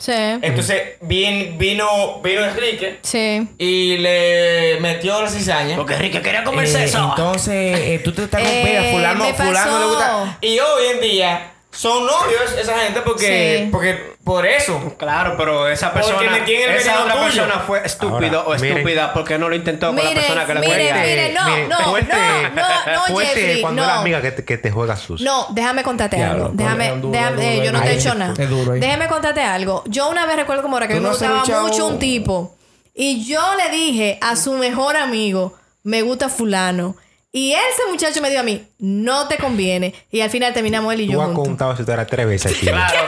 Sí, 0.04 0.12
Entonces 0.12 1.00
vin- 1.02 1.58
vino, 1.58 2.20
vino 2.22 2.44
Enrique 2.44 3.00
sí. 3.04 3.48
y 3.58 3.96
le 4.00 4.78
metió 4.82 5.22
la 5.22 5.30
cizaña. 5.30 5.78
Porque 5.78 5.94
Enrique 5.94 6.22
quería 6.22 6.44
comer 6.44 6.66
Eh, 6.66 6.68
sexo. 6.68 7.08
Entonces, 7.12 7.54
eh, 7.80 8.02
tú 8.04 8.12
te 8.12 8.24
estás 8.26 8.42
con 8.42 8.52
Eh, 8.52 8.89
fulano, 8.92 9.24
me 9.24 9.34
fulano 9.34 9.78
le 9.80 9.96
pasó. 9.96 10.20
gusta. 10.20 10.38
Y 10.42 10.60
hoy 10.60 10.84
en 10.96 11.00
día 11.00 11.53
son 11.75 12.05
novios 12.05 12.51
esa 12.59 12.77
gente 12.79 13.01
porque, 13.01 13.63
Sí. 13.63 13.69
porque 13.71 14.13
por 14.23 14.45
eso. 14.45 14.93
Claro, 14.97 15.36
pero 15.38 15.67
esa 15.67 15.91
persona, 15.91 16.38
esa 16.38 17.01
otra 17.01 17.13
tuyo. 17.15 17.25
persona 17.25 17.59
fue 17.65 17.81
estúpido 17.86 18.41
Ahora, 18.41 18.57
o 18.57 18.59
miren. 18.62 18.77
estúpida 18.77 19.12
porque 19.13 19.38
no 19.38 19.49
lo 19.49 19.55
intentó 19.55 19.88
con 19.88 19.95
la 19.97 20.03
Mire, 20.03 20.15
persona 20.15 20.45
que 20.45 20.53
le 20.53 20.59
mire, 20.62 20.73
quería. 20.75 20.93
mire, 20.95 21.33
no, 21.33 21.45
Miren, 21.49 21.69
no, 21.69 21.77
fuerte, 21.89 22.13
no, 22.13 22.62
no, 22.62 22.95
no, 22.95 23.01
fuerte 23.07 23.36
Jeffrey, 23.36 23.62
cuando 23.62 23.81
no. 23.81 23.88
la 23.88 23.99
amiga 23.99 24.21
que 24.21 24.31
te, 24.31 24.45
que 24.45 24.57
te 24.57 24.71
juega 24.71 24.95
sucio. 24.95 25.25
No, 25.25 25.47
déjame 25.49 25.83
contarte 25.83 26.23
algo. 26.23 26.51
Déjame, 26.53 26.89
duro, 26.91 27.09
déjame, 27.12 27.41
es 27.41 27.47
eh, 27.47 27.53
duro, 27.55 27.65
yo 27.65 27.71
no 27.71 27.81
te 27.81 27.86
he 27.88 27.89
duro. 27.89 27.99
hecho 28.01 28.15
nada. 28.15 28.33
Duro. 28.45 28.71
Déjame 28.73 29.07
contarte 29.07 29.41
algo. 29.41 29.83
Yo 29.88 30.09
una 30.09 30.25
vez 30.25 30.36
recuerdo 30.36 30.62
como 30.62 30.75
ahora 30.75 30.88
que 30.88 30.93
a 30.93 30.97
Tú 30.97 31.01
mí 31.01 31.05
me 31.07 31.12
gustaba 31.12 31.39
luchado- 31.39 31.67
mucho 31.67 31.88
un 31.88 31.99
tipo. 31.99 32.55
Y 32.93 33.25
yo 33.25 33.41
le 33.57 33.75
dije 33.75 34.19
a 34.21 34.36
su 34.36 34.53
mejor 34.53 34.95
amigo, 34.95 35.57
me 35.83 36.03
gusta 36.03 36.29
fulano. 36.29 36.95
Y 37.36 37.54
ese 37.54 37.82
muchacho 37.89 38.22
me 38.22 38.30
dijo 38.30 38.41
a 38.41 38.43
mí, 38.43 38.63
no 38.78 39.28
te 39.28 39.38
conviene. 39.38 39.93
Y 40.12 40.22
al 40.22 40.30
final 40.30 40.54
terminamos 40.54 40.93
él 40.93 41.02
y 41.02 41.08
Tú 41.08 41.13
yo 41.13 41.22
has 41.22 41.26
juntos. 41.30 41.43
contado 41.48 41.74
esa 41.74 41.82
historia 41.82 42.06
tres 42.06 42.28
veces 42.28 42.52
aquí. 42.56 42.67
Claro. 42.67 43.00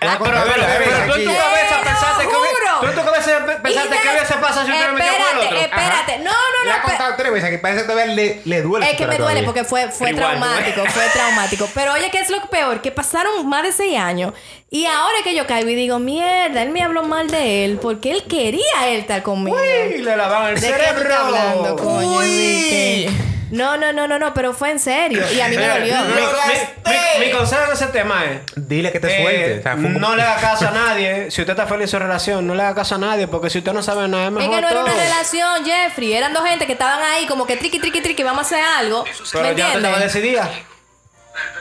Ah, 0.00 0.16
pero, 0.22 0.30
tú 0.32 1.18
en 1.18 1.24
tu 1.24 1.34
cabeza 1.34 1.78
Te 1.80 1.84
pensaste 1.84 2.22
que 2.22 2.28
hubiera- 2.28 2.76
juro. 2.76 2.80
tú 2.80 2.86
en 2.86 2.94
tu 2.94 3.04
cabeza 3.04 3.46
pensaste 3.62 3.68
Y 3.68 3.98
que 3.98 4.08
de- 4.08 4.14
hubiese 4.14 4.34
pasado 4.34 4.64
si 4.64 4.70
me 4.70 4.78
otro. 4.84 4.96
Espérate, 4.96 5.60
espérate. 5.64 6.18
No, 6.18 6.30
no, 6.30 6.64
Le 6.64 6.70
no. 6.70 6.72
ha 6.72 6.78
espe- 6.78 6.82
contado 6.84 7.14
tres 7.18 7.32
veces 7.32 7.50
que 7.50 7.58
parece 7.58 7.80
que 7.82 7.88
todavía 7.88 8.14
le, 8.14 8.40
le 8.44 8.62
duele. 8.62 8.86
Es 8.90 8.96
que 8.96 9.06
me 9.06 9.16
duele 9.18 9.18
todavía. 9.42 9.44
porque 9.44 9.64
fue, 9.64 9.90
fue 9.90 10.10
Igual, 10.10 10.38
traumático, 10.38 10.84
fue 10.86 11.04
traumático. 11.12 11.68
Pero 11.74 11.92
oye, 11.94 12.10
¿qué 12.12 12.20
es 12.20 12.30
lo 12.30 12.40
peor? 12.48 12.80
Que 12.80 12.92
pasaron 12.92 13.46
más 13.48 13.64
de 13.64 13.72
seis 13.72 13.98
años. 13.98 14.32
Y 14.70 14.86
ahora 14.86 15.16
que 15.24 15.34
yo 15.34 15.46
caigo 15.48 15.68
y 15.68 15.74
digo, 15.74 15.98
mierda, 15.98 16.62
él 16.62 16.70
me 16.70 16.82
habló 16.82 17.02
mal 17.02 17.28
de 17.28 17.64
él 17.64 17.78
porque 17.82 18.12
él 18.12 18.22
quería 18.28 18.86
él 18.88 19.00
estar 19.00 19.22
conmigo. 19.24 19.56
Uy, 19.58 19.98
le 19.98 20.16
lavaban 20.16 20.54
el 20.54 20.60
¿De 20.60 20.66
qué 20.68 20.72
tú 20.74 20.78
cerebro. 20.80 21.02
estás 21.02 21.20
hablando, 21.20 21.76
coño, 21.76 22.18
Uy. 22.18 23.08
No, 23.52 23.76
no, 23.76 23.92
no, 23.92 24.08
no, 24.08 24.18
no, 24.18 24.34
pero 24.34 24.52
fue 24.52 24.70
en 24.70 24.78
serio. 24.80 25.22
Y 25.32 25.40
a 25.40 25.48
mí 25.48 25.56
me 25.56 25.68
dolió. 25.68 25.94
mi- 26.04 26.14
mi- 26.14 26.92
mi- 27.20 27.26
Mi 27.26 27.30
consejo 27.30 27.64
en 27.66 27.72
ese 27.72 27.86
tema 27.88 28.24
es 28.24 28.40
Dile 28.56 28.90
que 28.90 28.98
te 28.98 29.06
Eh, 29.06 29.22
suelte. 29.22 29.58
O 29.58 29.62
sea, 29.62 29.72
fue 29.74 29.82
como- 29.82 29.98
no 30.00 30.16
le 30.16 30.22
haga 30.22 30.40
caso 30.40 30.66
a 30.68 30.70
nadie. 30.70 31.30
Si 31.30 31.42
usted 31.42 31.52
está 31.52 31.66
feliz 31.66 31.82
en 31.82 31.88
su 31.88 31.98
relación, 31.98 32.46
no 32.46 32.54
le 32.54 32.62
haga 32.62 32.74
caso 32.74 32.94
a 32.94 32.98
nadie. 32.98 33.28
Porque 33.28 33.50
si 33.50 33.58
usted 33.58 33.72
no 33.72 33.82
sabe 33.82 34.08
nada, 34.08 34.24
es 34.24 34.28
Es 34.28 34.32
mejor 34.32 34.54
que 34.54 34.60
no 34.62 34.68
era 34.68 34.80
todo. 34.80 34.84
una 34.92 34.94
relación, 35.02 35.64
Jeffrey. 35.64 36.14
Eran 36.14 36.32
dos 36.32 36.44
gente 36.44 36.66
que 36.66 36.72
estaban 36.72 37.00
ahí 37.04 37.26
como 37.26 37.46
que 37.46 37.56
triqui, 37.58 37.78
triqui, 37.78 38.00
triqui, 38.00 38.22
vamos 38.22 38.38
a 38.38 38.46
hacer 38.46 38.64
algo. 38.78 39.04
Pero 39.32 39.44
¿Me 39.44 39.54
ya 39.54 39.72
tú 39.72 39.78
estabas 39.78 40.02
entiendes? 40.02 40.12
decidida. 40.14 40.50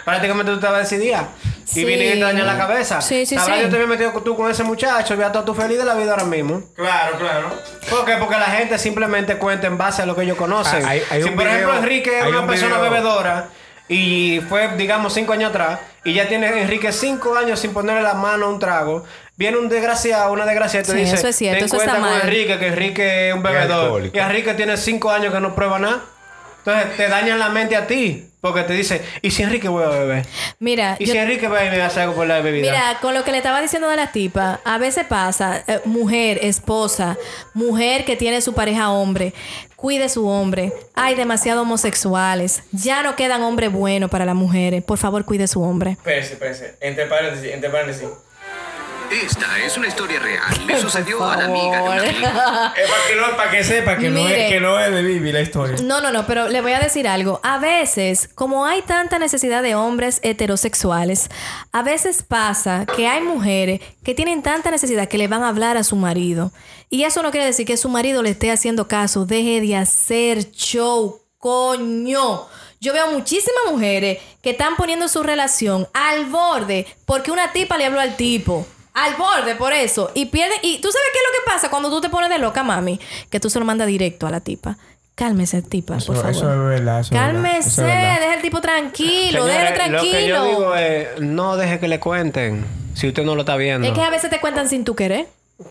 Prácticamente 0.05 0.51
tú 0.51 0.57
estabas 0.57 0.89
decidida. 0.89 1.27
Sí. 1.65 1.81
Y 1.81 1.85
viene 1.85 2.05
y 2.07 2.13
te 2.13 2.19
daña 2.19 2.43
la 2.43 2.57
cabeza. 2.57 2.99
Sí, 3.01 3.25
sí, 3.25 3.35
Sabrá 3.35 3.55
sí. 3.55 3.61
yo 3.61 3.69
te 3.69 3.75
había 3.75 3.87
metido 3.87 4.11
tú 4.23 4.35
con 4.35 4.49
ese 4.51 4.63
muchacho. 4.63 5.15
Ya 5.15 5.27
estás 5.27 5.45
tú 5.45 5.53
feliz 5.53 5.77
de 5.77 5.85
la 5.85 5.93
vida 5.93 6.11
ahora 6.11 6.25
mismo. 6.25 6.63
Claro, 6.75 7.17
claro. 7.17 7.49
¿Por 7.89 8.03
qué? 8.05 8.15
Porque 8.17 8.35
la 8.37 8.45
gente 8.47 8.77
simplemente 8.77 9.37
cuenta 9.37 9.67
en 9.67 9.77
base 9.77 10.01
a 10.01 10.05
lo 10.05 10.15
que 10.15 10.23
ellos 10.23 10.37
conocen. 10.37 10.83
Ah, 10.85 10.89
hay- 10.89 11.03
hay 11.09 11.23
si 11.23 11.29
un 11.29 11.35
por 11.35 11.47
ejemplo 11.47 11.75
Enrique 11.77 12.19
es 12.19 12.25
una 12.27 12.41
un 12.41 12.47
persona 12.47 12.77
video- 12.77 12.91
bebedora 12.91 13.45
y 13.87 14.41
fue, 14.49 14.69
digamos, 14.75 15.13
cinco 15.13 15.33
años 15.33 15.49
atrás 15.51 15.79
y 16.03 16.13
ya 16.13 16.27
tiene 16.27 16.47
Enrique 16.61 16.91
cinco 16.91 17.35
años 17.37 17.59
sin 17.59 17.71
ponerle 17.73 18.01
la 18.01 18.15
mano 18.15 18.47
a 18.47 18.49
un 18.49 18.59
trago, 18.59 19.05
viene 19.37 19.57
un 19.57 19.69
desgraciado, 19.69 20.31
una 20.33 20.45
desgraciada 20.45 20.83
y 20.83 20.85
te 20.87 20.91
Sí, 20.93 20.97
dice, 20.99 21.15
eso 21.15 21.27
es 21.27 21.35
cierto, 21.35 21.57
ten 21.59 21.65
eso 21.67 21.75
está 21.77 21.91
cuenta 21.91 22.01
con 22.07 22.11
mal. 22.17 22.21
Enrique, 22.27 22.57
que 22.59 22.67
Enrique 22.67 23.29
es 23.29 23.35
un 23.35 23.43
bebedor. 23.43 24.09
Y 24.13 24.17
Enrique 24.19 24.53
tiene 24.55 24.75
cinco 24.77 25.11
años 25.11 25.33
que 25.33 25.39
no 25.39 25.55
prueba 25.55 25.79
nada. 25.79 26.01
Entonces 26.65 26.97
te 26.97 27.07
dañan 27.07 27.39
la 27.39 27.49
mente 27.49 27.75
a 27.75 27.87
ti. 27.87 28.27
Porque 28.41 28.63
te 28.63 28.73
dice, 28.73 29.03
¿y 29.21 29.29
si 29.29 29.43
Enrique 29.43 29.67
vuelve 29.67 29.93
a 29.95 29.99
beber? 29.99 30.25
Mira, 30.57 30.95
¿Y 30.97 31.05
yo- 31.05 31.11
si 31.13 31.17
Enrique 31.19 31.47
va 31.47 31.63
y 31.63 31.69
me 31.69 31.79
hace 31.79 32.01
algo 32.01 32.15
por 32.15 32.25
la 32.25 32.41
bebida? 32.41 32.71
Mira, 32.71 32.97
con 32.99 33.13
lo 33.13 33.23
que 33.23 33.31
le 33.31 33.37
estaba 33.37 33.61
diciendo 33.61 33.87
de 33.87 33.95
la 33.95 34.11
tipa, 34.11 34.59
a 34.65 34.79
veces 34.79 35.05
pasa, 35.05 35.63
eh, 35.67 35.79
mujer, 35.85 36.39
esposa, 36.41 37.17
mujer 37.53 38.03
que 38.03 38.15
tiene 38.15 38.41
su 38.41 38.53
pareja 38.55 38.89
hombre, 38.89 39.35
cuide 39.75 40.09
su 40.09 40.27
hombre. 40.27 40.73
Hay 40.95 41.13
demasiados 41.13 41.61
homosexuales. 41.61 42.63
Ya 42.71 43.03
no 43.03 43.15
quedan 43.15 43.43
hombres 43.43 43.71
buenos 43.71 44.09
para 44.09 44.25
las 44.25 44.35
mujeres. 44.35 44.83
Por 44.83 44.97
favor, 44.97 45.23
cuide 45.23 45.47
su 45.47 45.61
hombre. 45.61 45.91
Espérese, 45.91 46.33
espérese. 46.33 46.77
Entre 46.81 47.05
paréntesis, 47.05 47.51
entre 47.53 47.69
paréntesis. 47.69 48.07
Esta 49.11 49.59
es 49.59 49.75
una 49.75 49.87
historia 49.87 50.21
real. 50.21 50.65
Le 50.65 50.79
sucedió 50.79 51.29
a 51.29 51.35
la 51.35 51.45
amiga 51.45 51.81
de. 52.01 52.09
Es 52.11 52.23
para 52.23 53.07
que, 53.09 53.15
no, 53.17 53.35
para 53.35 53.51
que 53.51 53.63
sepa 53.63 53.97
que 53.97 54.09
no, 54.09 54.23
Mire. 54.23 54.47
es, 54.47 54.53
que 54.53 54.59
no 54.61 54.79
es 54.79 54.89
de 54.89 55.01
Bibi 55.01 55.33
la 55.33 55.41
historia. 55.41 55.75
No, 55.83 55.99
no, 55.99 56.11
no, 56.11 56.25
pero 56.25 56.47
le 56.47 56.61
voy 56.61 56.71
a 56.71 56.79
decir 56.79 57.09
algo. 57.09 57.41
A 57.43 57.57
veces, 57.57 58.29
como 58.33 58.65
hay 58.65 58.81
tanta 58.83 59.19
necesidad 59.19 59.63
de 59.63 59.75
hombres 59.75 60.21
heterosexuales, 60.23 61.29
a 61.73 61.83
veces 61.83 62.23
pasa 62.23 62.85
que 62.85 63.07
hay 63.07 63.21
mujeres 63.21 63.81
que 64.01 64.15
tienen 64.15 64.41
tanta 64.41 64.71
necesidad 64.71 65.09
que 65.09 65.17
le 65.17 65.27
van 65.27 65.43
a 65.43 65.49
hablar 65.49 65.75
a 65.75 65.83
su 65.83 65.97
marido. 65.97 66.53
Y 66.89 67.03
eso 67.03 67.21
no 67.21 67.31
quiere 67.31 67.45
decir 67.45 67.65
que 67.65 67.75
su 67.75 67.89
marido 67.89 68.23
le 68.23 68.29
esté 68.29 68.49
haciendo 68.49 68.87
caso. 68.87 69.25
Deje 69.25 69.59
de 69.59 69.75
hacer 69.75 70.51
show, 70.51 71.19
coño. 71.37 72.47
Yo 72.79 72.93
veo 72.93 73.11
muchísimas 73.11 73.71
mujeres 73.71 74.19
que 74.41 74.51
están 74.51 74.77
poniendo 74.77 75.09
su 75.09 75.21
relación 75.21 75.87
al 75.93 76.27
borde 76.27 76.87
porque 77.05 77.31
una 77.31 77.51
tipa 77.51 77.77
le 77.77 77.85
habló 77.85 77.99
al 77.99 78.15
tipo. 78.15 78.65
Al 78.93 79.15
borde, 79.15 79.55
por 79.55 79.73
eso. 79.73 80.11
Y 80.13 80.25
pierde. 80.25 80.55
Y 80.63 80.81
tú 80.81 80.89
sabes 80.91 81.07
qué 81.13 81.19
es 81.19 81.25
lo 81.25 81.39
que 81.39 81.51
pasa 81.51 81.69
cuando 81.69 81.89
tú 81.89 82.01
te 82.01 82.09
pones 82.09 82.29
de 82.29 82.39
loca, 82.39 82.63
mami. 82.63 82.99
Que 83.29 83.39
tú 83.39 83.49
se 83.49 83.59
lo 83.59 83.65
mandas 83.65 83.87
directo 83.87 84.27
a 84.27 84.31
la 84.31 84.41
tipa. 84.41 84.77
Cálmese, 85.15 85.61
tipa, 85.61 85.97
por 85.97 86.15
favor. 86.15 86.31
eso 86.31 86.51
es 86.51 86.59
verdad. 86.79 86.99
Eso 87.01 87.13
Cálmese, 87.13 87.67
es 87.69 87.77
verdad. 87.77 88.19
deja 88.21 88.33
el 88.35 88.41
tipo 88.41 88.59
tranquilo, 88.61 89.45
déjalo 89.45 89.67
Señores, 89.67 89.73
tranquilo. 89.75 90.03
Lo 90.03 90.17
que 90.17 90.27
yo 90.27 90.45
digo 90.45 90.75
es, 90.75 91.21
no 91.21 91.57
deje 91.57 91.79
que 91.79 91.87
le 91.87 91.99
cuenten 91.99 92.65
si 92.95 93.07
usted 93.07 93.23
no 93.23 93.35
lo 93.35 93.41
está 93.41 93.55
viendo. 93.55 93.87
Es 93.87 93.93
que 93.93 94.01
a 94.01 94.09
veces 94.09 94.29
te 94.29 94.39
cuentan 94.39 94.67
sin 94.67 94.83
tu 94.83 94.95
querer. 94.95 95.27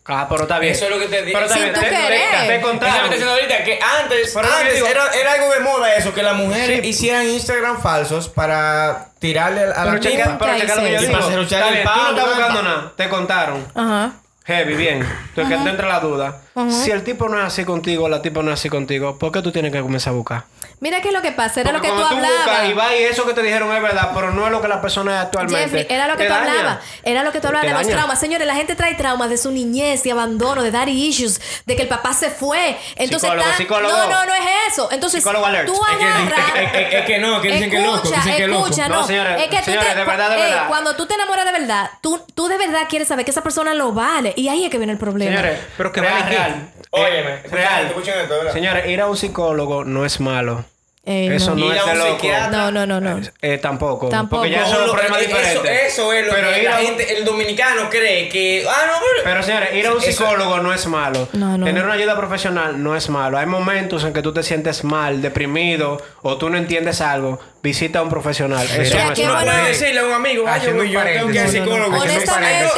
Ah, 0.06 0.26
pero 0.28 0.42
está 0.42 0.58
bien. 0.58 0.72
Eso 0.72 0.84
es 0.86 0.90
lo 0.90 0.98
que 0.98 1.06
te 1.06 1.22
digo. 1.22 1.38
Pero 1.38 1.46
está 1.46 1.56
Si 1.56 1.62
bien. 1.62 1.74
tú 1.74 1.80
te- 1.80 1.86
te- 1.88 1.96
te 1.96 2.16
Eso 2.36 2.46
me 2.48 2.60
contaron. 2.60 2.94
está 2.96 3.08
diciendo 3.08 3.32
ahorita 3.32 3.64
que 3.64 3.78
antes, 4.02 4.36
antes 4.36 4.74
digo- 4.74 4.86
era, 4.86 5.04
era 5.14 5.32
algo 5.32 5.50
de 5.52 5.60
moda 5.60 5.94
eso, 5.94 6.12
que 6.14 6.22
las 6.22 6.36
mujeres 6.36 6.80
Sí. 6.82 6.88
hicieran 6.88 7.24
Instagram 7.26 7.80
falsos 7.80 8.28
para 8.28 9.08
tirarle 9.18 9.60
a 9.62 9.84
la 9.84 9.98
tipa. 10.00 10.36
pero 10.38 10.58
checa 10.58 10.74
lo 10.76 10.82
que 10.82 10.92
yo 10.92 11.00
digo. 11.00 11.12
Para 11.12 11.70
bien, 11.70 11.84
tú 11.84 12.00
no 12.00 12.10
estás 12.10 12.26
buscando 12.26 12.62
nada. 12.62 12.92
Te 12.96 13.08
contaron. 13.08 13.66
Ajá. 13.74 14.12
Heavy, 14.46 14.74
bien. 14.74 15.06
Entonces 15.28 15.56
que 15.58 15.62
te 15.64 15.70
entra 15.70 15.86
la 15.86 16.00
duda. 16.00 16.40
Si 16.70 16.90
el 16.90 17.04
tipo 17.04 17.28
no 17.28 17.38
es 17.38 17.44
así 17.44 17.64
contigo, 17.64 18.08
la 18.08 18.20
tipa 18.22 18.42
no 18.42 18.50
es 18.52 18.58
así 18.58 18.68
contigo, 18.68 19.18
¿por 19.18 19.30
qué 19.32 19.42
tú 19.42 19.52
tienes 19.52 19.70
que 19.72 19.80
comenzar 19.80 20.12
a 20.12 20.16
buscar? 20.16 20.44
Mira 20.80 21.02
qué 21.02 21.08
es 21.08 21.14
lo 21.14 21.20
que 21.20 21.32
pasa, 21.32 21.60
era 21.60 21.72
lo 21.72 21.78
Porque 21.78 21.88
que 21.90 21.94
tú 21.94 22.00
cuando 22.00 22.26
buscas 22.26 22.46
y 22.46 22.50
hablabas. 22.70 22.74
vas 22.74 22.92
y 22.98 23.02
eso 23.04 23.26
que 23.26 23.34
te 23.34 23.42
dijeron 23.42 23.70
es 23.76 23.82
verdad, 23.82 24.12
pero 24.14 24.30
no 24.32 24.46
es 24.46 24.50
lo 24.52 24.62
que 24.62 24.68
la 24.68 24.80
persona 24.80 25.14
es 25.18 25.24
actualmente. 25.26 25.60
Jeffrey, 25.62 25.86
era 25.90 26.08
lo 26.08 26.16
que 26.16 26.24
tú 26.24 26.32
hablabas. 26.32 26.78
Era 27.02 27.22
lo 27.22 27.32
que 27.32 27.40
tú 27.40 27.48
hablabas 27.48 27.66
de 27.68 27.72
los 27.74 27.82
daña. 27.82 27.96
traumas. 27.96 28.18
Señores, 28.18 28.46
la 28.46 28.54
gente 28.54 28.74
trae 28.76 28.94
traumas 28.94 29.28
de 29.28 29.36
su 29.36 29.50
niñez, 29.50 30.02
de 30.04 30.12
abandono, 30.12 30.62
de 30.62 30.70
daddy 30.70 30.92
issues, 31.08 31.38
de 31.66 31.76
que 31.76 31.82
el 31.82 31.88
papá 31.88 32.14
se 32.14 32.30
fue. 32.30 32.78
Entonces 32.96 33.20
Psicólogo, 33.20 33.44
está- 33.46 33.56
psicólogo. 33.58 33.92
No, 33.96 34.06
no, 34.08 34.24
no 34.26 34.34
es 34.34 34.42
eso. 34.72 34.88
Entonces, 34.90 35.20
Psicólogo 35.22 35.44
alert. 35.44 35.66
tú 35.66 35.74
Es 35.74 35.96
que- 35.98 36.04
agarras. 36.04 36.38
es 36.48 36.52
que- 36.54 36.62
es 36.82 36.88
que- 36.88 36.98
es 37.00 37.04
que 37.04 37.18
no, 37.18 37.40
que 37.42 37.48
dicen 37.52 37.70
que 37.70 37.76
es 37.76 37.82
loco, 37.84 37.96
Escucha, 37.96 38.16
dicen 38.16 38.36
que 38.36 38.42
es 38.44 38.48
loco. 38.48 38.66
escucha, 38.66 38.88
No, 38.88 38.94
no. 39.00 39.06
señores, 39.06 39.40
es 39.42 39.48
que 39.48 39.58
tú 39.58 39.64
señores, 39.64 39.88
te- 39.90 39.94
de 39.98 40.04
verdad, 40.06 40.30
de 40.30 40.36
Ey, 40.36 40.42
verdad. 40.50 40.68
cuando 40.68 40.96
tú 40.96 41.06
te 41.06 41.12
enamoras 41.14 41.44
de 41.44 41.52
verdad, 41.52 41.90
tú, 42.00 42.20
tú 42.34 42.48
de 42.48 42.56
verdad 42.56 42.80
quieres 42.88 43.06
saber 43.06 43.26
que 43.26 43.32
esa 43.32 43.42
persona 43.42 43.74
lo 43.74 43.92
vale. 43.92 44.32
Y 44.34 44.48
ahí 44.48 44.64
es 44.64 44.70
que 44.70 44.78
viene 44.78 44.94
el 44.94 44.98
problema. 44.98 45.30
Señores, 45.36 45.58
Pero 45.76 45.92
que 45.92 46.00
real, 46.00 46.14
vale 46.22 46.30
real. 46.36 46.70
Óyeme, 46.92 47.30
Eh, 47.34 47.42
real. 47.50 47.86
esto, 47.86 48.00
¿verdad? 48.38 48.52
Señores, 48.54 48.86
ir 48.88 49.00
a 49.02 49.06
un 49.08 49.16
psicólogo 49.16 49.84
no 49.84 50.04
es 50.06 50.18
malo. 50.20 50.64
Eh, 51.10 51.34
Eso 51.34 51.56
no, 51.56 51.66
Ir 51.66 51.74
es 51.74 51.82
a 51.84 51.90
de 51.90 51.94
loco. 51.98 52.10
psiquiatra. 52.12 52.50
No, 52.50 52.70
no, 52.70 52.86
no, 52.86 53.00
no. 53.00 53.20
Eh, 53.42 53.58
tampoco. 53.58 54.08
Tampoco. 54.08 54.42
Porque 54.42 54.52
ya 54.54 54.60
No, 54.62 54.68
son 54.68 54.86
lo- 54.86 54.92
problemas 54.92 55.18
eso, 55.22 55.28
diferentes. 55.28 55.82
eso 55.92 56.12
es 56.12 56.26
lo 56.26 56.32
Pero 56.32 56.54
que 56.54 56.62
la 56.62 56.76
a 56.76 56.78
un- 56.80 56.86
gente, 56.86 57.18
el 57.18 57.24
dominicano 57.24 57.90
cree 57.90 58.28
que. 58.28 58.64
Ah, 58.68 58.82
no, 58.86 58.92
pero. 59.00 59.24
Pero 59.24 59.42
señores, 59.42 59.74
ir 59.74 59.86
a 59.88 59.92
un 59.92 59.98
Eso- 59.98 60.06
psicólogo 60.12 60.58
no 60.60 60.72
es 60.72 60.86
malo. 60.86 61.28
No, 61.32 61.58
no. 61.58 61.66
Tener 61.66 61.82
una 61.84 61.94
ayuda 61.94 62.16
profesional 62.16 62.80
no 62.80 62.94
es 62.94 63.08
malo. 63.10 63.38
Hay 63.38 63.46
momentos 63.46 64.04
en 64.04 64.12
que 64.12 64.22
tú 64.22 64.32
te 64.32 64.42
sientes 64.44 64.84
mal, 64.84 65.20
deprimido 65.20 66.00
o 66.22 66.36
tú 66.36 66.48
no 66.48 66.56
entiendes 66.58 67.00
algo. 67.00 67.40
Visita 67.62 67.98
a 67.98 68.02
un 68.02 68.08
profesional. 68.08 68.64
Eso 68.64 68.78
Mira, 68.80 69.04
no 69.06 69.12
es 69.12 69.18
qué 69.18 69.22
Tú 69.22 69.28
no 69.28 69.34
malo. 69.34 69.46
bueno. 69.46 69.60
puedes 69.62 69.80
decirle 69.80 70.00
a 70.00 70.04
un 70.06 70.12
amigo, 70.12 70.44
ay, 70.48 70.60
yo, 70.64 70.70
al 70.70 70.92
paréntesis. 70.94 71.50
psicólogo. 71.50 71.78
No, 71.78 71.88
no, 71.90 72.00
Honestamente, 72.02 72.70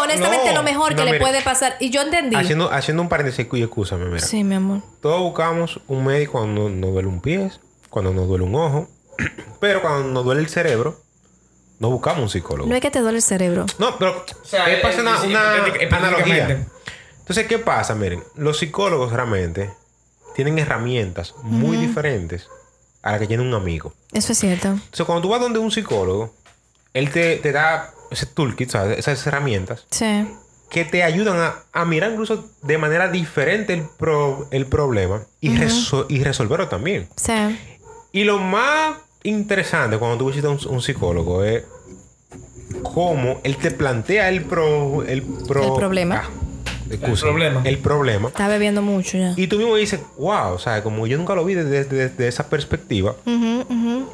honestamente 0.00 0.48
no. 0.50 0.54
lo 0.54 0.62
mejor 0.62 0.94
que 0.94 1.04
No, 1.04 1.10
le 1.12 1.18
puede 1.18 1.42
pasar. 1.42 1.76
Y 1.80 1.90
yo 1.90 2.02
entendí. 2.02 2.36
Haciendo, 2.36 2.70
haciendo 2.72 3.02
un 3.02 3.08
paréntesis 3.08 3.46
y 3.52 3.62
escúchame, 3.62 4.04
mira. 4.06 4.20
Sí, 4.20 4.44
mi 4.44 4.54
amor. 4.54 4.80
Todos 5.02 5.20
buscamos 5.22 5.80
un 5.88 6.04
médico 6.04 6.32
cuando 6.32 6.68
nos 6.68 6.92
duele 6.92 7.08
un 7.08 7.20
pie, 7.20 7.50
cuando 7.90 8.12
nos 8.12 8.26
duele 8.28 8.44
un 8.44 8.54
ojo, 8.54 8.88
pero 9.60 9.80
cuando 9.82 10.08
nos 10.08 10.24
duele 10.24 10.40
el 10.40 10.48
cerebro, 10.48 11.00
no 11.78 11.90
buscamos 11.90 12.22
un 12.22 12.28
psicólogo. 12.30 12.68
No 12.68 12.74
es 12.74 12.80
que 12.80 12.90
te 12.90 13.00
duele 13.00 13.18
el 13.18 13.22
cerebro. 13.22 13.66
No, 13.78 13.96
pero 13.98 14.24
O 14.42 14.44
sea, 14.44 14.66
es 14.72 14.98
una, 14.98 15.14
eh, 15.16 15.18
sí, 15.22 15.26
una 15.28 15.56
hipotética- 15.58 15.96
analogía. 15.96 16.66
Entonces, 17.20 17.46
¿qué 17.46 17.58
pasa? 17.58 17.94
Miren, 17.94 18.22
los 18.36 18.58
psicólogos 18.58 19.12
realmente 19.12 19.70
tienen 20.34 20.58
herramientas 20.58 21.34
muy 21.42 21.76
diferentes 21.76 22.48
a 23.02 23.12
las 23.12 23.20
que 23.20 23.26
tiene 23.26 23.42
un 23.42 23.54
amigo. 23.54 23.92
Eso 24.12 24.32
es 24.32 24.38
cierto. 24.38 24.68
Entonces, 24.68 25.04
cuando 25.06 25.22
tú 25.22 25.28
vas 25.28 25.40
donde 25.40 25.58
un 25.58 25.70
psicólogo, 25.70 26.34
él 26.94 27.10
te, 27.10 27.36
te 27.36 27.52
da 27.52 27.92
ese 28.10 28.26
toolkit, 28.26 28.70
¿sabes? 28.70 28.98
esas 28.98 29.24
herramientas 29.26 29.86
Sí. 29.90 30.26
que 30.70 30.84
te 30.84 31.02
ayudan 31.04 31.38
a, 31.38 31.62
a 31.72 31.84
mirar 31.84 32.10
incluso 32.12 32.48
de 32.62 32.78
manera 32.78 33.08
diferente 33.08 33.74
el, 33.74 33.82
pro- 33.98 34.48
el 34.50 34.66
problema 34.66 35.22
y, 35.40 35.50
reso- 35.56 36.06
y 36.08 36.24
resolverlo 36.24 36.68
también. 36.68 37.08
Sí. 37.16 37.77
Y 38.12 38.24
lo 38.24 38.38
más 38.38 38.96
interesante 39.22 39.98
cuando 39.98 40.18
tú 40.18 40.26
visitas 40.28 40.46
a 40.64 40.68
un, 40.68 40.74
un 40.76 40.82
psicólogo 40.82 41.44
es 41.44 41.64
cómo 42.82 43.40
él 43.44 43.56
te 43.56 43.70
plantea 43.70 44.28
el, 44.28 44.42
pro, 44.44 45.02
el, 45.04 45.22
pro- 45.22 45.64
El 45.64 45.72
problema. 45.74 46.22
Ah, 46.24 46.30
excusa, 46.90 47.26
problema. 47.26 47.62
El 47.64 47.78
problema. 47.78 48.28
Está 48.28 48.48
bebiendo 48.48 48.82
mucho 48.82 49.18
ya. 49.18 49.34
Y 49.36 49.46
tú 49.46 49.56
mismo 49.58 49.76
dices, 49.76 50.00
wow, 50.18 50.52
o 50.54 50.58
sea, 50.58 50.82
como 50.82 51.06
yo 51.06 51.18
nunca 51.18 51.34
lo 51.34 51.44
vi 51.44 51.54
desde, 51.54 51.70
desde- 51.84 52.08
desde 52.08 52.28
esa 52.28 52.48
perspectiva. 52.48 53.14
Ujú, 53.26 53.64
ujú. 53.68 54.08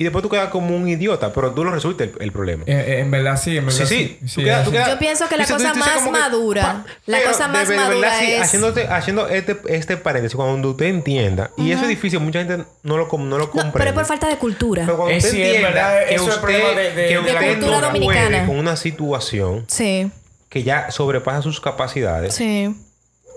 Y 0.00 0.04
después 0.04 0.22
tú 0.22 0.30
quedas 0.30 0.48
como 0.48 0.74
un 0.74 0.88
idiota, 0.88 1.30
pero 1.30 1.52
tú 1.52 1.62
lo 1.62 1.70
resuelves 1.72 2.08
el, 2.16 2.22
el 2.22 2.32
problema. 2.32 2.64
Eh, 2.66 2.72
eh, 2.72 3.00
en 3.00 3.10
verdad 3.10 3.36
sí, 3.38 3.54
en 3.58 3.66
verdad 3.66 3.84
Sí, 3.84 3.86
sí. 3.86 4.18
sí. 4.26 4.34
Tú 4.36 4.40
quedas- 4.44 4.64
tú 4.64 4.70
así. 4.70 4.72
quedas- 4.78 4.88
Yo 4.88 4.98
pienso 4.98 5.28
que 5.28 5.36
la 5.36 5.42
dices- 5.44 5.56
cosa 5.58 5.72
tú 5.74 5.78
más 5.78 6.02
que, 6.04 6.10
madura, 6.10 6.62
pa- 6.62 6.84
la 7.04 7.18
pero 7.18 7.30
cosa 7.32 7.46
de- 7.46 7.52
más 7.52 7.68
de 7.68 7.74
verdad, 7.76 7.88
madura 7.90 8.18
sí, 8.18 8.32
es- 8.32 8.40
Haciéndote, 8.40 8.86
haciendo 8.88 9.28
este, 9.28 9.58
este 9.68 9.96
paréntesis, 9.98 10.34
cuando 10.36 10.70
usted 10.70 10.86
entienda, 10.86 11.50
y 11.58 11.70
eso 11.72 11.82
es 11.82 11.88
difícil, 11.88 12.18
mucha 12.20 12.38
gente 12.42 12.64
no 12.82 12.96
lo, 12.96 13.08
no 13.12 13.18
lo 13.36 13.38
No, 13.44 13.50
comprende. 13.50 13.72
pero 13.74 13.90
es 13.90 13.94
por 13.94 14.06
falta 14.06 14.26
de 14.28 14.36
cultura. 14.38 14.84
Pero 14.86 14.96
cuando 14.96 15.12
Eh, 15.14 15.18
usted 15.18 15.30
sí, 15.32 15.42
es 15.42 15.46
entienda 15.48 15.68
verdad, 15.68 16.06
que 16.08 16.14
es 16.14 16.20
usted, 16.22 16.40
problema 16.40 16.68
de- 16.70 16.74
de- 16.74 16.94
que 16.94 17.14
de 17.14 17.18
usted 17.20 17.48
cultura 17.58 17.80
no 17.80 17.86
dominicana. 17.88 18.28
puede 18.28 18.46
con 18.46 18.58
una 18.58 18.76
situación 18.76 19.64
Sí, 19.68 20.10
que 20.48 20.62
ya 20.62 20.90
sobrepasa 20.90 21.42
sus 21.42 21.60
capacidades, 21.60 22.32
sí. 22.34 22.74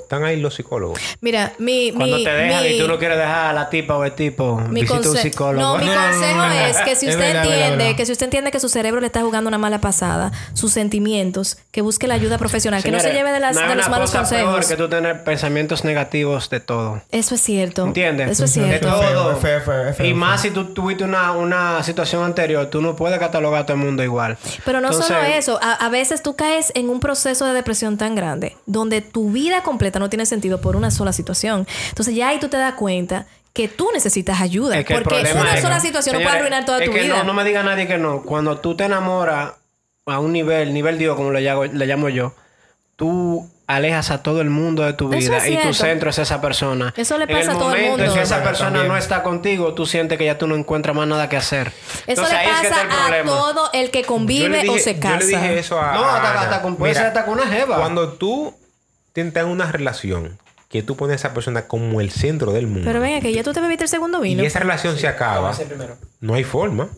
Están 0.04 0.24
ahí 0.24 0.40
los 0.40 0.56
psicólogos. 0.56 1.00
Mira, 1.22 1.54
mi. 1.58 1.92
Cuando 1.92 2.18
mi, 2.18 2.24
te 2.24 2.30
dejan 2.32 2.64
mi- 2.64 2.70
y 2.70 2.80
tú 2.80 2.88
no 2.88 2.98
quieres 3.00 3.18
dejar 3.18 3.48
a 3.48 3.54
la 3.54 3.70
tipa 3.70 3.98
o 3.98 4.04
el 4.04 4.14
tipo, 4.14 4.58
mi 4.70 4.82
visita 4.82 5.10
un 5.10 5.18
psicólogo. 5.18 5.78
No, 5.78 5.84
mi 5.84 5.86
consejo 5.94 6.44
es 6.46 6.78
que 6.82 6.96
si 6.96 7.08
usted 7.08 7.20
verdad, 7.20 7.28
es 7.28 7.34
verdad, 7.34 7.44
entiende, 7.46 7.84
verdad. 7.86 7.98
que 7.98 8.06
si 8.06 8.12
usted 8.12 8.26
entiende 8.26 8.52
que 8.52 8.60
su 8.60 8.70
cerebro 8.70 9.00
le 9.02 9.08
está 9.08 9.22
jugando 9.22 9.48
una 9.48 9.58
mala 9.58 9.82
pasada, 9.82 10.32
sus 10.54 10.72
sentimientos, 10.72 11.58
que 11.72 11.82
busque 11.82 12.08
la 12.08 12.14
ayuda 12.16 12.38
profesional, 12.38 12.84
que 12.84 12.92
no 12.92 13.00
se 13.00 13.12
lleve 13.14 13.32
de, 13.32 13.40
las, 13.40 13.56
no 13.56 13.68
de 13.68 13.76
los 13.76 13.90
malos 13.90 14.12
consejos. 14.12 14.50
peor 14.54 14.68
que 14.68 14.76
tú 14.76 14.90
tener 14.90 15.24
pensamientos 15.24 15.84
negativos 15.84 16.50
de 16.50 16.60
todo. 16.60 17.02
Eso 17.12 17.36
es 17.36 17.42
cierto. 17.42 17.86
¿Entiendes? 17.86 18.30
Eso 18.32 18.46
es 18.46 18.54
De 18.56 18.64
cierto. 18.66 19.00
feo, 19.00 19.14
todo. 19.14 19.32
es 19.34 19.40
feo, 19.98 20.06
y 20.06 20.14
más 20.14 20.42
si 20.42 20.52
tú 20.52 20.66
tuviste 20.74 21.04
una, 21.04 21.32
una 21.32 21.82
situación 21.84 22.24
anterior, 22.24 22.68
tú 22.68 22.82
no 22.82 22.96
puedes 22.96 23.18
catalogar 23.20 23.62
a 23.62 23.66
todo 23.66 23.78
el 23.78 23.84
mundo 23.84 24.04
igual. 24.04 24.38
Pero 24.66 24.82
no 24.82 24.88
Entonces, 24.90 25.08
solo 25.08 25.24
eso, 25.24 25.60
a, 25.62 25.74
a 25.74 25.90
veces 25.90 26.22
tú 26.22 26.36
caes 26.36 26.72
en 26.76 26.90
un 26.90 27.00
proceso 27.00 27.46
de 27.46 27.54
depresión 27.54 27.98
tan 27.98 28.16
grande, 28.16 28.56
donde 28.66 29.02
tu 29.02 29.32
vida 29.32 29.64
completa 29.64 30.00
no 30.04 30.10
tiene 30.10 30.26
sentido 30.26 30.62
por 30.62 30.76
una 30.76 30.92
sola 30.92 31.12
situación. 31.14 31.66
Entonces 31.90 32.14
ya 32.16 32.30
ahí 32.30 32.40
tú 32.40 32.48
te 32.50 32.58
das 32.58 32.74
cuenta 32.76 33.26
que 33.54 33.68
tú 33.68 33.90
necesitas 33.94 34.42
ayuda, 34.42 34.78
Es 34.80 34.86
que 34.86 34.96
el 34.96 35.04
porque 35.04 35.22
una 35.36 35.56
es- 35.56 35.62
sola 35.62 35.80
situación 35.80 36.16
no 36.18 36.22
puede 36.24 36.38
arruinar 36.38 36.66
toda 36.66 36.80
es 36.80 36.86
tu 36.86 36.92
que 36.92 37.02
vida. 37.04 37.18
No, 37.18 37.24
no 37.24 37.34
me 37.34 37.44
diga 37.44 37.62
nadie 37.64 37.88
que 37.88 37.98
no. 37.98 38.22
Cuando 38.24 38.58
tú 38.58 38.76
te 38.76 38.86
enamoras 38.86 39.54
a 40.06 40.20
un 40.20 40.34
nivel, 40.34 40.74
nivel 40.74 40.98
Dios, 40.98 41.16
como 41.16 41.32
le 41.32 41.42
llamo, 41.42 41.66
le 41.66 41.86
llamo 41.86 42.10
yo, 42.10 42.34
tú 42.96 43.50
alejas 43.66 44.12
a 44.12 44.22
todo 44.22 44.42
el 44.42 44.50
mundo 44.50 44.84
de 44.84 44.94
tu 44.94 45.08
vida 45.08 45.38
es 45.38 45.48
y 45.50 45.56
tu 45.58 45.74
centro 45.74 46.10
es 46.10 46.18
esa 46.20 46.42
persona. 46.42 46.94
Eso 46.98 47.18
le 47.18 47.24
En 47.26 47.30
pasa 47.40 47.52
a 47.52 47.54
todo 47.54 47.74
el 47.74 47.82
momento 47.82 47.94
en 47.96 48.00
mundo. 48.10 48.14
que 48.16 48.22
esa 48.22 48.44
persona 48.44 48.70
también. 48.72 48.88
no 48.90 48.98
está 48.98 49.24
contigo, 49.24 49.74
tú 49.74 49.86
sientes 49.86 50.18
que 50.18 50.26
ya 50.26 50.38
tú 50.38 50.48
no 50.48 50.56
encuentras 50.56 50.96
más 50.96 51.08
nada 51.08 51.30
que 51.30 51.38
hacer. 51.38 51.68
Eso 51.68 52.04
Entonces, 52.08 52.34
le 52.34 52.40
ahí 52.40 52.48
es 52.50 52.62
que 52.62 52.70
pasa 52.70 52.82
a 52.82 53.24
todo 53.24 53.70
el 53.74 53.92
que 53.92 54.04
convive 54.04 54.62
dije- 54.64 54.70
o 54.70 54.78
se 54.80 55.00
casa. 55.00 55.20
Yo 55.20 55.26
le 55.28 55.38
dije 55.38 55.60
eso 55.60 55.80
a. 55.80 55.94
No, 55.94 56.04
hasta- 56.06 56.42
hasta 56.42 56.62
con- 56.62 56.76
puede 56.76 56.94
ser 56.94 57.06
hasta 57.06 57.24
con 57.26 57.36
una 57.40 57.48
jeva. 57.48 57.78
Cuando 57.78 58.10
tú 58.14 58.54
tienes 59.14 59.34
una 59.46 59.72
relación 59.72 60.38
que 60.70 60.82
tú 60.84 60.96
pones 60.98 61.14
a 61.14 61.16
esa 61.28 61.34
persona 61.36 61.68
como 61.68 62.02
el 62.02 62.10
centro 62.12 62.52
del 62.52 62.66
mundo 62.68 62.82
Pero 62.86 63.00
venga, 63.00 63.22
que 63.22 63.32
ya 63.32 63.44
tú 63.44 63.54
te 63.54 63.62
bebiste 63.62 63.84
el 63.84 63.90
segundo 63.90 64.20
vino. 64.20 64.42
y 64.44 64.46
esa 64.48 64.60
relación 64.60 64.98
se 64.98 65.08
acaba, 65.08 65.52
primero. 65.56 65.98
no 66.20 66.34
hay 66.34 66.44
forma. 66.44 66.90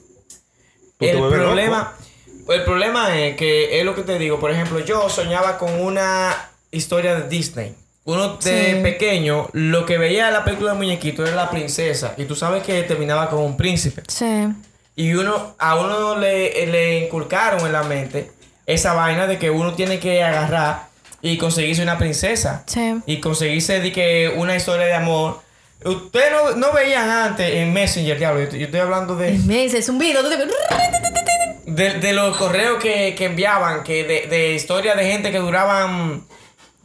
Tú 0.97 1.05
El 1.05 1.17
problema, 1.17 1.93
loco. 2.37 2.53
el 2.53 2.63
problema 2.63 3.17
es 3.19 3.35
que 3.35 3.77
es 3.79 3.85
lo 3.85 3.93
que 3.95 4.03
te 4.03 4.17
digo. 4.17 4.39
Por 4.39 4.49
ejemplo, 4.51 4.79
yo 4.79 5.09
soñaba 5.09 5.57
con 5.57 5.73
una 5.81 6.33
historia 6.71 7.15
de 7.19 7.27
Disney. 7.27 7.75
Uno 8.05 8.37
de 8.37 8.75
Sí. 8.75 8.81
pequeño, 8.81 9.49
lo 9.51 9.85
que 9.85 9.97
veía 9.97 10.27
en 10.27 10.33
la 10.33 10.45
película 10.45 10.71
de 10.71 10.77
muñequito 10.77 11.25
era 11.25 11.35
la 11.35 11.49
princesa. 11.49 12.13
Y 12.17 12.25
tú 12.25 12.35
sabes 12.35 12.63
que 12.63 12.83
terminaba 12.83 13.29
con 13.29 13.39
un 13.39 13.57
príncipe. 13.57 14.03
Sí. 14.07 14.47
Y 14.95 15.13
uno, 15.15 15.55
a 15.57 15.75
uno 15.75 16.17
le, 16.17 16.65
le 16.67 16.99
inculcaron 17.05 17.65
en 17.65 17.73
la 17.73 17.83
mente 17.83 18.31
esa 18.65 18.93
vaina 18.93 19.27
de 19.27 19.37
que 19.37 19.49
uno 19.49 19.73
tiene 19.73 19.99
que 19.99 20.23
agarrar 20.23 20.87
y 21.21 21.37
conseguirse 21.37 21.81
una 21.81 21.97
princesa. 21.97 22.63
Sí. 22.67 22.95
Y 23.05 23.19
conseguirse 23.19 23.79
de 23.79 23.91
que 23.91 24.33
una 24.35 24.55
historia 24.55 24.85
de 24.85 24.93
amor. 24.93 25.41
Ustedes 25.83 26.31
no, 26.31 26.51
no 26.55 26.71
veían 26.73 27.09
antes 27.09 27.49
en 27.53 27.71
Messenger, 27.73 28.17
diablo. 28.17 28.43
Yo, 28.45 28.57
yo 28.57 28.65
estoy 28.65 28.79
hablando 28.79 29.15
de, 29.15 29.31
Me 29.39 29.63
dice, 29.63 29.77
es 29.77 29.89
un 29.89 29.97
te- 29.99 31.71
de, 31.71 31.93
de 31.99 32.13
los 32.13 32.37
correos 32.37 32.81
que, 32.81 33.13
que 33.15 33.25
enviaban, 33.25 33.83
que 33.83 34.03
de, 34.03 34.27
de 34.27 34.53
historias 34.53 34.95
de 34.97 35.05
gente 35.11 35.31
que 35.31 35.37
duraban 35.39 36.23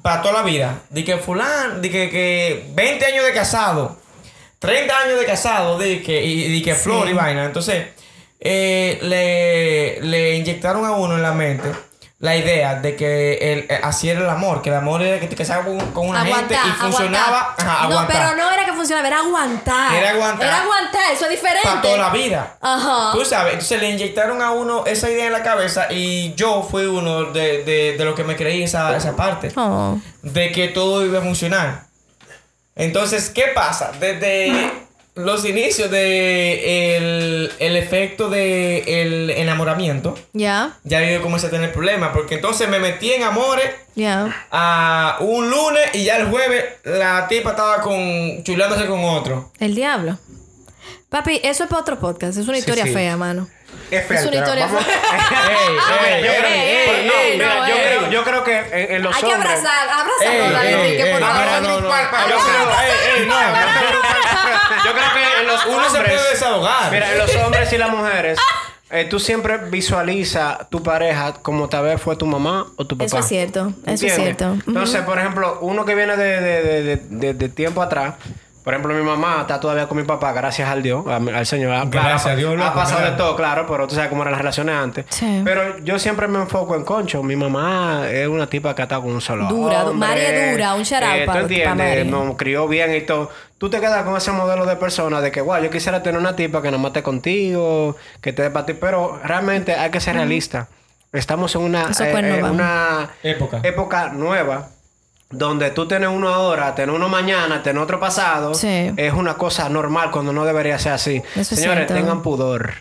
para 0.02 0.22
toda 0.22 0.34
la 0.34 0.42
vida. 0.42 0.80
De 0.90 1.04
que 1.04 1.16
fulán, 1.18 1.80
de 1.82 1.90
que, 1.90 2.10
que 2.10 2.64
20 2.74 3.04
años 3.06 3.24
de 3.24 3.32
casado, 3.32 3.98
30 4.58 4.98
años 4.98 5.18
de 5.20 5.24
casado, 5.26 5.78
de 5.78 6.02
que, 6.02 6.22
y, 6.24 6.54
y 6.56 6.62
que 6.62 6.74
flor 6.74 7.08
y 7.08 7.12
vaina. 7.12 7.44
Entonces, 7.44 7.86
eh, 8.40 8.98
le, 9.02 10.00
le 10.02 10.36
inyectaron 10.36 10.84
a 10.84 10.92
uno 10.92 11.14
en 11.16 11.22
la 11.22 11.32
mente 11.32 11.68
la 12.20 12.36
idea 12.36 12.74
de 12.74 12.96
que 12.96 13.52
el, 13.52 13.58
eh, 13.60 13.80
así 13.82 14.10
era 14.10 14.20
el 14.20 14.28
amor, 14.28 14.60
que 14.60 14.68
el 14.68 14.76
amor 14.76 15.00
era 15.00 15.18
que 15.18 15.26
te 15.26 15.34
casabas 15.34 15.64
con, 15.94 16.06
una 16.06 16.22
gente 16.22 16.54
y 16.54 16.70
funcionaba. 16.72 17.54
aguantar. 17.56 17.66
Ajá, 17.66 17.88
no, 17.88 18.06
pero 18.06 18.36
no 18.36 18.50
era 18.52 18.66
que 18.66 18.74
funcionaba, 18.74 19.08
era 19.08 19.20
aguantar. 19.20 19.94
Era 19.94 20.10
aguantar. 20.10 20.46
Era 20.46 20.62
aguantar, 20.62 21.12
eso 21.12 21.24
es 21.24 21.30
diferente. 21.30 21.66
Para 21.66 21.80
toda 21.80 21.96
la 21.96 22.10
vida. 22.10 22.58
Ajá. 22.60 23.12
Tú 23.12 23.24
sabes, 23.24 23.54
entonces 23.54 23.80
le 23.80 23.88
inyectaron 23.88 24.42
a 24.42 24.50
uno 24.50 24.84
esa 24.84 25.10
idea 25.10 25.26
en 25.28 25.32
la 25.32 25.42
cabeza 25.42 25.90
y 25.90 26.34
yo 26.34 26.62
fui 26.62 26.84
uno 26.84 27.24
de, 27.24 27.64
de, 27.64 27.96
de 27.96 28.04
los 28.04 28.14
que 28.14 28.24
me 28.24 28.36
creí 28.36 28.64
esa, 28.64 28.94
esa 28.94 29.16
parte. 29.16 29.50
Oh. 29.56 29.98
De 30.20 30.52
que 30.52 30.68
todo 30.68 31.06
iba 31.06 31.20
a 31.20 31.22
funcionar. 31.22 31.84
Entonces, 32.76 33.30
¿qué 33.30 33.44
pasa? 33.54 33.92
Desde 33.98 34.88
los 35.24 35.44
inicios 35.44 35.90
de 35.90 36.96
el, 36.96 37.52
el 37.58 37.76
efecto 37.76 38.28
de 38.30 39.02
el 39.02 39.30
enamoramiento, 39.30 40.16
Ya, 40.32 40.78
ya 40.84 41.02
yo 41.04 41.22
comencé 41.22 41.46
a 41.46 41.50
tener 41.50 41.72
problemas. 41.72 42.10
Porque 42.12 42.36
entonces 42.36 42.68
me 42.68 42.78
metí 42.78 43.12
en 43.12 43.22
amores 43.22 43.70
ya. 43.94 44.46
a 44.50 45.16
un 45.20 45.50
lunes 45.50 45.90
y 45.94 46.04
ya 46.04 46.16
el 46.16 46.28
jueves 46.28 46.64
la 46.84 47.26
tipa 47.28 47.50
estaba 47.50 47.80
con 47.82 48.42
chulándose 48.44 48.86
con 48.86 49.04
otro. 49.04 49.50
El 49.60 49.74
diablo. 49.74 50.18
Papi, 51.10 51.40
eso 51.42 51.64
es 51.64 51.68
para 51.70 51.82
otro 51.82 51.98
podcast. 51.98 52.38
Es 52.38 52.46
una 52.46 52.56
historia 52.58 52.84
sí. 52.84 52.92
fea, 52.94 53.16
mano. 53.16 53.48
Es 53.90 54.06
fea, 54.06 54.20
Es 54.20 54.26
una 54.26 54.36
historia 54.36 54.66
vamos- 54.66 54.84
fea. 54.84 54.94
Ey, 55.50 56.14
ey, 56.14 56.24
Yo 56.24 56.30
creo- 56.38 56.46
ey, 56.46 57.38
no, 57.38 57.44
no, 57.46 57.68
yo, 57.68 57.74
creo, 57.74 58.10
yo 58.10 58.24
creo 58.24 58.44
que 58.44 58.58
en, 58.58 58.94
en 58.96 59.02
los 59.02 59.16
Hay 59.16 59.22
que 59.22 59.34
hombres. 59.34 59.58
abrazar, 59.58 59.88
abrazar 59.88 60.22
Ey, 60.22 60.40
a 60.40 60.64
ey, 60.64 60.74
Enrique, 60.74 61.10
por 61.10 61.20
favor. 61.20 61.46
no, 61.46 61.60
no, 61.60 61.60
no, 61.60 61.80
no. 61.80 62.28
Yo 62.28 62.36
creo, 62.38 62.70
ey, 62.80 63.20
ey, 63.22 63.26
no, 63.26 63.34
yo 64.84 64.92
creo 64.92 65.12
que 65.14 65.40
en 65.40 65.46
los 65.48 65.66
Uno 65.66 65.90
se 65.90 65.96
hombres- 65.98 66.14
puede 66.14 66.30
desahogar. 66.30 66.92
Mira, 66.92 67.12
en 67.12 67.18
los 67.18 67.34
hombres 67.44 67.72
y 67.72 67.78
las 67.78 67.90
mujeres, 67.90 68.38
eh, 68.90 69.04
tú 69.10 69.18
siempre 69.18 69.56
visualiza 69.58 70.68
tu 70.70 70.80
pareja 70.82 71.34
como 71.42 71.68
tal 71.68 71.84
vez 71.84 72.00
fue 72.00 72.14
tu 72.14 72.26
mamá 72.26 72.66
o 72.76 72.86
tu 72.86 72.96
papá. 72.96 73.06
Eso 73.06 73.18
es 73.18 73.26
cierto, 73.26 73.60
eso 73.60 73.70
es 73.94 74.02
¿Entiendes? 74.02 74.14
cierto. 74.36 74.52
Ujú. 74.52 74.62
Entonces, 74.68 75.00
por 75.02 75.18
ejemplo, 75.18 75.58
uno 75.60 75.84
que 75.84 75.96
viene 75.96 76.16
de- 76.16 76.40
de- 76.40 76.96
de- 76.96 77.34
de 77.34 77.48
tiempo 77.48 77.82
atrás, 77.82 78.14
por 78.70 78.74
ejemplo, 78.92 78.94
mi 78.94 79.02
mamá 79.02 79.38
está 79.40 79.58
todavía 79.58 79.88
con 79.88 79.98
mi 79.98 80.04
papá, 80.04 80.32
gracias 80.32 80.68
al 80.68 80.80
Dios, 80.82 81.04
al 81.06 81.44
Señor. 81.46 81.70
Claro, 81.90 82.08
Gracias 82.08 82.26
a 82.32 82.36
Dios, 82.36 82.54
Ha 82.60 82.72
pasado 82.72 82.98
claro. 82.98 83.10
de 83.10 83.16
todo, 83.16 83.36
claro, 83.36 83.66
pero 83.66 83.88
tú 83.88 83.94
sabes 83.96 84.08
cómo 84.10 84.22
eran 84.22 84.32
las 84.32 84.40
relaciones 84.40 84.74
antes. 84.76 85.06
Sí. 85.08 85.42
Pero 85.44 85.78
yo 85.78 85.98
siempre 85.98 86.28
me 86.28 86.38
enfoco 86.38 86.76
en 86.76 86.84
Concho. 86.84 87.22
Mi 87.22 87.34
mamá 87.34 88.04
es 88.08 88.28
una 88.28 88.46
tipa 88.46 88.74
que 88.74 88.82
ha 88.82 88.84
estado 88.84 89.02
con 89.02 89.12
un 89.12 89.20
solo 89.20 89.46
Dura, 89.48 89.84
hombre. 89.86 90.50
Es 90.50 90.52
dura, 90.52 90.74
un 90.74 90.82
shout 90.84 91.02
out 91.02 91.12
Eh, 91.14 91.26
¿tú 91.26 91.38
entiendes? 91.38 92.06
Nos 92.06 92.36
crió 92.36 92.68
bien 92.68 92.94
y 92.94 93.00
todo. 93.00 93.30
Tú 93.58 93.68
te 93.68 93.80
quedas 93.80 94.04
con 94.04 94.16
ese 94.16 94.30
modelo 94.32 94.64
de 94.64 94.76
persona 94.76 95.20
de 95.20 95.30
que, 95.32 95.40
guau, 95.40 95.62
yo 95.62 95.68
quisiera 95.70 96.02
tener 96.02 96.20
una 96.20 96.36
tipa 96.36 96.62
que 96.62 96.70
nos 96.70 96.80
mate 96.80 97.02
contigo, 97.02 97.96
que 98.20 98.32
te 98.32 98.42
dé 98.42 98.50
para 98.50 98.66
ti, 98.66 98.74
pero 98.74 99.20
realmente 99.24 99.74
hay 99.74 99.90
que 99.90 100.00
ser 100.00 100.14
realista. 100.14 100.68
Estamos 101.12 101.54
en 101.56 101.62
una, 101.62 101.86
eh, 101.90 101.94
eh, 102.00 102.42
una 102.44 103.10
Época. 103.22 103.60
época 103.64 104.10
nueva 104.10 104.68
donde 105.30 105.70
tú 105.70 105.86
tienes 105.86 106.08
uno 106.08 106.28
ahora, 106.28 106.74
tener 106.74 106.94
uno 106.94 107.08
mañana, 107.08 107.62
tener 107.62 107.80
otro 107.82 108.00
pasado, 108.00 108.52
Sí. 108.54 108.90
es 108.96 109.12
una 109.12 109.34
cosa 109.34 109.68
normal 109.68 110.10
cuando 110.10 110.32
no 110.32 110.44
debería 110.44 110.78
ser 110.78 110.92
así. 110.92 111.22
Eso 111.36 111.54
Señores, 111.54 111.86
tengan 111.86 112.20
pudor. 112.22 112.72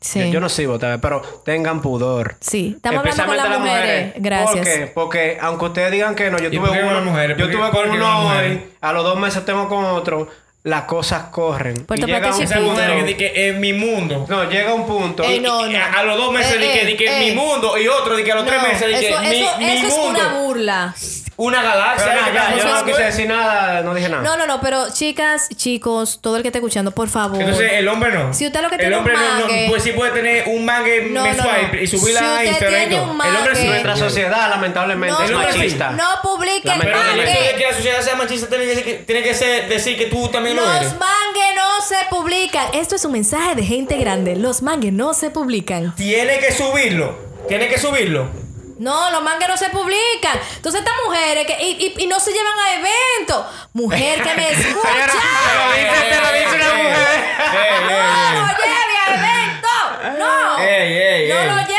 Sí. 0.00 0.20
Yo, 0.20 0.26
yo 0.26 0.40
no 0.40 0.48
sigo, 0.48 0.78
tal 0.78 0.92
vez, 0.92 1.00
pero 1.02 1.20
tengan 1.44 1.82
pudor. 1.82 2.36
Sí, 2.40 2.74
estamos 2.76 3.00
hablando 3.00 3.26
con 3.26 3.36
las 3.36 3.46
Especialmente 3.46 3.80
mujeres. 3.82 4.12
Gracias. 4.18 4.54
¿Por 4.56 4.64
qué? 4.64 4.86
Porque 4.94 5.38
aunque 5.40 5.64
ustedes 5.66 5.90
digan 5.92 6.14
que 6.14 6.30
no, 6.30 6.38
yo 6.38 6.48
¿Y 6.48 6.56
tuve 6.56 6.70
uno, 6.82 6.94
las 6.94 7.02
mujeres? 7.04 7.36
yo 7.36 7.44
¿Por 7.44 7.50
qué- 7.50 7.56
tuve 7.58 7.70
con 7.70 7.90
uno 7.90 7.98
las 7.98 8.16
hoy, 8.16 8.22
mujeres? 8.28 8.58
a 8.80 8.92
los 8.92 9.04
dos 9.04 9.18
meses 9.18 9.44
tengo 9.44 9.68
con 9.68 9.84
otro, 9.84 10.28
las 10.62 10.82
cosas 10.84 11.24
corren. 11.24 11.84
Puerto 11.84 12.06
y 12.06 12.10
llega 12.12 12.28
un 12.34 12.42
Esa 12.42 12.54
chiquito. 12.54 12.60
mujer 12.70 12.86
que 12.86 12.92
punto, 12.94 13.06
dice 13.06 13.16
que 13.16 13.48
en 13.48 13.60
mi 13.60 13.72
mundo. 13.72 14.24
no, 14.28 14.44
llega 14.48 14.72
un 14.72 14.86
punto. 14.86 15.24
Ey, 15.24 15.40
no, 15.40 15.66
no. 15.66 15.78
A, 15.78 15.84
a 15.98 16.02
los 16.04 16.16
dos 16.16 16.32
meses 16.32 16.54
Eh, 16.54 16.86
di 16.86 16.96
que, 16.96 17.04
eh, 17.04 17.08
que 17.08 17.16
eh. 17.28 17.30
mi 17.30 17.36
mundo 17.36 17.76
y 17.76 17.88
otro 17.88 18.14
di 18.16 18.22
que 18.22 18.30
a 18.32 18.36
los 18.36 18.46
tres 18.46 18.62
meses 18.62 18.86
di 18.86 18.94
que 19.00 19.08
eso, 19.08 19.20
mi, 19.20 19.26
eso, 19.26 19.58
mi 19.58 19.64
eso 19.64 19.86
es 19.88 19.98
una 19.98 20.38
burla. 20.38 20.94
Una 21.38 21.62
galaxia. 21.62 22.12
Pero 22.14 22.34
ya, 22.34 22.56
yo 22.56 22.64
no 22.74 22.84
quise 22.84 23.02
decir 23.02 23.28
nada, 23.28 23.80
no 23.82 23.94
dije 23.94 24.08
nada. 24.08 24.22
No, 24.24 24.36
no, 24.36 24.44
no, 24.48 24.60
pero 24.60 24.92
chicas, 24.92 25.48
chicos, 25.54 26.18
todo 26.20 26.36
el 26.36 26.42
que 26.42 26.48
esté 26.48 26.58
escuchando, 26.58 26.90
por 26.90 27.08
favor. 27.08 27.40
Entonces, 27.40 27.74
el 27.74 27.86
hombre 27.86 28.12
no. 28.12 28.34
Si 28.34 28.44
usted 28.44 28.60
lo 28.60 28.68
que 28.68 28.74
el 28.74 28.80
tiene 28.80 28.96
hombre 28.96 29.14
un 29.14 29.20
no, 29.20 29.38
no, 29.38 29.46
mangue- 29.46 29.68
pues 29.68 29.82
sí 29.84 29.92
puede 29.92 30.10
tener 30.10 30.48
un 30.48 30.64
mangue 30.64 31.02
No, 31.02 31.20
no, 31.20 31.26
mensual 31.26 31.70
no. 31.72 31.80
y 31.80 31.86
subirla 31.86 32.18
Si 32.20 32.26
a 32.26 32.44
Instagram 32.44 32.74
El 32.92 32.94
hombre 32.98 33.54
sí. 33.54 33.62
mangue- 33.62 33.68
Nuestra 33.68 33.96
sociedad, 33.96 34.50
lamentablemente, 34.50 35.14
no, 35.16 35.22
es 35.22 35.30
el 35.30 35.36
hombre 35.36 35.52
sí. 35.52 35.58
machista. 35.58 35.90
no 35.92 36.08
publique 36.24 36.68
el 36.72 36.80
Pero 36.80 36.90
el 36.90 37.04
que 37.04 37.16
mangue. 37.16 37.66
la 37.68 37.74
sociedad 37.76 38.00
sea 38.02 38.16
machista 38.16 38.48
tiene 38.48 38.64
que, 38.64 38.70
decir 38.70 38.84
que, 38.84 38.94
tiene 39.04 39.22
que 39.22 39.34
ser, 39.34 39.68
decir 39.68 39.96
que 39.96 40.06
tú 40.06 40.28
también 40.30 40.56
lo 40.56 40.62
Los 40.66 40.76
eres. 40.76 40.88
mangues 40.98 41.54
no 41.54 41.80
se 41.86 41.96
publican. 42.10 42.66
Esto 42.74 42.96
es 42.96 43.04
un 43.04 43.12
mensaje 43.12 43.54
de 43.54 43.62
gente 43.62 43.96
grande. 43.96 44.34
Los 44.34 44.60
mangues 44.62 44.92
no 44.92 45.14
se 45.14 45.30
publican. 45.30 45.94
Tiene 45.94 46.40
que 46.40 46.50
subirlo. 46.50 47.16
Tiene 47.46 47.68
que 47.68 47.78
subirlo. 47.78 48.47
No, 48.78 49.10
los 49.10 49.22
mangues 49.22 49.48
no 49.48 49.56
se 49.56 49.68
publican. 49.70 50.38
Entonces 50.56 50.80
estas 50.80 50.94
mujeres 51.04 51.46
que 51.46 51.56
y, 51.62 51.94
y- 51.98 52.04
y 52.04 52.06
no 52.06 52.18
se 52.20 52.32
llevan 52.32 52.58
a 52.58 52.74
eventos. 52.74 53.44
Mujer 53.72 54.22
que 54.22 54.34
me 54.34 54.50
escucha. 54.52 54.88
te 56.08 56.20
lo 56.20 56.32
dice 56.32 56.54
una 56.56 56.74
mujer. 56.74 57.24
No 57.84 58.46
lo 58.46 58.56
lleve 58.64 58.96
a 58.98 59.14
evento. 59.14 60.18
No. 60.18 60.58
Ey, 60.62 60.92
ey, 60.98 61.28
no 61.28 61.44
lo 61.54 61.56
lleve. 61.66 61.77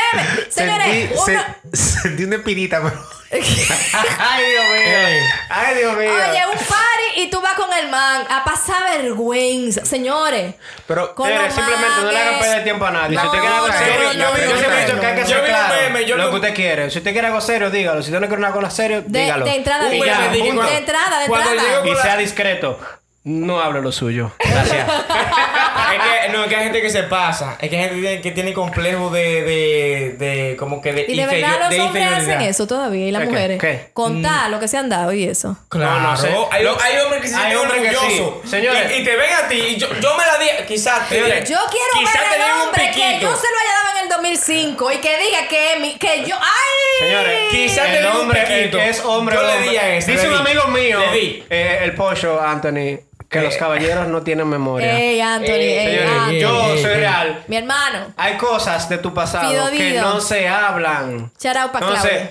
Señores, 0.50 0.86
Sentí, 0.86 1.14
uno- 1.32 1.44
se- 1.72 1.76
sentí 2.02 2.24
una 2.24 2.36
espinita, 2.36 2.80
pero... 2.82 2.96
Ay, 3.32 4.44
Dios 4.50 4.64
mío. 4.64 5.26
Ay, 5.48 5.74
Dios 5.78 5.96
mío. 5.96 6.10
Oye, 6.12 6.46
un 6.46 6.58
party 6.58 7.20
y 7.22 7.30
tú 7.30 7.40
vas 7.40 7.54
con 7.54 7.72
el 7.72 7.88
man 7.88 8.26
a 8.28 8.42
pasar 8.44 8.82
vergüenza. 9.00 9.84
Señores. 9.84 10.54
Pero, 10.88 11.14
Señores, 11.16 11.54
simplemente 11.54 12.00
no 12.02 12.10
le 12.10 12.18
hagan 12.18 12.40
perder 12.40 12.64
tiempo 12.64 12.84
a 12.86 12.90
nadie. 12.90 13.14
No, 13.14 13.20
si 13.22 13.26
usted 13.28 13.38
quiere 13.40 13.54
algo 13.54 13.68
no, 13.68 13.78
serio, 13.78 13.94
no, 13.94 14.12
yo, 14.12 14.18
no, 14.18 14.36
yo 14.36 14.44
no, 14.50 14.58
siempre 14.58 14.82
he 14.82 14.86
dicho 14.86 15.00
que 15.00 15.06
hay 15.06 15.14
que 15.14 15.26
ser 15.26 15.36
Yo 15.38 15.44
claro. 15.44 15.74
meme, 15.80 16.04
yo 16.06 16.16
lo 16.16 16.30
que 16.30 16.36
usted 16.36 16.54
quiere. 16.54 16.90
Si 16.90 16.98
usted 16.98 17.12
quiere 17.12 17.26
algo 17.28 17.40
serio, 17.40 17.70
dígalo. 17.70 18.02
Si 18.02 18.08
usted 18.10 18.20
no 18.20 18.26
quiere 18.26 18.42
una 18.42 18.52
cosa 18.52 18.70
serio, 18.70 19.02
De, 19.06 19.20
dígalo. 19.20 19.44
de 19.44 19.54
entrada, 19.54 19.88
de, 19.88 19.96
entrada. 19.96 20.22
de 20.28 20.32
que 20.32 20.42
de 20.42 20.48
entrada, 20.78 21.18
de 21.20 21.24
entrada. 21.26 21.88
Y 21.88 21.96
sea 22.02 22.16
discreto. 22.16 22.80
No 23.22 23.60
hable 23.60 23.82
lo 23.82 23.92
suyo. 23.92 24.32
Gracias. 24.38 24.88
es 25.92 26.24
que, 26.26 26.32
no, 26.32 26.42
es 26.44 26.48
que 26.48 26.56
hay 26.56 26.64
gente 26.64 26.80
que 26.80 26.88
se 26.88 27.02
pasa. 27.02 27.58
Es 27.60 27.68
que 27.68 27.76
hay 27.76 27.82
gente 27.82 27.96
que 27.96 28.00
tiene, 28.00 28.20
que 28.22 28.30
tiene 28.30 28.52
complejo 28.54 29.10
de, 29.10 29.42
de, 29.42 30.16
de, 30.18 30.56
como 30.56 30.80
que 30.80 30.92
de 30.94 31.04
Y 31.06 31.16
de 31.16 31.26
verdad 31.26 31.58
los 31.60 31.68
de 31.68 31.80
hombres 31.82 32.06
hacen 32.10 32.40
eso 32.40 32.66
todavía 32.66 33.06
y 33.08 33.10
las 33.12 33.20
¿Qué, 33.22 33.26
qué, 33.28 33.32
mujeres. 33.32 33.58
qué? 33.60 33.90
Contar 33.92 34.48
lo 34.50 34.58
que 34.58 34.68
se 34.68 34.78
han 34.78 34.88
dado 34.88 35.12
y 35.12 35.24
eso. 35.24 35.54
Claro, 35.68 36.00
No, 36.00 36.10
no 36.12 36.16
sé. 36.16 36.34
Hay, 36.50 36.64
Lo- 36.64 36.80
hay 36.80 36.96
hombres 37.04 37.20
que 37.20 37.28
se 37.28 37.34
hay 37.34 37.52
sienten 37.52 37.58
hombres 37.60 37.82
que 37.82 37.90
sí. 37.90 38.20
orgullosos. 38.20 38.50
Señores. 38.50 38.90
Y, 38.90 39.00
y 39.00 39.04
te 39.04 39.16
ven 39.16 39.30
a 39.44 39.48
ti. 39.48 39.54
Y 39.56 39.76
yo, 39.76 39.88
yo 40.00 40.16
me 40.16 40.24
la 40.24 40.38
di. 40.38 40.46
Quizás 40.66 41.06
te 41.08 41.16
Señores, 41.16 41.48
Yo 41.50 41.56
quiero 41.70 41.86
quizás 41.98 42.30
ver 42.30 42.40
al 42.40 42.56
un 42.56 42.62
hombre 42.68 42.90
que 42.94 43.18
yo 43.20 43.36
se 43.36 43.46
lo 43.50 43.58
haya 43.58 43.74
dado 43.84 43.98
en 43.98 44.02
el 44.04 44.08
2005 44.08 44.92
y 44.92 44.96
que 44.96 45.18
diga 45.18 45.46
que, 45.48 45.78
mi- 45.80 45.98
que 45.98 46.24
yo. 46.24 46.36
¡Ay! 46.36 47.06
Señores, 47.06 47.38
Quizás 47.50 47.86
el 47.86 47.92
te 47.92 47.98
den 48.02 48.10
un 48.12 48.16
hombre, 48.22 48.64
el 48.64 48.70
que 48.70 48.88
es 48.88 49.00
hombre, 49.04 49.34
Yo 49.36 49.42
le 49.42 49.52
hombre. 49.54 49.70
di 49.70 49.76
a 49.76 49.94
ese, 49.96 50.12
Dice 50.12 50.28
un 50.28 50.34
amigo 50.36 50.66
mío, 50.68 51.00
Le 51.00 51.18
di. 51.18 51.44
eh, 51.50 51.80
el 51.82 51.94
pollo, 51.94 52.40
Anthony, 52.40 52.98
que 53.30 53.40
los 53.40 53.56
caballeros 53.56 54.08
no 54.08 54.22
tienen 54.22 54.48
memoria. 54.48 54.98
Ey, 54.98 55.20
Anthony, 55.20 55.52
Eh, 55.52 55.80
ey, 55.84 55.96
Señores, 55.98 56.18
Anthony. 56.20 56.38
yo 56.40 56.72
ey, 56.74 56.82
soy 56.82 56.90
ey. 56.90 56.96
real. 56.98 57.44
Mi 57.48 57.56
hermano. 57.56 58.12
Hay 58.16 58.36
cosas 58.36 58.88
de 58.88 58.98
tu 58.98 59.14
pasado 59.14 59.50
Fido 59.50 59.70
que 59.70 59.90
Dido. 59.92 60.02
no 60.14 60.20
se 60.20 60.48
hablan. 60.48 61.30
Shout 61.40 61.56
out 61.56 61.70
pa' 61.72 61.78
Entonces, 61.78 62.30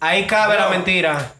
ahí 0.00 0.26
cabe 0.26 0.56
la 0.56 0.68
mentira. 0.68 1.32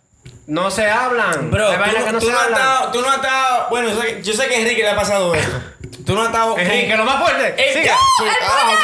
No 0.47 0.71
se 0.71 0.89
hablan. 0.91 1.51
Bro, 1.51 1.69
Hay 1.69 1.75
tú, 1.77 1.81
vainas 1.81 2.01
no- 2.01 2.07
que 2.07 2.13
no 2.13 2.19
tú 2.19 2.27
se 2.27 2.33
no 2.33 2.39
has 2.39 2.45
hablan. 2.45 2.61
estado, 2.61 2.93
tú 2.93 3.01
no 3.03 3.09
has 3.11 3.17
estado, 3.17 3.67
bueno, 3.71 3.89
yo 3.91 4.01
sé, 4.01 4.07
que- 4.09 4.23
yo 4.23 4.33
sé 4.35 4.49
que 4.49 4.55
a 4.55 4.59
Enrique 4.59 4.83
le 4.83 4.91
ha 4.91 4.97
pasado 4.97 5.35
esto. 5.35 5.61
Tú 6.07 6.15
no 6.15 6.21
has 6.23 6.27
estado 6.29 6.53
con- 6.53 6.61
Enrique, 6.61 6.97
lo 6.97 7.05
más 7.05 7.21
fuerte. 7.23 7.55
El, 7.69 7.75
Siga. 7.83 7.95
¡El 7.95 8.29
ah, 8.29 8.37
pollo, 8.41 8.75
ok. 8.75 8.81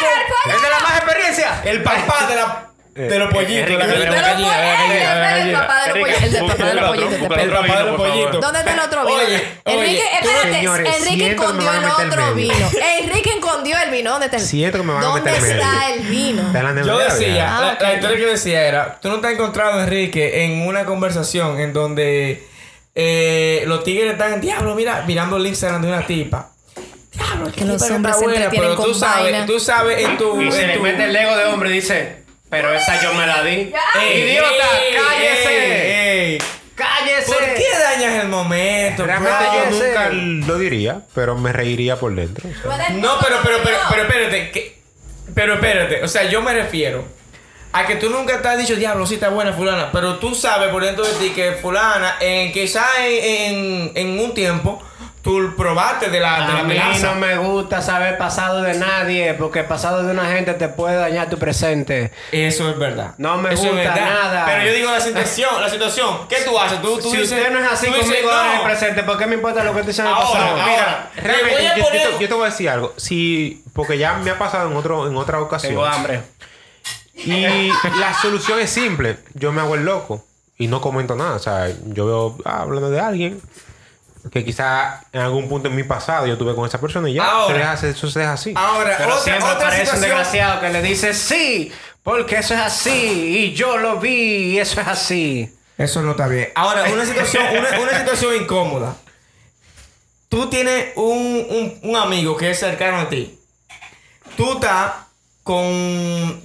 el! 0.47 0.55
Es 0.57 0.63
de 0.63 0.69
la 0.71 0.81
más 0.81 0.97
experiencia. 0.97 1.61
El 1.65 1.83
papá 1.83 2.27
de 2.29 2.37
la 2.37 2.70
de 2.95 3.19
los 3.19 3.33
pollitos, 3.33 3.71
Enrique, 3.71 3.79
la 3.79 3.87
de 3.87 3.97
los 3.97 4.05
el 4.05 4.23
gallina. 4.23 5.61
papá 5.61 5.83
de 5.83 5.89
los 5.89 6.09
pollitos. 6.09 6.35
El 6.35 6.47
papá 6.47 6.67
de 6.67 6.75
los 6.75 6.89
pollitos. 6.91 7.39
El 7.39 7.51
papá 7.51 7.63
de 7.63 7.69
vino, 7.69 7.85
los 7.85 7.97
pollitos. 7.97 8.41
¿Dónde 8.41 8.59
está 8.59 8.73
el 8.73 8.81
otro 8.81 9.07
vino? 9.07 9.17
Oye, 9.17 9.43
Enrique, 9.65 9.91
oye, 9.91 10.03
espérate. 10.21 10.53
señores, 10.55 10.97
Enrique 10.99 11.31
escondió 11.31 11.73
el 11.73 11.85
otro 11.85 12.35
vino. 12.35 12.71
Enrique 13.03 13.31
escondió 13.31 13.77
el 13.85 13.91
vino. 13.91 14.11
¿Dónde 14.11 14.27
está 14.27 14.37
el 14.39 14.43
Siento 14.43 14.79
que 14.79 14.85
me 14.85 14.93
van 14.93 15.03
a 15.03 15.07
¿Dónde 15.07 15.31
meter 15.31 15.51
está 15.51 15.91
el 15.93 16.01
vino? 16.03 16.53
Yo 16.85 16.99
decía. 16.99 17.57
Ah, 17.57 17.77
la, 17.81 17.89
la 17.89 17.95
historia 17.95 18.17
que 18.17 18.23
yo 18.23 18.31
decía 18.31 18.67
era, 18.67 18.99
tú 19.01 19.09
no 19.09 19.21
te 19.21 19.29
has 19.29 19.33
encontrado, 19.35 19.81
Enrique, 19.83 20.45
en 20.45 20.67
una 20.67 20.85
conversación 20.85 21.61
en 21.61 21.73
donde 21.73 22.47
eh, 22.95 23.65
los 23.67 23.85
tigres 23.85 24.13
están, 24.13 24.41
diablo, 24.41 24.75
mira, 24.75 25.05
mirando 25.07 25.37
el 25.37 25.47
Instagram 25.47 25.83
de 25.83 25.89
una 25.89 26.07
tipa. 26.07 26.51
Diablo, 27.13 27.49
es 27.49 27.55
Que 27.55 27.65
los 27.65 27.83
hombres 27.91 28.17
se 28.17 28.25
buena, 28.25 28.51
pero 28.51 28.77
tú 28.77 28.95
sabes, 28.95 29.47
tú 29.47 29.61
sabes 29.61 30.07
en 30.07 30.17
tu... 30.17 30.41
Y 30.41 30.51
se 30.53 30.67
le 30.67 30.79
mete 30.79 31.05
el 31.05 31.17
ego 31.17 31.37
de 31.37 31.45
hombre 31.47 31.71
y 31.71 31.75
dice, 31.75 32.20
pero 32.51 32.73
esa 32.75 33.01
yo 33.03 33.15
me 33.15 33.27
la 33.27 33.43
di. 33.43 33.73
Ey, 34.01 34.23
¡Idiota! 34.23 34.49
ey, 34.81 34.95
¡Cállese! 34.95 36.33
ey. 36.33 36.39
¡Cállese! 36.75 37.27
¿Por 37.33 37.39
qué 37.55 37.67
dañas 37.79 38.23
el 38.23 38.29
momento? 38.29 39.05
Realmente 39.07 39.39
bro? 39.45 39.71
yo 39.71 39.71
nunca 39.87 40.09
lo 40.53 40.59
diría, 40.59 41.03
pero 41.15 41.37
me 41.37 41.53
reiría 41.53 41.97
por 41.97 42.15
dentro. 42.15 42.49
o 42.49 42.77
sea. 42.77 42.89
No, 42.91 43.19
pero, 43.23 43.37
pero, 43.43 43.59
pero, 43.63 43.77
pero 43.91 44.03
espérate. 44.03 44.51
que- 44.51 44.81
pero 45.35 45.55
espérate. 45.55 46.03
O 46.03 46.09
sea, 46.09 46.25
yo 46.25 46.43
me 46.43 46.53
refiero 46.53 47.05
a 47.73 47.87
que 47.87 47.95
tú 47.97 48.11
nunca 48.11 48.43
te 48.43 48.49
has 48.49 48.59
dicho, 48.59 48.75
diablo, 48.75 49.07
sí 49.07 49.15
está 49.15 49.29
buena 49.29 49.53
fulana. 49.53 49.91
Pero 49.93 50.17
tú 50.17 50.35
sabes 50.35 50.71
por 50.71 50.85
dentro 50.85 51.05
de 51.05 51.13
ti 51.15 51.31
que 51.31 51.53
fulana, 51.53 52.17
en 52.21 52.51
quizás 52.53 52.89
en, 52.99 53.25
en, 53.25 53.93
en 53.95 54.19
un 54.19 54.35
tiempo, 54.35 54.83
tú 55.23 55.55
probaste 55.57 56.09
de 56.09 56.21
la, 56.21 56.37
de 56.39 56.45
A 56.45 56.49
la 56.55 56.63
mí 56.63 56.75
melaza. 56.75 57.15
no 57.15 57.21
me 57.21 57.37
gusta 57.39 57.83
saber 57.83 58.17
pasado 58.19 58.63
de 58.63 58.75
nadie, 58.75 59.35
porque 59.35 59.61
el 59.61 59.67
pasado 59.67 60.03
de 60.03 60.13
una 60.13 60.27
gente 60.27 60.55
te 60.55 60.69
puede 60.69 60.97
dañar 60.97 61.29
tu 61.29 61.39
presente. 61.39 62.11
Eso 62.33 62.71
es 62.71 62.79
verdad. 62.79 63.15
No 63.19 63.37
me 63.39 63.53
Eso 63.53 63.65
gusta 63.65 63.95
nada. 63.95 64.47
Pero 64.47 64.65
yo 64.65 64.73
digo 64.73 64.91
la 64.91 65.01
situación, 65.01 65.61
la 65.61 65.69
situación. 65.69 66.29
¿Qué 66.29 66.37
tú 66.45 66.59
haces? 66.59 66.81
Tú, 66.81 66.99
tú 66.99 67.11
si 67.11 67.19
dices, 67.19 67.39
usted 67.39 67.53
no 67.53 67.59
es 67.61 67.73
así 67.73 67.87
tú 67.87 67.93
dices, 67.93 68.07
conmigo 68.09 68.31
ahora 68.31 68.47
en 68.47 68.53
el 68.53 68.59
no. 68.59 68.65
presente, 68.65 69.03
¿por 69.03 69.19
qué 69.19 69.27
me 69.27 69.35
importa 69.35 69.65
lo 69.65 69.75
que 69.75 69.81
tú 69.83 69.87
dices 69.89 70.05
en 70.05 70.11
el 70.11 70.17
pasado? 70.17 70.45
ahora. 70.45 70.65
Mira, 70.67 71.11
realmente 71.17 71.69
a 71.69 71.75
te, 71.75 72.19
yo 72.21 72.29
te 72.29 72.35
voy 72.35 72.43
a 72.43 72.51
decir 72.51 72.69
algo. 72.69 72.95
Si, 72.97 73.63
porque 73.73 73.99
ya 73.99 74.15
me 74.15 74.31
ha 74.31 74.39
pasado 74.39 74.71
en 74.71 74.77
otro, 74.77 75.07
en 75.07 75.17
otra 75.17 75.41
ocasión. 75.41 75.73
Tengo 75.73 75.85
hambre. 75.85 76.23
Y 77.15 77.71
la 77.99 78.15
solución 78.21 78.59
es 78.61 78.71
simple. 78.71 79.19
Yo 79.35 79.53
me 79.53 79.61
hago 79.61 79.75
el 79.75 79.85
loco 79.85 80.25
y 80.57 80.69
no 80.69 80.81
comento 80.81 81.17
nada. 81.17 81.35
O 81.35 81.39
sea, 81.39 81.69
yo 81.87 82.07
veo 82.07 82.39
ah, 82.45 82.63
hablando 82.63 82.91
de 82.91 83.01
alguien. 83.01 83.41
Que 84.31 84.45
quizá 84.45 85.03
en 85.13 85.21
algún 85.21 85.49
punto 85.49 85.69
en 85.69 85.77
mi 85.77 85.85
pasado 85.85 86.27
yo 86.27 86.37
tuve 86.39 86.55
con 86.55 86.67
esa 86.67 86.81
persona 86.81 87.09
y 87.09 87.15
ya. 87.15 87.25
Ahora. 87.25 87.77
se 87.77 87.87
deja- 87.87 87.97
eso 87.99 88.11
se 88.11 88.19
deja 88.21 88.33
así. 88.33 88.53
Ahora, 88.57 88.95
Pero 88.99 89.11
otra, 89.11 89.23
siempre 89.23 89.45
otra 89.49 89.69
aparece 89.69 89.95
un 89.95 90.01
desgraciado 90.01 90.61
que 90.61 90.69
le 90.71 90.83
dice 90.83 91.15
sí, 91.15 91.73
porque 92.03 92.37
eso 92.39 92.55
es 92.55 92.61
así, 92.61 92.91
y 92.93 93.55
yo 93.55 93.77
lo 93.79 93.99
vi, 93.99 94.53
y 94.55 94.59
eso 94.59 94.81
es 94.81 94.87
así. 94.89 95.55
Eso 95.79 96.03
no 96.03 96.11
está 96.13 96.27
bien. 96.29 96.49
Ahora, 96.55 96.85
una 96.93 97.07
situación, 97.07 97.43
una, 97.57 97.81
una 97.81 97.99
situación 97.99 98.35
incómoda. 98.37 98.97
Tú 100.29 100.49
tienes 100.49 100.93
un, 100.97 101.47
un, 101.51 101.79
un 101.83 101.97
amigo 101.97 102.37
que 102.37 102.51
es 102.51 102.59
cercano 102.61 102.99
a 103.01 103.09
ti. 103.09 103.39
Tú 104.37 104.53
estás 104.55 104.93
con. 105.43 105.65
él 105.65 106.41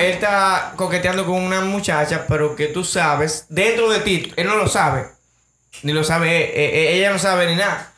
está 0.00 0.72
coqueteando 0.76 1.24
con 1.24 1.36
una 1.36 1.60
muchacha, 1.62 2.26
pero 2.28 2.54
que 2.54 2.66
tú 2.66 2.84
sabes, 2.84 3.46
dentro 3.48 3.88
de 3.88 4.00
ti, 4.00 4.32
él 4.36 4.46
no 4.46 4.56
lo 4.56 4.68
sabe. 4.68 5.06
Ni 5.82 5.92
lo 5.92 6.04
sabe, 6.04 6.28
eh, 6.30 6.52
eh, 6.54 6.96
ella 6.98 7.10
no 7.10 7.18
sabe 7.18 7.46
ni 7.46 7.54
nada. 7.56 7.92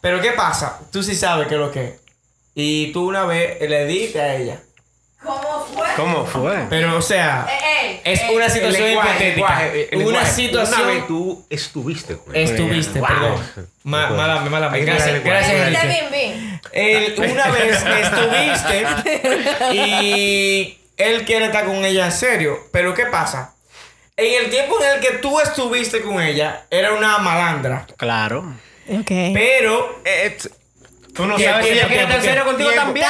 Pero 0.00 0.20
¿qué 0.20 0.32
pasa? 0.32 0.80
Tú 0.92 1.02
sí 1.02 1.14
sabes 1.16 1.48
qué 1.48 1.54
es 1.54 1.60
lo 1.60 1.70
que 1.72 1.84
es. 1.84 1.94
Y 2.54 2.92
tú 2.92 3.08
una 3.08 3.24
vez 3.24 3.60
le 3.68 3.84
diste 3.86 4.20
a 4.20 4.36
ella. 4.36 4.60
¿Cómo 5.22 5.66
fue? 5.74 5.86
¿Cómo 5.96 6.24
fue? 6.26 6.66
Pero, 6.70 6.96
o 6.96 7.02
sea, 7.02 7.46
Ey, 7.82 8.00
es 8.04 8.20
ey, 8.22 8.36
una 8.36 8.48
situación 8.48 8.84
lenguaje, 8.84 9.10
hipotética. 9.30 9.58
lenguaje, 9.58 9.88
el 9.90 9.96
una 9.96 10.04
lenguaje. 10.06 10.30
situación. 10.32 10.80
Una 10.82 10.90
vez 10.92 11.06
tú 11.08 11.46
estuviste 11.50 12.16
con 12.16 12.36
él. 12.36 12.42
Estuviste, 12.44 12.98
Wow. 13.00 13.08
perdón. 13.08 13.42
Ma- 13.82 14.02
Recuerdo. 14.02 14.22
mala, 14.22 14.40
mala, 14.50 14.70
Hay 14.72 14.80
que 14.80 14.86
gracias, 14.86 15.08
el 15.08 15.22
gracias, 15.22 15.52
Está 15.52 15.82
Enrique. 15.82 16.08
bien, 16.10 16.12
bien. 16.12 16.60
Él, 16.72 17.14
una 17.34 17.48
vez 17.50 17.82
estuviste 18.02 18.86
y 19.72 20.78
él 20.96 21.24
quiere 21.24 21.46
estar 21.46 21.64
con 21.66 21.84
ella 21.84 22.06
en 22.06 22.12
serio. 22.12 22.58
Pero 22.72 22.94
¿qué 22.94 23.06
pasa? 23.06 23.54
En 24.18 24.44
el 24.44 24.50
tiempo 24.50 24.78
en 24.82 24.92
el 24.92 25.00
que 25.00 25.18
tú 25.18 25.38
estuviste 25.40 26.00
con 26.00 26.20
ella, 26.22 26.62
era 26.70 26.92
una 26.94 27.18
malandra. 27.18 27.86
Claro. 27.98 28.54
Ok. 28.88 29.10
Pero. 29.34 30.00
Eh, 30.04 30.36
Tú 31.14 31.24
no 31.24 31.38
sabes 31.38 31.64
si 31.66 31.72
ella 31.72 31.86
quiere 31.86 32.02
estar 32.02 32.16
en 32.18 32.22
serio 32.22 32.42
tiempo, 32.44 32.50
contigo 32.50 32.70
también. 32.74 33.06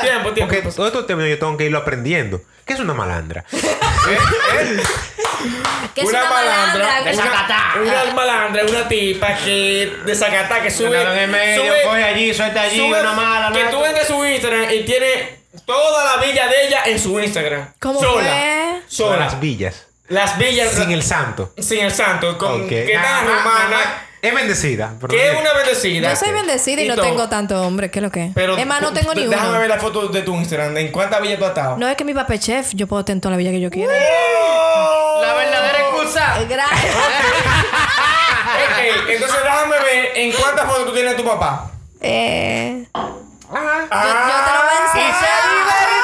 Tiempo, 0.00 0.32
tiempo. 0.32 0.54
Porque 0.54 0.62
todos 0.74 0.86
estos 0.86 1.06
términos 1.06 1.30
yo 1.30 1.38
tengo 1.38 1.54
que 1.58 1.64
irlo 1.64 1.76
aprendiendo. 1.78 2.40
¿Qué 2.64 2.72
es 2.72 2.80
una 2.80 2.94
malandra? 2.94 3.44
Que 5.94 6.00
es 6.02 6.08
una, 6.08 6.20
una 6.22 6.30
malandra, 6.30 6.88
malandra. 7.04 7.74
una, 7.80 8.02
una 8.04 8.12
malandra, 8.14 8.62
una 8.68 8.88
tipa 8.88 9.34
que 9.36 9.92
de 10.04 10.14
Zacatá 10.14 10.60
que 10.62 10.70
sube, 10.70 11.00
en 11.00 11.08
el 11.18 11.30
medio, 11.30 11.62
sube- 11.64 11.82
coge 11.84 12.04
allí, 12.04 12.34
suelta 12.34 12.62
allí, 12.62 12.78
sube- 12.78 13.00
una 13.00 13.12
mala, 13.12 13.52
que 13.52 13.64
tú 13.70 13.80
vendes 13.80 14.06
su 14.06 14.24
Instagram 14.24 14.70
y 14.72 14.84
tiene 14.84 15.38
toda 15.64 16.16
la 16.16 16.22
villa 16.24 16.46
de 16.48 16.66
ella 16.66 16.82
en 16.86 16.98
su 16.98 17.18
Instagram. 17.20 17.72
¿Cómo 17.80 18.00
sola, 18.00 18.22
fue? 18.30 18.82
Sola. 18.88 19.16
Las 19.16 19.40
villas. 19.40 19.86
Las 20.08 20.38
villas 20.38 20.70
Sin 20.72 20.90
el 20.92 21.02
santo. 21.02 21.52
sin 21.58 21.80
el 21.84 21.92
santo, 21.92 22.36
con 22.38 22.62
Ok. 22.62 22.68
que 22.68 22.92
tan 23.02 23.26
romana. 23.26 24.02
Es 24.22 24.34
bendecida. 24.34 24.92
pero 25.00 25.12
que 25.12 25.28
es 25.32 25.38
una 25.38 25.52
bendecida. 25.52 26.10
Yo 26.10 26.16
soy 26.16 26.32
bendecida 26.32 26.80
y, 26.80 26.86
Y 26.86 26.88
no 26.88 26.94
todo. 26.96 27.04
tengo 27.04 27.28
tanto 27.28 27.62
hombre. 27.62 27.90
¿Qué 27.90 28.00
es 28.00 28.02
lo 28.02 28.10
que? 28.10 28.30
Pero 28.34 28.56
es 28.56 28.66
más, 28.66 28.80
no 28.80 28.92
tengo 28.92 29.14
ni 29.14 29.24
Déjame 29.26 29.50
uno. 29.50 29.58
ver 29.60 29.68
la 29.68 29.78
foto 29.78 30.08
de 30.08 30.22
tu 30.22 30.34
Instagram. 30.34 30.76
¿En 30.76 30.90
cuántas 30.90 31.20
villas 31.22 31.38
tú 31.38 31.44
has 31.44 31.50
estado? 31.50 31.76
No 31.76 31.86
es 31.86 31.96
que 31.96 32.04
mi 32.04 32.12
papá 32.14 32.34
es 32.34 32.40
chef, 32.40 32.70
yo 32.74 32.86
puedo 32.88 33.04
tener 33.04 33.20
toda 33.20 33.32
la 33.32 33.36
villa 33.36 33.50
que 33.52 33.60
yo 33.60 33.70
quiera. 33.70 33.92
La 33.92 35.34
verdadera 35.34 35.78
excusa. 35.80 36.40
Eh, 36.40 36.46
Gracias. 36.48 36.96
Ok, 38.56 39.08
entonces 39.10 39.36
déjame 39.42 39.78
ver 39.80 40.12
en 40.16 40.32
cuántas 40.32 40.66
fotos 40.66 40.86
tú 40.86 40.92
tienes 40.92 41.16
de 41.16 41.22
tu 41.22 41.28
papá. 41.28 41.70
eh, 42.00 42.84
yo, 43.50 43.56
Ah, 43.90 44.26
yo 44.28 44.36
te 44.44 44.52
lo 44.52 44.60
voy 44.62 44.76
a 44.76 44.86
enseñar. 44.86 45.56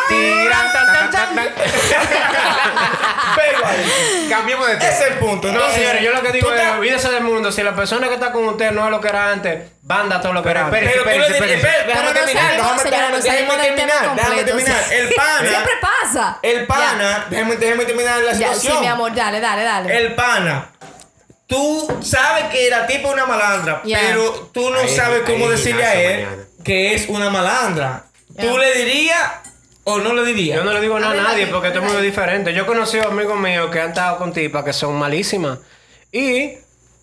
Tiran, 0.09 0.73
tan, 0.73 0.87
tan, 0.87 1.11
tan, 1.11 1.35
tan. 1.35 1.55
Pego 3.37 3.65
ahí. 3.67 4.27
Cambiemos 4.29 4.67
de 4.67 4.75
Ese 4.75 4.89
es 4.89 4.99
tema. 4.99 5.07
el 5.13 5.19
punto. 5.19 5.49
No, 5.49 5.55
Entonces, 5.55 5.75
señores, 5.81 6.03
yo 6.03 6.13
lo 6.13 6.23
que 6.23 6.33
digo 6.33 6.53
es, 6.53 6.71
olvídese 6.73 7.11
del 7.11 7.25
mundo. 7.25 7.51
Si 7.53 7.63
la 7.63 7.75
persona 7.75 8.09
que 8.09 8.15
está 8.15 8.33
con 8.33 8.45
usted 8.49 8.71
no 8.73 8.85
es 8.85 8.91
lo 8.91 9.01
que 9.01 9.09
era 9.09 9.31
antes, 9.31 9.71
banda 9.83 10.21
todo 10.21 10.33
lo 10.33 10.43
que 10.43 10.49
Pero 10.49 10.61
era 10.61 10.67
antes. 10.69 10.81
Pero 10.93 11.05
déjame 11.05 11.27
Pero 11.87 12.03
no 12.03 12.13
terminar, 12.13 12.53
déjame, 12.57 12.83
déjame 12.91 13.21
tema 13.23 13.57
terminar, 13.63 14.15
déjame 14.17 14.45
terminar. 14.45 14.83
El 14.93 15.15
pana, 15.15 15.49
Siempre 15.49 15.73
pasa. 15.81 16.39
el 16.43 16.67
pana, 16.67 17.27
déjame, 17.31 17.57
déjame 17.57 17.85
terminar 17.85 18.21
la 18.23 18.35
situación. 18.35 18.75
sí, 18.75 18.81
mi 18.81 18.87
amor, 18.87 19.15
dale, 19.15 19.41
dale, 19.41 19.65
dale. 19.65 19.97
El 19.97 20.15
pana. 20.15 20.69
Tú 21.47 21.99
sabes 22.03 22.45
que 22.45 22.71
la 22.71 22.87
tipa 22.87 23.09
es 23.09 23.15
una 23.15 23.27
malandra, 23.27 23.83
Ya. 23.85 23.99
pero 24.01 24.51
tú 24.55 24.71
no 24.71 24.79
Ahí- 24.79 24.89
sabes 24.97 25.21
cómo 25.27 25.51
decirle 25.51 25.85
a 25.85 25.95
él 25.95 26.25
mañana. 26.25 26.43
Que 26.63 26.95
es 26.95 27.09
una 27.09 27.31
malandra. 27.31 28.05
¿Tú 28.39 28.59
le 28.59 28.75
dirías 28.75 29.33
o 29.85 29.99
no 29.99 30.15
le 30.15 30.25
dirías? 30.25 30.57
Yo 30.59 30.65
no 30.65 30.73
le 30.73 30.81
digo 30.81 30.99
nada 30.99 31.13
a 31.13 31.23
nadie 31.23 31.47
porque 31.49 31.69
todo 31.69 31.81
el 31.81 31.85
mundo 31.85 31.99
es 31.99 32.05
diferente. 32.05 32.55
Yo 32.55 32.63
he 32.63 32.67
conocido 32.67 33.09
amigos 33.09 33.39
míos 33.39 33.71
que 33.71 33.81
han 33.81 33.91
estado 33.91 34.19
con 34.19 34.33
tipas 34.33 34.65
que 34.65 34.73
son 34.73 34.99
malísimas. 34.99 35.59
Y 36.11 36.53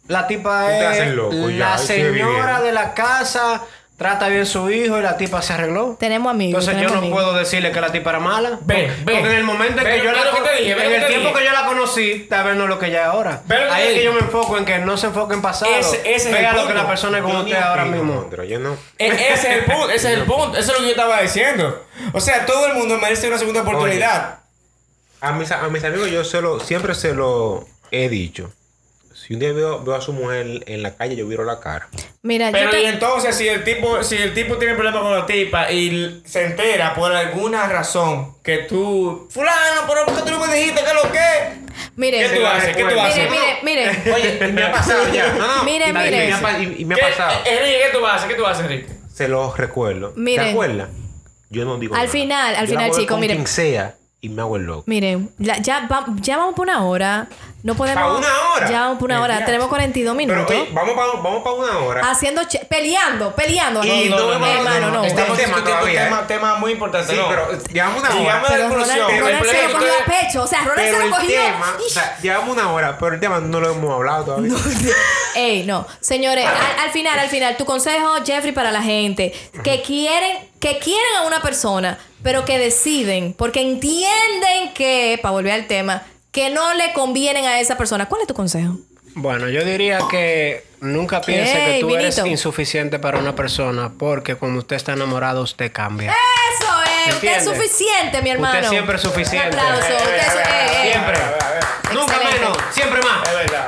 la 0.08 0.28
tipa 0.28 0.96
es 0.96 1.14
loco, 1.14 1.36
la 1.36 1.78
señora 1.78 2.62
de 2.62 2.72
la 2.72 2.94
casa, 2.94 3.64
trata 4.00 4.28
bien 4.30 4.48
su 4.48 4.72
hijo 4.72 4.98
y 4.98 5.04
la 5.04 5.16
tipa 5.18 5.42
se 5.44 5.54
arregló. 5.54 5.96
Tenemos 6.00 6.32
amigos. 6.32 6.66
Entonces 6.68 6.82
yo 6.90 6.94
no 6.96 7.00
amigos. 7.02 7.16
puedo 7.22 7.38
decirle 7.38 7.72
que 7.72 7.80
la 7.82 7.92
tipa 7.92 8.10
era 8.10 8.20
mala. 8.20 8.58
Ve, 8.62 8.88
porque, 8.88 8.88
ve. 8.88 9.14
porque 9.14 9.28
en 9.28 9.38
el 9.38 9.44
momento 9.44 9.78
en 9.80 9.84
Ve, 9.84 9.92
que 9.98 10.04
yo 10.04 10.12
la 10.12 10.24
lo 10.26 10.32
que 10.32 10.38
con- 10.38 10.44
te 10.48 10.56
dije, 10.64 10.74
ve 10.74 10.86
en 10.86 11.02
el 11.04 11.08
tiempo 11.08 11.28
dije. 11.30 11.40
que 11.42 11.46
yo 11.46 11.52
la 11.52 11.66
conocí, 11.66 12.26
tal 12.30 12.46
vez 12.46 12.56
no 12.56 12.64
es 12.64 12.70
lo 12.70 12.80
que 12.80 12.86
ella 12.88 13.02
es 13.02 13.08
ahora. 13.08 13.42
Ahí 13.72 13.88
es 13.90 13.94
que 13.96 14.04
yo 14.04 14.14
me 14.14 14.22
enfoco 14.22 14.58
en 14.58 14.66
que 14.66 14.80
no 14.80 14.98
se 14.98 15.08
enfoque 15.08 15.36
en 15.36 15.42
pasado. 15.44 15.72
Ese- 15.78 15.98
ese 16.00 16.16
es 16.16 16.26
el 16.28 16.32
Vea 16.32 16.54
lo 16.54 16.66
que 16.68 16.74
la 16.74 16.88
persona 16.88 17.20
es 17.20 17.24
ni 17.26 17.32
usted 17.34 17.56
ahora 17.58 17.86
mismo. 17.86 18.14
Mondro, 18.16 18.44
Yo 18.46 18.58
no. 18.58 18.78
E- 18.98 19.08
ese 19.08 19.34
es 19.34 19.46
el 19.46 19.66
punto, 19.66 19.90
ese 19.92 20.14
es 20.14 20.18
el 20.20 20.24
punto. 20.26 20.58
Eso 20.58 20.72
es 20.72 20.78
lo 20.78 20.78
que 20.80 20.84
yo 20.86 20.90
estaba 20.92 21.22
diciendo. 21.22 21.86
O 22.14 22.20
sea, 22.22 22.46
todo 22.46 22.68
el 22.68 22.74
mundo 22.76 22.98
merece 22.98 23.28
una 23.28 23.38
segunda 23.38 23.62
oportunidad. 23.62 24.40
A 25.22 25.34
mis, 25.34 25.52
a 25.52 25.68
mis 25.68 25.84
amigos 25.84 26.10
yo 26.10 26.24
se 26.24 26.40
lo, 26.42 26.62
siempre 26.62 26.96
se 26.96 27.14
lo 27.14 27.68
he 27.92 28.08
dicho. 28.08 28.52
Si 29.26 29.34
un 29.34 29.40
día 29.40 29.52
veo, 29.54 29.84
veo 29.84 29.96
a 29.96 30.02
su 30.02 30.14
mujer 30.14 30.64
en 30.66 30.82
la 30.82 30.96
calle, 30.96 31.16
yo 31.16 31.28
viro 31.28 31.44
la 31.44 31.60
cara. 31.60 31.88
Mira, 32.22 32.50
Pero 32.52 32.66
yo 32.66 32.70
te- 32.72 32.82
y 32.84 32.86
entonces 32.86 33.36
si 33.36 33.48
el 33.48 33.64
tipo, 33.64 34.02
si 34.04 34.16
el 34.16 34.34
tipo 34.34 34.58
tiene 34.58 34.74
problemas 34.76 35.02
con 35.02 35.12
la 35.18 35.26
tipa 35.26 35.72
y 35.72 36.22
se 36.26 36.46
entera 36.46 36.96
por 36.96 37.14
alguna 37.14 37.68
razón 37.68 38.36
que 38.44 38.60
tú, 38.60 39.28
fulano, 39.30 39.82
pero 39.88 40.06
¿por 40.06 40.16
qué 40.16 40.22
tú 40.32 40.32
no 40.40 40.46
me 40.48 40.54
dijiste 40.56 40.82
que 40.84 40.94
lo 40.94 41.12
que? 41.12 41.70
mire, 41.96 42.20
¿Qué 42.30 42.36
tú 42.40 42.46
haces? 42.46 42.76
¿Qué 42.76 42.82
tú 42.84 42.88
mire, 42.88 43.02
haces? 43.02 43.30
mire, 43.64 43.92
mire. 43.94 44.14
Oye, 44.14 44.48
y 44.50 44.52
me 44.54 44.64
ha 44.64 44.72
pasado 44.72 45.14
ya. 45.14 45.34
No, 45.34 45.58
no. 45.58 45.64
Mire, 45.64 45.94
mire. 45.94 46.26
Y 46.26 46.28
me 46.30 46.34
ha, 46.34 46.42
pa- 46.42 46.60
y- 46.60 46.76
y 46.80 46.86
me 46.86 46.96
ha 46.96 46.98
¿Qué- 46.98 47.04
pasado. 47.04 47.40
Enrique, 47.46 47.78
¿qué 47.92 47.98
tú 47.98 48.06
haces? 48.08 48.28
¿Qué 48.30 48.36
tú 48.36 48.46
haces, 48.46 48.64
Enrique? 48.66 48.88
Se 49.14 49.28
los 49.28 49.58
recuerdo. 49.58 50.14
Miren. 50.16 50.46
¿Te 50.46 50.52
acuerdas? 50.52 50.90
Yo 51.50 51.66
no 51.66 51.78
digo 51.78 51.94
Al 51.96 52.02
nada. 52.02 52.12
final, 52.12 52.56
al 52.56 52.66
Yo 52.68 52.72
final, 52.72 52.92
chicos, 52.92 53.08
con 53.08 53.20
miren. 53.20 53.38
quien 53.38 53.48
sea 53.48 53.96
y 54.22 54.30
me 54.30 54.42
hago 54.42 54.56
el 54.58 54.64
loco. 54.64 54.84
Miren, 54.86 55.30
la- 55.40 55.58
ya, 55.60 55.88
va- 55.92 56.06
ya 56.22 56.38
vamos 56.38 56.56
por 56.56 56.68
una 56.68 56.84
hora. 56.86 57.28
No 57.62 57.76
podemos. 57.76 58.02
¿Pa 58.02 58.18
una 58.18 58.52
hora? 58.54 58.70
Ya 58.72 58.96
por 58.98 59.10
una 59.10 59.22
hora. 59.22 59.40
Ya. 59.40 59.46
Tenemos 59.46 59.68
42 59.68 60.16
Pero 60.16 60.28
minutos. 60.28 60.56
oye, 60.56 60.70
vamos 60.72 60.96
para 60.96 61.08
vamos 61.22 61.44
pa 61.44 61.52
una 61.52 61.78
hora. 61.80 62.10
haciendo. 62.10 62.42
che- 62.48 62.66
peleando, 62.70 63.36
peleando. 63.36 63.84
Y 63.84 64.08
No, 64.10 64.18
no, 64.18 64.24
no, 64.28 64.34
no, 64.34 64.40
no, 64.40 64.46
hermano, 64.48 64.80
no, 64.80 64.92
no. 65.00 65.04
Estamos 65.04 65.38
tema 65.38 65.48
discutiendo 65.58 65.80
todavía, 65.82 66.04
tema, 66.06 66.20
¿eh? 66.22 66.26
tema 66.28 66.56
muy 66.56 66.72
importante. 66.72 67.12
sí, 67.14 67.20
no. 67.20 67.28
pero 67.28 67.48
llevamos 67.74 68.00
una 68.00 68.10
hora. 68.12 68.20
Llegamos 68.20 68.48
a 68.50 68.52
la 68.52 68.58
Pero 68.58 68.70
Ronald, 68.70 68.92
se 69.46 69.68
lo 69.68 69.74
cogió 69.74 69.92
a 69.94 70.06
pecho. 70.06 70.44
O 70.44 70.48
sea, 70.48 70.60
Ronald 70.60 70.76
Pero 70.78 70.92
se 70.94 71.00
lo 71.00 71.06
el 71.06 71.12
cogió. 71.12 71.42
tema, 71.42 71.76
o 71.86 71.90
sea, 71.90 72.18
llevamos 72.22 72.50
una 72.58 72.72
hora, 72.72 72.98
pero 72.98 73.14
el 73.16 73.20
tema 73.20 73.40
no 73.42 73.60
lo 73.60 73.72
hemos 73.72 73.92
hablado 73.94 74.24
todavía. 74.26 74.54
Ey, 75.36 75.66
no. 75.66 75.86
Señores, 76.00 76.46
al, 76.46 76.80
al 76.86 76.92
final, 76.92 77.20
al 77.20 77.30
final, 77.30 77.58
tu 77.58 77.66
consejo, 77.66 78.16
Jeffrey, 78.26 78.54
para 78.54 78.72
la 78.72 78.82
gente 78.82 79.34
que 79.64 79.82
quieren, 79.82 80.38
que 80.60 80.78
quieren 80.80 81.16
a 81.18 81.22
una 81.24 81.42
persona, 81.42 81.98
pero 82.24 82.46
que 82.46 82.58
deciden, 82.58 83.34
porque 83.34 83.62
entienden 83.62 84.74
que, 84.74 85.20
para 85.22 85.32
volver 85.34 85.54
al 85.54 85.68
tema, 85.68 86.04
que 86.32 86.50
no 86.50 86.74
le 86.74 86.94
convienen 86.94 87.46
a 87.46 87.60
esa 87.60 87.78
persona. 87.78 88.08
¿Cuál 88.08 88.22
es 88.22 88.28
tu 88.28 88.34
consejo? 88.34 88.78
Bueno, 89.16 89.50
yo 89.50 89.64
diría 89.66 90.00
que 90.10 90.64
nunca 90.82 91.20
piense 91.22 91.54
que 91.54 91.78
tú 91.82 91.96
eres 91.96 92.18
insuficiente 92.20 93.00
para 93.00 93.18
una 93.18 93.36
persona 93.36 93.92
porque 93.98 94.36
cuando 94.36 94.60
usted 94.60 94.76
está 94.76 94.94
enamorado 94.94 95.42
usted 95.42 95.72
cambia. 95.72 96.12
Eso 96.12 96.72
es, 97.08 97.16
usted 97.16 97.38
es 97.38 97.44
suficiente, 97.44 98.22
mi 98.22 98.30
hermano. 98.30 98.56
Usted 98.60 98.70
siempre 98.70 98.96
es 98.98 99.02
suficiente. 99.02 99.50
Un 99.50 99.60
aplauso. 99.60 99.82
Usted 99.82 100.16
es- 100.18 100.36
ey, 100.36 100.78
ey. 100.86 100.92
Siempre. 100.92 101.18
Nunca 101.94 102.14
Excelente. 102.16 102.40
menos, 102.40 102.58
siempre 102.72 103.02
más. 103.02 103.28
Es 103.28 103.34
verdad. 103.36 103.68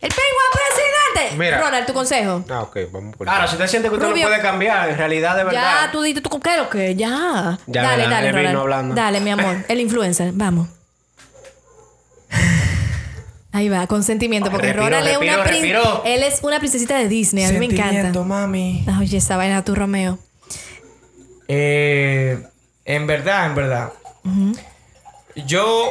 El 0.00 0.08
pingüino 0.08 0.50
presidente. 0.52 1.36
Mira. 1.36 1.60
Ronald, 1.60 1.86
tu 1.86 1.92
consejo. 1.92 2.44
Ah, 2.50 2.62
ok, 2.62 2.76
vamos 2.90 3.16
por 3.16 3.26
Claro, 3.26 3.46
si 3.46 3.52
usted 3.54 3.66
siente 3.68 3.88
que 3.88 3.94
usted 3.94 4.08
Rubio. 4.08 4.22
no 4.24 4.28
puede 4.30 4.42
cambiar, 4.42 4.88
en 4.88 4.96
realidad 4.96 5.36
de 5.36 5.44
verdad. 5.44 5.82
Ya, 5.84 5.92
tú 5.92 6.00
dices, 6.02 6.22
¿tú 6.22 6.40
qué 6.40 6.50
es 6.52 6.56
lo 6.56 6.68
que? 6.70 6.96
Ya. 6.96 7.58
Ya, 7.66 7.82
dale, 7.82 7.96
¿verdad? 8.04 8.10
dale, 8.10 8.32
Ronald. 8.32 8.56
hablando. 8.58 8.94
Dale, 8.94 9.20
mi 9.20 9.30
amor. 9.30 9.56
El 9.68 9.80
influencer. 9.80 10.30
Vamos. 10.32 10.68
Ahí 13.52 13.68
va, 13.68 13.86
consentimiento. 13.86 14.50
Porque 14.50 14.68
Respiró, 14.72 14.84
Ronald 14.86 15.08
es 15.08 15.18
una. 15.18 16.02
Él 16.04 16.22
es 16.22 16.42
una 16.42 16.58
princesita 16.58 16.96
de 16.96 17.08
Disney. 17.08 17.44
A 17.44 17.52
mí 17.52 17.58
me 17.58 17.66
encanta. 17.66 18.22
mami. 18.22 18.84
Oye, 18.98 19.18
esa 19.18 19.36
vaina 19.36 19.62
tu 19.64 19.74
Romeo. 19.74 20.18
Eh, 21.48 22.42
en 22.84 23.06
verdad, 23.06 23.46
en 23.46 23.54
verdad. 23.54 23.92
Yo, 25.46 25.90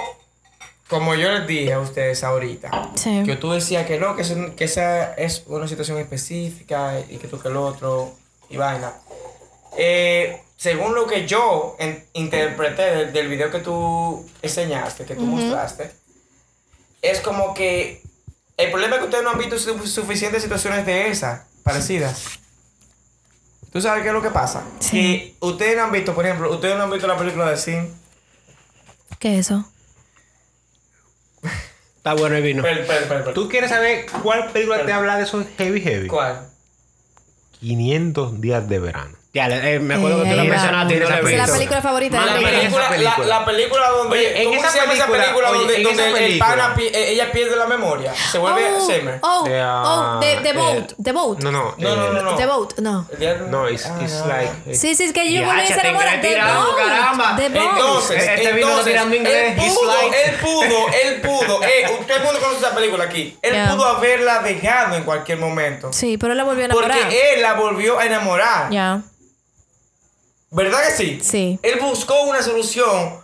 como 0.88 1.16
yo 1.16 1.32
les 1.32 1.47
dije 1.47 1.74
a 1.74 1.80
ustedes 1.80 2.24
ahorita, 2.24 2.89
Sí. 2.95 3.24
que 3.26 3.36
tú 3.36 3.51
decías 3.51 3.86
que 3.86 3.99
no, 3.99 4.16
que, 4.16 4.22
eso- 4.24 4.55
que 4.55 4.64
esa 4.66 5.14
es 5.14 5.43
una 5.47 5.68
situación 5.68 5.97
específica 5.99 6.99
y 7.09 7.18
que 7.18 7.28
tú 7.28 7.39
que 7.39 7.47
el 7.49 7.57
otro 7.57 8.14
y 8.49 8.57
vaina. 8.57 8.93
Eh, 9.78 10.41
según 10.57 10.93
lo 10.95 11.07
que 11.07 11.28
yo 11.28 11.76
en- 11.80 12.03
interpreté 12.14 12.84
del, 12.84 13.14
del 13.14 13.28
video 13.28 13.49
que 13.51 13.59
tú 13.59 14.26
enseñaste, 14.41 15.05
que 15.05 15.16
tú 15.16 15.22
mostraste, 15.26 15.91
es 17.02 17.20
como 17.22 17.54
que 17.54 18.02
El 18.58 18.70
problema 18.72 18.95
es 18.95 18.99
que 18.99 19.06
ustedes 19.06 19.24
no 19.24 19.32
han 19.32 19.38
visto 19.39 19.58
su- 19.58 19.88
suficientes 19.88 20.43
situaciones 20.43 20.86
de 20.86 21.10
esas, 21.10 21.41
parecidas. 21.64 22.24
¿Tú 23.72 23.82
sabes 23.82 24.04
qué 24.04 24.10
es 24.10 24.14
lo 24.14 24.22
que 24.22 24.30
pasa? 24.30 24.64
Sí. 24.80 24.91
Que 24.91 25.36
ustedes 25.39 25.78
no 25.78 25.84
han 25.86 25.91
visto, 25.91 26.14
por 26.14 26.26
ejemplo, 26.26 26.52
ustedes 26.52 26.76
no 26.78 26.84
han 26.84 26.91
visto 26.91 27.08
la 27.08 27.18
película 27.18 27.49
de 27.49 27.58
Sin. 27.58 27.93
¿Qué 29.18 29.39
es 29.39 29.47
eso? 29.47 29.66
Está 31.97 32.14
bueno 32.16 32.36
el 32.36 32.43
vino. 32.43 32.64
¿Tú 33.34 33.47
quieres 33.47 33.70
saber 33.70 34.06
cuál 34.24 34.52
película 34.52 34.86
te 34.86 34.91
habla 34.91 35.18
de 35.18 35.24
esos 35.24 35.45
heavy 35.58 35.82
heavy? 35.82 36.08
¿Cuál? 36.08 36.49
500 37.60 38.41
días 38.41 38.68
de 38.68 38.80
verano. 38.80 39.18
Ya, 39.34 39.48
eh, 39.48 39.80
me 39.80 39.96
acuerdo 39.96 40.24
que 40.24 40.26
tú 40.26 40.32
Eh, 40.34 40.36
lo 40.36 40.44
va. 40.44 40.50
mencionaste 40.50 40.94
y 40.94 40.98
no 41.00 41.06
es 41.06 41.38
la 41.38 41.46
película 41.48 41.82
favorita 41.82 42.20
de 42.20 42.26
La 42.26 42.34
película, 42.34 42.84
la, 42.84 42.90
película. 42.90 43.28
la 43.28 43.46
película 43.46 43.90
donde. 43.90 44.18
Oye, 44.18 44.42
en 44.42 44.50
¿Cómo 44.50 44.60
esa 44.60 44.70
se 44.72 44.80
llama 44.82 44.94
esa 44.94 45.08
película- 45.08 45.50
oye, 45.52 45.60
donde, 45.60 45.74
donde 45.84 45.92
esa 45.92 46.08
el 46.08 46.14
película- 46.14 46.50
pana 46.50 46.76
pi- 46.76 46.88
eh, 46.88 47.12
ella 47.12 47.32
pierde 47.32 47.56
la 47.56 47.66
memoria? 47.66 48.14
Se 48.14 48.38
vuelve 48.40 48.62
Oh, 48.66 48.76
Alzheimer. 48.76 49.20
oh, 49.22 49.44
De, 49.46 49.64
oh, 49.64 50.20
The, 50.20 50.36
the 50.44 50.50
eh, 50.50 50.54
Boat, 50.54 50.94
The 51.02 51.12
Boat. 51.14 51.40
No, 51.40 51.50
no. 51.52 51.76
No, 51.78 51.96
no, 51.96 52.06
eh, 52.08 52.10
no, 52.14 52.22
no. 52.24 52.36
The 52.36 52.46
Boat, 52.46 52.74
no. 52.80 53.08
No, 53.50 53.70
it's, 53.70 53.86
Ah, 53.86 54.00
it's 54.02 54.20
no. 54.20 54.26
like... 54.28 54.52
eh, 54.66 54.76
Sí, 54.76 54.96
sí, 54.96 55.04
es 55.06 55.14
que 55.14 55.32
yo 55.32 55.46
volví 55.46 55.62
a 55.62 55.64
ya 55.66 55.76
se 55.76 55.80
enamora. 55.88 56.20
The 56.20 56.36
Boat. 56.42 56.76
caramba. 56.78 57.36
The 57.38 57.50
Boat. 57.50 57.70
Entonces, 57.78 58.24
Este 58.28 58.52
vino 58.52 58.80
tirando 58.84 59.16
inglés, 59.16 59.58
él 59.58 59.72
pudo, 59.74 59.94
él 60.12 60.36
pudo, 60.42 60.88
él 61.06 61.22
pudo, 61.22 61.64
eh, 61.64 61.86
todo 62.06 62.18
el 62.18 62.24
mundo 62.24 62.40
conoce 62.42 62.58
esa 62.66 62.76
película 62.76 63.06
aquí. 63.06 63.38
Él 63.42 63.54
Yeah. 63.54 63.72
pudo 63.72 63.86
haberla 63.86 64.40
dejado 64.40 64.98
en 64.98 65.04
cualquier 65.06 65.38
momento. 65.38 65.94
Sí, 65.94 66.18
pero 66.18 66.34
él 66.34 66.38
la 66.38 66.44
volvió 66.44 66.64
a 66.64 66.66
enamorar. 66.66 66.98
Porque 67.00 67.34
él 67.36 67.42
la 67.42 67.54
volvió 67.54 67.98
a 67.98 68.06
enamorar. 68.06 68.70
Ya, 68.72 69.00
¿Verdad 70.52 70.80
que 70.86 70.91
sí? 70.91 71.20
sí. 71.24 71.60
Él 71.64 71.80
buscó 71.82 72.22
una 72.24 72.41
solución 72.41 73.20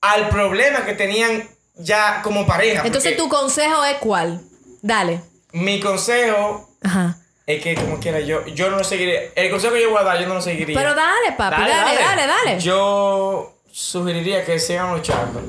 al 0.00 0.28
problema 0.28 0.84
que 0.84 0.92
tenían 0.94 1.48
ya 1.76 2.20
como 2.22 2.46
pareja. 2.46 2.82
Entonces, 2.84 3.16
¿tu 3.16 3.28
consejo 3.28 3.84
es 3.84 3.96
cuál? 3.98 4.40
Dale. 4.82 5.20
Mi 5.52 5.80
consejo 5.80 6.68
Ajá. 6.82 7.16
es 7.46 7.62
que, 7.62 7.74
como 7.76 7.98
quiera, 8.00 8.20
yo, 8.20 8.44
yo 8.46 8.70
no 8.70 8.78
lo 8.78 8.84
seguiré. 8.84 9.32
El 9.36 9.50
consejo 9.50 9.72
que 9.74 9.82
yo 9.82 9.90
voy 9.90 10.00
a 10.00 10.04
dar, 10.04 10.18
yo 10.20 10.26
no 10.26 10.34
lo 10.34 10.42
seguiría. 10.42 10.76
Pero 10.76 10.94
dale, 10.94 11.32
papi, 11.38 11.60
Dale, 11.62 11.70
dale, 11.72 11.94
dale, 12.00 12.26
dale. 12.26 12.26
dale. 12.50 12.60
Yo 12.60 13.54
sugeriría 13.70 14.44
que 14.44 14.58
sigan 14.58 14.92
luchando. 14.92 15.40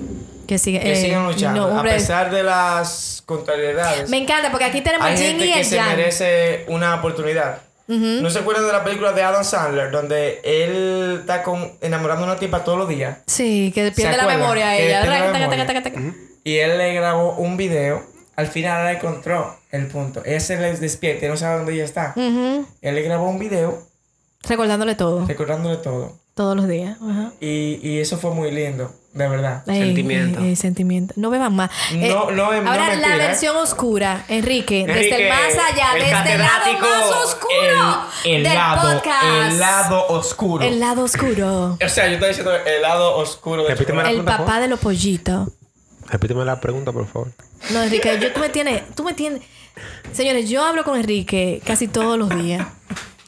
que 0.47 0.57
siga, 0.59 0.79
Que 0.79 0.93
eh, 0.93 0.95
sigan 0.95 1.25
luchando. 1.25 1.69
no, 1.69 1.79
a 1.79 1.83
pesar 1.83 2.29
de 2.31 2.43
las 2.43 3.23
contrariedades. 3.25 4.09
Me 4.09 4.17
encanta 4.17 4.51
porque 4.51 4.65
aquí 4.65 4.81
tenemos 4.81 5.05
Hay 5.07 5.17
gente 5.17 5.45
y 5.45 5.53
que 5.53 5.59
el 5.59 5.65
se 5.65 5.75
yang. 5.75 5.89
merece 5.89 6.65
una 6.67 6.95
oportunidad. 6.95 7.61
¿No 7.87 8.29
se 8.29 8.39
acuerdan 8.39 8.65
de 8.65 8.71
la 8.73 8.83
película 8.83 9.11
de 9.13 9.21
Adam 9.23 9.43
Sandler 9.43 9.91
donde 9.91 10.41
él 10.43 11.17
está 11.21 11.43
con, 11.43 11.73
enamorando 11.81 12.23
a 12.25 12.27
una 12.31 12.39
tipa 12.39 12.63
todos 12.63 12.77
los 12.77 12.89
días? 12.89 13.19
Sí, 13.27 13.71
que 13.75 13.91
pierde 13.91 14.17
la 14.17 14.25
memoria 14.27 14.75
Que 14.75 14.87
ella. 14.87 15.05
la 15.05 15.31
Taca, 15.31 15.65
taca, 15.67 15.83
taca. 15.83 16.01
Y 16.43 16.57
él 16.57 16.77
le 16.77 16.93
grabó 16.93 17.35
un 17.35 17.57
video. 17.57 18.03
Al 18.35 18.47
final 18.47 18.87
él 18.87 18.95
encontró 18.97 19.55
el 19.71 19.87
punto. 19.87 20.21
Ella 20.25 20.39
se 20.39 20.57
les 20.59 20.79
despierta 20.79 21.25
y 21.25 21.29
no 21.29 21.37
sabe 21.37 21.57
dónde 21.57 21.73
ella 21.73 21.85
está. 21.85 22.13
Él 22.15 22.95
le 22.95 23.01
grabó 23.03 23.29
un 23.29 23.39
video 23.39 23.81
Recordándole 24.47 24.93
todo, 24.95 25.25
recordándole 25.25 25.77
todo. 25.77 26.19
todos 26.35 26.55
los 26.55 26.67
días. 26.67 26.97
Y, 27.39 27.79
y 27.81 27.99
eso 27.99 28.17
fue 28.17 28.31
muy 28.31 28.51
lindo, 28.51 28.91
de 29.15 29.27
verdad. 29.29 29.63
Ey, 29.67 29.79
Sentimiento. 29.81 30.39
ey, 30.41 30.49
ey, 30.49 30.55
sentimiento. 30.55 31.13
No 31.17 31.29
beban 31.29 31.55
más. 31.55 31.71
Eh, 31.93 32.09
No, 32.09 32.29
no, 32.31 32.51
no 32.61 32.69
Ahora, 32.69 32.89
mentira, 32.89 33.09
la 33.09 33.15
versión 33.17 33.55
oscura, 33.57 34.25
Enrique, 34.27 34.85
desde 34.85 35.23
el 35.23 35.29
más 35.29 35.53
allá, 35.71 35.93
el 35.95 35.99
desde 36.03 36.33
el 36.33 36.39
lado 36.39 36.79
más 36.81 37.15
oscuro 37.23 38.07
el, 38.25 38.31
el 38.35 38.43
del 38.43 38.53
lado, 38.53 38.91
podcast. 38.93 39.23
el 39.51 39.57
lado 39.59 40.07
oscuro. 40.09 40.63
El 40.65 40.79
lado 40.79 41.03
oscuro. 41.03 41.77
O 41.83 41.89
sea, 41.89 42.07
yo 42.07 42.13
estoy 42.15 42.27
diciendo 42.29 42.53
el 42.53 42.81
lado 42.81 43.15
oscuro 43.15 43.63
de 43.63 43.69
Repíteme 43.69 44.03
la 44.03 44.09
el 44.09 44.15
pregunta, 44.17 44.37
papá 44.37 44.59
de 44.59 44.67
los 44.67 44.79
pollitos. 44.79 45.49
Repíteme 46.07 46.43
la 46.45 46.59
pregunta, 46.59 46.91
por 46.91 47.07
favor. 47.07 47.31
No, 47.71 47.81
Enrique, 47.81 48.19
yo, 48.21 48.31
tú 48.33 48.39
me 48.41 48.49
tienes, 48.49 48.83
tú 48.95 49.03
me 49.03 49.13
tienes. 49.13 49.41
Señores, 50.11 50.49
yo 50.49 50.63
hablo 50.63 50.83
con 50.83 50.99
Enrique 50.99 51.61
casi 51.65 51.87
todos 51.87 52.17
los 52.19 52.29
días. 52.43 52.67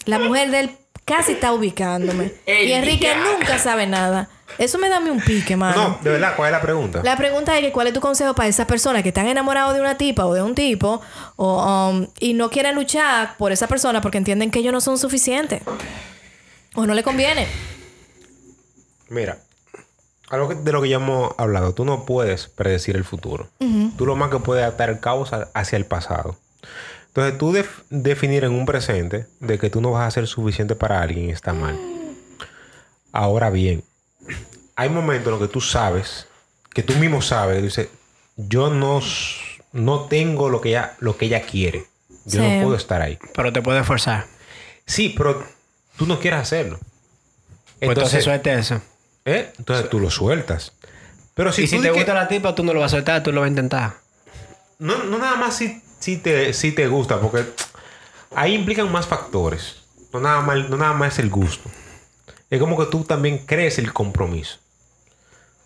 La 0.05 0.19
mujer 0.19 0.51
de 0.51 0.59
él 0.59 0.71
casi 1.05 1.31
está 1.31 1.53
ubicándome. 1.53 2.33
El 2.45 2.67
y 2.67 2.73
Enrique 2.73 3.07
día. 3.13 3.23
nunca 3.23 3.57
sabe 3.57 3.87
nada. 3.87 4.29
Eso 4.57 4.77
me 4.77 4.89
da 4.89 4.99
un 4.99 5.21
pique, 5.21 5.55
mano. 5.55 5.89
No, 5.89 5.99
de 6.01 6.09
verdad, 6.11 6.33
¿cuál 6.35 6.49
es 6.49 6.51
la 6.53 6.61
pregunta? 6.61 7.01
La 7.03 7.15
pregunta 7.15 7.55
es 7.57 7.61
que 7.63 7.71
cuál 7.71 7.87
es 7.87 7.93
tu 7.93 7.99
consejo 7.99 8.33
para 8.33 8.49
esas 8.49 8.65
personas 8.65 9.03
que 9.03 9.09
están 9.09 9.27
enamorados 9.27 9.73
de 9.75 9.81
una 9.81 9.97
tipa 9.97 10.25
o 10.25 10.33
de 10.33 10.41
un 10.41 10.55
tipo 10.55 11.01
o, 11.35 11.89
um, 11.91 12.07
y 12.19 12.33
no 12.33 12.49
quieren 12.49 12.75
luchar 12.75 13.37
por 13.37 13.51
esa 13.51 13.67
persona 13.67 14.01
porque 14.01 14.17
entienden 14.17 14.49
que 14.51 14.59
ellos 14.59 14.73
no 14.73 14.81
son 14.81 14.97
suficientes 14.97 15.61
o 16.75 16.85
no 16.85 16.93
le 16.93 17.03
conviene. 17.03 17.47
Mira, 19.09 19.37
algo 20.29 20.49
que- 20.49 20.55
de 20.55 20.71
lo 20.71 20.81
que 20.81 20.89
ya 20.89 20.97
hemos 20.97 21.33
hablado, 21.37 21.73
tú 21.73 21.85
no 21.85 22.03
puedes 22.05 22.47
predecir 22.47 22.95
el 22.95 23.03
futuro. 23.05 23.47
Tú 23.97 24.05
lo 24.05 24.15
más 24.15 24.29
que 24.29 24.39
puedes 24.39 24.65
atar 24.65 24.99
caos 24.99 25.31
hacia 25.53 25.77
el 25.77 25.85
pasado. 25.85 26.35
Entonces, 27.09 27.37
tú 27.37 27.51
def- 27.51 27.81
definir 27.89 28.43
en 28.43 28.51
un 28.51 28.65
presente 28.65 29.27
de 29.39 29.57
que 29.57 29.69
tú 29.69 29.81
no 29.81 29.91
vas 29.91 30.07
a 30.07 30.11
ser 30.11 30.27
suficiente 30.27 30.75
para 30.75 31.01
alguien 31.01 31.29
está 31.29 31.53
mal. 31.53 31.79
Ahora 33.11 33.49
bien, 33.49 33.83
hay 34.77 34.89
momentos 34.89 35.25
en 35.33 35.39
los 35.39 35.47
que 35.47 35.51
tú 35.53 35.59
sabes, 35.59 36.27
que 36.73 36.83
tú 36.83 36.93
mismo 36.95 37.21
sabes, 37.21 37.61
dices, 37.61 37.89
yo 38.37 38.69
no, 38.69 39.01
no 39.73 40.05
tengo 40.05 40.47
lo 40.49 40.61
que 40.61 40.69
ella, 40.69 40.95
lo 40.99 41.17
que 41.17 41.25
ella 41.25 41.41
quiere. 41.41 41.85
Yo 42.25 42.39
Sí. 42.41 42.47
no 42.47 42.63
puedo 42.63 42.75
estar 42.77 43.01
ahí. 43.01 43.17
Pero 43.35 43.51
te 43.51 43.61
puedes 43.61 43.85
forzar. 43.85 44.25
Sí, 44.85 45.13
pero 45.17 45.43
tú 45.97 46.05
no 46.05 46.19
quieres 46.19 46.39
hacerlo. 46.41 46.79
Pues 47.79 47.89
entonces 47.89 48.23
suelte 48.23 48.53
eso. 48.53 48.81
¿eh? 49.25 49.51
Entonces 49.57 49.89
tú 49.89 49.99
lo 49.99 50.09
sueltas. 50.09 50.71
Pero 51.33 51.51
si 51.51 51.63
y 51.63 51.67
si 51.67 51.77
te 51.77 51.83
que- 51.83 51.91
gusta 51.91 52.13
la 52.13 52.27
tipa, 52.27 52.55
tú 52.55 52.63
no 52.63 52.73
lo 52.73 52.79
vas 52.79 52.93
a 52.93 52.97
soltar, 52.97 53.21
tú 53.23 53.31
lo 53.31 53.41
vas 53.41 53.47
a 53.47 53.49
intentar. 53.49 53.93
no, 54.79 55.03
no 55.03 55.17
nada 55.17 55.35
más 55.37 55.55
si, 55.57 55.81
si 55.99 56.17
te, 56.17 56.53
si 56.53 56.71
te 56.71 56.87
gusta, 56.87 57.19
porque 57.19 57.43
ahí 58.35 58.53
implican 58.53 58.91
más 58.91 59.07
factores. 59.07 59.77
No 60.13 60.19
nada, 60.19 60.41
más, 60.41 60.69
no 60.69 60.77
nada 60.77 60.93
más 60.93 61.13
es 61.13 61.19
el 61.19 61.29
gusto. 61.29 61.69
Es 62.49 62.59
como 62.59 62.77
que 62.77 62.85
tú 62.85 63.03
también 63.03 63.39
crees 63.45 63.77
el 63.79 63.91
compromiso. 63.93 64.59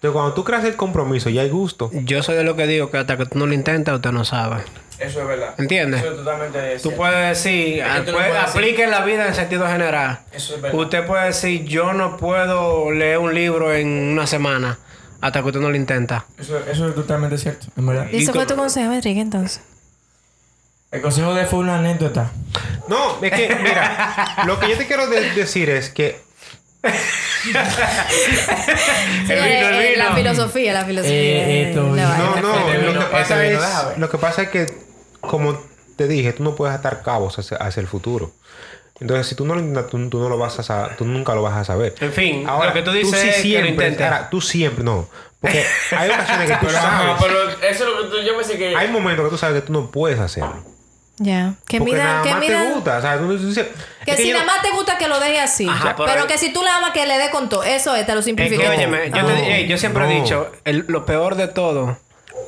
Entonces, 0.02 0.14
cuando 0.16 0.34
tú 0.34 0.44
creas 0.44 0.64
el 0.66 0.76
compromiso 0.76 1.30
y 1.30 1.38
hay 1.38 1.50
gusto, 1.50 1.92
Yo 1.94 2.24
soy 2.24 2.36
de 2.36 2.44
lo 2.44 2.56
que 2.56 2.66
digo 2.66 2.90
que 2.90 2.98
hasta 2.98 3.18
que 3.18 3.28
tú 3.28 3.38
no 3.38 3.46
lo 3.46 3.54
intentas, 3.54 3.94
usted 3.94 4.12
no 4.12 4.26
sabe. 4.26 4.64
Eso 4.98 5.22
es 5.22 5.28
verdad. 5.28 5.54
¿Entiendes? 5.60 6.02
Eso 6.02 6.12
es 6.12 6.18
totalmente 6.18 6.60
Tú 6.74 6.80
cierto. 6.90 6.98
puedes 6.98 7.30
decir, 7.44 7.84
que 7.84 8.02
tú 8.08 8.12
puedes 8.14 8.34
decir- 8.34 8.50
aplique 8.50 8.84
en 8.84 8.90
la 8.90 9.06
vida 9.06 9.28
en 9.28 9.36
sentido 9.36 9.68
general. 9.68 10.20
Eso 10.32 10.56
es 10.56 10.62
verdad. 10.62 10.80
Usted 10.80 11.06
puede 11.06 11.26
decir, 11.28 11.66
yo 11.66 11.94
no 11.94 12.18
puedo 12.18 12.90
leer 12.92 13.20
un 13.20 13.34
libro 13.36 13.72
en 13.76 13.88
una 13.88 14.26
semana 14.26 14.80
hasta 15.22 15.42
que 15.42 15.48
usted 15.50 15.60
no 15.60 15.70
lo 15.70 15.76
intenta. 15.76 16.26
Eso, 16.36 16.58
eso 16.68 16.88
es 16.90 16.96
totalmente 16.96 17.38
cierto, 17.38 17.68
en 17.78 17.86
verdad. 17.86 18.08
¿Y 18.12 18.24
eso 18.24 18.34
fue 18.34 18.48
tu 18.48 18.56
consejo, 18.56 18.92
Enrique, 18.94 19.20
entonces? 19.22 19.62
El 20.90 21.02
consejo 21.02 21.36
de 21.36 21.42
él 21.42 21.48
fue 21.48 21.60
una 21.60 21.78
anécdota. 21.78 22.32
No, 22.88 23.24
es 23.24 23.32
que, 23.32 23.56
mira, 23.62 24.44
lo 24.48 24.60
que 24.60 24.68
yo 24.70 24.78
te 24.78 24.88
quiero 24.88 25.08
de- 25.08 25.30
decir 25.36 25.70
es 25.70 25.92
que 25.92 26.20
Señores, 29.28 29.28
vino, 29.28 29.68
el 29.68 29.74
eh, 29.86 29.92
vino. 29.96 30.04
La 30.10 30.16
filosofía, 30.16 30.74
la 30.74 30.86
filosofía. 30.86 31.14
Eh, 31.16 31.70
esto- 31.70 31.90
vaina. 31.90 32.18
no, 32.18 32.36
no, 32.42 32.70
Ese 32.70 32.78
lo 32.82 32.88
vino- 32.88 33.00
que 33.00 33.06
pasa 33.12 33.40
vino, 33.40 33.60
es, 33.64 33.98
lo 33.98 34.10
que 34.10 34.18
pasa 34.18 34.42
es 34.44 34.50
que, 34.50 34.78
como 35.22 35.60
te 35.96 36.08
dije, 36.08 36.34
tú 36.34 36.44
no 36.44 36.56
puedes 36.56 36.76
atar 36.76 37.02
cabos 37.04 37.38
hacia, 37.40 37.58
hacia 37.58 37.82
el 37.82 37.88
futuro. 37.88 38.32
Entonces, 39.00 39.28
si 39.28 39.36
tú 39.36 39.46
no 39.46 39.56
lo 39.56 39.62
intentas, 39.62 39.88
tú, 39.90 40.10
tú 40.10 40.20
no 40.20 40.30
lo 40.30 40.38
vas 40.38 40.60
a 40.60 40.64
saber, 40.64 40.96
tú 40.96 41.06
nunca 41.06 41.34
lo 41.34 41.42
vas 41.42 41.56
a 41.58 41.64
saber. 41.64 41.96
En 42.00 42.14
fin, 42.14 42.46
lo 42.46 42.74
que 42.74 42.82
tú 42.84 42.92
dices 42.92 43.20
sí 43.20 43.28
es 43.30 43.36
que 43.36 43.38
lo 43.38 43.42
siempre, 43.44 43.70
intentes. 43.88 44.02
ahora, 44.06 44.30
tú 44.30 44.42
siempre, 44.42 44.84
no. 44.84 45.08
Porque 45.40 45.66
hay 45.98 46.10
ocasiones 46.12 46.52
que 46.52 46.58
tú 46.58 46.70
sabes. 46.72 47.16
pero 47.20 47.50
eso 47.50 47.64
es 47.64 47.80
lo 47.82 47.98
que 48.12 48.16
tú- 48.18 48.22
yo 48.24 48.38
pensé 48.38 48.58
que... 48.60 48.76
Hay 48.76 48.90
momentos 48.90 49.26
que 49.26 49.32
tú 49.32 49.38
sabes 49.40 49.60
que 49.62 49.66
tú 49.68 49.74
no 49.74 49.90
puedes 49.90 50.20
hacerlo. 50.20 50.64
Ya. 51.24 51.54
Que 51.68 51.78
porque 51.78 51.94
mida, 51.94 52.04
nada 52.04 52.24
que 52.24 52.32
más 52.32 52.40
mida. 52.40 52.62
te 52.64 52.70
gusta. 52.74 52.98
O 52.98 53.02
sea, 53.02 53.18
tú, 53.20 53.38
dices, 53.38 53.68
Que 54.06 54.12
es 54.12 54.18
si 54.18 54.30
yo- 54.30 54.34
nada 54.34 54.46
más 54.46 54.62
te 54.64 54.72
gusta 54.72 54.98
que 54.98 55.08
lo 55.08 55.20
deje 55.20 55.40
así. 55.40 55.68
Ajá, 55.70 55.96
pero 55.96 56.22
ahí. 56.22 56.28
que 56.28 56.38
si 56.40 56.52
tú 56.52 56.64
la 56.64 56.78
amas 56.78 56.92
que 56.92 57.06
le 57.06 57.18
dé 57.20 57.30
con 57.30 57.48
todo. 57.48 57.64
Eso 57.64 57.96
es, 57.96 58.06
te 58.08 58.14
lo 58.14 58.20
Es 58.20 58.26
simplifico. 58.26 58.62
que, 58.62 58.68
óyeme, 58.70 59.12
yo, 59.16 59.26
te- 59.26 59.56
ey, 59.56 59.68
yo 59.68 59.78
siempre 59.78 60.06
he 60.06 60.08
No. 60.18 60.24
dicho, 60.24 60.52
el- 60.66 60.86
lo 60.88 61.06
peor 61.06 61.36
de 61.36 61.48
todo 61.48 61.98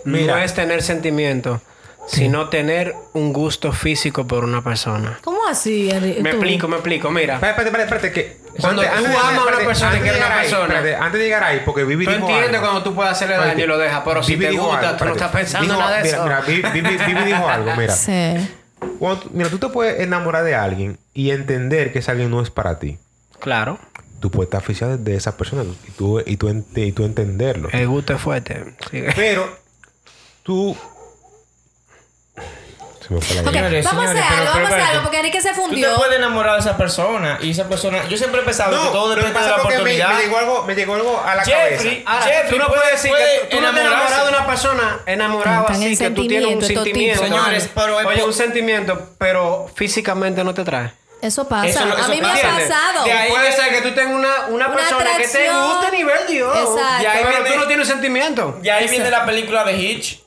Mira. 0.06 0.36
no 0.36 0.42
es 0.42 0.54
tener 0.56 0.82
sentimientos, 0.82 1.62
sino 2.08 2.50
tener 2.50 2.96
un 3.14 3.32
gusto 3.32 3.72
físico 3.72 4.26
por 4.28 4.44
una 4.44 4.64
persona. 4.64 5.20
¿Cómo 5.24 5.46
así? 5.48 5.90
Me 5.94 6.32
Tú. 6.32 6.38
explico, 6.38 6.68
me 6.68 6.78
explico. 6.78 7.12
Mira, 7.12 7.36
Espérate, 7.36 7.62
espérate, 7.66 7.84
espérate, 7.84 8.12
que... 8.12 8.44
Cuando 8.60 8.84
tú 8.84 8.88
amas 8.88 9.00
a 9.04 9.30
una 9.32 9.40
espérate, 9.40 9.66
persona 9.66 9.90
antes 9.92 10.04
quieres 10.04 10.22
una 10.26 10.36
persona. 10.36 10.64
espérate, 10.76 10.96
antes 10.96 11.20
de 11.20 11.26
llegar 11.26 11.44
ahí, 11.44 11.62
porque 11.66 11.84
Vivi 11.86 12.06
tú 12.06 12.12
entiendes 12.12 12.50
algo. 12.50 12.62
cuando 12.62 12.84
tú 12.84 12.94
puedes 12.94 13.12
hacerle 13.14 13.36
daño 13.38 13.64
y 13.64 13.68
lo 13.68 13.78
dejas, 13.80 14.02
pero 14.06 14.22
si 14.22 14.38
te 14.38 14.52
gusta, 14.52 14.80
algo, 14.90 14.98
tú 14.98 15.06
no 15.06 15.12
estás 15.14 15.32
pensando 15.32 15.74
Dijo- 15.74 15.80
nada 15.80 15.98
de 15.98 16.04
mira, 16.04 16.16
eso. 16.18 16.24
Mira, 16.24 16.42
Vivi, 16.42 16.62
Vivi- 16.82 17.06
Vivi 17.08 17.24
dijo 17.24 17.50
algo, 17.50 17.72
mira. 17.76 17.94
Sí. 17.96 18.50
Cuando 19.00 19.30
mira, 19.34 19.50
tú 19.50 19.58
te 19.58 19.70
puedes 19.70 20.00
enamorar 20.02 20.44
de 20.44 20.56
alguien 20.56 20.98
y 21.14 21.32
entender 21.32 21.92
que 21.92 22.00
ese 22.00 22.12
alguien 22.12 22.30
no 22.32 22.42
es 22.42 22.50
para 22.50 22.80
ti. 22.80 22.98
Claro, 23.40 23.80
Tú 24.20 24.32
puedes 24.32 24.48
estar 24.48 24.62
aficionado 24.62 24.98
de 24.98 25.16
esa 25.16 25.36
persona 25.36 25.66
y 25.86 25.92
tú, 25.92 26.22
y 26.26 26.38
tú, 26.38 26.64
y 26.76 26.92
tú 26.94 27.04
entenderlo. 27.04 27.68
el 27.74 27.88
gusto 27.90 28.14
es 28.14 28.22
fuerte. 28.22 28.74
Pero 29.18 29.46
tú... 30.44 30.78
Se 33.08 33.14
me 33.14 33.20
fue 33.22 33.36
la 33.36 33.42
Ok, 33.42 33.48
idea. 33.50 33.62
Señores, 33.64 33.86
vamos 33.86 34.06
a 34.06 34.10
algo, 34.10 34.20
pero- 34.54 34.66
vamos 34.66 34.72
a 34.72 34.90
algo, 34.90 35.02
porque 35.04 35.18
Enrique 35.18 35.42
se 35.42 35.50
Tú 35.50 35.56
te 35.56 35.62
fundió. 35.62 35.96
puedes 35.96 36.16
enamorar 36.18 36.54
de 36.54 36.60
esa 36.62 36.78
persona 36.78 37.38
y 37.42 37.52
esa 37.52 37.68
persona. 37.68 38.08
Yo 38.08 38.18
siempre 38.18 38.42
he 38.42 38.44
pensado 38.44 38.72
que 38.82 38.90
todo 38.90 39.10
depende 39.16 39.40
de 39.40 39.46
la 39.46 39.56
que 39.56 39.62
me, 39.62 39.64
oportunidad. 39.76 40.14
me 40.14 40.22
llegó 40.22 40.38
algo, 40.38 40.64
me 40.64 40.76
llegó 40.76 40.96
algo 40.96 41.22
a 41.26 41.36
la 41.36 41.44
Jeffrey, 41.44 42.04
cabeza. 42.04 42.12
Ahora, 42.12 42.26
Jeffrey 42.26 42.50
tú 42.52 42.58
no 42.58 42.68
puede- 42.68 42.80
puedes 42.82 42.92
decir 42.96 43.12
puede 43.12 43.24
que 43.42 43.46
tú, 43.48 43.56
tú 43.58 43.62
no 43.62 43.74
te 43.74 43.82
enamoras 43.82 44.24
de 44.24 44.30
una 44.30 44.46
persona 44.48 45.00
enamorado 45.06 45.62
Están 45.62 45.76
así 45.76 45.98
que 45.98 46.10
tú 46.12 46.28
tienes 46.28 46.56
un 46.56 46.62
sentimiento, 46.64 47.24
Señores, 47.24 47.70
pero 47.76 48.00
es 48.00 48.06
Oye, 48.06 48.24
un 48.24 48.34
sentimiento, 48.34 49.10
pero 49.18 49.70
físicamente 49.76 50.44
no 50.44 50.54
te 50.54 50.64
trae. 50.64 50.94
Eso 51.22 51.48
pasa. 51.48 51.68
Eso 51.68 51.86
lo- 51.86 51.96
a 51.96 52.00
eso 52.02 52.10
mí 52.10 52.20
me 52.20 52.28
ha 52.28 52.32
pasa. 52.34 52.50
pasado. 52.50 53.06
De 53.06 53.12
ahí- 53.14 53.30
Puede 53.32 53.52
ser 53.54 53.70
que 53.70 53.82
tú 53.82 53.92
tengas 53.96 54.14
una, 54.14 54.28
una, 54.48 54.68
Una 54.68 54.74
persona 54.74 54.98
que 55.00 55.06
te 55.06 55.48
atracción. 55.48 55.66
guste 55.72 55.88
a 55.88 55.92
nivel 55.92 56.18
Dios. 56.28 56.58
Exacto. 56.58 57.04
Y 57.04 57.06
ahí 57.06 57.18
Pero 57.24 57.30
viene- 57.30 57.50
tú 57.52 57.60
no 57.60 57.68
tienes 57.68 57.88
sentimiento. 57.88 58.60
Y 58.62 58.68
ahí 58.70 58.84
Eso. 58.86 58.92
viene 58.92 59.10
la 59.10 59.26
película 59.26 59.64
de 59.64 59.74
Hitch. 59.78 60.22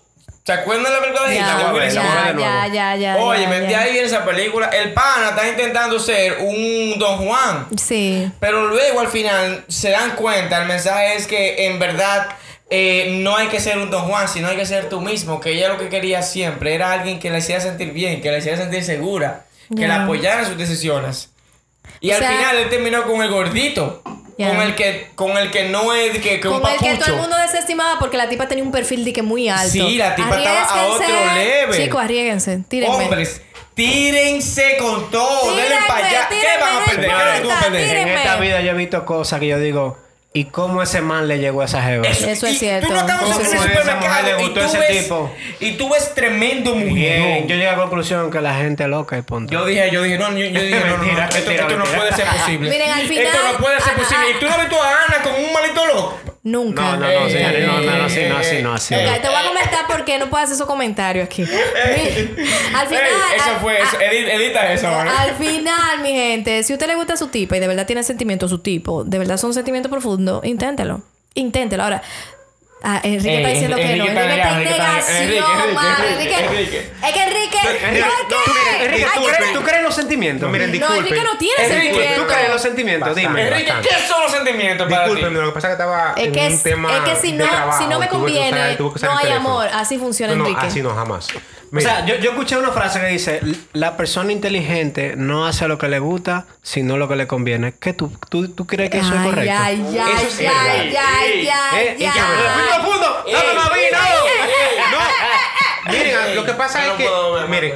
¿Se 0.47 0.53
acuerdan 0.53 0.85
de 0.85 0.91
la 0.91 1.01
película 1.01 1.29
de 1.29 1.35
Hitch? 1.35 1.45
Ya, 1.45 1.73
ver, 1.73 1.93
ya, 1.93 2.37
ya, 2.39 2.67
ya, 2.69 2.97
ya. 2.97 3.17
Oye, 3.17 3.47
de 3.49 3.69
ya. 3.69 3.81
ahí 3.81 3.91
viene 3.93 4.07
esa 4.07 4.25
película. 4.25 4.69
El 4.69 4.93
pana 4.93 5.31
está 5.31 5.49
intentando 5.49 5.99
ser 5.99 6.39
un 6.39 6.97
Don 7.01 7.19
Juan. 7.19 7.67
Sí. 7.77 8.31
Pero 8.39 8.69
luego 8.69 9.01
al 9.01 9.09
final 9.09 9.65
se 9.67 9.91
dan 9.91 10.13
cuenta, 10.15 10.63
el 10.63 10.69
mensaje 10.69 11.17
es 11.17 11.27
que 11.27 11.67
en 11.67 11.81
verdad 11.81 12.29
eh, 12.71 13.19
no 13.23 13.37
hay 13.37 13.49
que 13.49 13.59
ser 13.59 13.77
un 13.79 13.91
Don 13.91 14.03
Juan, 14.05 14.29
sino 14.29 14.47
hay 14.47 14.57
que 14.57 14.67
ser 14.67 14.89
tú 14.89 15.01
mismo. 15.01 15.41
Que 15.41 15.51
ella 15.51 15.69
lo 15.69 15.79
que 15.79 15.89
quería 15.89 16.23
siempre 16.23 16.77
era 16.77 16.93
alguien 16.93 17.19
que 17.19 17.29
la 17.29 17.39
hiciera 17.39 17.61
sentir 17.61 17.93
bien, 17.93 18.21
que 18.23 18.31
la 18.31 18.39
hiciera 18.39 18.57
sentir 18.57 18.85
segura, 18.85 19.47
que 19.75 19.83
Ya. 19.83 19.89
la 19.89 20.05
apoyara 20.05 20.43
en 20.43 20.47
sus 20.47 20.57
decisiones. 20.57 21.31
Y 22.01 22.13
O 22.13 22.15
al 22.15 22.21
sea- 22.21 22.31
final 22.31 22.57
él 22.59 22.69
terminó 22.69 23.03
con 23.03 23.21
el 23.21 23.31
gordito. 23.33 24.01
Ya. 24.39 24.49
Con 24.49 24.61
el 24.61 24.75
que 24.75 25.09
con 25.15 25.39
el 25.39 25.51
que 25.51 25.69
no 25.71 25.95
es 25.95 26.19
que, 26.19 26.41
que 26.41 26.49
un 26.49 26.61
Con 26.61 26.71
el 26.71 26.79
que 26.79 26.95
todo 26.97 27.15
el 27.15 27.21
mundo 27.23 27.37
desestimaba 27.39 27.99
porque 27.99 28.19
la 28.19 28.29
tipa 28.29 28.47
tenía 28.47 28.65
un 28.65 28.71
perfil 28.71 29.05
de 29.05 29.13
que 29.15 29.23
muy 29.23 29.49
alto. 29.49 29.71
Sí, 29.71 29.97
la 29.97 30.15
tipa 30.15 30.37
estaba 30.39 30.63
a 30.63 30.87
otro 30.89 31.07
level. 31.35 31.83
Chicos, 31.83 32.03
arriesguense. 32.03 32.61
Tírenme. 32.69 32.95
Hombres, 32.95 33.41
tírense 33.75 34.77
con 34.79 35.11
todo, 35.11 35.49
denle 35.49 35.63
Tírenme, 35.63 35.87
para 35.89 36.07
allá. 36.07 36.29
¿Qué 36.29 36.35
tírenme, 36.37 36.61
van 36.61 36.77
a 36.77 36.85
perder? 36.85 37.07
¿Qué 37.07 37.15
van 37.15 37.29
a 37.29 37.37
importa, 37.39 37.61
perder? 37.61 37.81
En 37.83 37.89
tírenme. 37.89 38.15
esta 38.15 38.37
vida 38.37 38.61
yo 38.61 38.71
he 38.73 38.75
visto 38.75 39.05
cosas 39.07 39.41
que 39.41 39.47
yo 39.47 39.59
digo, 39.59 39.99
¿y 40.37 40.45
cómo 40.45 40.83
ese 40.83 41.01
man 41.01 41.27
le 41.29 41.39
llegó 41.39 41.63
a 41.63 41.65
esa 41.65 41.83
jeva? 41.83 42.07
Eso, 42.07 42.27
Eso 42.29 42.47
es 42.47 42.55
y 42.55 42.59
cierto, 42.59 42.89
Tú 42.89 42.93
no 42.95 43.01
estabas 43.01 43.31
eso 43.31 43.41
en 43.41 43.47
es 43.47 43.53
el 43.53 43.59
cierto. 43.59 43.81
Supermercado 43.81 44.23
le 44.25 44.31
y 44.31 44.35
gustó 44.45 44.61
tú 44.61 44.67
ese 44.67 44.79
ves 44.79 45.03
tipo. 45.03 45.33
y 45.61 45.73
tú 45.73 45.89
ves 45.91 46.15
tremendo 46.15 46.75
Bien, 46.75 46.89
mujer. 46.89 47.47
yo 47.47 47.55
llegué 47.57 47.69
a 47.69 47.73
la 47.73 47.79
conclusión 47.79 48.31
que 48.31 48.41
la 48.41 48.55
gente 48.55 48.83
es 48.85 48.89
loca 48.89 49.17
y 49.19 49.23
punto. 49.23 49.53
Yo 49.53 49.65
dije, 49.65 49.91
yo 49.91 50.03
dije, 50.03 50.19
no, 50.19 50.31
yo, 50.33 50.45
yo 50.47 50.61
dije, 50.61 50.81
no, 50.81 50.97
no, 50.99 51.05
no, 51.05 51.23
esto, 51.25 51.77
no 51.79 51.85
puede 51.85 52.13
ser 52.15 52.27
posible. 52.27 52.71
Miren, 52.71 52.91
al 52.91 53.07
final- 53.07 53.25
Esto 53.27 53.39
no 53.53 53.59
puede 53.59 53.81
ser 53.81 53.95
posible. 53.95 54.25
y 54.31 54.41
tú 54.41 54.47
no 54.47 54.53
has 54.53 54.61
visto 54.61 54.83
a 54.83 54.89
Ana 55.09 55.23
con 55.23 55.33
un 55.35 55.53
malito 55.53 55.87
loco. 55.87 56.19
Nunca. 56.47 56.81
no, 56.83 56.97
no, 56.97 56.99
no, 57.01 57.27
Eh, 57.27 57.31
señores, 57.33 57.67
no, 57.67 57.81
no, 57.81 57.99
no, 57.99 58.05
así, 58.05 58.21
no, 58.29 58.37
así, 58.37 58.63
no, 58.63 58.73
así. 58.73 58.95
eh, 58.95 59.19
te 59.21 59.29
voy 59.29 59.37
a 59.37 59.49
comentar 59.49 59.87
por 59.89 60.05
qué 60.05 60.17
no 60.19 60.31
puedo 60.31 60.45
hacer 60.45 60.55
esos 60.55 60.67
comentarios 60.69 61.27
aquí. 61.27 61.43
al 62.75 62.87
final. 62.87 63.03
Ey, 63.05 63.37
eso 63.37 63.51
fue, 63.61 63.81
eso, 63.81 64.01
edita, 64.01 64.33
edita 64.33 64.73
eso 64.73 64.87
ahora. 64.87 65.23
Al 65.23 65.33
final, 65.35 66.01
mi 66.03 66.13
gente, 66.13 66.63
si 66.63 66.73
a 66.73 66.77
usted 66.77 66.87
le 66.87 66.95
gusta 66.95 67.17
su 67.17 67.29
tipo 67.29 67.57
y 67.57 67.59
de 67.59 67.67
verdad 67.67 67.85
tiene 67.85 68.03
sentimientos 68.05 68.51
su 68.51 68.61
tipo, 68.61 69.03
de 69.03 69.19
verdad 69.19 69.39
son 69.39 69.53
sentimientos 69.55 69.91
profundos, 69.91 70.45
inténtelo. 70.45 71.03
Inténtelo. 71.35 71.83
Ahora, 71.83 72.01
ah, 72.87 73.01
Enrique 73.03 73.29
Ey, 73.31 73.37
está 73.37 73.49
diciendo 73.51 73.77
Enrique 73.77 73.93
que 73.93 73.99
no. 73.99 74.21
Enrique 74.21 74.37
está 74.37 74.57
en 74.57 74.65
negación. 74.65 75.23
Enrique, 75.23 75.41
mano. 75.75 76.05
Enrique, 76.05 76.35
Enrique- 76.35 76.47
Enrique. 76.47 76.91
Es 77.07 77.13
que 77.13 77.23
Enrique. 77.23 77.59
Enrique, 77.67 78.01
no, 78.01 78.07
no, 78.07 78.29
¿tú 78.29 79.27
crees, 79.27 79.45
ser- 79.45 79.53
¿tú 79.55 79.63
crees 79.63 79.79
en 79.79 79.85
los 79.85 79.95
sentimientos? 79.95 80.43
No, 80.47 80.53
miren, 80.53 80.67
No, 80.69 80.73
disculpen. 80.73 80.99
Enrique 81.07 81.25
no 81.25 81.39
tiene 81.39 81.55
Enrique, 81.65 81.83
sentimientos. 81.83 82.17
¿tú 82.17 82.27
crees 82.33 82.45
en 82.47 82.53
los 82.53 82.63
sentimientos? 82.63 83.09
Bastante. 83.09 83.29
Dime. 83.41 83.49
Enrique. 83.49 83.73
¿qué 83.83 84.09
son 84.09 84.23
los 84.23 84.31
sentimientos 84.33 84.89
para 84.91 85.05
ti? 85.05 85.11
Disculpen, 85.11 85.35
lo 85.43 85.47
que 85.49 85.55
pasa 85.55 85.67
es 85.69 85.77
que 85.77 85.83
estaba 85.83 86.15
Es 86.17 86.25
en 86.27 86.33
que, 86.33 86.47
un 86.47 86.63
tema 86.63 86.97
es 86.97 87.01
que 87.13 87.17
si 87.17 87.33
no, 87.33 87.45
trabajo, 87.49 87.79
si 87.83 87.89
no 87.89 87.99
me 87.99 88.09
conviene, 88.09 88.77
no 88.79 89.17
hay 89.19 89.33
amor. 89.33 89.69
Así 89.73 89.99
funciona 89.99 90.33
No, 90.35 90.45
no, 90.45 90.49
Enrique. 90.51 90.67
así 90.67 90.83
no, 90.83 90.95
jamás. 90.95 91.29
O 91.75 91.81
sea, 91.81 92.07
yo, 92.07 92.15
yo 92.17 92.31
escuché 92.31 92.57
una 92.57 92.71
frase 92.71 93.01
que 93.01 93.07
dice, 93.07 93.41
la 93.73 93.97
persona 93.97 94.33
inteligente 94.33 95.15
no 95.17 95.47
hace 95.47 95.67
lo 95.69 95.79
que 95.79 95.89
le 95.89 95.99
gusta, 95.99 96.47
sino 96.63 96.97
lo 96.97 97.09
que 97.09 97.17
le 97.17 97.27
conviene. 97.27 97.75
¿Qué 97.79 97.93
tú, 97.93 98.13
tú, 98.31 98.49
tú 98.49 98.67
crees 98.67 98.91
que 98.91 98.99
eso 98.99 99.13
es 99.13 99.21
Ay, 99.21 99.29
correcto? 99.31 99.55
ay, 99.59 99.99
ay, 99.99 100.13
Eso 100.17 100.27
es 100.27 100.39
ay, 100.41 100.97
ay, 100.97 101.49
ay, 101.49 101.79
Eh, 101.79 101.97
miren, 105.91 106.37
lo 106.37 106.45
que 106.45 106.53
pasa 106.55 106.83
es 106.85 106.93
no 106.93 106.97
que, 106.97 107.49
miren, 107.49 107.75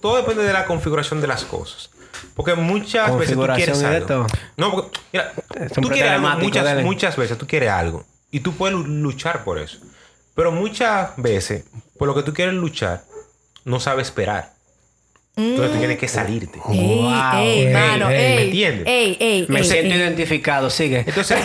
todo 0.00 0.16
depende 0.16 0.42
de 0.44 0.52
la 0.52 0.64
configuración 0.66 1.20
de 1.20 1.26
las 1.26 1.44
cosas. 1.44 1.90
Porque 2.34 2.54
muchas 2.54 3.16
veces 3.16 3.36
tú 3.36 3.46
quieres 3.46 3.82
algo. 3.82 4.26
No, 4.56 4.70
porque, 4.72 4.98
mira, 5.12 5.32
Es 5.60 5.72
tú 5.72 5.88
quieres 5.88 6.10
algo 6.12 6.28
muchas, 6.40 6.82
muchas 6.82 7.16
veces, 7.16 7.38
tú 7.38 7.46
quieres 7.46 7.70
algo. 7.70 8.04
Y 8.30 8.40
tú 8.40 8.54
puedes 8.54 8.74
lu- 8.76 8.84
luchar 8.86 9.44
por 9.44 9.58
eso. 9.58 9.78
Pero 10.34 10.50
muchas 10.50 11.10
veces, 11.16 11.64
por 11.96 12.08
lo 12.08 12.14
que 12.14 12.22
tú 12.22 12.32
quieres 12.34 12.54
luchar, 12.54 13.02
no 13.64 13.80
sabes 13.80 14.08
esperar. 14.08 14.52
Entonces 15.36 15.72
tú 15.72 15.78
tienes 15.78 15.98
que 15.98 16.06
salirte. 16.06 16.60
Ey, 16.70 16.96
Wow. 17.02 17.38
ey, 17.38 17.60
Ey, 17.66 17.72
mano, 17.72 18.08
ey, 18.08 18.16
ey. 18.22 18.36
¿me 18.36 18.42
entiendes? 18.44 18.86
Ey, 18.86 19.16
ey, 19.18 19.46
Me 19.48 19.58
ey, 19.60 19.64
siento 19.64 19.94
ey. 19.94 20.00
identificado, 20.00 20.70
sigue. 20.70 21.04
Entonces. 21.06 21.38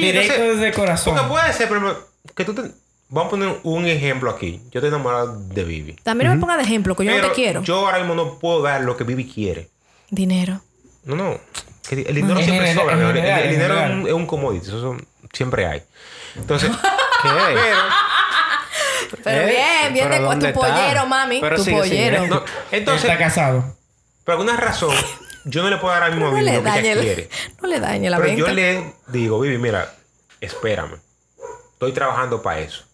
Directo 0.00 0.42
desde 0.42 0.68
el 0.68 0.74
corazón. 0.74 1.14
Porque 1.14 1.28
puede 1.30 1.52
ser, 1.52 1.68
pero 1.68 2.08
que 2.34 2.44
tú 2.44 2.54
te... 2.54 2.62
Vamos 3.08 3.26
a 3.26 3.30
poner 3.30 3.56
un 3.64 3.86
ejemplo 3.86 4.30
aquí. 4.30 4.62
Yo 4.70 4.78
estoy 4.78 4.88
enamorado 4.88 5.38
de 5.38 5.64
Vivi. 5.64 5.92
También 6.02 6.30
no 6.30 6.34
me 6.36 6.40
ponga 6.40 6.56
de 6.56 6.62
ejemplo, 6.62 6.96
que 6.96 7.04
yo 7.04 7.10
no 7.10 7.16
Pero 7.18 7.28
te 7.28 7.34
quiero. 7.34 7.62
Yo 7.62 7.76
ahora 7.84 7.98
mismo 7.98 8.14
no 8.14 8.38
puedo 8.38 8.62
dar 8.62 8.80
lo 8.80 8.96
que 8.96 9.04
Vivi 9.04 9.26
quiere. 9.30 9.68
Dinero. 10.08 10.62
No, 11.04 11.14
no. 11.16 11.38
El 11.90 12.14
dinero 12.14 12.40
siempre 12.40 12.72
sobra. 12.72 12.94
El, 12.94 13.50
dinero 13.50 13.78
es 13.78 13.90
un, 13.90 14.06
es 14.06 14.12
un 14.14 14.24
commodity. 14.26 14.66
Eso 14.68 14.80
son- 14.80 15.06
siempre 15.30 15.66
hay. 15.66 15.82
Entonces, 16.36 16.70
¿Qué? 17.22 17.28
pero... 17.28 17.58
Pero 19.24 19.40
Eh, 19.42 19.46
bien, 19.50 19.92
bien 19.94 20.08
pero 20.08 20.20
de 20.22 20.28
¿dónde 20.28 20.52
tu 20.52 20.60
está? 20.64 20.74
pollero, 20.74 21.06
mami. 21.06 21.40
Pero 21.40 21.56
tu 21.56 21.64
sigue, 21.64 21.82
sigue. 21.84 21.96
pollero. 22.10 22.26
No, 22.26 22.44
entonces, 22.70 23.04
está 23.10 23.18
casado. 23.18 23.76
por 24.24 24.32
alguna 24.32 24.56
razón, 24.56 24.94
yo 25.44 25.62
no 25.62 25.70
le 25.70 25.76
puedo 25.78 25.92
dar 25.94 26.04
al 26.04 26.12
mismo 26.12 26.30
No 26.30 26.40
le 26.40 26.52
lo 26.54 26.62
que 26.62 26.68
dañe, 26.68 26.80
ella 26.80 26.92
el- 26.92 27.00
quiere. 27.00 27.28
no 27.60 27.68
le 27.68 27.80
dañe 27.80 28.10
la 28.10 28.16
Pero 28.18 28.28
venta. 28.28 28.46
yo 28.48 28.54
le 28.54 28.92
digo, 29.08 29.40
Vivi, 29.40 29.58
mira, 29.58 29.92
espérame. 30.40 30.98
Estoy 31.74 31.92
trabajando 31.92 32.42
para 32.42 32.60
eso. 32.60 32.84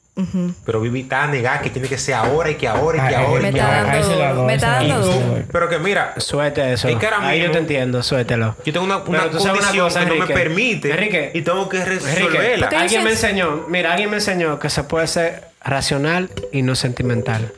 Pero 0.67 0.81
Vivi 0.81 1.03
está 1.03 1.29
negada 1.29 1.61
que 1.61 1.71
tiene 1.71 1.87
que 1.87 1.97
ser 1.97 2.15
ahora 2.15 2.51
y 2.51 2.57
que 2.57 2.67
ahora 2.67 2.99
y 2.99 3.09
que 3.09 3.15
Ay, 3.15 3.25
ahora 3.25 3.41
Me 3.41 3.49
y 3.51 3.53
que 3.53 3.59
está 3.61 3.79
ahora. 3.79 4.43
Me 4.43 4.55
está 4.55 4.71
dando 4.73 5.01
duro. 5.01 5.43
pero 5.53 5.69
que 5.69 5.79
mira, 5.79 6.15
Suelte 6.17 6.73
eso. 6.73 6.89
Es 6.89 6.97
que 6.97 7.07
ahora 7.07 7.29
Ahí 7.29 7.41
yo 7.41 7.53
te 7.53 7.59
entiendo, 7.59 8.03
suéltelo. 8.03 8.57
yo 8.65 8.73
tengo 8.73 8.85
una, 8.85 9.05
condición 9.05 9.57
cosa, 9.57 10.01
que 10.01 10.07
no 10.07 10.15
me 10.15 10.21
Enrique. 10.23 10.35
permite 10.35 10.91
Enrique. 10.91 11.31
y 11.35 11.43
tengo 11.43 11.69
que 11.69 11.77
Enrique, 11.83 12.05
resolverla. 12.05 12.67
Porque- 12.67 12.77
alguien 12.77 13.05
me 13.05 13.11
enseñó, 13.11 13.67
mira, 13.69 13.93
alguien 13.93 14.11
me 14.11 14.17
enseñó 14.17 14.59
que 14.59 14.69
se 14.71 14.83
puede 14.83 15.07
ser 15.07 15.48
racional 15.63 16.31
y 16.53 16.63
no 16.63 16.75
sentimental. 16.75 17.53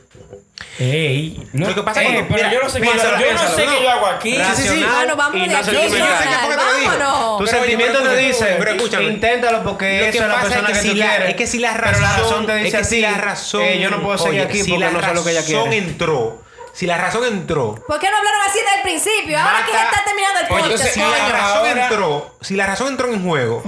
Ey, 0.79 1.43
no, 1.53 1.69
Lo 1.69 1.75
que 1.75 1.83
pasa 1.83 2.01
es 2.03 2.07
que 2.09 2.21
no- 2.23 2.51
yo 2.51 2.61
no 2.63 2.69
sé, 2.69 2.79
qué, 2.79 2.85
piénsalo, 2.87 3.11
yo 3.11 3.17
no 3.17 3.23
piénsalo, 3.25 3.55
sé 3.55 3.65
no. 3.65 3.71
qué 3.77 3.83
yo 3.83 3.89
hago 3.89 4.05
aquí. 4.07 4.31
sí, 4.35 4.37
sí. 4.37 4.43
Racional 4.69 4.91
Bueno, 4.95 5.15
vamos 5.15 5.35
y 5.35 5.39
de 5.41 5.47
no 5.47 5.57
aquí. 5.57 5.71
Yo 5.71 5.81
sé 5.81 5.89
sentimental. 5.89 6.39
por 6.41 6.49
qué 6.51 6.57
te 6.57 6.79
digo. 6.79 6.91
Vámonos. 6.91 7.37
Tus 7.37 7.49
Pero 7.49 7.61
oye, 7.61 7.67
sentimientos 7.71 8.01
pero 8.01 8.13
te 8.15 8.27
escúchame, 8.27 8.27
dicen, 8.49 8.55
pero 8.59 8.71
escúchame. 8.71 9.03
inténtalo 9.05 9.63
porque 9.63 9.85
Lo 9.99 10.05
eso 10.05 10.11
que 10.11 10.17
es 10.17 10.23
la 10.27 10.33
pasa 10.33 10.41
persona 10.47 10.67
es 10.69 10.73
que 10.73 10.73
que, 10.73 10.79
si 10.81 10.89
tú 10.93 10.95
la- 10.95 11.05
quieres. 11.09 11.29
es 11.29 11.35
que 11.35 11.47
si 11.47 11.59
la 11.59 11.73
Pero 11.73 11.83
la 11.83 11.91
razón, 11.91 12.23
razón 12.23 12.45
te 12.47 12.55
dice 12.55 12.67
es 12.67 12.73
que 12.73 12.79
a 12.79 12.83
si 12.83 13.01
la 13.01 13.17
razón, 13.17 13.61
eh, 13.63 13.79
yo 13.79 13.89
no 13.89 14.01
puedo 14.01 14.17
seguir 14.17 14.31
oye, 14.41 14.41
aquí 14.49 14.63
si 14.63 14.69
porque 14.71 14.85
la 14.85 14.91
no 14.91 15.01
sé 15.01 15.13
lo 15.13 15.23
que 15.23 15.31
ella 15.31 15.41
razón 15.41 15.69
quiere. 15.69 15.77
entró, 15.77 16.41
si 16.73 16.85
la 16.87 16.97
razón 16.97 17.23
entró, 17.25 17.83
¿Por 17.87 17.99
qué 17.99 18.09
no 18.09 18.17
hablaron 18.17 18.41
así 18.47 18.59
desde 18.59 18.75
el 18.77 18.81
principio? 18.83 19.39
Ahora 19.39 19.65
que 19.65 19.71
ya 19.73 19.83
está 19.85 20.03
terminando 20.05 20.39
el 20.41 20.47
podcast. 20.47 20.93
si 20.93 20.99
la 20.99 21.29
razón 21.29 21.77
entró, 21.77 22.35
si 22.41 22.55
la 22.55 22.65
razón 22.67 22.87
entró 22.87 23.13
en 23.13 23.23
juego, 23.23 23.63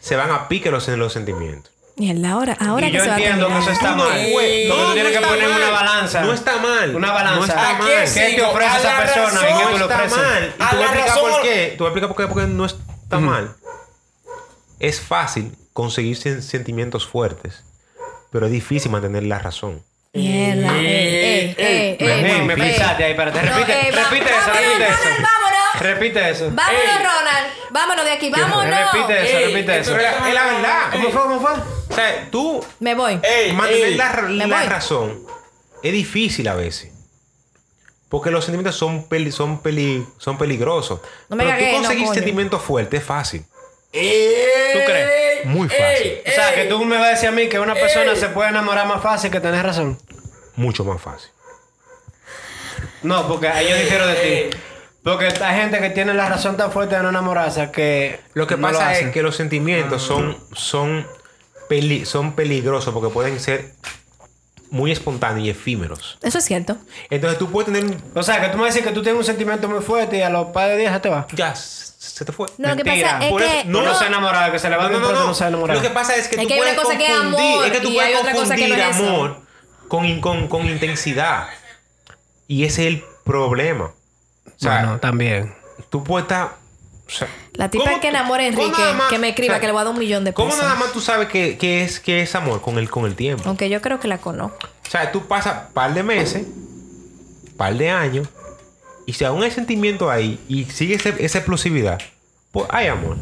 se 0.00 0.16
van 0.16 0.30
a 0.30 0.48
pique 0.48 0.70
los 0.70 0.84
sentimientos. 1.12 1.72
Mierda, 1.98 2.30
ahora, 2.30 2.56
ahora 2.60 2.86
Y 2.86 2.92
que 2.92 2.98
yo 2.98 3.02
se 3.04 3.08
va 3.10 3.14
a 3.16 3.18
entiendo 3.18 3.46
que 3.48 3.52
terminar. 3.54 3.72
eso 3.72 3.72
está 3.72 3.90
Tú 3.90 3.96
no 3.96 4.04
mal. 4.08 4.22
no, 4.22 4.74
tú 4.74 4.80
no 4.82 4.92
tienes 4.94 5.12
que 5.12 5.18
está 5.18 5.28
poner 5.28 5.48
mal. 5.48 5.58
una 5.60 5.70
balanza. 5.70 6.20
No 6.22 6.32
está 6.32 6.56
mal. 6.58 6.96
Una 6.96 7.12
balanza. 7.12 7.38
No 7.40 7.44
está 7.46 7.68
¿A 7.70 7.72
mal. 7.78 7.88
qué 7.88 7.94
¿Qué 7.94 8.00
te 8.20 8.30
sigo? 8.36 8.48
ofrece 8.50 8.70
A 8.70 8.78
esa 8.78 8.92
la 8.92 8.98
persona? 9.00 9.22
¿Y 9.22 9.32
razón. 9.32 9.46
qué 9.46 9.52
No 9.64 9.70
tú 9.70 9.76
le 9.76 9.82
está 9.82 9.94
ofreces? 9.96 10.18
mal. 10.18 10.54
Y 10.58 10.62
A 10.62 10.68
a 10.68 10.74
la 10.74 10.80
explicar 10.82 11.08
razón- 11.08 11.30
por 11.30 11.42
qué. 11.42 11.50
A 11.58 11.82
explicar 11.84 12.08
por 12.08 12.16
qué, 12.16 12.26
porque 12.28 12.46
no 12.46 12.64
está 12.64 13.18
mal. 13.18 13.54
Es 14.78 15.00
fácil 15.00 15.52
conseguir 15.72 16.16
sen- 16.16 16.40
sentimientos 16.40 17.06
fuertes, 17.06 17.64
pero 18.30 18.46
es 18.46 18.52
difícil 18.52 18.90
mantener 18.92 19.24
la 19.24 19.38
razón. 19.40 19.82
Mierda, 20.14 20.76
ey, 20.78 20.86
ey, 20.86 21.54
ey, 21.58 21.96
ey, 22.00 22.22
Me, 22.22 22.22
me, 22.22 22.42
me 22.44 22.54
ey. 22.54 22.72
frisaste 22.72 23.04
ahí, 23.04 23.10
espérate. 23.10 23.42
No, 23.42 23.54
Repite, 23.56 23.72
ey, 23.72 23.90
va- 23.94 24.04
repite 24.04 24.30
eso, 24.30 24.50
repite 24.52 24.84
eso. 24.88 25.22
Repite 25.80 26.30
eso. 26.30 26.50
Vámonos, 26.52 26.82
Ey. 26.82 26.96
Ronald. 26.98 27.46
Vámonos 27.70 28.04
de 28.04 28.10
aquí, 28.12 28.30
vámonos. 28.30 28.64
Repite 28.66 29.22
eso, 29.28 29.36
Ey, 29.38 29.54
repite 29.54 29.78
eso. 29.78 29.92
Pero 29.96 30.26
es 30.28 30.34
la 30.34 30.44
verdad. 30.44 30.90
¿Cómo 30.92 31.10
fue? 31.10 31.22
¿Cómo 31.22 31.40
fue? 31.40 31.50
O 31.90 31.94
sea, 31.94 32.28
tú 32.30 32.64
Me 32.80 32.94
voy. 32.94 33.20
Mantener 33.54 33.96
la, 33.96 34.12
Me 34.28 34.46
la 34.46 34.58
voy. 34.60 34.66
razón 34.68 35.26
es 35.82 35.92
difícil 35.92 36.48
a 36.48 36.54
veces. 36.54 36.92
Porque 38.08 38.30
los 38.30 38.44
sentimientos 38.44 38.74
son, 38.76 39.06
peli- 39.08 39.30
son, 39.32 39.60
peli- 39.62 40.06
son 40.18 40.38
peligrosos. 40.38 41.00
No 41.28 41.36
me 41.36 41.44
Pero 41.44 41.56
cagué, 41.56 41.66
tú 41.66 41.72
no, 41.72 41.78
conseguir 41.82 42.04
coño. 42.04 42.14
sentimientos 42.14 42.62
fuertes 42.62 43.00
es 43.00 43.06
fácil. 43.06 43.42
¿Tú 43.92 44.78
crees? 44.86 45.44
Muy 45.44 45.68
fácil. 45.68 46.20
O 46.26 46.30
sea, 46.30 46.54
que 46.54 46.64
tú 46.64 46.84
me 46.84 46.96
vas 46.96 47.06
a 47.06 47.10
decir 47.10 47.28
a 47.28 47.32
mí 47.32 47.48
que 47.48 47.58
una 47.60 47.74
persona 47.74 48.12
Ey. 48.12 48.16
se 48.18 48.28
puede 48.28 48.48
enamorar 48.50 48.86
más 48.86 49.02
fácil 49.02 49.30
que 49.30 49.40
tener 49.40 49.64
razón. 49.64 49.98
Mucho 50.56 50.84
más 50.84 51.00
fácil. 51.00 51.30
No, 53.02 53.28
porque 53.28 53.48
ahí 53.48 53.68
yo 53.68 53.76
difiero 53.76 54.06
de 54.06 54.14
ti. 54.50 54.58
Porque 55.04 55.26
hay 55.42 55.60
gente 55.60 55.78
que 55.80 55.90
tiene 55.90 56.12
la 56.14 56.28
razón 56.28 56.56
tan 56.56 56.70
fuerte 56.72 56.96
de 56.96 57.02
no 57.02 57.08
enamorarse 57.10 57.70
que. 57.70 58.20
Lo 58.34 58.46
que 58.46 58.56
no 58.56 58.62
pasa 58.68 58.98
es 58.98 59.10
que 59.12 59.22
los 59.22 59.36
sentimientos 59.36 60.02
son, 60.02 60.36
son, 60.52 61.06
peli- 61.68 62.04
son 62.04 62.32
peligrosos 62.34 62.92
porque 62.92 63.08
pueden 63.12 63.38
ser 63.40 63.72
muy 64.70 64.92
espontáneos 64.92 65.46
y 65.46 65.50
efímeros. 65.50 66.18
Eso 66.22 66.38
es 66.38 66.44
cierto. 66.44 66.76
Entonces 67.08 67.38
tú 67.38 67.50
puedes 67.50 67.72
tener 67.72 67.84
un... 67.90 68.02
O 68.14 68.22
sea, 68.22 68.38
que 68.42 68.48
tú 68.48 68.58
me 68.58 68.66
dices 68.66 68.82
que 68.82 68.90
tú 68.90 69.02
tienes 69.02 69.18
un 69.18 69.24
sentimiento 69.24 69.66
muy 69.66 69.80
fuerte 69.82 70.18
y 70.18 70.20
a 70.22 70.28
los 70.28 70.48
par 70.48 70.68
de 70.68 70.76
días 70.76 70.92
se 70.92 71.00
te 71.00 71.08
va. 71.08 71.26
Ya, 71.32 71.54
se 71.54 72.24
te 72.26 72.32
fue. 72.32 72.48
No, 72.58 72.68
lo 72.70 72.76
que 72.76 72.84
Mentira. 72.84 73.12
pasa 73.12 73.24
es 73.24 73.30
Por 73.30 73.42
eso- 73.42 73.52
que. 73.62 73.64
no, 73.64 73.82
No, 73.82 73.94
se 73.98 74.04
enamorado, 74.06 74.52
que 74.52 74.58
se 74.58 74.68
le 74.68 74.76
va 74.76 74.88
No, 74.90 74.98
no, 74.98 75.10
no, 75.12 75.26
no 75.28 75.34
se 75.34 75.46
enamorado. 75.46 75.80
Lo 75.80 75.88
que 75.88 75.94
pasa 75.94 76.16
es 76.16 76.28
que 76.28 76.36
Es 76.36 76.42
tú 76.42 76.48
que 76.48 76.54
hay 76.54 76.60
una 76.60 76.70
puedes 76.74 76.84
cosa 76.84 76.98
que 76.98 77.06
es 77.06 77.12
confundir, 77.18 77.40
amor 77.54 77.64
es 77.66 77.72
que 77.72 77.80
tú 77.80 77.94
puedes 77.94 78.10
que 78.20 78.24
no 78.32 78.38
confundir 78.38 78.82
amor 78.82 79.40
con, 79.88 80.20
con, 80.20 80.48
con 80.48 80.66
intensidad. 80.66 81.48
Y 82.46 82.64
ese 82.64 82.82
es 82.82 82.88
el 82.94 83.04
problema. 83.24 83.92
O 84.56 84.58
sea, 84.60 84.78
Bueno, 84.80 84.98
también. 85.00 85.54
tú 85.90 86.02
puedes 86.04 86.24
estar... 86.24 86.56
o 87.06 87.10
sea, 87.10 87.28
La 87.54 87.68
tipa 87.70 87.84
¿cómo 87.84 87.96
que 88.00 88.08
tú- 88.08 88.14
enamore 88.14 88.46
a 88.48 88.50
cómo 88.52 88.62
Enrique, 88.64 88.92
más- 88.94 89.08
que 89.10 89.18
me 89.18 89.28
escriba, 89.30 89.52
o 89.52 89.54
sea, 89.54 89.60
que 89.60 89.66
le 89.66 89.72
voy 89.72 89.80
a 89.80 89.84
dar 89.84 89.92
un 89.92 89.98
millón 89.98 90.24
de 90.24 90.32
¿Cómo 90.32 90.48
pesos. 90.50 90.62
nada 90.64 90.74
más 90.76 90.92
tú 90.92 91.00
sabes 91.00 91.28
que, 91.28 91.56
que 91.58 91.82
es, 91.82 92.00
que 92.00 92.20
es 92.22 92.34
amor 92.34 92.60
con 92.60 92.78
el, 92.78 92.88
con 92.90 93.04
el 93.06 93.14
tiempo? 93.14 93.44
Aunque 93.46 93.68
yo 93.70 93.80
creo 93.80 93.98
que 94.00 94.08
la 94.08 94.18
conozco. 94.18 94.66
O 94.86 94.90
sea, 94.90 95.10
tú 95.12 95.26
pasas 95.26 95.70
par 95.72 95.92
de 95.94 96.02
meses, 96.02 96.46
par 97.56 97.74
de 97.74 97.90
años, 97.90 98.28
y 99.06 99.12
si 99.14 99.24
aún 99.24 99.42
hay 99.42 99.50
sentimiento 99.50 100.10
ahí 100.10 100.38
y 100.48 100.64
sigue 100.66 100.94
ese- 100.96 101.16
esa 101.24 101.38
explosividad, 101.38 101.98
pues 102.52 102.66
hay 102.70 102.86
amor. 102.88 103.16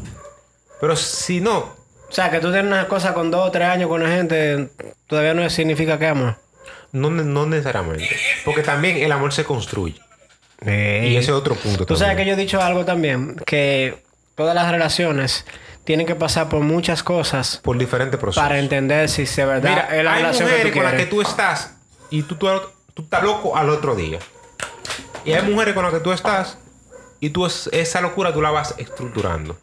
Pero 0.80 0.96
si 0.96 1.40
no, 1.40 1.74
O 2.08 2.12
sea, 2.12 2.30
que 2.30 2.38
tú 2.38 2.52
tienes 2.52 2.66
una 2.66 2.86
cosa 2.86 3.14
con 3.14 3.32
dos 3.32 3.48
o 3.48 3.50
tres 3.50 3.66
años 3.68 3.88
con 3.88 4.00
la 4.02 4.08
gente, 4.08 4.68
todavía 5.08 5.34
no 5.34 5.48
significa 5.50 5.98
que 5.98 6.06
amas. 6.06 6.36
no, 6.92 7.10
no 7.10 7.46
necesariamente. 7.46 8.08
Porque 8.44 8.62
también 8.62 8.98
el 8.98 9.10
amor 9.10 9.32
se 9.32 9.44
construye. 9.44 10.00
Y 10.62 11.16
ese 11.16 11.18
es 11.18 11.28
otro 11.30 11.54
punto. 11.54 11.84
Tú 11.86 11.96
sabes 11.96 12.16
que 12.16 12.24
yo 12.26 12.32
he 12.32 12.36
dicho 12.36 12.60
algo 12.60 12.84
también, 12.84 13.36
que 13.46 14.02
todas 14.34 14.54
las 14.54 14.70
relaciones 14.70 15.44
tienen 15.84 16.06
que 16.06 16.14
pasar 16.14 16.48
por 16.48 16.60
muchas 16.60 17.02
cosas 17.02 17.60
Por 17.62 17.78
diferentes 17.78 18.18
procesos. 18.18 18.42
para 18.42 18.58
entender 18.58 19.08
si 19.08 19.24
de 19.24 19.44
verdad 19.44 19.70
Mira, 19.70 19.96
es 19.96 20.04
la 20.04 20.12
hay 20.14 20.22
relación 20.22 20.48
mujeres 20.48 20.64
que 20.66 20.70
tú 20.72 20.76
con 20.78 20.84
las 20.84 20.94
que 20.94 21.06
tú 21.06 21.22
estás 21.22 21.74
y 22.10 22.22
tú, 22.22 22.34
tú, 22.36 22.48
tú 22.94 23.02
estás 23.02 23.22
loco 23.22 23.56
al 23.56 23.68
otro 23.70 23.94
día. 23.94 24.18
Y 25.24 25.32
hay 25.32 25.42
mujeres 25.42 25.74
con 25.74 25.84
las 25.84 25.92
que 25.92 26.00
tú 26.00 26.12
estás 26.12 26.58
y 27.20 27.30
tú 27.30 27.46
es- 27.46 27.68
esa 27.72 28.00
locura 28.00 28.32
tú 28.32 28.40
la 28.42 28.50
vas 28.50 28.74
estructurando. 28.78 29.56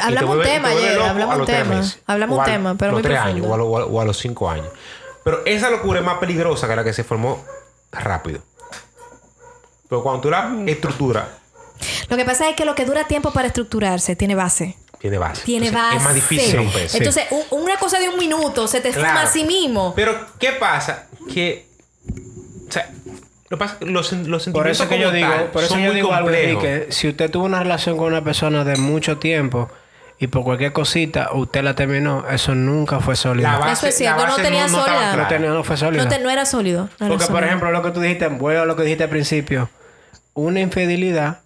Hablamos 0.00 0.36
un 0.36 0.42
tema 0.42 0.68
ayer, 0.68 0.98
hablamos 1.00 1.38
un 1.40 1.46
tema. 1.46 1.82
Hablamos 2.06 2.36
un 2.38 2.42
a 2.42 2.46
tema, 2.46 2.74
pero 2.76 2.92
los 2.92 2.96
muy 3.00 3.02
tres 3.02 3.18
años 3.18 3.46
profundo. 3.46 3.50
o 3.50 3.54
a, 3.54 3.58
lo- 3.58 3.66
o 3.66 3.78
a- 3.78 3.84
o 3.86 4.00
a 4.00 4.04
los 4.04 4.18
cinco 4.18 4.48
años. 4.50 4.68
Pero 5.24 5.42
esa 5.46 5.70
locura 5.70 6.00
es 6.00 6.04
más 6.06 6.18
peligrosa 6.18 6.66
que 6.68 6.76
la 6.76 6.82
que 6.84 6.92
se 6.92 7.04
formó 7.04 7.44
rápido. 7.92 8.42
Pero 9.92 10.02
cuando 10.02 10.22
tú 10.22 10.30
la 10.30 10.44
Mm. 10.48 10.66
estructuras, 10.70 11.24
Lo 12.08 12.16
que 12.16 12.24
pasa 12.24 12.48
es 12.48 12.56
que 12.56 12.64
lo 12.64 12.74
que 12.74 12.86
dura 12.86 13.04
tiempo 13.06 13.30
para 13.34 13.48
estructurarse 13.48 14.16
tiene 14.16 14.34
base. 14.34 14.74
tiene 14.98 15.18
base. 15.18 15.42
Tiene 15.44 15.66
Entonces, 15.66 15.84
base. 15.90 15.96
Es 15.98 16.02
más 16.04 16.14
difícil 16.14 16.56
romperse. 16.56 16.96
Entonces, 16.96 17.24
un- 17.30 17.60
una 17.64 17.76
cosa 17.76 17.98
de 17.98 18.08
un 18.08 18.16
minuto 18.16 18.66
se 18.68 18.80
te 18.80 18.90
fuma 18.92 19.10
Claro. 19.10 19.26
a 19.28 19.30
sí 19.30 19.44
mismo. 19.44 19.92
Pero, 19.94 20.14
¿qué 20.38 20.52
pasa? 20.52 21.08
Que. 21.30 21.66
O 22.68 22.72
sea, 22.72 22.88
lo 23.50 23.56
que 23.56 23.56
pasa 23.58 23.74
es 23.74 23.78
que 23.80 23.84
los, 23.86 24.12
los 24.12 24.28
Por 24.28 24.40
sentimientos 24.40 24.80
eso 24.80 24.88
que 24.88 24.98
yo 24.98 25.10
digo, 25.12 25.28
por 25.52 25.62
eso 25.62 25.74
son 25.74 25.80
yo 25.82 25.86
muy 25.88 25.96
digo 25.96 26.14
algo, 26.14 26.28
complejos. 26.28 26.64
Enrique, 26.64 26.92
si 26.92 27.08
usted 27.08 27.30
tuvo 27.30 27.44
una 27.44 27.58
relación 27.62 27.98
con 27.98 28.06
una 28.06 28.24
persona 28.24 28.64
de 28.64 28.76
mucho 28.76 29.18
tiempo 29.18 29.68
y 30.20 30.28
por 30.28 30.44
cualquier 30.44 30.72
cosita 30.72 31.30
usted 31.34 31.62
la 31.64 31.74
terminó, 31.74 32.24
eso 32.30 32.54
nunca 32.54 33.00
fue 33.00 33.16
sólido. 33.16 33.50
La 33.50 33.58
base- 33.58 33.72
Eso 33.72 33.86
es 33.88 33.96
cierto, 33.96 34.22
la 34.22 34.28
no 34.28 34.36
tenía 34.36 34.66
estaba 34.66 34.84
sólida. 34.86 35.06
no, 35.08 35.12
clara. 35.14 35.28
tenía- 35.28 35.50
no 35.50 35.64
fue 35.64 35.76
sólido. 35.76 36.04
No, 36.04 36.08
te- 36.10 36.20
no 36.20 36.30
era 36.30 36.46
sólido. 36.46 36.88
no 37.00 37.06
era 37.06 37.16
Porque, 37.16 37.30
por 37.32 37.42
ejemplo, 37.44 37.70
lo 37.72 37.82
que 37.82 37.90
tú 37.90 38.00
dijiste, 38.00 38.28
vuelvo 38.28 38.62
a 38.62 38.66
lo 38.66 38.76
que 38.76 38.84
dijiste 38.84 39.02
al 39.04 39.10
principio, 39.10 39.68
una 40.34 40.60
infidelidad 40.60 41.38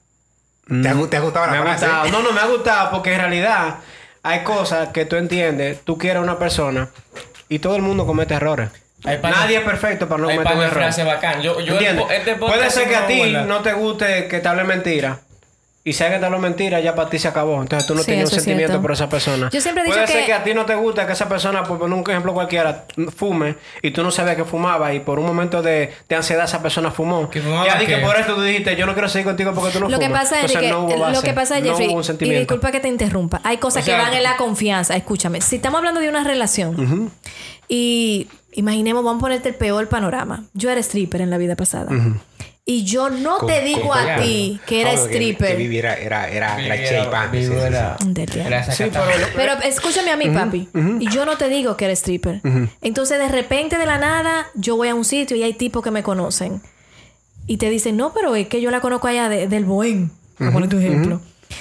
¿Te 0.68 0.89
ha, 0.89 0.95
gu- 0.95 1.09
te 1.09 1.16
ha 1.16 1.20
gustado 1.20 1.47
la 1.47 1.53
me 1.53 1.59
ha 1.70 1.72
gustado. 1.72 2.11
No, 2.11 2.22
no 2.22 2.32
me 2.32 2.41
ha 2.41 2.47
gustado 2.47 2.91
porque 2.91 3.12
en 3.14 3.20
realidad 3.20 3.76
hay 4.24 4.41
cosas 4.41 4.89
que 4.89 5.05
tú 5.05 5.14
entiendes, 5.16 5.80
tú 5.84 5.97
quieres 5.97 6.18
a 6.18 6.22
una 6.22 6.39
persona 6.41 6.89
y 7.49 7.61
todo 7.61 7.76
el 7.76 7.82
mundo 7.82 8.05
comete 8.07 8.34
errores. 8.34 8.70
Nadie 9.05 9.59
es 9.59 9.62
perfecto 9.64 10.09
para 10.09 10.22
no 10.22 10.26
cometer 10.26 10.45
par 10.45 10.55
un 10.55 10.61
de 10.61 10.66
error. 10.66 10.78
frases 10.82 11.07
bacán. 11.07 11.41
Yo, 11.43 11.61
este 11.61 12.34
Puede 12.34 12.70
ser 12.70 12.89
que 12.89 12.97
a 12.97 13.07
ti 13.07 13.32
no 13.47 13.61
te 13.62 13.72
guste 13.74 14.26
que 14.26 14.41
te 14.41 14.49
hable 14.49 14.64
mentira. 14.64 15.20
Y 15.89 15.93
si 15.93 16.03
alguien 16.03 16.18
te 16.20 16.26
habló 16.26 16.41
mentira, 16.41 16.80
ya 16.80 16.97
para 16.97 17.09
ti 17.09 17.16
se 17.20 17.28
acabó. 17.28 17.62
Entonces 17.62 17.87
tú 17.87 17.95
no 17.95 18.01
Sí, 18.01 18.07
tenías 18.07 18.28
un 18.32 18.39
es 18.39 18.43
sentimiento 18.43 18.72
cierto. 18.72 18.82
por 18.82 18.91
esa 18.91 19.09
persona. 19.09 19.51
Yo 19.53 19.61
siempre 19.61 19.84
he 19.84 19.87
dicho 19.87 19.95
Puede 19.97 20.09
ser 20.09 20.20
que- 20.22 20.26
que 20.26 20.32
a 20.32 20.43
ti 20.43 20.53
no 20.53 20.66
te 20.66 20.74
gusta 20.74 21.07
que 21.07 21.12
esa 21.12 21.28
persona, 21.28 21.62
por 21.62 21.78
poner 21.78 21.97
un 21.97 22.03
ejemplo 22.11 22.34
cualquiera, 22.34 22.87
fume 23.16 23.55
y 23.82 23.93
tú 23.93 24.03
no 24.03 24.11
sabías 24.11 24.34
que 24.34 24.45
fumaba 24.45 24.93
y 24.93 24.99
por 24.99 25.20
un 25.20 25.26
momento 25.26 25.62
de, 25.62 25.93
de 26.09 26.16
ansiedad 26.16 26.45
esa 26.47 26.61
persona 26.61 26.91
fumó. 26.91 27.30
¿Que 27.30 27.41
fumaba 27.41 27.64
ya 27.66 27.78
di 27.78 27.87
que 27.87 28.01
qué? 28.01 28.03
por 28.05 28.16
esto 28.16 28.34
tú 28.34 28.43
dijiste, 28.43 28.74
yo 28.74 28.84
no 28.84 28.95
quiero 28.95 29.09
seguir 29.09 29.26
contigo 29.26 29.53
porque 29.55 29.70
tú 29.72 29.78
no 29.78 29.89
Lo 29.89 30.01
que 30.01 30.07
fumas. 30.07 30.22
pasa, 30.22 30.34
Entonces, 30.41 30.57
Enrique, 30.57 30.72
no 30.72 30.80
hubo 30.87 30.99
base, 30.99 31.14
lo 31.14 31.22
que 31.22 31.32
pasa, 31.32 31.61
no 31.61 31.66
Jeffrey, 31.66 31.87
hubo 31.87 31.95
un 31.95 32.01
y 32.01 32.05
sentimiento. 32.05 32.41
disculpa 32.41 32.72
que 32.72 32.80
te 32.80 32.89
interrumpa, 32.89 33.41
hay 33.45 33.59
cosas 33.59 33.84
O 33.84 33.87
que 33.87 33.93
van 33.93 34.12
en 34.12 34.24
la 34.24 34.37
confianza. 34.37 34.97
Escúchame, 34.97 35.41
si 35.41 35.55
estamos 35.55 35.78
hablando 35.78 36.01
de 36.01 36.09
una 36.09 36.24
relación 36.24 37.12
y 37.68 38.26
imaginemos, 38.53 39.05
vamos 39.05 39.20
a 39.20 39.22
ponerte 39.22 39.51
el 39.51 39.55
peor 39.55 39.89
panorama. 39.89 40.43
Yo 40.55 40.68
era 40.70 40.80
stripper 40.80 41.20
en 41.20 41.30
la 41.30 41.39
vida 41.39 41.55
pasada. 41.55 41.91
Y 42.68 42.82
yo 42.82 43.10
no 43.10 43.38
Con- 43.38 43.46
te 43.46 43.60
digo 43.62 43.94
a 43.94 44.16
ti 44.16 44.60
que 44.66 44.80
era 44.80 44.90
Que, 44.90 44.96
stripper. 44.96 45.56
Vivi 45.56 45.78
era, 45.78 45.94
era, 45.94 46.28
era, 46.28 46.60
era 46.60 46.74
era- 46.74 47.04
era 48.34 48.72
Sí, 48.72 48.84
pero- 48.92 49.04
Pero 49.36 49.52
escúchame 49.62 50.10
a 50.10 50.16
mí, 50.16 50.28
papi. 50.30 50.68
Y 50.98 51.08
yo 51.10 51.24
no 51.24 51.36
te 51.38 51.48
digo 51.48 51.76
que 51.76 51.84
eres 51.84 52.00
stripper. 52.00 52.40
Entonces, 52.82 53.20
de 53.20 53.28
repente, 53.28 53.78
de 53.78 53.86
la 53.86 53.98
nada, 53.98 54.48
yo 54.54 54.76
voy 54.76 54.88
a 54.88 54.96
un 54.96 55.04
sitio 55.04 55.36
y 55.36 55.44
hay 55.44 55.52
tipos 55.54 55.80
que 55.84 55.92
me 55.92 56.02
conocen. 56.02 56.60
Y 57.46 57.58
te 57.58 57.70
dicen, 57.70 57.96
no, 57.96 58.12
pero 58.12 58.34
es 58.34 58.48
que 58.48 58.60
yo 58.60 58.72
la 58.72 58.80
conozco 58.80 59.06
allá 59.06 59.28
de- 59.28 59.46
del 59.46 59.64
buen. 59.64 60.10
Por 60.36 60.52
poner 60.52 60.68
tu 60.68 60.78
ejemplo. 60.78 61.20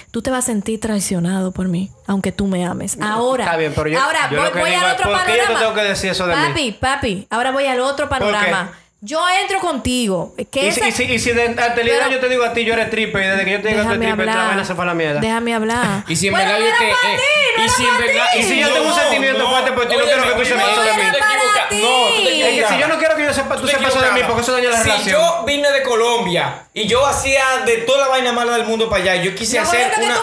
Tú 0.09 0.23
te 0.23 0.31
vas 0.31 0.45
a 0.45 0.47
sentir 0.47 0.79
traicionado 0.79 1.51
por 1.51 1.67
mí, 1.67 1.91
aunque 2.07 2.31
tú 2.31 2.47
me 2.47 2.65
ames. 2.65 2.97
Ahora, 2.99 3.43
Está 3.43 3.57
bien, 3.57 3.71
pero 3.75 3.87
yo- 3.89 3.99
ahora 4.01 4.27
yo 4.31 4.41
voy, 4.41 4.51
que 4.51 4.59
voy 4.59 4.73
al 4.73 4.91
otro 4.95 5.11
¿por 5.11 5.23
qué 5.25 5.31
yo 5.31 5.37
te 5.37 5.41
panorama. 5.43 5.59
tengo 5.59 5.73
que 5.75 5.81
decir 5.83 6.09
eso 6.09 6.25
de 6.25 6.35
mí? 6.35 6.41
papi, 6.47 6.71
papi, 6.71 7.27
ahora 7.29 7.51
voy 7.51 7.65
al 7.67 7.79
otro 7.81 8.09
panorama. 8.09 8.71
Yo 9.05 9.23
entro 9.41 9.59
contigo. 9.59 10.33
Que 10.51 10.67
Y 10.67 10.71
si, 10.71 10.81
y 10.81 10.91
si, 10.91 11.03
y 11.03 11.19
si 11.19 11.31
de 11.31 11.43
anterioridad 11.45 12.05
Pero- 12.07 12.11
yo 12.11 12.19
te 12.19 12.27
digo 12.29 12.43
a 12.43 12.53
ti, 12.53 12.65
yo 12.65 12.73
eres 12.73 12.87
stripper 12.87 13.23
y 13.23 13.27
desde 13.27 13.45
que 13.45 13.51
yo 13.51 13.61
te 13.61 13.67
digo 13.67 13.81
que 13.87 13.95
tú 13.97 14.01
la 14.03 14.11
hablar. 14.13 14.47
vaina 14.47 14.65
se 14.65 14.73
fue 14.73 14.83
a 14.83 14.87
la 14.87 14.93
mierda. 14.95 15.19
Déjame 15.19 15.53
hablar. 15.53 16.03
Y 16.07 16.15
si 16.15 16.27
en 16.27 16.33
Bueno, 16.33 16.51
verdad 16.51 16.65
yo 16.67 16.77
te. 16.79 16.89
eh, 16.89 17.19
y 17.65 17.69
si 17.69 17.85
en 17.85 17.97
verdad. 17.99 18.25
Y 18.35 18.43
si 18.43 18.59
yo 18.59 18.73
tengo 18.73 18.87
un 18.87 18.95
sentimiento 18.95 19.47
fuerte 19.47 19.71
por 19.73 19.87
ti, 19.87 19.95
no 19.95 20.03
quiero 20.05 20.23
que 20.23 20.31
tú 20.39 20.45
sepas 20.45 20.71
eso 20.71 20.81
de 20.81 20.93
mí. 20.93 21.03
No 21.03 21.11
tú 21.13 21.23
te. 21.69 22.55
Es 22.55 22.63
que 22.63 22.73
si 22.73 22.79
yo 22.79 22.87
no 22.87 22.97
quiero 22.97 23.15
que 23.15 23.23
yo 23.25 23.33
sepa, 23.33 23.55
tú 23.57 23.67
sepas 23.67 23.89
eso 23.89 24.01
de 24.01 24.11
mí, 24.11 24.21
porque 24.25 24.41
eso 24.41 24.51
daña 24.53 24.69
la 24.71 24.77
si 24.77 24.89
relación. 24.89 25.21
yo 25.21 25.43
vine 25.45 25.71
de 25.71 25.83
Colombia 25.83 26.63
y 26.73 26.87
yo 26.87 27.05
hacía 27.05 27.43
de 27.65 27.77
toda 27.77 27.99
la 27.99 28.07
vaina 28.07 28.31
mala 28.33 28.53
del 28.53 28.65
mundo 28.65 28.89
para 28.89 29.03
allá, 29.03 29.15
yo 29.23 29.35
quise 29.35 29.59
hacer 29.59 29.91
una. 30.01 30.15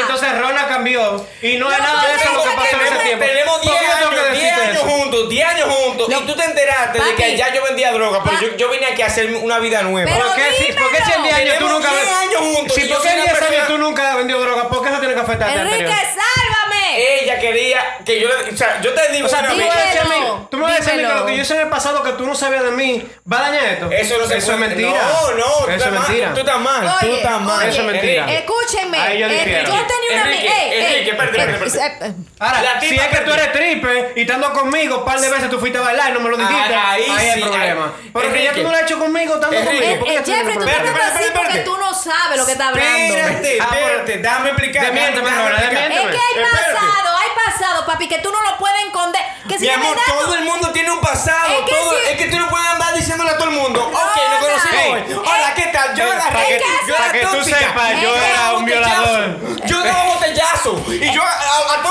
entonces, 0.00 0.38
Rona 0.40 0.66
cambió 0.66 1.24
y 1.42 1.56
no, 1.56 1.70
es 1.70 1.78
nada 1.78 2.02
de 2.08 2.14
eso 2.16 2.32
lo 2.32 2.42
que 2.42 2.50
pasó 2.56 2.76
en 2.80 2.86
ese 2.86 3.04
tiempo. 3.04 3.24
tenemos 3.24 3.58
¿Por 3.58 3.62
10 3.62 3.76
qué 3.78 3.86
yo 3.86 3.96
tengo 3.98 4.10
que 4.10 4.16
años, 4.20 4.30
10 4.32 4.42
decirte 4.42 4.62
años 4.62 4.76
eso? 4.76 4.86
Juntos, 5.16 5.28
10 5.30 5.46
años 5.48 5.68
juntos. 5.68 6.08
No. 6.08 6.20
Y 6.20 6.26
tú 6.26 6.34
te 6.34 6.44
enteraste 6.44 6.98
de 6.98 7.04
Papi. 7.10 7.14
que 7.22 7.36
ya 7.36 7.52
yo 7.54 7.62
vendía 7.64 7.92
droga, 7.92 8.22
pero 8.22 8.36
Pa- 8.36 8.42
yo, 8.42 8.56
yo 8.56 8.70
vine 8.70 8.86
aquí 8.86 9.02
a 9.02 9.06
hacer 9.06 9.34
una 9.34 9.58
vida 9.58 9.82
nueva. 9.82 10.10
Pero 10.12 10.26
¿Por 10.26 10.34
qué, 10.36 10.42
si, 10.56 10.62
dímelo. 10.64 10.80
¿Por 10.82 10.90
qué 10.96 11.04
si 11.04 11.12
en 11.12 11.22
10 11.22 11.34
años 11.34 11.48
tú 11.58 11.64
Tenemos 11.66 11.72
nunca 11.72 11.90
10 11.90 12.12
años 12.16 12.40
juntos 12.56 12.74
Si 12.76 12.80
y 12.82 12.88
yo 12.88 12.94
por 12.94 13.02
qué 13.02 13.08
soy 13.08 13.16
en 13.18 13.22
una 13.24 13.32
10 13.32 13.42
años 13.42 13.50
persona- 13.50 13.66
tú 13.66 13.78
nunca 13.78 14.10
has 14.10 14.16
vendido 14.16 14.40
droga, 14.40 14.68
¿por 14.68 14.82
qué 14.82 14.88
eso 14.90 14.98
tiene 14.98 15.14
que 15.14 15.20
afectarte 15.20 15.54
Enrique, 15.54 15.74
anterior? 15.84 15.98
Ella 16.94 17.38
quería 17.38 17.98
que 18.04 18.20
yo 18.20 18.28
le. 18.28 18.52
O 18.52 18.56
sea, 18.56 18.80
yo 18.80 18.92
te 18.94 19.12
digo 19.12 19.26
O 19.26 19.28
sea, 19.28 19.40
una 19.40 19.48
tú 19.50 19.56
me 19.56 19.64
vez- 19.64 19.74
vas 19.74 19.82
a 19.82 19.86
decir 19.86 20.00
a 20.00 20.04
mí, 20.04 20.10
Dímelo, 20.14 20.48
tú 20.50 20.56
me 20.56 20.62
vas 20.64 20.72
a 20.72 20.76
decir 20.76 20.90
a 20.92 20.94
mí 20.96 21.00
que 21.00 21.06
dímelo. 21.06 21.20
lo 21.20 21.26
que 21.26 21.36
yo 21.36 21.42
hice 21.42 21.54
en 21.54 21.60
el 21.60 21.68
pasado 21.68 22.02
que 22.02 22.12
tú 22.12 22.26
no 22.26 22.34
sabías 22.34 22.62
de 22.64 22.70
mí, 22.72 23.08
¿va 23.30 23.38
a 23.38 23.42
dañar 23.50 23.64
esto? 23.64 23.90
Eso 23.90 24.18
no 24.18 24.26
se 24.26 24.36
Eso 24.38 24.52
es 24.52 24.58
mentira. 24.58 24.88
No, 24.90 25.30
no, 25.32 25.44
tú 25.64 25.70
Eso 25.70 25.84
es 25.86 25.92
mentira. 25.92 26.34
Tú 26.34 26.40
estás 26.40 26.58
mal, 26.60 26.96
tú 27.00 27.06
estás 27.14 27.40
mal. 27.40 27.58
oye, 27.60 27.68
Eso 27.70 27.80
es 27.80 27.86
mentira. 27.92 28.32
Escúchenme. 28.32 28.98
Ahí 28.98 29.18
yo 29.18 29.26
eh, 29.26 29.30
difiero. 29.34 29.64
yo 29.68 29.86
tenía 29.86 30.12
una 30.12 30.22
Enrique, 30.22 30.48
amiga. 30.48 30.62
Ey, 30.62 30.72
ey, 30.72 30.84
Enrique, 30.86 31.10
espérate, 31.10 31.38
eh, 31.38 31.66
espérate, 31.66 32.06
eh, 32.06 32.12
Ahora, 32.38 32.80
si 32.80 32.94
es 32.96 33.08
que 33.08 33.16
tú 33.18 33.32
eres 33.32 33.52
triple 33.52 34.12
y 34.16 34.20
estando 34.22 34.52
conmigo 34.52 34.98
un 34.98 35.04
par 35.04 35.20
de 35.20 35.30
veces 35.30 35.48
tú 35.50 35.58
fuiste 35.58 35.78
a 35.78 35.82
bailar 35.82 36.10
y 36.10 36.12
no 36.12 36.20
me 36.20 36.28
lo 36.30 36.36
dijiste, 36.36 36.74
Ah, 36.74 36.90
ahí 36.92 37.02
ahí, 37.04 37.10
hay 37.28 37.34
sí, 37.34 37.40
problema. 37.40 37.84
ahí- 37.96 38.10
Pero 38.12 38.32
que 38.32 38.44
ya 38.44 38.52
tú 38.52 38.62
no 38.62 38.70
lo 38.70 38.76
has 38.76 38.82
hecho 38.82 38.98
conmigo 38.98 39.34
estando 39.34 39.56
conmigo. 39.64 39.84
eh, 39.84 39.96
¿por 39.96 40.08
qué 40.08 40.14
eh, 40.14 40.22
Jeffrey, 40.24 40.42
tú 40.44 40.52
problema? 40.64 40.84
estás 40.84 41.14
así 41.14 41.24
porque 41.34 41.58
tú 41.60 41.76
no 41.78 41.94
sabes 41.94 42.38
lo 42.38 42.46
que 42.46 42.52
estás 42.52 42.68
hablando. 42.68 43.14
Espérate, 43.16 43.56
espérate, 43.58 44.18
déjame 44.18 44.48
explicar. 44.50 44.84
Es 44.84 44.90
que 44.90 45.00
hay. 45.00 45.14
Pasado, 46.80 47.16
hay 47.18 47.28
pasado, 47.44 47.86
papi, 47.86 48.08
que 48.08 48.18
tú 48.18 48.30
no 48.32 48.42
lo 48.42 48.56
puedes 48.58 48.84
esconder. 48.86 49.22
Que 49.48 49.58
si 49.58 49.66
Mi 49.66 49.70
amor, 49.70 49.90
verdad 49.96 50.02
tú- 50.06 50.24
todo 50.24 50.34
el 50.34 50.44
mundo 50.44 50.72
tiene 50.72 50.90
un 50.90 51.00
pasado. 51.00 51.48
Es 51.48 51.60
que 51.68 51.74
todo. 51.74 51.98
Es 51.98 52.16
que 52.16 52.26
tú 52.26 52.38
no 52.38 52.48
puedes 52.48 52.66
andar 52.66 52.94
diciéndole 52.94 53.30
a 53.30 53.36
todo 53.38 53.48
el 53.50 53.54
mundo. 53.56 53.86
ok, 53.86 53.94
no 54.30 54.46
conocí 54.46 54.68
Ey, 54.76 54.90
hoy. 54.92 55.12
Hola, 55.14 55.54
¿qué 55.54 55.66
tal? 55.72 55.94
Yo 55.96 56.04
agarré. 56.12 56.32
para 56.32 56.46
que- 56.46 56.60
yo 56.88 56.94
para 56.96 57.08
era 57.10 57.12
que 57.12 57.26
tú 57.38 57.44
sepas, 57.44 58.02
yo 58.02 58.16
era 58.16 58.52
un 58.54 58.64
botellazo. 58.64 58.64
violador. 58.66 59.66
Yo 59.66 59.80
daba 59.82 60.04
botellazo. 60.04 60.84
Y 60.88 61.12
yo 61.12 61.22
a, 61.22 61.74
a 61.74 61.82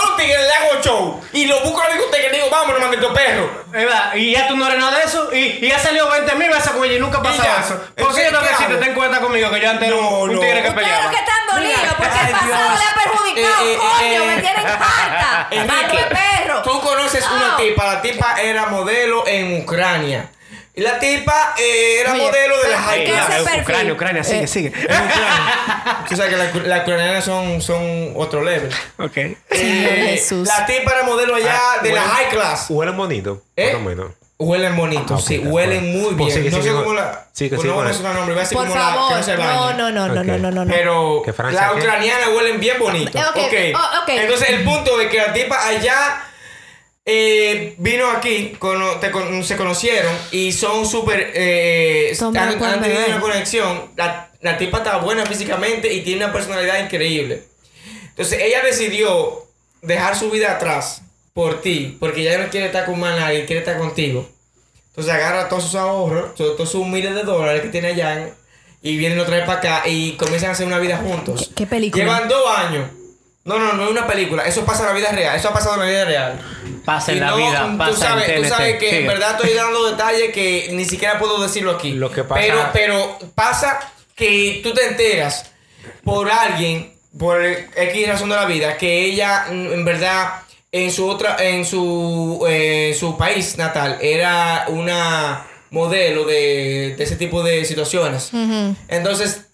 Y 1.33 1.45
lo 1.45 1.59
busco 1.61 1.81
a 1.81 1.87
la 1.89 1.95
discoteca 1.95 2.27
y 2.27 2.31
le 2.31 2.37
digo, 2.37 2.49
vámonos, 2.49 2.79
maldito 2.81 3.13
perro. 3.13 3.49
¿Verdad? 3.67 4.13
Y 4.15 4.31
ya 4.31 4.47
tú 4.47 4.55
no 4.55 4.67
eres 4.67 4.79
nada 4.79 4.97
de 4.99 5.03
eso. 5.05 5.29
Y, 5.33 5.59
y 5.65 5.67
ya 5.69 5.79
salió 5.79 6.09
20 6.09 6.35
mil 6.35 6.49
veces 6.49 6.71
con 6.71 6.83
ella 6.85 6.95
y 6.95 6.99
nunca 6.99 7.19
Y 7.19 7.23
pasaba 7.23 7.43
ya. 7.43 7.59
eso. 7.65 7.81
¿Por 7.95 8.15
qué 8.15 8.29
yo 8.31 8.39
que 8.39 8.45
¿qué 8.45 8.51
decirte? 8.51 8.73
hago? 8.73 8.83
Ten 8.83 8.93
cuenta 8.93 9.19
conmigo 9.19 9.49
que 9.51 9.59
yo 9.61 9.69
antes 9.69 9.87
era 9.87 9.97
un, 9.97 10.03
No, 10.03 10.19
un 10.19 10.33
no. 10.35 10.39
tigre 10.39 10.63
que 10.63 10.71
peleaba. 10.71 11.03
los 11.03 11.11
que 11.11 11.17
están 11.17 11.35
dolidos 11.53 11.93
porque 11.97 12.09
Ay, 12.19 12.25
el 12.27 12.31
pasado 12.31 12.69
Dios. 12.69 12.79
le 12.79 12.85
ha 12.85 13.03
perjudicado. 13.03 13.65
Eh, 13.65 13.73
eh, 13.73 13.77
Coño, 13.77 14.23
eh, 14.23 14.35
me 14.35 14.41
tienen 14.41 14.65
harta. 14.67 15.47
Mato 15.49 15.55
Enrique, 15.55 16.05
perro. 16.09 16.61
tú 16.61 16.81
conoces 16.81 17.25
una 17.27 17.47
No. 17.49 17.55
tipa. 17.57 17.85
La 17.85 18.01
tipa 18.01 18.41
era 18.41 18.65
modelo 18.67 19.27
en 19.27 19.61
Ucrania. 19.61 20.29
Y 20.77 20.81
la 20.81 20.99
tipa 20.99 21.53
eh, 21.57 22.01
era 22.01 22.13
Oye, 22.13 22.21
modelo 22.23 22.57
de 22.61 22.69
la 22.69 22.75
pero 22.77 22.87
high 22.89 23.03
¿qué 23.05 23.11
class. 23.11 23.29
hace 23.29 23.39
Eh, 23.39 23.43
perfil? 23.45 23.61
Ucrania, 23.63 23.93
Ucrania, 23.93 24.23
sigue, 24.25 24.43
Eh, 24.43 24.47
sigue. 24.47 24.67
En 24.67 24.73
Ucrania. 24.83 26.05
Tú 26.09 26.15
sabes 26.17 26.51
que 26.51 26.59
las 26.67 26.81
ucranianas 26.81 27.23
son, 27.23 27.61
son 27.61 28.11
otro 28.15 28.43
level. 28.43 28.69
Ok. 28.97 29.17
Eh, 29.17 29.37
Jesús. 29.51 30.47
La 30.47 30.65
tipa 30.65 30.91
era 30.91 31.03
modelo 31.03 31.33
allá 31.35 31.55
Ah, 31.57 31.81
de 31.81 31.91
la 31.93 32.01
high 32.01 32.29
class. 32.29 32.65
Huelen 32.69 32.97
bonito, 32.97 33.41
¿Eh? 33.55 33.71
por 33.71 33.81
lo 33.81 33.89
menos. 33.89 34.11
Huelen 34.37 34.75
bonito, 34.75 35.15
Ah, 35.15 35.21
sí, 35.25 35.37
huelen 35.37 35.93
muy 35.93 36.13
Pues 36.13 36.17
bien. 36.17 36.31
sigue, 36.31 36.51
no 36.51 36.61
sé 36.61 36.71
cómo 36.73 36.93
la. 36.93 37.25
sigue 37.31 37.55
no 37.55 37.63
nombre, 37.63 38.35
a 38.35 38.39
decir 38.39 38.57
Por 38.57 38.67
como 38.67 38.75
la 38.75 38.85
que 38.85 38.91
favor, 38.97 39.15
no 39.15 39.23
se 39.23 39.31
no, 39.31 39.37
baña. 39.37 39.53
no, 39.55 39.73
no, 39.73 39.91
no, 40.09 40.23
no, 40.25 40.37
no, 40.37 40.51
no, 40.51 40.65
no. 40.65 40.71
Pero 40.73 41.21
Que 41.23 41.31
las 41.53 41.71
ucranianas 41.73 42.27
huelen 42.35 42.59
bien 42.59 42.77
bonito. 42.77 43.17
Ok, 43.17 43.37
oh, 43.75 44.01
ok. 44.03 44.09
Entonces 44.09 44.49
el 44.49 44.63
punto 44.65 44.97
de 44.97 45.07
que 45.07 45.17
la 45.19 45.31
tipa 45.31 45.65
allá 45.65 46.21
eh, 47.05 47.75
vino 47.77 48.09
aquí, 48.09 48.53
cono- 48.59 48.95
te 48.99 49.11
con- 49.11 49.43
se 49.43 49.55
conocieron 49.55 50.11
y 50.31 50.51
son 50.51 50.85
súper... 50.87 51.31
Eh, 51.35 52.15
han, 52.73 52.81
tenido 52.81 52.99
una 53.07 53.19
conexión. 53.21 53.91
La, 53.95 54.31
la 54.41 54.57
tipa 54.57 54.79
está 54.79 54.97
buena 54.97 55.25
físicamente 55.25 55.93
y 55.93 56.01
tiene 56.01 56.23
una 56.25 56.33
personalidad 56.33 56.83
increíble. 56.83 57.43
Entonces 58.09 58.39
ella 58.41 58.63
decidió 58.63 59.45
dejar 59.81 60.17
su 60.17 60.31
vida 60.31 60.53
atrás 60.53 61.01
por 61.33 61.61
ti, 61.61 61.97
porque 61.99 62.23
ya 62.23 62.37
no 62.37 62.49
quiere 62.49 62.67
estar 62.67 62.85
con 62.85 62.99
más 62.99 63.19
nadie, 63.19 63.45
quiere 63.45 63.59
estar 63.59 63.77
contigo. 63.77 64.27
Entonces 64.89 65.13
agarra 65.13 65.49
todos 65.49 65.63
sus 65.63 65.75
ahorros, 65.75 66.33
todos 66.35 66.69
sus 66.71 66.87
miles 66.87 67.13
de 67.13 67.23
dólares 67.23 67.61
que 67.61 67.67
tiene 67.67 67.89
allá 67.89 68.29
y 68.81 68.97
vienen 68.97 69.19
otra 69.19 69.35
vez 69.35 69.45
para 69.45 69.57
acá 69.59 69.87
y 69.89 70.13
comienzan 70.13 70.49
a 70.49 70.53
hacer 70.53 70.65
una 70.65 70.79
vida 70.79 70.97
juntos. 70.97 71.49
¿Qué- 71.49 71.55
qué 71.55 71.67
película? 71.67 72.03
Llevan 72.03 72.29
dos 72.29 72.57
años. 72.57 72.89
No, 73.45 73.59
no, 73.59 73.73
no 73.73 73.85
es 73.85 73.91
una 73.91 74.07
película. 74.07 74.43
Eso 74.45 74.65
pasa 74.65 74.81
en 74.81 74.87
la 74.89 74.93
vida 74.93 75.11
real. 75.11 75.35
Eso 75.35 75.49
ha 75.49 75.53
pasado 75.53 75.75
en 75.75 75.79
la 75.81 75.85
vida 75.85 76.05
real. 76.05 76.41
Pasa 76.83 77.11
en 77.11 77.17
Y 77.17 77.21
la 77.21 77.27
no, 77.27 77.37
vida, 77.37 77.67
tú 77.71 77.77
pasa 77.77 77.97
sabes, 77.97 78.29
en 78.29 78.41
tú 78.41 78.49
sabes 78.49 78.77
que 78.79 78.99
en 79.01 79.07
verdad 79.07 79.31
estoy 79.39 79.53
dando 79.53 79.89
detalles 79.89 80.31
que 80.33 80.69
ni 80.71 80.83
siquiera 80.85 81.17
puedo 81.19 81.41
decirlo 81.41 81.71
aquí. 81.71 81.93
Lo 81.93 82.11
que 82.11 82.23
pasa- 82.23 82.41
Pero, 82.41 82.69
pero 82.73 83.19
pasa 83.35 83.79
que 84.15 84.59
tú 84.63 84.73
te 84.73 84.87
enteras 84.87 85.51
por 86.03 86.29
alguien, 86.29 86.93
por 87.19 87.43
X 87.45 88.07
razón 88.07 88.29
de 88.29 88.35
la 88.35 88.45
vida, 88.45 88.77
que 88.77 89.05
ella 89.05 89.45
en 89.49 89.85
verdad 89.85 90.41
en 90.71 90.91
su 90.91 91.07
otra, 91.07 91.37
en 91.39 91.65
su, 91.65 92.43
eh, 92.49 92.95
su 92.99 93.15
país 93.17 93.57
natal 93.57 93.97
era 94.01 94.65
una 94.69 95.45
modelo 95.69 96.25
de, 96.25 96.95
de 96.97 97.03
ese 97.03 97.15
tipo 97.15 97.43
de 97.43 97.63
situaciones. 97.63 98.31
Entonces, 98.87 99.44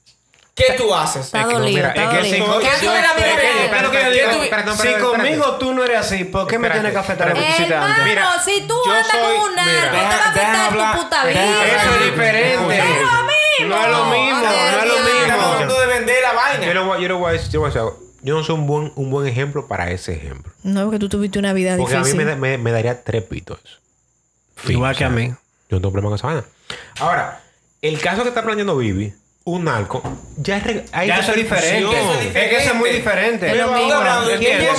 ¿qué 0.67 0.73
tú 0.77 0.93
haces? 0.95 1.25
Está 1.25 1.41
Es 1.41 1.47
que 1.47 1.53
no, 1.53 1.59
dolido, 1.59 1.87
está 1.87 2.03
es 2.03 2.09
que 2.09 2.15
dolido. 2.17 2.35
eso- 2.45 2.59
¿Qué 2.59 2.67
haces 2.67 2.81
yo- 2.81 2.95
en 2.95 3.01
la 3.01 3.13
vida 3.13 3.25
es 3.27 3.31
que- 3.35 3.81
lo 3.81 3.91
que 3.91 3.97
yo 3.97 4.03
¿Qué 4.03 4.11
digo, 4.11 4.31
tú- 4.31 4.65
no, 4.65 4.75
si 4.77 4.93
conmigo 4.95 5.55
tú 5.57 5.73
no 5.73 5.83
eres 5.83 5.97
así, 5.99 6.23
¿por 6.25 6.47
qué 6.47 6.59
me 6.59 6.69
tienes 6.69 6.91
que 6.91 6.97
afectar 6.97 7.27
a 7.27 7.31
espérate. 7.31 7.53
publicitante? 7.55 7.91
Hermano, 7.91 8.05
Mira, 8.09 8.43
si 8.43 8.61
tú 8.67 8.75
andas 8.85 9.07
con 9.11 9.49
un 9.49 9.55
narco, 9.55 9.91
te 9.91 9.97
va 9.97 10.09
a 10.09 10.29
afectar 10.29 10.93
tu 10.95 11.01
puta 11.03 11.25
vida. 11.25 11.65
Eso 11.65 11.95
es 11.95 12.05
diferente. 12.11 12.57
No 12.57 12.71
es 12.71 12.79
lo 12.85 13.23
mismo. 13.23 13.67
No 13.67 13.83
es 13.83 13.89
lo 13.91 14.05
mismo, 14.05 14.41
no 14.41 14.85
lo. 14.85 15.21
Estamos 15.21 15.45
hablando 15.53 15.79
de 15.79 15.85
vender 15.87 16.21
la 16.23 16.33
vaina. 16.33 16.65
Yo 16.65 16.73
le 17.07 17.13
voy, 17.13 17.29
a 17.29 17.33
decir, 17.33 17.51
yo, 17.51 18.35
no 18.35 18.43
soy 18.43 18.55
un 18.55 18.67
buen, 18.67 18.91
un 18.95 19.09
buen 19.09 19.27
ejemplo 19.27 19.67
para 19.67 19.91
ese 19.91 20.13
ejemplo. 20.13 20.51
No, 20.63 20.83
porque 20.85 20.99
tú 20.99 21.09
tuviste 21.09 21.39
una 21.39 21.53
vida 21.53 21.75
Porque 21.77 21.95
a 21.95 21.99
mí 21.99 22.03
difícil. 22.05 22.17
me, 22.17 22.25
da- 22.31 22.35
me, 22.37 22.57
me 22.57 22.71
daría 22.71 23.03
trepito 23.03 23.57
eso. 23.63 23.77
Fin, 24.55 24.73
Igual 24.77 24.95
que 24.95 25.03
a 25.05 25.09
mí. 25.09 25.27
Yo 25.69 25.77
no 25.77 25.81
tengo 25.81 25.91
problema 25.91 26.09
con 26.09 26.15
esa 26.17 26.27
vaina. 26.27 26.43
Ahora, 26.99 27.41
el 27.81 27.99
caso 27.99 28.23
que 28.23 28.29
está 28.29 28.43
planteando 28.43 28.77
Vivi, 28.77 29.13
un 29.43 29.63
narco, 29.63 30.03
ya 30.37 30.57
es 30.57 30.63
re- 30.63 30.85
hay 30.91 31.07
Ya 31.07 31.17
eso 31.17 31.31
es 31.31 31.37
repercusión. 31.37 31.89
diferente. 31.89 32.43
Es 32.43 32.49
que 32.49 32.57
eso 32.57 32.69
es 32.69 32.75
muy 32.75 32.89
diferente. 32.91 33.47
Es 33.47 33.57
lo 33.57 33.69
Pero 33.71 33.77
mismo. 33.79 33.93
ahora, 33.93 34.19
¿Quién 34.25 34.39
¿quién 34.39 34.57
tú 34.59 34.63
es 34.63 34.69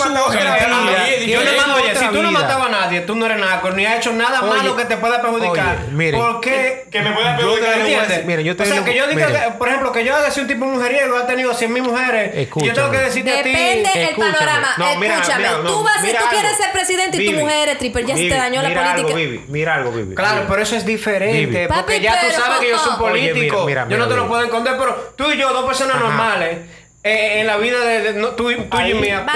Yo 1.27 1.41
es 1.41 1.99
si 1.99 2.07
tú 2.07 2.23
no 2.23 2.31
matabas 2.31 2.67
a 2.69 2.71
nadie, 2.71 3.01
tú 3.01 3.17
no 3.17 3.27
eres 3.27 3.39
narco, 3.39 3.71
ni 3.73 3.85
has 3.87 3.97
hecho 3.97 4.13
nada 4.13 4.41
Oye, 4.41 4.51
malo 4.57 4.77
que 4.77 4.85
te 4.85 4.97
pueda 4.99 5.21
perjudicar. 5.21 5.79
oye, 5.83 5.91
miren, 5.93 6.21
¿Por 6.21 6.41
qué? 6.41 6.87
Que 6.93 7.01
me 7.03 7.11
pueda 7.11 7.33
Yo 7.41 7.55
te 7.55 7.61
perjudicar, 7.61 7.61
lo 7.61 7.61
voy 7.63 7.71
a 7.73 7.77
¿Entiendes? 7.83 8.09
decir, 8.09 8.25
Miren, 8.27 8.45
yo 8.47 8.57
te 8.57 8.63
o 8.63 8.67
sea, 8.67 8.75
digo- 8.75 8.85
que 8.85 8.95
yo 8.97 9.07
diga, 9.09 9.27
miren. 9.29 9.43
que, 9.43 9.51
por 9.59 9.69
ejemplo, 9.69 9.93
que 9.93 10.05
yo 10.05 10.31
sido 10.31 10.43
un 10.43 10.49
tipo 10.49 10.65
mujeriego, 10.67 11.17
ha 11.17 11.27
tenido 11.27 11.55
100 11.55 11.73
mil 11.73 11.83
mujeres. 11.83 12.31
Y 12.33 12.37
yo 12.37 12.43
Escúchame. 12.43 12.73
tengo 12.75 12.91
que 12.93 12.99
decirte 12.99 13.31
a 13.39 13.43
ti. 13.43 13.51
Depende 13.51 13.91
el 13.95 14.01
Escúchame. 14.11 14.33
panorama. 14.33 14.69
No, 14.79 14.97
mira, 14.97 15.15
Escúchame, 15.15 15.39
mira, 15.39 15.59
no, 15.59 15.71
tú 15.73 15.83
vas, 15.83 16.03
mira 16.03 16.21
tú 16.21 16.27
quieres 16.31 16.57
ser 16.57 16.73
presidente 16.73 17.23
y 17.23 17.27
tu 17.33 17.41
mujer 17.41 17.69
es 17.71 17.79
triple, 17.79 18.05
ya 18.05 18.17
se 18.17 18.29
te 18.29 18.35
dañó 18.37 18.63
la 18.63 18.69
mira 18.69 18.81
política. 18.93 19.07
Algo, 19.09 19.17
Vivi, 19.17 19.45
mira 19.49 19.75
algo, 19.75 19.91
Vivi. 19.91 20.15
Claro, 20.15 20.45
pero 20.49 20.63
eso 20.63 20.77
es 20.77 20.85
diferente. 20.87 21.67
Porque 21.69 22.01
ya 22.01 22.21
tú 22.21 22.27
sabes 22.41 22.61
que 22.61 22.69
yo 22.71 22.79
soy 22.79 22.97
político. 22.97 23.65
mira, 23.67 23.85
mira, 23.85 23.97
yo 23.97 23.99
no 23.99 24.05
mira, 24.07 24.09
te 24.17 24.23
lo 24.23 24.29
puedo 24.29 24.43
pero 24.79 25.13
tú 25.17 25.31
y 25.31 25.39
yo, 25.39 25.53
dos 25.53 25.65
personas 25.65 25.97
Ajá. 25.97 26.05
normales, 26.05 26.59
eh, 27.05 27.41
en 27.41 27.47
la 27.47 27.57
vida 27.57 27.81
de, 27.81 28.01
de- 28.01 28.13
no, 28.15 28.29
tú, 28.31 28.51
y- 28.51 28.57
tú 28.57 28.79
y 28.79 28.83
Ahí. 28.83 28.95
mía. 28.95 29.27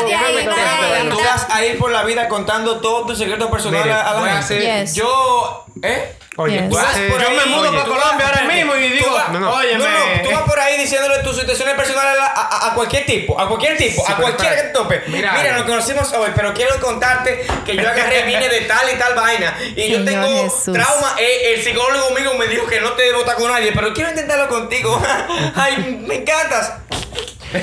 Tú 1.10 1.18
vas 1.18 1.46
a 1.50 1.64
ir 1.64 1.78
por 1.78 1.90
la 1.90 2.04
vida 2.04 2.28
contando 2.28 2.80
todos 2.80 3.06
tus 3.06 3.18
secretos 3.18 3.50
personales 3.50 3.92
a 3.94 4.10
a 4.10 4.20
la 4.20 4.38
hacer- 4.38 4.62
gente. 4.62 4.80
Yes. 4.86 4.94
Yo, 4.94 5.64
¿eh? 5.82 6.14
Oye, 6.38 6.60
Yes. 6.68 6.76
a 6.78 6.82
Vas 6.82 6.98
por 7.10 7.20
Yo 7.22 7.28
ahí, 7.28 7.36
me 7.36 7.46
mudo 7.46 7.60
oye, 7.62 7.70
para 7.70 7.84
tú 7.84 7.90
Colombia 7.92 8.26
ahora 8.28 8.42
mismo 8.42 8.76
y 8.76 8.88
tú 8.90 8.94
digo, 8.94 9.10
vas- 9.14 9.28
No, 9.30 9.40
no. 9.40 9.50
óyeme. 9.54 9.78
No, 9.78 9.84
no, 9.88 10.22
tú 10.22 10.30
vas 10.32 10.42
por 10.42 10.60
ahí 10.60 10.76
diciéndole 10.78 11.18
tus 11.22 11.34
situaciones 11.38 11.74
personales 11.76 12.20
a, 12.20 12.26
a- 12.26 12.66
a 12.70 12.74
cualquier 12.74 13.06
tipo, 13.06 13.40
a 13.40 13.48
cualquier 13.48 13.76
tipo, 13.78 14.02
a 14.02 14.06
pero 14.08 14.20
cualquiera 14.20 14.54
que 14.56 14.62
te 14.64 14.68
tope. 14.68 15.02
Mira, 15.06 15.32
Mira, 15.32 15.52
nos 15.56 15.62
conocimos 15.64 16.12
hoy, 16.12 16.30
pero 16.36 16.52
quiero 16.52 16.78
contarte 16.78 17.46
que 17.64 17.74
yo 17.74 17.88
agarré, 17.88 18.22
vine 18.26 18.48
de 18.50 18.60
tal 18.62 18.86
y 18.94 18.98
tal 18.98 19.14
vaina. 19.14 19.56
Y 19.74 19.90
yo 19.90 20.04
tengo 20.04 20.42
Jesús. 20.42 20.74
trauma. 20.74 21.14
Eh, 21.18 21.54
el 21.54 21.62
psicólogo 21.64 22.10
mío 22.10 22.34
me 22.34 22.46
dijo 22.48 22.66
que 22.66 22.80
no 22.82 22.92
te 22.92 23.04
debo 23.04 23.20
estar 23.20 23.36
con 23.36 23.50
nadie, 23.50 23.72
pero 23.72 23.94
quiero 23.94 24.10
intentarlo 24.10 24.46
contigo. 24.48 25.00
Ay, 25.56 26.04
me 26.06 26.16
encantas. 26.16 26.74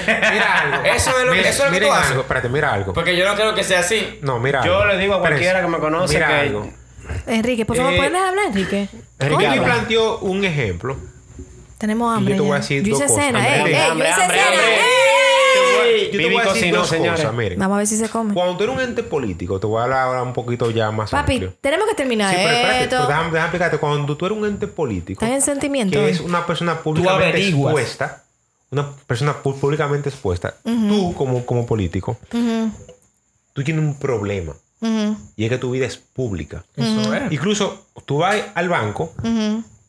Mira 0.06 0.60
algo. 0.60 0.84
Eso 0.96 1.12
es 1.20 1.26
lo 1.26 1.32
que- 1.34 1.40
eso 1.42 1.50
es 1.50 1.58
lo 1.60 1.66
que 1.66 1.72
miren 1.72 1.88
tú 1.90 1.94
haces. 1.94 2.10
algo, 2.10 2.22
espérate, 2.22 2.50
mira 2.50 2.74
algo. 2.74 2.94
Porque 2.94 3.16
yo 3.18 3.26
no 3.28 3.36
creo 3.36 3.54
que 3.56 3.64
sea 3.64 3.80
así. 3.80 4.20
No, 4.22 4.40
mira 4.40 4.64
Yo 4.66 4.76
algo. 4.82 4.94
le 4.94 4.98
digo 5.00 5.14
a 5.16 5.20
cualquiera 5.20 5.60
Espérense. 5.60 5.66
que 5.66 5.72
me 5.72 5.80
conoce 5.80 6.14
Mira 6.16 6.28
que- 6.28 6.34
algo. 6.34 6.70
Enrique, 7.28 7.66
por 7.66 7.76
favor, 7.78 7.94
Eh, 7.94 7.98
¿puedes 7.98 8.14
hablar, 8.16 8.46
Enrique? 8.48 8.88
Enrique 9.20 9.46
Coño, 9.50 9.64
planteó 9.64 10.20
un 10.20 10.44
ejemplo. 10.46 10.98
Tenemos 11.78 12.16
hambre. 12.16 12.34
Y 12.34 12.38
yo 12.38 12.44
te 12.44 12.48
voy 12.48 12.56
a 12.56 12.60
ya. 12.60 12.62
decir 12.62 12.84
Yo 12.84 12.90
dos 12.92 13.00
hice 13.00 13.08
cosas. 13.10 13.26
cena, 13.26 13.40
Hambre, 13.40 13.54
eh. 13.54 13.60
hambre, 13.60 13.74
Ey, 13.74 13.82
yo 13.86 13.92
hambre, 13.92 14.10
hice 14.10 14.22
hambre, 14.22 14.38
cena. 14.38 14.48
hambre. 14.50 14.76
ey. 14.76 16.06
Yo 16.06 16.12
te 16.12 16.18
Vivi 16.18 16.34
voy 16.34 16.36
a 16.36 16.46
decir 16.46 16.54
cocinó, 16.62 16.78
dos 16.80 16.88
señores. 16.90 17.20
cosas, 17.22 17.34
miren. 17.36 17.60
Vamos 17.60 17.76
a 17.76 17.78
ver 17.80 17.88
si 17.88 17.98
se 17.98 18.10
come. 18.10 18.34
Cuando 18.34 18.56
tú 18.58 18.64
eres 18.64 18.76
un 18.76 18.82
ente 18.82 19.04
político, 19.04 19.60
te 19.60 19.68
voy 19.68 19.80
a 19.80 19.84
hablar 19.84 20.00
ahora 20.00 20.24
un 20.24 20.32
poquito 20.34 20.72
ya 20.72 20.92
más 20.92 21.12
Papi, 21.12 21.34
amplio. 21.34 21.54
tenemos 21.62 21.88
que 21.88 21.96
terminar 21.96 22.30
Sí, 22.34 22.38
pero 22.42 22.56
espérate, 22.56 22.84
esto. 22.86 22.96
pero 22.96 23.08
déjame, 23.08 23.26
déjame 23.26 23.42
explicarte. 23.46 23.78
Cuando 23.80 24.18
tú 24.18 24.26
eres 24.26 24.38
un 24.38 24.46
ente 24.46 24.68
político, 24.68 25.24
Estás 25.26 25.36
en 25.36 25.42
sentimiento. 25.42 26.00
que 26.00 26.10
es 26.10 26.20
una 26.22 26.46
persona 26.46 26.80
públicamente 26.80 27.28
averiguas. 27.30 27.74
expuesta, 27.74 28.23
una 28.74 28.92
persona 29.08 29.42
públicamente 29.42 30.10
expuesta, 30.10 30.56
tú 30.64 31.14
como, 31.16 31.46
como 31.46 31.66
político, 31.66 32.18
tú 33.54 33.64
tienes 33.64 33.84
un 33.84 33.96
problema. 33.96 34.54
Ujú, 34.82 35.16
Y 35.38 35.46
es 35.46 35.50
que 35.50 35.58
tu 35.58 35.72
vida 35.72 35.86
es 35.86 35.96
pública. 35.96 36.66
Eso 36.76 37.14
es. 37.14 37.32
Incluso 37.32 37.86
tú 38.06 38.18
vas 38.18 38.36
al 38.54 38.68
banco, 38.68 39.14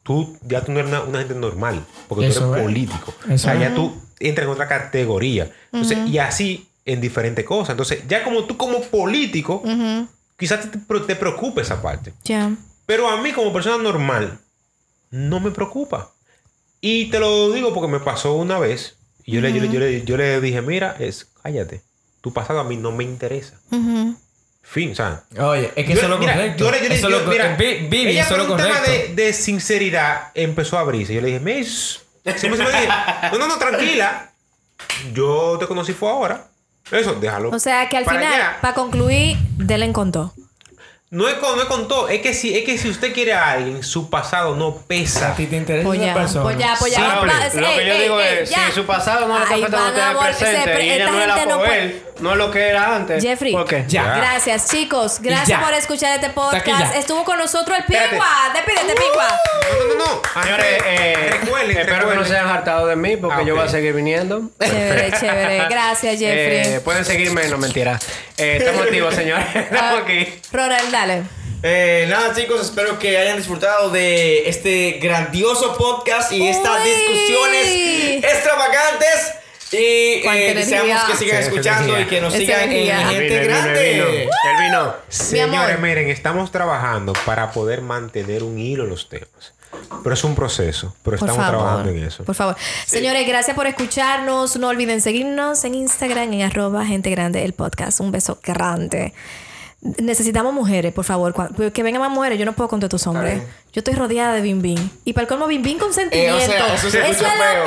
tú 0.04 0.36
ya 0.46 0.62
tú 0.64 0.70
no 0.72 0.78
eres 0.78 0.90
una, 0.92 1.02
una 1.02 1.18
gente 1.18 1.34
normal, 1.34 1.84
porque 2.08 2.28
Eso 2.28 2.40
tú 2.42 2.46
eres 2.54 2.58
es. 2.58 2.62
político. 2.62 3.14
Eso 3.24 3.34
o 3.34 3.38
sea, 3.38 3.54
es. 3.54 3.60
ya 3.60 3.74
tú 3.74 3.92
entras 4.20 4.46
en 4.46 4.52
otra 4.52 4.68
categoría. 4.68 5.50
Entonces, 5.72 5.98
y 6.08 6.18
así 6.18 6.68
en 6.84 7.00
diferentes 7.00 7.44
cosas. 7.44 7.70
Entonces, 7.70 8.04
ya 8.06 8.22
como 8.22 8.44
tú 8.44 8.56
como 8.56 8.82
político, 8.82 9.62
quizás 10.36 10.70
te, 10.70 10.78
te 10.78 11.16
preocupe 11.16 11.62
esa 11.62 11.82
parte. 11.82 12.12
Ya. 12.24 12.52
Pero 12.86 13.08
a 13.10 13.20
mí 13.20 13.32
como 13.32 13.52
persona 13.52 13.82
normal, 13.82 14.38
no 15.10 15.40
me 15.40 15.50
preocupa. 15.50 16.10
Y 16.86 17.06
te 17.06 17.18
lo 17.18 17.50
digo 17.50 17.72
porque 17.72 17.90
me 17.90 17.98
pasó 18.00 18.34
una 18.34 18.58
vez. 18.58 18.96
Y 19.24 19.32
yo, 19.32 19.40
le, 19.40 19.54
yo, 19.54 19.62
le, 19.62 19.70
yo, 19.72 19.80
le, 19.80 20.04
yo 20.04 20.16
le 20.18 20.38
dije, 20.42 20.60
mira, 20.60 20.96
es, 20.98 21.26
cállate. 21.42 21.80
Tu 22.20 22.30
pasado 22.34 22.60
a 22.60 22.64
mí 22.64 22.76
no 22.76 22.92
me 22.92 23.04
interesa. 23.04 23.58
Fin, 24.62 24.92
o 24.92 24.94
sea. 24.94 25.22
Oye, 25.40 25.72
es 25.76 25.86
que 25.86 25.94
yo- 25.94 26.00
eso 26.00 26.02
es 26.04 26.08
lo 26.10 26.18
correcto. 26.18 26.70
Eso 26.74 27.08
lo 27.08 27.20
mira, 27.24 27.56
Vi- 27.56 27.86
Vivi, 27.88 28.10
ella 28.10 28.24
eso 28.24 28.34
es 28.34 28.38
lo 28.42 28.48
por 28.48 28.60
un 28.60 28.62
tema 28.66 28.80
de, 28.82 29.14
de 29.14 29.32
sinceridad 29.32 30.30
empezó 30.34 30.76
a 30.76 30.80
abrirse. 30.80 31.14
Yo 31.14 31.22
le 31.22 31.38
dije, 31.38 31.64
siempre 31.64 32.62
se 32.62 32.70
dije, 32.70 32.88
no, 33.32 33.38
no, 33.38 33.48
no, 33.48 33.56
tranquila. 33.56 34.30
Yo 35.14 35.56
te 35.58 35.66
conocí 35.66 35.94
fue 35.94 36.10
ahora. 36.10 36.48
Eso, 36.90 37.14
déjalo. 37.14 37.48
O 37.48 37.58
sea 37.58 37.88
que 37.88 37.96
al 37.96 38.04
para 38.04 38.18
final, 38.20 38.34
allá. 38.34 38.58
para 38.60 38.74
concluir, 38.74 39.38
Delen 39.56 39.94
contó. 39.94 40.34
No 41.14 41.28
es 41.28 41.34
con, 41.34 41.54
no 41.54 41.62
es 41.62 41.68
con 41.68 41.86
todo. 41.86 42.08
Es 42.08 42.20
que, 42.22 42.34
si, 42.34 42.58
es 42.58 42.64
que 42.64 42.76
si 42.76 42.88
usted 42.90 43.12
quiere 43.14 43.32
a 43.34 43.52
alguien, 43.52 43.84
su 43.84 44.10
pasado 44.10 44.56
no 44.56 44.74
pesa. 44.76 45.30
A 45.30 45.36
ti 45.36 45.46
te 45.46 45.56
interesa 45.56 45.86
Pues 45.86 45.98
una 46.00 46.08
ya, 46.08 46.14
persona. 46.14 46.42
pues 46.44 46.58
ya, 46.58 46.74
pues 46.78 46.92
ya. 46.92 46.98
Simple. 46.98 47.60
Lo 47.60 47.68
que 47.68 47.80
ey, 47.80 47.86
yo 47.86 47.92
ey, 47.94 48.02
digo 48.02 48.20
ey, 48.20 48.38
es, 48.42 48.50
ya. 48.50 48.66
si 48.66 48.72
su 48.72 48.84
pasado 48.84 49.28
no 49.28 49.38
le 49.38 49.44
está 49.44 49.54
afectando 49.54 50.02
a 50.02 50.10
usted 50.10 50.36
presente 50.38 50.76
se- 50.76 50.84
y 50.84 50.90
ella 50.90 51.10
no 51.10 51.20
era 51.20 51.36
no 51.46 51.56
por 51.56 51.66
puede- 51.66 51.80
él, 51.82 52.02
no 52.18 52.32
es 52.32 52.36
lo 52.36 52.50
que 52.50 52.66
era 52.68 52.96
antes. 52.96 53.22
Jeffrey, 53.22 53.52
¿Por 53.52 53.64
qué? 53.64 53.84
Ya. 53.86 54.16
gracias 54.16 54.68
chicos, 54.70 55.18
gracias 55.20 55.62
por 55.62 55.72
escuchar 55.74 56.14
este 56.16 56.30
podcast. 56.30 56.96
Estuvo 56.96 57.22
con 57.24 57.38
nosotros 57.38 57.78
el. 57.78 57.84
Pingua. 57.84 58.26
Despídete, 58.52 58.94
Pingua. 59.00 59.28
No, 59.70 59.84
no, 59.86 59.94
no, 59.94 60.04
no. 60.34 60.42
Señores, 60.42 60.82
eh, 60.84 61.38
recuerden, 61.42 61.70
espero 61.78 61.84
que 61.86 61.92
no 61.92 61.98
recuerden. 62.10 62.26
se 62.26 62.34
hayan 62.38 62.48
hartado 62.48 62.86
de 62.88 62.96
mí 62.96 63.16
porque 63.16 63.40
Ah, 63.42 63.44
yo 63.44 63.54
voy 63.54 63.64
a 63.64 63.68
seguir 63.68 63.92
viniendo. 63.92 64.50
Chévere, 64.60 65.12
chévere. 65.12 65.64
Gracias, 65.70 66.18
Jeffrey. 66.18 66.74
Eh, 66.74 66.80
pueden 66.84 67.04
seguirme, 67.04 67.46
no 67.48 67.58
mentira. 67.58 67.98
Eh, 68.36 68.56
estamos 68.58 68.82
activos, 68.82 69.14
señores. 69.14 69.46
Estamos 69.54 70.02
aquí. 70.02 70.40
Ronald, 70.52 70.90
dale. 71.06 71.22
Eh, 71.62 72.06
nada 72.10 72.34
chicos, 72.34 72.60
espero 72.60 72.98
que 72.98 73.16
hayan 73.16 73.38
disfrutado 73.38 73.88
de 73.90 74.48
este 74.48 74.98
grandioso 75.02 75.74
podcast 75.78 76.30
y 76.32 76.46
estas 76.46 76.82
Uy. 76.82 76.90
discusiones 76.90 78.24
extravagantes. 78.24 79.32
Y 79.72 79.76
eh, 79.76 80.52
deseamos 80.54 81.02
que 81.04 81.16
sigan 81.16 81.42
Sí, 81.42 81.48
escuchando 81.48 81.98
y 81.98 82.04
que 82.04 82.20
nos 82.20 82.32
Esa 82.34 82.40
sigan 82.44 82.62
en 82.64 82.70
energía. 82.70 83.00
El 83.00 83.08
Gente 83.16 83.38
el 83.40 83.48
Grande. 83.48 83.90
el 83.90 83.94
vino. 83.94 84.06
El 84.58 84.64
vino. 84.64 84.94
Señores, 85.08 85.80
miren, 85.80 86.08
estamos 86.10 86.52
trabajando 86.52 87.12
para 87.24 87.50
poder 87.50 87.80
mantener 87.80 88.42
un 88.44 88.58
hilo 88.58 88.84
en 88.84 88.90
los 88.90 89.08
temas. 89.08 89.54
Pero 90.04 90.14
es 90.14 90.22
un 90.22 90.36
proceso. 90.36 90.94
Pero 91.02 91.18
Por 91.18 91.28
estamos 91.28 91.44
favor. 91.44 91.60
trabajando 91.64 91.90
en 91.90 92.04
eso. 92.04 92.22
Por 92.24 92.34
favor. 92.36 92.56
Señores, 92.86 93.26
gracias 93.26 93.56
por 93.56 93.66
escucharnos. 93.66 94.54
No 94.56 94.68
olviden 94.68 95.00
seguirnos 95.00 95.64
en 95.64 95.74
Instagram 95.74 96.32
en 96.34 96.42
arroba 96.42 96.84
gente 96.86 97.10
grande 97.10 97.42
el 97.44 97.54
podcast. 97.54 97.98
Un 97.98 98.12
beso 98.12 98.38
grande. 98.44 99.12
Necesitamos 99.98 100.54
mujeres, 100.54 100.92
por 100.94 101.04
favor. 101.04 101.34
Cu- 101.34 101.70
Que 101.72 101.82
vengan 101.82 102.00
más 102.00 102.10
mujeres. 102.10 102.38
Yo 102.38 102.46
no 102.46 102.54
puedo 102.54 102.68
con 102.68 102.80
todos 102.80 102.88
estos 102.88 103.06
hombres. 103.06 103.42
Yo 103.72 103.80
estoy 103.80 103.94
rodeada 103.94 104.32
de 104.32 104.40
bim 104.40 104.62
bim. 104.62 104.88
Y 105.04 105.12
para 105.12 105.22
el 105.22 105.28
colmo, 105.28 105.46
bim 105.46 105.62
bim 105.62 105.78
con 105.78 105.92
sentimiento. 105.92 106.40
Eh, 106.40 106.44
o 106.44 106.50
sea, 106.50 106.74
eso 106.74 106.90
se 106.90 107.10
es 107.10 107.20
lo 107.20 107.28
peor. 107.28 107.64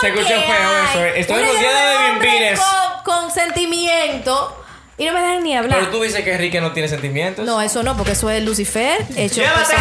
Se 0.00 0.08
escucha 0.08 0.28
que 0.28 0.40
feo 0.40 0.68
hay. 0.68 0.88
eso, 0.90 1.04
eh. 1.04 1.12
Estoy 1.20 1.42
Una 1.42 1.52
rodeada 1.52 1.90
de 1.90 2.10
bimbines. 2.12 2.60
Con, 3.04 3.14
con 3.22 3.30
sentimiento. 3.32 4.64
Y 4.98 5.04
no 5.06 5.12
me 5.12 5.20
dejan 5.20 5.42
ni 5.42 5.56
hablar. 5.56 5.78
Pero 5.80 5.90
tú 5.92 6.02
dices 6.02 6.22
que 6.24 6.32
Enrique 6.32 6.60
no 6.60 6.72
tiene 6.72 6.88
sentimientos. 6.88 7.44
No, 7.44 7.60
eso 7.60 7.82
no, 7.82 7.96
porque 7.96 8.12
eso 8.12 8.30
es 8.30 8.42
Lucifer 8.44 9.04
hecho 9.16 9.40
¡Llévatelo! 9.40 9.78